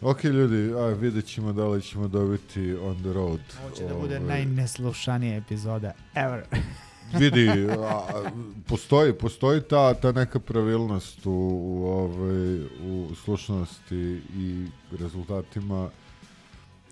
Ok 0.00 0.24
ljudi, 0.24 0.72
a 0.74 0.86
vidjet 0.86 1.26
ćemo 1.26 1.52
da 1.52 1.64
li 1.64 1.82
ćemo 1.82 2.08
dobiti 2.08 2.74
on 2.76 2.96
the 2.96 3.12
road. 3.12 3.40
Ovo 3.62 3.70
će 3.70 3.84
da 3.84 3.94
bude 3.94 4.16
Ovaj, 4.16 4.28
najneslušanija 4.28 5.36
epizoda 5.36 5.92
ever. 6.14 6.42
vidi, 7.12 7.48
a, 7.70 8.30
postoji, 8.68 9.12
postoji 9.12 9.60
ta, 9.60 9.94
ta 9.94 10.12
neka 10.12 10.38
pravilnost 10.38 11.26
u, 11.26 11.30
u, 11.30 11.86
ovaj, 11.86 12.60
u 12.64 13.14
slušnosti 13.24 14.20
i 14.36 14.66
rezultatima, 15.00 15.90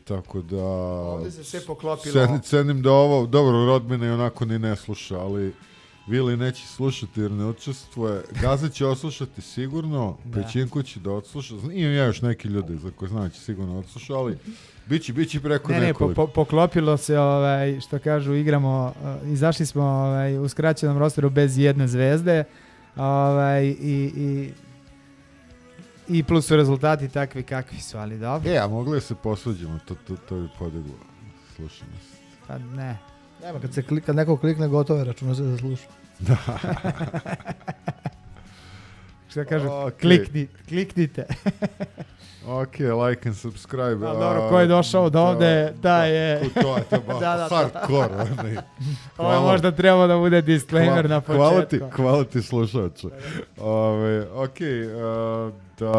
tako 0.04 0.42
da... 0.42 0.64
Ovdje 0.64 1.30
se 1.30 1.44
sve 1.44 1.60
poklopilo. 1.66 2.12
Cen, 2.12 2.40
cenim 2.40 2.82
da 2.82 2.92
ovo, 2.92 3.26
dobro, 3.26 3.66
Rodmina 3.66 4.06
i 4.06 4.10
onako 4.10 4.44
ni 4.44 4.58
ne 4.58 4.76
sluša, 4.76 5.18
ali 5.20 5.52
Vili 6.06 6.36
neće 6.36 6.66
slušati 6.66 7.20
jer 7.20 7.30
ne 7.30 7.44
učestvuje. 7.44 8.22
Gaza 8.42 8.68
će 8.68 8.86
oslušati 8.86 9.40
sigurno, 9.40 10.16
Da. 10.24 10.42
Pećinko 10.42 10.82
će 10.82 11.00
da 11.00 11.10
odsluša. 11.10 11.54
Imam 11.72 11.94
ja 11.94 12.04
još 12.04 12.22
neki 12.22 12.48
ljudi 12.48 12.76
za 12.78 12.90
koje 12.90 13.08
znam 13.08 13.22
da 13.22 13.28
će 13.28 13.40
sigurno 13.40 13.78
odsluša, 13.78 14.14
ali 14.14 14.38
biće, 14.86 15.12
biće 15.12 15.40
preko 15.40 15.72
Ne, 15.72 15.80
ne, 15.80 15.80
po, 15.80 15.86
nekoliko. 15.86 16.26
po, 16.26 16.32
poklopilo 16.32 16.96
se, 16.96 17.18
ovaj, 17.18 17.80
što 17.80 17.98
kažu, 17.98 18.34
igramo, 18.34 18.92
uh, 19.22 19.32
izašli 19.32 19.66
smo 19.66 19.82
ovaj, 19.82 20.38
u 20.38 20.48
skraćenom 20.48 20.98
rosteru 20.98 21.30
bez 21.30 21.58
jedne 21.58 21.88
zvezde 21.88 22.44
ovaj, 22.96 23.64
i, 23.64 24.12
i, 24.16 24.50
i 26.08 26.22
plus 26.22 26.46
su 26.46 26.56
rezultati 26.56 27.08
takvi 27.08 27.42
kakvi 27.42 27.80
su, 27.80 27.98
ali 27.98 28.18
dobro. 28.18 28.50
E, 28.50 28.58
a 28.58 28.68
mogli 28.68 29.00
se 29.00 29.14
posvađamo, 29.14 29.78
to, 29.84 29.94
to, 29.94 30.16
to 30.16 30.36
bi 30.40 30.48
podiglo 30.58 30.94
slušanost. 31.56 32.16
Pa 32.46 32.58
ne. 32.58 32.98
Nema, 33.42 33.60
kad, 33.60 33.74
se 33.74 33.82
kli, 33.82 34.00
kad 34.00 34.16
neko 34.16 34.36
klikne 34.36 34.68
gotovo 34.68 34.98
je 34.98 35.04
računa 35.04 35.34
se 35.34 35.42
da 35.42 35.56
sluša. 35.58 35.86
Da. 36.18 36.36
Što 39.28 39.44
kažu, 39.44 39.68
Ok. 39.68 39.92
klikni, 39.94 40.46
kliknite. 40.68 41.26
Ok, 42.48 42.78
like 42.78 43.28
and 43.28 43.36
subscribe. 43.36 44.06
A, 44.06 44.12
dobro, 44.12 44.48
ko 44.48 44.60
je 44.60 44.66
došao 44.66 45.10
do 45.10 45.20
ovde, 45.22 45.72
da 45.74 46.04
je- 46.04 46.40
ko 46.44 46.60
To 46.62 46.76
je 46.76 46.82
to 46.90 47.00
baš 47.02 47.20
Da, 47.20 47.36
da, 47.36 47.48
to. 47.48 47.54
hardcore. 47.56 48.14
onaj. 48.32 48.56
Ovo 49.18 49.32
je 49.32 49.40
možda 49.40 49.72
trebalo 49.72 50.06
da 50.06 50.16
bude 50.16 50.42
disclaimer 50.42 51.04
Hva- 51.04 51.08
na 51.08 51.20
Hvala 51.26 51.60
ti, 51.60 51.78
početku. 51.78 51.96
hvala 51.96 52.24
ti 52.24 52.42
slušače. 52.42 53.08
Ove, 53.58 54.28
ok, 54.28 54.56
uh, 54.60 55.54
da 55.78 55.92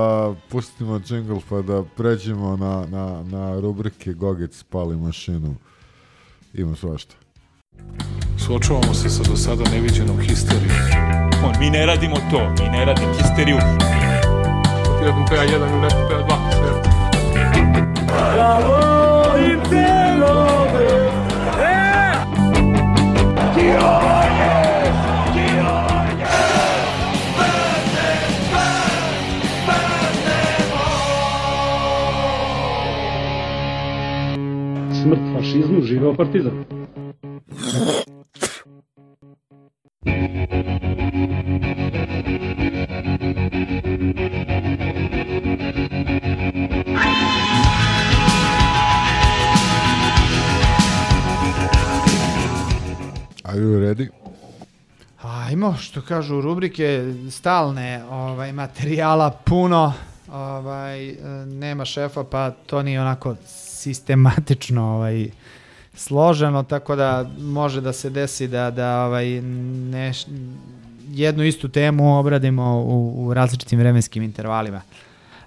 pustimo 0.50 1.02
jingle 1.02 1.40
pa 1.50 1.62
da 1.64 1.84
pređemo 1.88 2.58
na, 2.58 2.86
na, 2.88 3.24
na 3.24 3.60
rubrike 3.60 4.14
Gogec 4.14 4.64
pali 4.64 4.98
mašinu. 4.98 5.56
Ima 6.54 6.76
svašta. 6.76 7.16
Suočavamo 8.38 8.94
se 8.94 9.10
sa 9.10 9.24
do 9.24 9.36
sada 9.36 9.64
neviđenom 9.72 10.20
histerijom. 10.20 10.72
On, 11.46 11.54
mi 11.60 11.70
ne 11.70 11.86
radimo 11.86 12.16
to, 12.32 12.50
mi 12.64 12.70
ne 12.70 12.86
radimo 12.86 13.14
histeriju. 13.14 13.58
Ti 15.00 15.06
da 15.06 15.12
PA 15.12 15.36
1 15.36 15.70
ili 15.70 15.82
nešto 15.82 16.00
PA 16.10 16.16
2, 16.16 16.38
sve. 16.52 16.98
Ja 18.38 18.60
volim 18.68 19.60
te 19.70 20.16
love, 20.20 20.86
e! 21.60 22.14
Dioje, 23.56 24.92
dioje, 25.34 26.26
Smrt 35.04 35.20
fašizmu, 35.36 35.82
živeo 35.82 36.14
partizan. 36.14 36.77
Are 53.44 53.60
you 53.60 53.80
ready? 53.80 54.08
Što 55.80 56.02
kažu 56.02 56.42
rubrike, 56.42 57.14
stalne 57.32 58.04
ovaj, 58.10 58.54
materijala 58.54 59.30
puno, 59.30 59.94
ovaj, 60.32 61.10
e, 61.10 61.16
nema 61.46 61.86
šefa, 61.86 62.24
pa 62.24 62.52
to 62.52 62.84
nije 62.84 63.02
onako 63.02 63.36
sistematično 63.46 64.96
ovaj, 64.96 65.30
složeno, 65.98 66.64
tako 66.64 66.96
da 66.96 67.30
može 67.40 67.82
da 67.82 67.94
se 67.94 68.10
desi 68.10 68.48
da, 68.48 68.72
da 68.72 69.06
ovaj, 69.06 69.42
neš, 69.92 70.26
jednu 71.10 71.44
istu 71.44 71.70
temu 71.70 72.20
obradimo 72.20 72.78
u, 72.78 73.26
u 73.26 73.34
različitim 73.34 73.80
vremenskim 73.80 74.24
intervalima. 74.24 74.82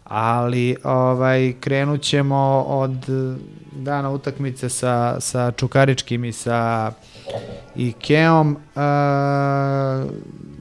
Ali 0.05 0.77
ovaj, 0.85 1.55
krenut 1.61 2.03
ćemo 2.03 2.65
od 2.69 3.07
dana 3.73 4.11
utakmice 4.11 4.69
sa, 4.69 5.21
sa 5.21 5.53
Čukaričkim 5.53 6.25
i 6.25 6.33
sa 6.33 6.93
Ikeom, 7.77 8.53
uh, 8.53 8.83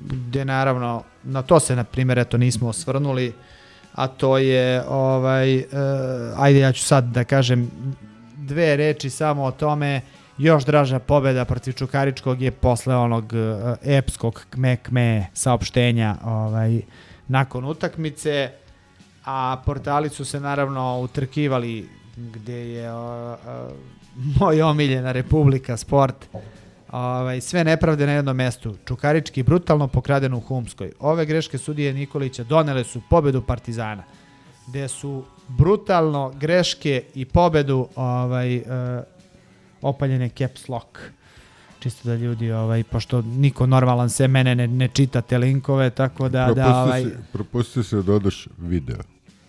gde 0.10 0.46
naravno, 0.46 1.04
na 1.24 1.42
to 1.42 1.60
se 1.60 1.76
na 1.76 1.84
primjer 1.84 2.20
eto 2.20 2.38
nismo 2.38 2.70
osvrnuli, 2.70 3.34
a 3.96 4.08
to 4.08 4.38
je 4.38 4.84
ovaj, 4.88 5.58
uh, 5.58 5.64
ajde 6.38 6.60
ja 6.60 6.72
ću 6.72 6.84
sad 6.84 7.04
da 7.04 7.24
kažem 7.24 7.72
dve 8.50 8.76
reči 8.76 9.10
samo 9.10 9.44
o 9.44 9.52
tome, 9.52 10.02
još 10.38 10.66
draža 10.66 11.00
pobeda 11.00 11.46
protiv 11.46 11.74
Čukaričkog 11.74 12.42
je 12.42 12.52
posle 12.52 12.96
onog 12.96 13.24
uh, 13.34 13.78
epskog 13.84 14.46
kme-kme 14.52 15.26
saopštenja 15.34 16.16
ovaj, 16.24 16.82
nakon 17.28 17.66
utakmice, 17.66 18.52
a 19.26 19.62
portali 19.66 20.10
su 20.10 20.26
se 20.26 20.40
naravno 20.40 21.00
utrkivali 21.00 21.90
gde 22.18 22.74
je 22.74 22.94
uh, 22.94 23.00
uh, 23.00 24.40
moj 24.40 24.62
omiljena 24.62 25.12
Republika 25.12 25.78
Sport 25.78 26.26
Ovaj, 26.92 27.42
sve 27.42 27.64
nepravde 27.64 28.06
na 28.06 28.12
jednom 28.12 28.36
mestu. 28.36 28.76
Čukarički 28.86 29.44
brutalno 29.44 29.88
pokraden 29.88 30.34
u 30.34 30.40
Humskoj. 30.40 30.92
Ove 31.00 31.26
greške 31.26 31.58
sudije 31.58 31.94
Nikolića 31.94 32.44
donele 32.44 32.84
su 32.84 33.02
pobedu 33.10 33.42
Partizana. 33.42 34.04
Gde 34.70 34.88
su 34.88 35.24
brutalno 35.48 36.34
greške 36.40 37.04
i 37.16 37.26
pobedu 37.26 37.88
ovaj, 37.96 38.58
uh, 38.58 38.64
opaljene 39.82 40.30
caps 40.30 40.70
lock. 40.70 41.00
Čisto 41.80 42.10
da 42.10 42.16
ljudi, 42.16 42.52
ovaj, 42.52 42.84
pošto 42.84 43.22
niko 43.22 43.66
normalan 43.66 44.10
se 44.10 44.28
mene 44.28 44.56
ne, 44.56 44.68
ne 44.68 44.88
čita 44.88 45.22
te 45.22 45.38
linkove, 45.38 45.90
tako 45.90 46.30
da, 46.30 46.46
da 46.46 46.54
Propusti 46.54 46.72
ovaj, 46.72 47.04
se, 47.04 47.18
propusti 47.34 47.84
se 47.84 47.96
da 47.96 48.20
video. 48.58 48.98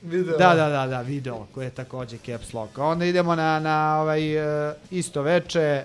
Video. 0.03 0.39
Da, 0.39 0.55
da, 0.55 0.69
da, 0.69 0.87
da, 0.87 1.01
video 1.01 1.47
koji 1.55 1.65
je 1.65 1.71
takođe 1.71 2.17
caps 2.27 2.53
lock. 2.53 2.79
A 2.79 2.85
onda 2.85 3.05
idemo 3.05 3.35
na, 3.35 3.59
na 3.59 4.01
ovaj 4.01 4.39
uh, 4.39 4.75
isto 4.91 5.23
veče 5.23 5.85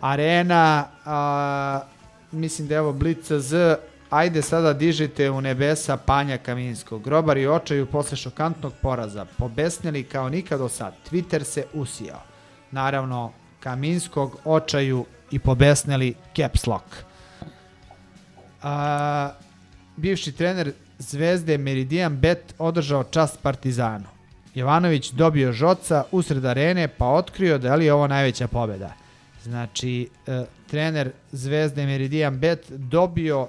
Arena, 0.00 0.84
a, 1.04 1.80
mislim 2.32 2.68
da 2.68 2.74
je 2.74 2.80
ovo 2.80 2.92
Blitz 2.92 3.32
Z, 3.32 3.76
ajde 4.12 4.42
sada 4.42 4.72
dižite 4.72 5.30
u 5.30 5.40
nebesa 5.40 5.96
Panja 5.96 6.38
Kaminskog. 6.38 7.02
Grobar 7.02 7.36
i 7.36 7.46
očaju 7.46 7.86
posle 7.86 8.16
šokantnog 8.16 8.72
poraza, 8.82 9.26
pobesnili 9.38 10.02
kao 10.04 10.28
nikad 10.28 10.58
do 10.58 10.68
sad. 10.68 10.94
Twitter 11.10 11.42
se 11.44 11.64
usijao. 11.72 12.20
Naravno, 12.70 13.32
Kaminskog 13.60 14.38
očaju 14.44 15.04
i 15.30 15.38
pobesnili 15.38 16.14
caps 16.36 16.66
lock. 16.66 16.84
A, 18.62 19.30
bivši 19.96 20.32
trener 20.32 20.72
Zvezde 20.98 21.58
Meridian 21.58 22.16
Bet 22.16 22.54
održao 22.58 23.04
čast 23.04 23.38
Partizanu. 23.42 24.06
Jovanović 24.54 25.10
dobio 25.10 25.52
žoca 25.52 26.04
usred 26.10 26.44
arene 26.44 26.88
pa 26.88 27.06
otkrio 27.06 27.58
da 27.58 27.74
li 27.74 27.84
je 27.84 27.92
ovo 27.92 28.06
najveća 28.06 28.48
pobeda. 28.48 28.92
Znači, 29.42 30.08
e, 30.26 30.44
trener 30.70 31.12
Zvezde 31.32 31.86
Meridian 31.86 32.38
Bet 32.38 32.70
dobio, 32.70 33.48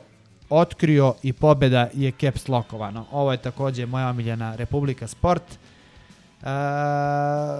otkrio 0.49 1.13
i 1.23 1.33
pobeda 1.33 1.89
je 1.93 2.11
caps 2.21 2.47
lockovano. 2.47 3.05
Ovo 3.11 3.31
je 3.31 3.37
takođe 3.37 3.85
moja 3.85 4.09
omiljena 4.09 4.55
Republika 4.55 5.07
Sport. 5.07 5.43
E, 5.43 6.45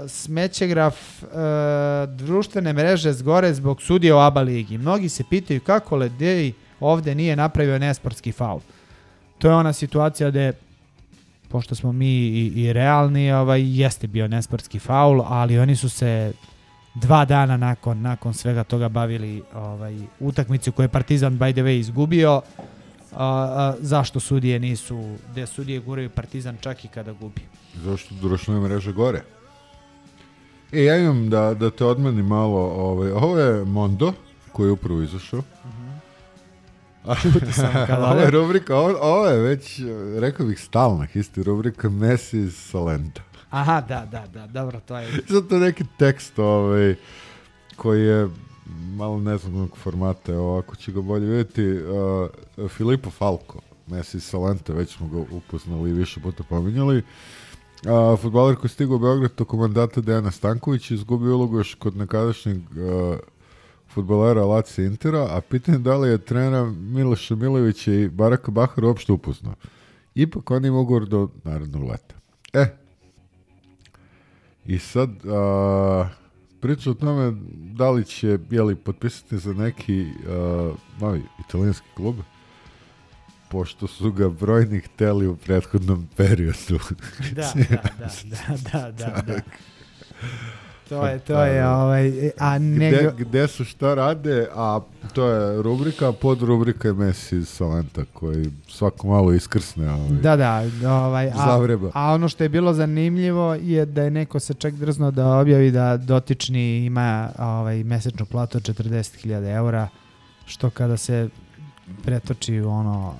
smećegraf 0.07 1.23
e, 1.23 1.27
društvene 2.07 2.73
mreže 2.73 3.13
zgore 3.13 3.53
zbog 3.53 3.81
sudija 3.81 4.15
u 4.15 4.19
ABA 4.19 4.41
ligi. 4.41 4.77
Mnogi 4.77 5.09
se 5.09 5.23
pitaju 5.29 5.61
kako 5.61 5.95
Ledej 5.95 6.53
ovde 6.79 7.15
nije 7.15 7.35
napravio 7.35 7.79
nesportski 7.79 8.31
faul. 8.31 8.59
To 9.37 9.47
je 9.47 9.55
ona 9.55 9.73
situacija 9.73 10.29
gde 10.29 10.53
pošto 11.53 11.75
smo 11.75 11.91
mi 11.91 12.09
i, 12.09 12.51
i 12.55 12.73
realni, 12.73 13.31
ovaj, 13.31 13.61
jeste 13.79 14.07
bio 14.07 14.27
nesportski 14.27 14.79
faul, 14.79 15.21
ali 15.25 15.59
oni 15.59 15.75
su 15.75 15.89
se 15.89 16.33
dva 16.95 17.25
dana 17.25 17.57
nakon 17.57 18.01
nakon 18.01 18.33
svega 18.33 18.63
toga 18.63 18.89
bavili 18.89 19.43
ovaj 19.55 19.97
utakmicu 20.19 20.71
koju 20.71 20.83
je 20.83 20.87
Partizan 20.87 21.39
by 21.39 21.51
the 21.53 21.61
way 21.61 21.79
izgubio 21.79 22.41
a, 23.15 23.73
zašto 23.79 24.19
sudije 24.19 24.59
nisu, 24.59 25.15
gde 25.31 25.47
sudije 25.47 25.79
guraju 25.79 26.09
Partizan 26.09 26.57
čak 26.61 26.85
i 26.85 26.87
kada 26.87 27.11
gubi. 27.11 27.41
Zašto 27.83 28.15
društvene 28.15 28.59
mreže 28.59 28.91
gore? 28.91 29.23
E, 30.71 30.83
ja 30.83 30.97
imam 30.97 31.29
da, 31.29 31.53
da 31.53 31.69
te 31.69 31.85
odmeni 31.85 32.23
malo, 32.23 32.59
ovaj, 32.59 33.11
ovo 33.11 33.39
je 33.39 33.65
Mondo, 33.65 34.13
koji 34.51 34.67
je 34.67 34.71
upravo 34.71 35.01
izašao. 35.01 35.41
Čuti 37.21 37.53
sam 37.53 37.73
kad 37.87 38.03
ovo 38.03 38.19
je 38.19 38.31
rubrika, 38.31 38.77
ovo, 38.77 38.97
ovo 39.01 39.27
je 39.27 39.41
već, 39.41 39.81
rekao 40.19 40.45
bih, 40.45 40.59
stalna 40.59 41.07
isti 41.13 41.43
rubrika 41.43 41.89
Messi 41.89 42.39
iz 42.39 42.55
Salenta. 42.55 43.21
Aha, 43.49 43.81
da, 43.81 44.05
da, 44.11 44.27
da, 44.33 44.47
dobro, 44.47 44.79
to 44.79 44.97
je... 44.97 45.09
Zato 45.29 45.59
neki 45.59 45.83
tekst 45.99 46.39
ovaj, 46.39 46.95
koji 47.75 48.01
je 48.01 48.29
malo 48.95 49.19
neznanog 49.19 49.77
formata, 49.77 50.33
evo 50.33 50.51
ovako 50.51 50.75
će 50.75 50.91
ga 50.91 51.01
bolje 51.01 51.25
vidjeti. 51.25 51.81
Uh, 52.57 52.69
Filippo 52.69 53.09
Falco, 53.09 53.59
Messi 53.87 54.17
iz 54.17 54.23
Salenta, 54.23 54.73
već 54.73 54.95
smo 54.95 55.07
ga 55.07 55.35
upoznali 55.37 55.89
i 55.89 55.93
više 55.93 56.19
puta 56.19 56.43
pominjali. 56.43 56.97
Uh, 56.97 58.19
futbaler 58.19 58.55
koji 58.55 58.69
stigao 58.69 58.95
u 58.95 58.99
Beograd 58.99 59.35
tokom 59.35 59.59
mandata 59.59 60.01
Dejana 60.01 60.31
Stanković 60.31 60.91
izgubio 60.91 61.35
ulogu 61.35 61.57
još 61.57 61.73
kod 61.75 61.97
nekadašnjeg 61.97 62.57
uh, 62.57 63.17
futbolera 63.93 64.45
Laci 64.45 64.83
Intera, 64.83 65.27
a 65.29 65.41
pitanje 65.41 65.77
da 65.77 65.97
li 65.97 66.09
je 66.09 66.17
trenera 66.17 66.65
Miloša 66.65 67.35
Milovića 67.35 67.93
i 67.93 68.07
Baraka 68.07 68.51
Bahara 68.51 68.87
uopšte 68.87 69.11
upoznao. 69.11 69.53
Ipak 70.15 70.51
oni 70.51 70.67
ima 70.67 70.79
ugovor 70.79 71.05
do 71.05 71.29
narodnog 71.43 71.83
leta. 71.83 72.15
E, 72.53 72.65
i 74.65 74.79
sad, 74.79 75.09
a, 75.25 76.09
priča 76.63 76.91
o 76.91 76.93
tome 76.93 77.33
da 77.55 77.89
li 77.89 78.05
će, 78.05 78.37
jeli, 78.49 78.75
potpisati 78.75 79.37
za 79.37 79.53
neki 79.53 80.05
a, 80.27 80.73
novi 80.99 81.21
italijanski 81.47 81.87
klub, 81.95 82.15
pošto 83.49 83.87
su 83.87 84.11
ga 84.11 84.29
brojni 84.29 84.79
hteli 84.79 85.27
u 85.27 85.35
prethodnom 85.35 86.07
periodu. 86.17 86.79
Da, 87.35 87.53
da, 87.69 87.75
da, 87.99 88.09
da, 88.23 88.91
da, 88.91 88.91
da, 88.91 89.21
da. 89.21 89.41
To 91.01 91.07
je, 91.07 91.19
to 91.19 91.43
je, 91.43 91.67
ovaj, 91.67 92.31
a 92.39 92.59
nego... 92.59 92.97
Gde, 92.97 93.23
gde 93.23 93.47
su 93.47 93.65
šta 93.65 93.93
rade, 93.93 94.47
a 94.55 94.79
to 95.13 95.27
je 95.27 95.61
rubrika, 95.61 96.11
pod 96.11 96.41
rubrika 96.41 96.87
je 96.87 96.93
Messi 96.93 97.37
iz 97.37 97.49
Salenta, 97.49 98.01
koji 98.13 98.45
svako 98.67 99.07
malo 99.07 99.33
iskrsne. 99.33 99.91
Ovaj, 99.91 100.09
Da, 100.09 100.35
da, 100.35 100.63
ovaj, 100.91 101.27
a, 101.27 101.45
Zavreba. 101.45 101.89
a 101.93 102.13
ono 102.13 102.29
što 102.29 102.43
je 102.43 102.49
bilo 102.49 102.73
zanimljivo 102.73 103.53
je 103.53 103.85
da 103.85 104.03
je 104.03 104.11
neko 104.11 104.39
se 104.39 104.53
čak 104.53 104.73
drzno 104.73 105.11
da 105.11 105.37
objavi 105.37 105.71
da 105.71 105.97
dotični 105.97 106.85
ima 106.85 107.29
ovaj, 107.39 107.83
mesečnu 107.83 108.25
platu 108.25 108.57
od 108.57 108.63
40.000 108.63 109.55
eura, 109.55 109.87
što 110.45 110.69
kada 110.69 110.97
se 110.97 111.29
pretoči 112.05 112.61
u 112.61 112.69
ono 112.69 113.13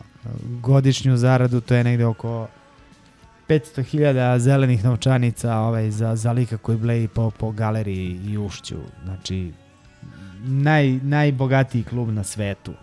godišnju 0.62 1.18
zaradu, 1.18 1.62
to 1.62 1.76
je 1.76 1.84
negde 1.84 2.06
oko 2.06 2.48
500.000 3.60 4.38
zelenih 4.38 4.86
novčanica 4.86 5.58
ovaj, 5.58 5.92
za, 5.92 6.16
za 6.16 6.32
lika 6.32 6.58
koji 6.58 6.78
bleji 6.78 7.08
po, 7.08 7.32
po 7.32 7.52
galeriji 7.52 8.20
i 8.28 8.38
ušću. 8.38 8.78
Znači, 9.04 9.52
naj, 10.46 11.00
najbogatiji 11.04 11.84
klub 11.84 12.10
na 12.10 12.24
svetu. 12.24 12.74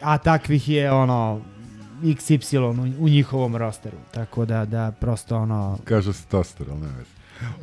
A 0.00 0.18
takvih 0.18 0.68
je 0.68 0.92
ono 0.92 1.40
XY 2.02 2.58
u, 2.58 3.04
u 3.04 3.08
njihovom 3.08 3.56
rosteru. 3.56 3.96
Tako 4.10 4.44
da, 4.44 4.64
da 4.64 4.92
prosto 5.00 5.36
ono... 5.36 5.78
Kaže 5.84 6.12
se 6.12 6.26
toster, 6.26 6.66
ali 6.70 6.80
ne 6.80 6.86
vezi. 6.86 7.10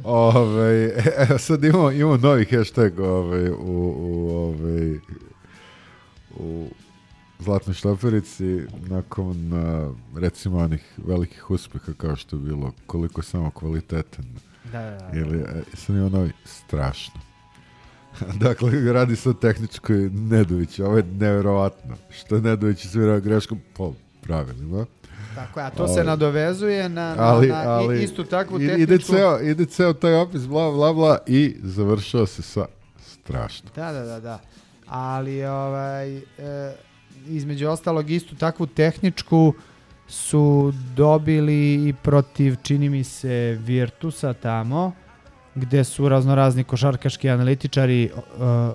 Ove, 0.03 0.93
evo 1.29 1.37
sad 1.37 1.63
imamo, 1.63 1.91
imamo 1.91 2.17
novi 2.17 2.45
hashtag 2.45 2.99
ove, 2.99 3.51
u, 3.51 3.93
u, 3.97 4.29
ove, 4.29 4.99
u 6.39 6.67
Zlatnoj 7.39 7.73
štoperici 7.73 8.61
nakon 8.89 9.53
a, 9.53 9.91
recimo 10.15 10.57
onih 10.57 10.93
velikih 11.07 11.49
uspeha 11.49 11.91
kao 11.97 12.15
što 12.15 12.35
je 12.35 12.41
bilo 12.41 12.71
koliko 12.85 13.21
je 13.21 13.25
samo 13.25 13.51
kvalitetan 13.51 14.25
Da, 14.71 14.79
da, 14.79 14.89
da. 14.89 15.19
ili 15.19 15.39
e, 15.39 15.63
sad 15.73 15.95
ima 15.95 16.09
novi 16.09 16.31
strašno 16.45 17.21
dakle 18.45 18.93
radi 18.93 19.15
se 19.15 19.29
o 19.29 19.33
tehničkoj 19.33 20.09
Nedović 20.13 20.79
ovo 20.79 20.97
je 20.97 21.03
nevjerovatno 21.03 21.95
što 22.09 22.35
je 22.35 22.41
Nedović 22.41 22.87
svirao 22.87 23.19
greškom 23.19 23.59
po 23.73 23.93
pravilima 24.21 24.85
Tako 25.35 25.59
je, 25.59 25.65
a 25.65 25.69
to 25.69 25.87
se 25.87 26.03
nadovezuje 26.03 26.89
na, 26.89 27.15
na, 27.15 27.23
ali, 27.23 27.47
na 27.47 27.69
ali, 27.69 28.03
istu 28.03 28.23
takvu 28.23 28.59
tehničku... 28.59 28.81
Ide 28.81 28.97
ceo, 28.97 29.39
ide 29.39 29.65
ceo 29.65 29.93
taj 29.93 30.13
opis, 30.13 30.41
bla, 30.41 30.71
bla, 30.71 30.93
bla, 30.93 31.17
i 31.27 31.55
završava 31.63 32.25
se 32.25 32.41
sa 32.41 32.65
strašno. 32.99 33.69
Da, 33.75 33.91
da, 33.91 34.05
da, 34.05 34.19
da. 34.19 34.39
Ali 34.87 35.45
ovaj, 35.45 36.17
e, 36.17 36.21
između 37.29 37.67
ostalog 37.67 38.09
istu 38.09 38.35
takvu 38.35 38.65
tehničku 38.65 39.53
su 40.07 40.73
dobili 40.95 41.73
i 41.89 41.93
protiv, 41.93 42.55
čini 42.63 42.89
mi 42.89 43.03
se, 43.03 43.57
Virtusa 43.61 44.33
tamo, 44.33 44.91
gde 45.55 45.83
su 45.83 46.09
raznorazni 46.09 46.63
košarkaški 46.63 47.29
analitičari 47.29 48.03
e, 48.03 48.11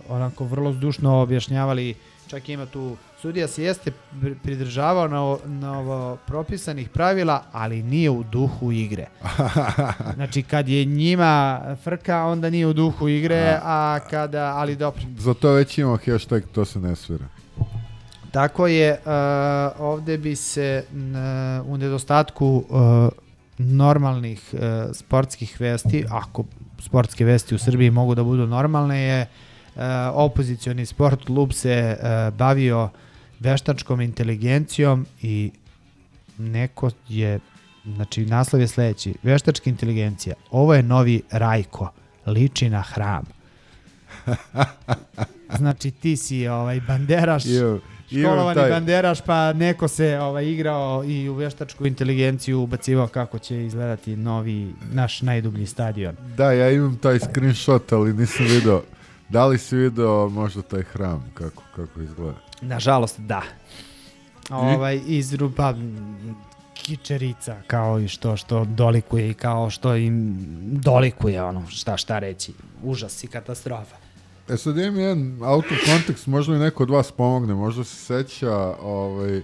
onako 0.08 0.44
vrlo 0.44 0.72
zdušno 0.72 1.20
objašnjavali, 1.22 1.94
čak 2.26 2.48
ima 2.48 2.66
tu, 2.66 2.96
sudija 3.20 3.48
se 3.48 3.64
jeste 3.64 3.92
pr- 4.22 4.34
pridržavao 4.42 5.08
na, 5.08 5.36
na 5.60 5.78
ovo 5.78 6.16
propisanih 6.26 6.88
pravila, 6.88 7.44
ali 7.52 7.82
nije 7.82 8.10
u 8.10 8.22
duhu 8.22 8.72
igre. 8.72 9.06
Znači 10.14 10.42
kad 10.42 10.68
je 10.68 10.84
njima 10.84 11.60
frka, 11.82 12.24
onda 12.24 12.50
nije 12.50 12.66
u 12.66 12.72
duhu 12.72 13.08
igre, 13.08 13.58
a 13.62 13.98
kada, 14.10 14.44
ali 14.56 14.76
dobro. 14.76 15.02
Zato 15.18 15.50
već 15.52 15.78
imamo 15.78 15.98
hashtag, 16.06 16.42
to 16.52 16.64
se 16.64 16.80
ne 16.80 16.96
svira. 16.96 17.33
Tako 18.34 18.66
je, 18.66 18.92
uh, 18.92 19.80
ovde 19.80 20.18
bi 20.18 20.36
se 20.36 20.84
n, 20.92 21.16
u 21.66 21.76
nedostatku 21.76 22.64
uh, 22.68 23.08
normalnih 23.58 24.42
uh, 24.52 24.60
sportskih 24.92 25.60
vesti, 25.60 26.04
ako 26.10 26.44
sportske 26.78 27.24
vesti 27.24 27.54
u 27.54 27.58
Srbiji 27.58 27.90
mogu 27.90 28.14
da 28.14 28.24
budu 28.24 28.46
normalne, 28.46 29.00
je 29.00 29.20
uh, 29.20 29.82
opozicioni 30.12 30.86
sport 30.86 31.24
klub 31.24 31.52
se 31.52 31.96
uh, 31.98 32.34
bavio 32.36 32.88
veštačkom 33.40 34.00
inteligencijom 34.00 35.06
i 35.22 35.50
neko 36.38 36.90
je, 37.08 37.38
znači 37.84 38.26
naslov 38.26 38.60
je 38.60 38.68
sledeći, 38.68 39.14
veštačka 39.22 39.70
inteligencija, 39.70 40.34
ovo 40.50 40.74
je 40.74 40.82
novi 40.82 41.22
Rajko, 41.30 41.90
liči 42.26 42.68
na 42.70 42.82
hram. 42.82 43.24
Znači 45.58 45.90
ti 45.90 46.16
si 46.16 46.48
ovaj 46.48 46.80
banderaš, 46.80 47.44
imam 47.44 47.93
školovani 48.08 48.54
taj- 48.54 48.70
banderaš, 48.70 49.20
pa 49.20 49.52
neko 49.52 49.88
se 49.88 50.18
ovaj 50.18 50.46
igrao 50.46 51.04
i 51.04 51.28
u 51.28 51.34
veštačku 51.34 51.86
inteligenciju 51.86 52.60
ubacivao 52.60 53.06
kako 53.06 53.38
će 53.38 53.64
izgledati 53.64 54.16
novi 54.16 54.72
naš 54.92 55.22
najdublji 55.22 55.66
stadion. 55.66 56.16
Da, 56.36 56.52
ja 56.52 56.70
imam 56.70 56.96
taj 56.96 57.18
screenshot, 57.20 57.92
ali 57.92 58.12
nisam 58.12 58.46
video. 58.46 58.82
Da 59.28 59.46
li 59.46 59.58
si 59.58 59.76
video 59.76 60.28
možda 60.28 60.62
taj 60.62 60.82
hram, 60.82 61.30
kako, 61.34 61.62
kako 61.76 62.00
izgleda? 62.00 62.34
Nažalost, 62.60 63.20
da. 63.20 63.42
Ovaj 64.50 65.00
iz 65.06 65.34
rupa 65.34 65.68
m, 65.70 66.36
kičerica 66.74 67.56
kao 67.66 68.00
i 68.00 68.08
što 68.08 68.36
što 68.36 68.64
dolikuje 68.64 69.30
i 69.30 69.34
kao 69.34 69.70
što 69.70 69.96
im 69.96 70.36
dolikuje 70.72 71.42
ono 71.42 71.66
šta 71.66 71.96
šta 71.96 72.18
reći. 72.18 72.52
Užas 72.82 73.24
i 73.24 73.26
katastrofa. 73.26 73.96
E 74.48 74.56
sad 74.56 74.78
imam 74.78 75.00
jedan 75.00 75.38
out 75.42 75.64
of 75.64 75.78
context, 75.86 76.26
možda 76.26 76.56
i 76.56 76.58
neko 76.58 76.82
od 76.82 76.90
vas 76.90 77.12
pomogne, 77.12 77.54
možda 77.54 77.84
se 77.84 77.96
seća 77.96 78.56
ovaj, 78.82 79.42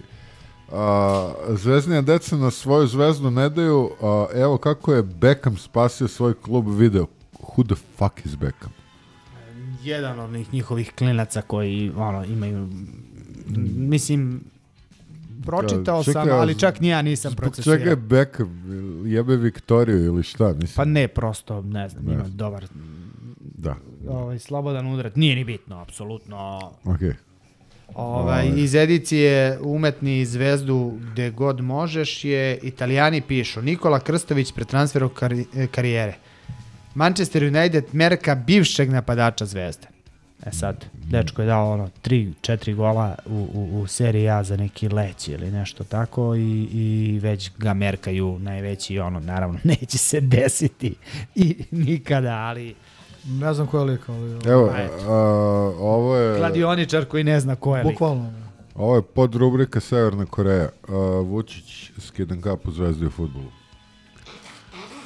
a, 0.71 1.33
Zvezdnija 1.49 2.01
deca 2.01 2.37
na 2.37 2.51
svoju 2.51 2.87
zvezdu 2.87 3.31
ne 3.31 3.49
daju, 3.49 3.89
a, 4.01 4.25
evo 4.35 4.57
kako 4.57 4.93
je 4.93 5.03
Beckham 5.03 5.57
spasio 5.57 6.07
svoj 6.07 6.33
klub 6.33 6.67
video. 6.77 7.05
Who 7.39 7.65
the 7.65 7.75
fuck 7.97 8.25
is 8.25 8.35
Beckham? 8.35 8.71
Jedan 9.83 10.19
od 10.19 10.29
onih 10.29 10.53
njihovih 10.53 10.91
klinaca 10.97 11.41
koji 11.41 11.91
ono 11.95 12.25
imaju 12.25 12.69
mislim 13.75 14.43
pročitao 15.45 16.03
Čekaj, 16.03 16.25
sam, 16.25 16.39
ali 16.39 16.59
čak 16.59 16.79
ni 16.79 16.87
ja 16.87 17.01
nisam 17.01 17.33
procesirao. 17.35 17.77
čega 17.77 17.89
je 17.89 17.95
Beckham? 17.95 18.61
Jebe 19.05 19.35
Viktoriju 19.35 20.05
ili 20.05 20.23
šta? 20.23 20.47
Mislim, 20.53 20.75
Pa 20.75 20.85
ne, 20.85 21.07
prosto, 21.07 21.61
ne 21.61 21.89
znam, 21.89 22.05
Ne 22.05 22.13
ima 22.13 22.23
dobar. 22.23 22.65
Ovaj, 24.07 24.39
slobodan 24.39 24.87
udarac. 24.87 25.15
Nije 25.15 25.35
ni 25.35 25.43
bitno, 25.43 25.79
apsolutno. 25.79 26.71
Okej. 26.83 27.13
Ovaj, 27.95 28.47
Ovaj. 28.47 28.59
iz 28.59 28.75
edicije 28.75 29.59
Umetni 29.61 30.25
zvezdu 30.25 30.93
gde 31.11 31.29
god 31.29 31.61
možeš 31.61 32.23
je 32.25 32.57
Italijani 32.57 33.21
pišu 33.21 33.61
Nikola 33.61 33.99
Krstović 33.99 34.51
pre 34.51 34.65
transferu 34.65 35.09
kari, 35.09 35.45
karijere. 35.71 36.13
Manchester 36.95 37.43
United 37.43 37.85
merka 37.91 38.35
bivšeg 38.35 38.89
napadača 38.89 39.45
zvezde. 39.45 39.87
E 40.45 40.51
sad, 40.51 40.85
dečko 40.93 41.41
je 41.41 41.45
dao 41.45 41.71
ono 41.71 41.89
3-4 42.03 42.75
gola 42.75 43.15
u, 43.25 43.47
u, 43.53 43.81
u 43.81 43.87
seriji 43.87 44.29
A 44.29 44.43
za 44.43 44.57
neki 44.57 44.89
leć 44.89 45.27
ili 45.27 45.51
nešto 45.51 45.83
tako 45.83 46.35
i, 46.35 46.67
i 46.71 47.19
već 47.21 47.51
ga 47.57 47.73
merkaju 47.73 48.39
najveći 48.39 48.99
ono, 48.99 49.19
naravno 49.19 49.59
neće 49.79 49.97
se 49.97 50.21
desiti 50.21 50.95
i 51.35 51.55
nikada, 51.71 52.35
ali 52.35 52.75
Ne 53.25 53.53
znam 53.53 53.67
ko 53.67 53.77
je 53.79 53.83
lik, 53.83 54.09
ali... 54.09 54.39
Evo, 54.45 54.67
Pa 54.67 54.77
eto. 54.77 55.05
a, 55.07 55.15
ovo 55.79 56.15
je... 56.15 56.37
kladioničar 56.37 57.05
koji 57.05 57.23
ne 57.23 57.39
zna 57.39 57.55
ko 57.55 57.77
je 57.77 57.83
lik. 57.83 57.93
Bukvalno. 57.93 58.33
Ovo 58.75 58.95
je 58.95 59.01
pod 59.01 59.35
rubrika 59.35 59.79
Severna 59.79 60.25
Koreja. 60.25 60.69
Uh, 60.87 60.95
Vučić 61.27 61.91
skidan 61.99 62.41
kapu 62.41 62.71
zvezdi 62.71 63.05
u 63.05 63.09
futbolu. 63.09 63.51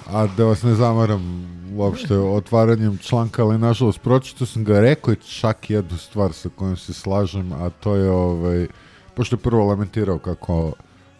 A 0.07 0.27
da 0.37 0.45
vas 0.45 0.63
ne 0.63 0.75
zamaram 0.75 1.45
uopšte 1.75 2.17
otvaranjem 2.17 2.97
članka, 2.97 3.43
ali 3.43 3.57
nažalost 3.57 4.01
pročito 4.01 4.45
sam 4.45 4.63
ga 4.63 4.79
rekao 4.79 5.13
i 5.13 5.17
čak 5.17 5.69
jednu 5.69 5.97
stvar 5.97 6.33
sa 6.33 6.49
kojom 6.55 6.77
se 6.77 6.93
slažem, 6.93 7.53
a 7.53 7.69
to 7.69 7.95
je 7.95 8.09
ovaj, 8.09 8.67
pošto 9.15 9.35
je 9.35 9.39
prvo 9.39 9.65
lamentirao 9.65 10.19
kako 10.19 10.73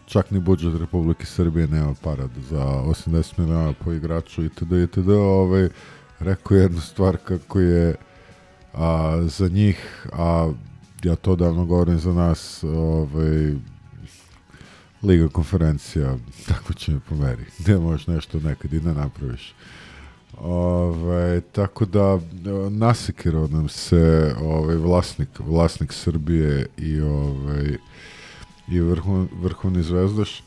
čak 0.06 0.30
ni 0.30 0.40
budžet 0.40 0.80
Republike 0.80 1.26
Srbije 1.26 1.66
nema 1.66 1.94
para 2.02 2.28
za 2.50 2.64
80 2.64 3.38
miliona 3.38 3.72
po 3.84 3.92
igraču 3.92 4.44
itd. 4.44 4.72
itd. 4.72 5.08
Ovaj, 5.08 5.68
rekao 6.20 6.56
je 6.56 6.62
jednu 6.62 6.80
stvar 6.80 7.16
kako 7.16 7.60
je 7.60 7.94
a, 8.74 9.22
za 9.26 9.48
njih, 9.48 10.06
a 10.12 10.52
ja 11.02 11.16
to 11.16 11.36
davno 11.36 11.66
govorim 11.66 11.98
za 11.98 12.12
nas, 12.12 12.64
ovaj, 12.64 13.54
Liga 15.02 15.28
konferencija, 15.28 16.16
tako 16.48 16.72
će 16.72 16.92
me 16.92 17.00
pomeri. 17.08 17.44
Gde 17.58 17.78
možeš 17.78 18.06
nešto 18.06 18.40
nekad 18.40 18.72
i 18.72 18.80
ne 18.80 18.94
napraviš. 18.94 19.54
Ove, 20.40 21.40
tako 21.40 21.84
da 21.84 22.20
nasekirao 22.70 23.46
nam 23.46 23.68
se 23.68 24.34
ovaj 24.40 24.76
vlasnik, 24.76 25.28
vlasnik 25.38 25.92
Srbije 25.92 26.66
i 26.76 27.00
ovaj 27.00 27.76
i 28.68 28.80
vrhu, 28.80 29.26
vrhovni 29.42 29.82
zvezdaš. 29.82 30.38
E, 30.38 30.42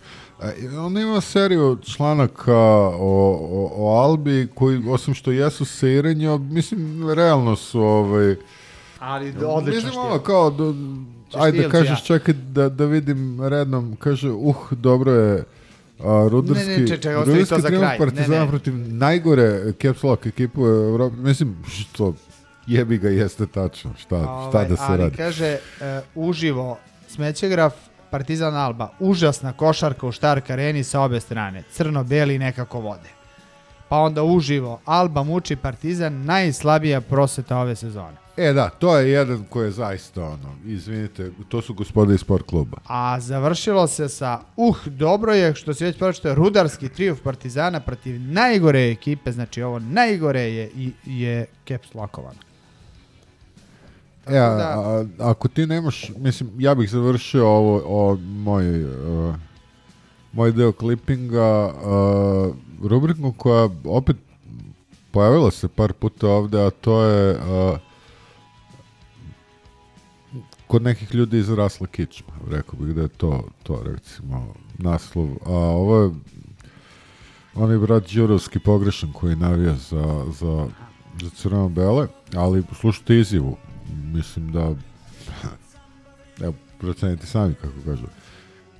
on 0.79 0.97
ima 0.97 1.21
seriju 1.21 1.77
članaka 1.83 2.55
o, 2.55 3.39
o, 3.51 3.71
o 3.75 3.97
Albi 3.97 4.47
koji, 4.55 4.81
osim 4.89 5.13
što 5.13 5.31
jesu 5.31 5.65
seirenja, 5.65 6.37
mislim, 6.37 7.09
realno 7.13 7.55
su 7.55 7.81
ovaj, 7.81 8.35
Ali 8.99 9.33
odlično 9.45 9.81
Mislim 9.87 9.97
ovo 9.97 10.19
kao, 10.19 10.49
do, 10.49 10.75
ajde 11.33 11.57
Štilci, 11.57 11.71
kažeš 11.71 11.99
ja. 11.99 12.05
čekaj 12.05 12.33
da, 12.33 12.69
da 12.69 12.85
vidim 12.85 13.47
rednom, 13.47 13.95
kaže, 13.99 14.31
uh, 14.31 14.55
dobro 14.71 15.13
je 15.13 15.43
a, 15.99 16.27
rudarski, 16.31 16.69
Ne, 16.69 16.77
ne, 16.77 16.87
čekaj, 16.87 17.15
ostavi 17.15 17.45
to 17.45 17.59
za 17.59 17.67
kraj. 17.67 17.81
Ne, 17.81 17.97
Partizana 17.97 18.43
ne. 18.43 18.49
protiv 18.49 18.73
najgore 18.77 19.73
caps 19.81 20.03
lock 20.03 20.25
ekipu 20.25 20.61
u 20.61 20.67
Evropi, 20.67 21.17
mislim, 21.17 21.55
što 21.67 22.13
jebi 22.67 22.97
ga 22.97 23.09
jeste 23.09 23.47
tačno, 23.47 23.91
šta, 23.97 24.21
šta 24.49 24.57
Ovaj, 24.57 24.67
da 24.67 24.75
se 24.75 24.83
ali 24.87 24.97
radi. 24.97 25.15
kaže, 25.17 25.45
e, 25.45 26.01
uživo, 26.15 26.77
smećegraf, 27.07 27.73
Partizan 28.11 28.55
Alba, 28.55 28.89
užasna 28.99 29.53
košarka 29.53 30.07
u 30.07 30.11
Štark 30.11 30.49
areni 30.49 30.83
sa 30.83 31.01
obe 31.01 31.19
strane, 31.19 31.63
crno-beli 31.71 32.39
nekako 32.39 32.79
vode. 32.79 33.09
Pa 33.89 33.97
onda 33.97 34.23
uživo, 34.23 34.79
Alba 34.85 35.23
muči 35.23 35.55
Partizan, 35.55 36.25
najslabija 36.25 37.01
proseta 37.01 37.57
ove 37.57 37.75
sezone. 37.75 38.17
E 38.37 38.53
da, 38.53 38.69
to 38.69 38.97
je 38.97 39.11
jedan 39.11 39.45
koji 39.49 39.67
je 39.67 39.71
zaista 39.71 40.23
ono, 40.23 40.55
izvinite, 40.65 41.31
to 41.49 41.61
su 41.61 41.73
gospode 41.73 42.13
iz 42.13 42.19
sport 42.19 42.45
kluba. 42.45 42.77
A 42.87 43.19
završilo 43.19 43.87
se 43.87 44.09
sa, 44.09 44.39
uh, 44.55 44.87
dobro 44.87 45.33
je, 45.33 45.55
što 45.55 45.73
si 45.73 45.85
već 45.85 45.97
pročito, 45.97 46.35
rudarski 46.35 46.89
trijuf 46.89 47.21
Partizana 47.21 47.79
protiv 47.79 48.21
najgore 48.21 48.91
ekipe, 48.91 49.31
znači 49.31 49.61
ovo 49.61 49.79
najgore 49.79 50.41
je, 50.41 50.71
je 51.05 51.45
caps 51.67 51.93
lockovano. 51.93 52.48
E, 54.29 54.37
a, 54.37 54.49
da- 54.55 54.73
a, 54.79 55.05
ako 55.19 55.47
ti 55.47 55.65
nemaš, 55.65 56.11
mislim, 56.17 56.49
ja 56.57 56.75
bih 56.75 56.89
završio 56.89 57.47
ovo, 57.47 57.81
ovo 57.85 58.17
moj, 58.21 58.83
uh, 58.83 59.35
moj 60.33 60.51
deo 60.51 60.71
klipinga 60.71 61.65
uh, 61.65 62.55
rubrikom 62.89 63.33
koja 63.33 63.69
opet 63.85 64.15
pojavila 65.11 65.51
se 65.51 65.67
par 65.67 65.93
puta 65.93 66.27
ovde, 66.27 66.65
a 66.65 66.69
to 66.69 67.03
je 67.03 67.31
uh, 67.31 67.77
kod 70.67 70.81
nekih 70.81 71.15
ljudi 71.15 71.37
izrasla 71.37 71.87
kičma. 71.87 72.33
Rekao 72.49 72.79
bih 72.79 72.95
da 72.95 73.01
je 73.01 73.07
to, 73.07 73.43
to 73.63 73.83
recimo 73.83 74.53
naslov. 74.77 75.29
A 75.45 75.51
ovo 75.53 76.01
je 76.01 76.11
onaj 77.55 77.77
brat 77.77 78.11
Đurovski 78.13 78.59
pogrešan 78.59 79.11
koji 79.13 79.35
navija 79.35 79.75
za, 79.75 80.25
za, 80.39 80.67
za 81.21 81.29
crveno-bele, 81.35 82.07
ali 82.35 82.63
slušajte 82.79 83.19
izjavu. 83.19 83.57
Mislim 84.13 84.51
da 84.51 84.75
evo, 86.45 86.53
procenite 86.79 87.27
sami 87.27 87.53
kako 87.53 87.73
kažu. 87.85 88.07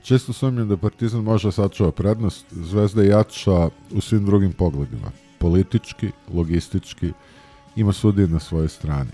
Često 0.03 0.33
sumnjam 0.33 0.67
da 0.67 0.77
Partizan 0.77 1.23
može 1.23 1.51
sačuva 1.51 1.91
prednost, 1.91 2.45
Zvezda 2.51 3.01
je 3.01 3.09
jača 3.09 3.69
u 3.91 4.01
svim 4.01 4.25
drugim 4.25 4.53
pogledima. 4.53 5.11
Politički, 5.39 6.11
logistički, 6.33 7.11
ima 7.75 7.93
sudije 7.93 8.27
na 8.27 8.39
svojoj 8.39 8.69
strani. 8.69 9.11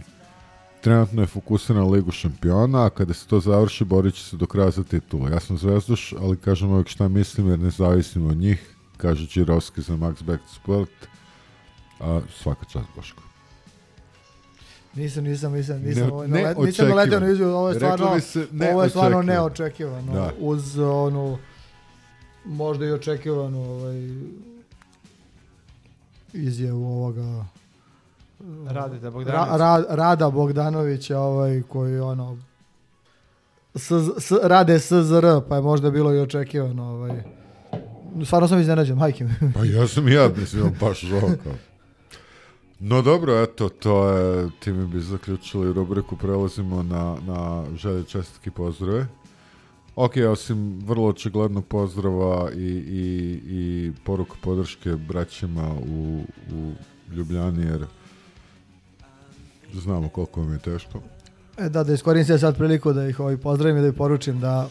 Trenutno 0.82 1.22
je 1.22 1.28
fokusiran 1.28 1.84
na 1.84 1.90
Ligu 1.90 2.12
šampiona, 2.12 2.86
a 2.86 2.90
kada 2.90 3.14
se 3.14 3.28
to 3.28 3.40
završi, 3.40 3.86
borit 3.86 4.16
će 4.16 4.24
se 4.24 4.38
do 4.38 4.46
kraja 4.46 4.72
za 4.72 4.84
titulu. 4.84 5.30
Ja 5.30 5.40
sam 5.40 5.58
zvezduš, 5.58 6.14
ali 6.14 6.38
kažem 6.38 6.72
uvijek 6.72 6.88
šta 6.88 7.08
mislim 7.08 7.50
jer 7.50 7.60
ne 7.60 7.70
zavisim 7.70 8.26
od 8.26 8.38
njih, 8.38 8.76
kaže 8.98 9.28
Čirovski 9.28 9.82
za 9.82 9.94
Max 9.94 10.24
Back 10.24 10.44
Sport, 10.56 11.08
a 12.00 12.22
svaka 12.30 12.66
čast 12.66 12.88
Boško. 12.96 13.25
Nisam, 14.96 15.24
nisam, 15.24 15.54
nisam, 15.54 15.82
Ne- 15.82 15.88
nisam, 15.88 16.12
ovo, 16.12 16.28
ne 16.28 16.44
nale, 16.44 16.66
nisam 16.66 16.88
naletao 16.90 17.20
na 17.20 17.30
izjavu, 17.30 17.54
ovo 17.54 17.70
je 17.70 17.76
stvarno, 17.76 18.20
se 18.20 18.48
ovo 18.72 18.84
je 18.84 18.90
stvarno 18.90 19.22
neočekivano. 19.22 20.14
Da. 20.14 20.32
Uz 20.40 20.80
onu, 20.80 21.38
možda 22.46 22.86
i 22.86 22.92
očekivanu 22.92 23.72
ovaj, 23.72 24.10
izjavu 26.34 26.86
ovoga 26.86 27.46
Radeta 28.68 29.06
Ra, 29.06 29.12
Bogdanovića. 29.12 29.58
Ra- 29.58 29.86
Rada 29.90 30.30
Bogdanovića 30.30 31.20
ovaj, 31.20 31.62
koji 31.70 32.00
ono 32.00 32.38
s, 33.76 33.92
s, 34.18 34.32
rade 34.44 34.80
SZR, 34.80 35.26
pa 35.50 35.56
je 35.56 35.62
možda 35.62 35.92
bilo 35.92 36.14
i 36.14 36.20
očekivano. 36.20 36.84
Ovaj. 36.84 37.24
Stvarno 38.26 38.48
sam 38.48 38.60
iznenađen, 38.60 38.98
majke 38.98 39.24
mi. 39.24 39.54
Pa 39.54 39.64
ja 39.66 39.88
sam 39.88 40.08
i 40.08 40.12
ja, 40.14 40.30
mislim, 40.38 40.74
baš 40.80 41.04
zvao 41.04 41.22
kao. 41.44 41.54
No 42.80 43.02
dobro, 43.02 43.44
eto, 43.44 43.70
to 43.70 44.10
je, 44.10 44.50
time 44.60 44.86
bi 44.86 45.02
zaključili 45.02 45.74
rubriku, 45.74 46.18
prelazimo 46.18 46.84
na, 46.84 47.18
na 47.28 47.64
želje 47.76 48.04
čestitke 48.04 48.52
pozdrave. 48.52 49.08
Ok, 49.96 50.14
osim 50.32 50.80
vrlo 50.86 51.08
očiglednog 51.08 51.66
pozdrava 51.66 52.52
i, 52.52 52.68
i, 52.88 53.40
i 53.48 53.92
poruka 54.06 54.34
podrške 54.42 54.96
braćima 54.96 55.74
u, 55.74 56.24
u 56.54 56.72
Ljubljani, 57.16 57.64
jer 57.66 57.86
znamo 59.74 60.10
koliko 60.10 60.42
vam 60.42 60.54
je 60.54 60.60
teško. 60.60 61.00
E, 61.58 61.70
da, 61.70 61.84
da 61.84 61.94
iskoristim 61.94 62.40
sad 62.40 62.58
priliku 62.58 62.94
da 62.94 63.08
ih 63.08 63.20
ovaj, 63.20 63.38
pozdravim 63.38 63.78
i 63.78 63.82
da 63.82 63.88
ih 63.88 63.94
poručim 63.94 64.40
da 64.40 64.70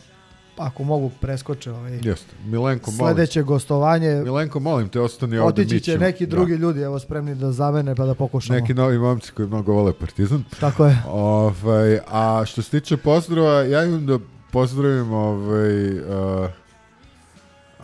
ako 0.56 0.84
mogu 0.84 1.10
preskoče 1.20 1.72
ovaj, 1.72 1.92
Jeste. 2.02 2.34
Milenko, 2.46 2.90
molim. 2.90 3.14
sledeće 3.14 3.42
gostovanje. 3.42 4.14
Milenko, 4.24 4.60
molim 4.60 4.88
te, 4.88 5.00
ostani 5.00 5.38
ovde. 5.38 5.62
Otići 5.62 5.80
će 5.80 5.98
neki 5.98 6.26
da. 6.26 6.30
drugi 6.36 6.54
ljudi, 6.54 6.80
evo 6.80 6.98
spremni 6.98 7.34
da 7.34 7.52
zamene 7.52 7.94
pa 7.94 8.06
da 8.06 8.14
pokušamo. 8.14 8.58
Neki 8.58 8.74
novi 8.74 8.98
momci 8.98 9.32
koji 9.32 9.48
mnogo 9.48 9.72
vole 9.72 9.92
Partizan. 9.92 10.44
Tako 10.60 10.86
je. 10.86 11.02
Ovaj, 11.08 11.98
a 12.06 12.42
što 12.46 12.62
se 12.62 12.70
tiče 12.70 12.96
pozdrava, 12.96 13.62
ja 13.62 13.84
imam 13.84 14.06
da 14.06 14.18
pozdravim 14.50 15.12
ovaj, 15.12 15.98
a, 15.98 16.48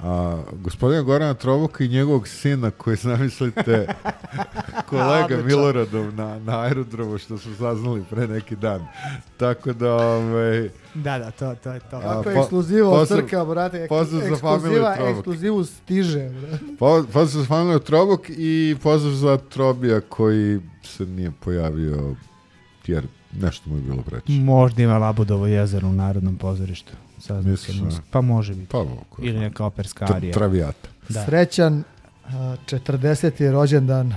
a, 0.03 0.43
gospodina 0.55 1.03
Gorana 1.03 1.35
Trobuka 1.35 1.85
i 1.85 1.89
njegovog 1.89 2.29
sina 2.29 2.71
koji 2.71 2.97
zamislite 2.99 3.87
kolega. 4.89 5.37
Miloradov 5.39 6.15
na, 6.15 6.39
na 6.39 6.61
aerodromu 6.61 7.19
što 7.19 7.39
su 7.39 7.55
saznali 7.55 8.05
pre 8.11 8.29
neki 8.29 8.57
dan. 8.57 8.87
Tako 9.37 9.73
da, 9.73 9.93
ovaj, 9.95 10.69
Da, 10.95 11.19
da, 11.19 11.31
to, 11.31 11.55
to 11.55 11.73
je 11.73 11.81
to. 11.81 11.97
A, 11.97 12.01
Kako 12.03 12.29
je 12.29 12.35
po- 12.35 12.41
ekskluziva 12.41 12.89
od 12.91 13.09
crka, 13.09 13.45
brate. 13.45 13.79
Ek, 13.79 13.89
pozdrav 13.89 14.21
za 14.21 14.29
ekskluziva, 14.29 14.59
familiju 14.95 15.11
ekskluzivu 15.11 15.65
stiže, 15.65 16.29
brate. 16.31 16.65
Po- 16.79 17.05
Pozdrav 17.05 17.43
za 17.43 17.47
familiju 17.47 17.79
Trobuk 17.81 18.21
i 18.29 18.77
pozdrav 18.83 19.13
za 19.13 19.39
Trobija 19.39 20.01
koji 20.01 20.61
se 20.85 21.07
nije 21.07 21.31
pojavio 21.35 22.15
jer 22.87 23.07
nešto 23.33 23.71
mu 23.71 23.77
je 23.77 23.83
bilo 23.83 24.03
preče. 24.03 24.25
Možda 24.29 24.83
ima 24.83 24.99
Labudovo 24.99 25.47
jezero 25.47 25.89
u 25.89 25.93
Narodnom 25.93 26.37
pozorištu. 26.37 26.93
Saznam 27.21 27.51
Misliš, 27.51 27.77
se, 27.77 27.99
a? 27.99 28.03
Pa 28.11 28.21
može 28.21 28.55
biti. 28.55 28.67
Pa, 28.67 28.79
oko- 28.79 29.23
Ili 29.23 29.39
neka 29.39 29.65
operska 29.65 30.07
arija. 30.07 30.33
Travijata. 30.33 30.89
Da. 31.09 31.25
Srećan 31.25 31.83
a, 32.25 32.57
40. 32.67 33.51
rođendan 33.53 34.15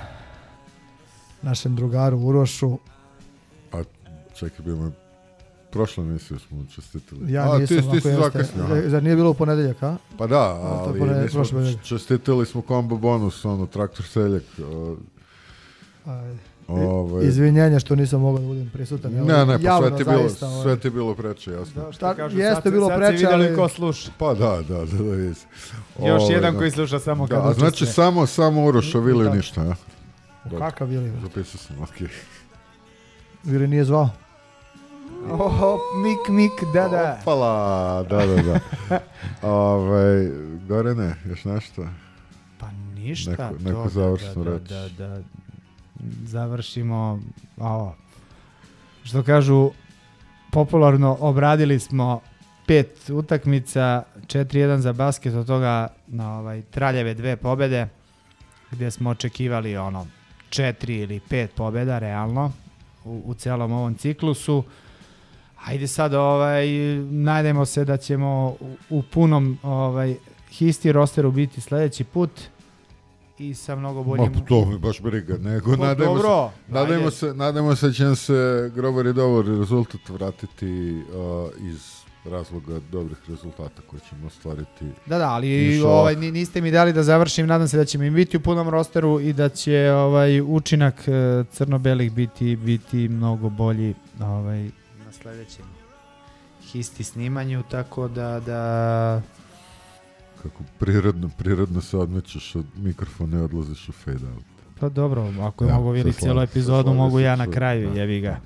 našem 1.42 1.76
drugaru 1.76 2.18
Urošu. 2.20 2.78
Pa 3.72 3.80
čekaj, 4.36 4.66
bio 4.66 4.76
je 4.76 4.92
prošla 5.72 6.04
emisija 6.04 6.40
smo 6.40 6.66
čestitili. 6.66 7.34
Ja 7.34 7.52
A, 7.52 7.58
nisam, 7.58 7.78
ti, 7.78 7.84
ti 7.84 7.88
ako 7.90 8.00
si 8.00 8.14
zakasnio. 8.14 8.90
Zar 8.90 9.04
nije 9.04 9.16
bilo 9.16 9.30
u 9.30 9.34
ponedeljak, 9.34 9.84
a? 9.84 9.98
Pa 10.18 10.28
da, 10.28 10.40
ali 10.42 11.00
ponedjeljak, 11.00 11.24
mi 11.24 11.30
smo, 11.30 11.40
prošle 11.40 11.60
nedelje. 11.60 11.84
čestitili 11.84 12.46
smo 12.46 12.62
kombo 12.62 12.98
bonus, 12.98 13.46
ono, 13.46 13.66
traktor 13.66 14.06
seljak. 14.06 14.44
o, 14.62 14.96
Ajde. 16.06 16.38
Ovaj- 16.68 17.26
Izvinjenja 17.28 17.80
što 17.80 17.96
nisam 17.96 18.22
mogao 18.22 18.42
da 18.42 18.48
budem 18.48 18.70
prisutan. 18.74 19.12
Ne, 19.12 19.46
ne, 19.46 19.60
pa 19.66 19.80
sve 19.80 19.98
ti, 19.98 20.04
bilo, 20.04 20.18
zaista, 20.18 20.48
ovaj. 20.48 20.64
sve 20.64 20.80
ti 20.80 20.90
bilo 20.90 21.16
preče, 21.16 21.52
jasno. 21.52 21.92
Šta, 21.92 22.16
kažu, 22.16 22.40
jeste 22.40 22.62
sad 22.62 22.74
bilo 22.74 22.88
sad 22.90 22.98
preče, 22.98 23.28
ali... 23.32 23.56
ko 23.56 23.70
sluša. 23.70 24.12
Pa 24.18 24.34
da, 24.34 24.62
da, 24.68 24.78
da, 24.78 24.86
da 24.86 25.04
vidi. 25.04 25.40
Još 26.00 26.22
Ovaj, 26.22 26.34
jedan 26.34 26.54
da. 26.54 26.60
koji 26.60 26.72
sluša 26.72 27.00
samo 27.00 27.28
kad 27.28 27.44
da, 27.44 27.50
a 27.50 27.54
znači 27.54 27.86
samo, 27.86 28.26
samo 28.26 28.66
Uroš, 28.66 28.96
a 28.96 29.00
Viliju 29.00 29.24
Da. 29.24 29.34
ništa, 29.36 29.62
a? 29.62 29.76
Kakav 30.58 30.88
Vili? 30.88 31.12
Zapisao 31.22 31.58
sam, 31.58 31.76
okej. 31.82 32.08
Vili 33.44 33.68
nije 33.68 33.86
zvao. 33.86 34.10
Oho, 35.32 35.78
mik, 36.04 36.30
mik, 36.30 36.74
da, 36.74 36.88
da. 36.88 37.18
Opala, 37.22 38.04
da, 38.10 38.26
da, 38.26 38.42
da. 38.42 38.60
Ove, 39.50 40.32
Gorene, 40.68 41.16
još 41.26 41.46
nešto? 41.46 41.86
Pa 42.60 42.68
ništa. 42.96 43.32
Neko, 43.32 43.44
to 43.44 43.70
neko 43.70 43.84
da, 43.84 43.90
završno 43.90 44.44
da, 44.44 44.52
reći. 44.54 44.64
Da, 44.74 44.90
da, 44.98 45.08
da, 45.08 45.22
završimo 46.26 47.20
ovo. 47.58 47.96
Što 49.04 49.24
kažu, 49.24 49.72
popularno 50.52 51.18
obradili 51.20 51.80
smo 51.80 52.22
pet 52.68 53.10
utakmica, 53.10 54.04
4-1 54.16 54.78
za 54.78 54.94
basket, 54.94 55.34
od 55.34 55.48
toga 55.48 55.88
na 56.08 56.40
ovaj, 56.40 56.62
traljeve 56.62 57.14
dve 57.14 57.36
pobede, 57.36 57.88
gdje 58.72 58.92
smo 58.92 59.10
očekivali 59.10 59.78
ono 59.78 60.08
četiri 60.50 60.96
ili 60.96 61.20
pet 61.30 61.52
pobeda 61.56 62.00
realno 62.00 62.52
u, 63.06 63.22
u 63.26 63.34
celom 63.34 63.72
ovom 63.72 63.96
ciklusu. 63.96 64.64
Ajde 65.66 65.88
sad 65.88 66.14
ovaj 66.14 66.68
najdemo 67.12 67.66
se 67.66 67.86
da 67.86 67.98
ćemo 67.98 68.56
u, 68.60 68.76
u 68.90 69.04
punom 69.04 69.58
ovaj 69.64 70.16
histi 70.52 70.92
rosteru 70.92 71.32
biti 71.32 71.62
sledeći 71.62 72.04
put 72.04 72.32
i 73.50 73.54
sa 73.54 73.76
mnogo 73.76 74.04
boljim 74.04 74.32
Ma, 74.34 74.46
to 74.46 74.66
mi 74.66 74.78
baš 74.78 75.02
briga, 75.02 75.38
nego 75.38 75.78
Pa 75.78 75.86
nadajmo, 75.86 76.14
dobro, 76.14 76.52
se, 76.68 76.74
nadajmo, 76.74 77.12
se, 77.12 77.34
nadajmo 77.34 77.76
se 77.76 77.88
da 77.88 77.94
će 77.94 78.04
nam 78.04 78.16
se 78.16 78.72
grobar 78.76 79.06
i 79.06 79.14
dobar 79.14 79.46
rezultat 79.46 80.10
vratiti 80.10 81.02
uh, 81.14 81.70
iz 81.70 82.04
razloga 82.26 82.80
dobrih 82.92 83.18
rezultata 83.28 83.82
koje 83.90 84.00
ćemo 84.10 84.28
ostvariti. 84.28 84.86
Da, 85.06 85.18
da, 85.18 85.30
ali 85.30 85.82
ovaj, 85.82 86.16
niste 86.16 86.62
mi 86.62 86.72
dali 86.72 86.94
da 86.94 87.04
završim, 87.04 87.48
nadam 87.48 87.68
se 87.68 87.78
da 87.78 87.86
ćemo 87.86 88.04
im 88.04 88.14
biti 88.14 88.38
u 88.38 88.40
punom 88.40 88.70
rosteru 88.70 89.20
i 89.20 89.34
da 89.34 89.50
će 89.50 89.92
ovaj 89.92 90.42
učinak 90.42 91.08
eh, 91.08 91.44
crno-belih 91.52 92.12
biti 92.12 92.56
biti 92.56 93.10
mnogo 93.10 93.50
bolji 93.50 93.94
ovaj 94.20 94.64
na 95.06 95.12
sledećem 95.12 95.66
histi 96.74 97.04
snimanju, 97.04 97.64
tako 97.72 98.08
da 98.08 98.40
da 98.40 99.22
Kako 100.44 100.64
prirodno, 100.80 101.30
prirodno 101.38 101.82
se 101.82 101.98
odmećeš 101.98 102.56
od 102.56 102.66
mikrofona 102.78 103.38
i 103.40 103.42
odlaziš 103.42 103.90
u 103.90 103.92
fade 103.92 104.28
out. 104.36 104.44
pa 104.80 104.90
dobro, 104.90 105.34
ako 105.42 105.64
je 105.64 105.68
Ja, 105.70 105.76
mogu 105.76 105.88
sa 105.90 105.92
vidjeti 105.94 106.20
cijelu 106.20 106.42
epizodu, 106.42 106.94
mogu 106.94 107.20
ja 107.20 107.36
na 107.36 107.52
kraju, 107.52 107.90
Da, 107.94 108.00
jebi 108.02 108.20
ga. 108.20 108.40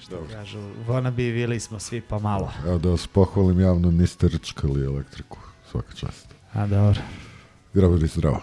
Što 0.00 0.16
Dobro. 0.16 0.28
kažu, 0.32 0.58
wanna 0.88 1.10
be 1.10 1.32
bili 1.32 1.60
smo 1.60 1.78
svi 1.78 2.00
pa 2.00 2.18
malo. 2.18 2.52
Evo 2.66 2.78
da 2.78 2.88
vas 2.90 3.06
pohvalim 3.06 3.60
javno, 3.60 3.90
niste 3.90 4.28
rčkali 4.28 4.84
elektriku. 4.84 5.38
Svaka 5.70 5.92
čast. 5.94 6.34
A 6.52 6.66
dobro. 6.66 7.00
Grobar 7.74 8.02
i 8.02 8.06
zdravo. 8.06 8.40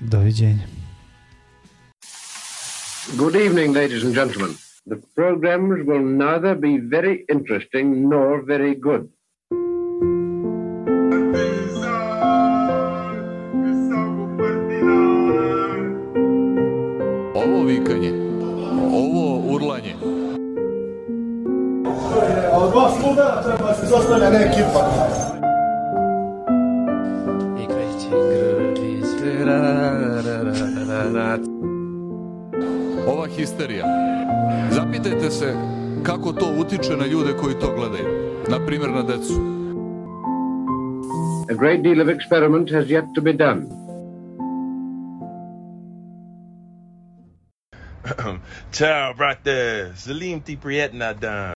Doviđenja. 0.00 0.66
Good 3.16 3.34
evening, 3.36 3.76
ladies 3.76 4.04
and 4.04 4.14
gentlemen. 4.14 4.56
The 4.86 4.96
programs 5.14 5.86
will 5.86 6.16
neither 6.16 6.54
be 6.56 6.78
very 6.96 7.24
interesting 7.34 8.08
nor 8.08 8.44
very 8.44 8.74
good. 8.80 9.08
Zostavlja 23.92 24.30
ne 24.30 24.38
ekipa. 24.38 24.82
I 27.62 27.66
kreće 27.66 28.08
grli 28.10 29.02
sve 29.06 29.44
ra, 29.44 29.60
ra, 30.24 30.42
ra, 30.42 30.52
ra, 30.88 31.02
ra. 31.14 31.38
ova 33.06 33.26
histerija. 33.26 33.84
Zapitajte 34.70 35.30
se 35.30 35.54
kako 36.02 36.32
to 36.32 36.54
utiče 36.58 36.96
na 36.96 37.06
ljude 37.06 37.32
koji 37.40 37.54
to 37.54 37.74
gledaju. 37.76 38.32
Na 38.48 38.66
primjer 38.66 38.90
na 38.90 39.02
decu. 39.02 39.52
A 41.50 41.54
great 41.54 41.82
deal 41.82 42.00
of 42.00 42.08
experiment 42.08 42.72
has 42.72 42.86
yet 42.86 43.04
to 43.14 43.20
be 43.20 43.32
done. 43.32 43.62
Ciao, 48.72 49.14
brate. 49.14 49.92
Salim 49.96 50.40
ti 50.40 50.58
prijetna 50.62 51.12
dan. 51.12 51.52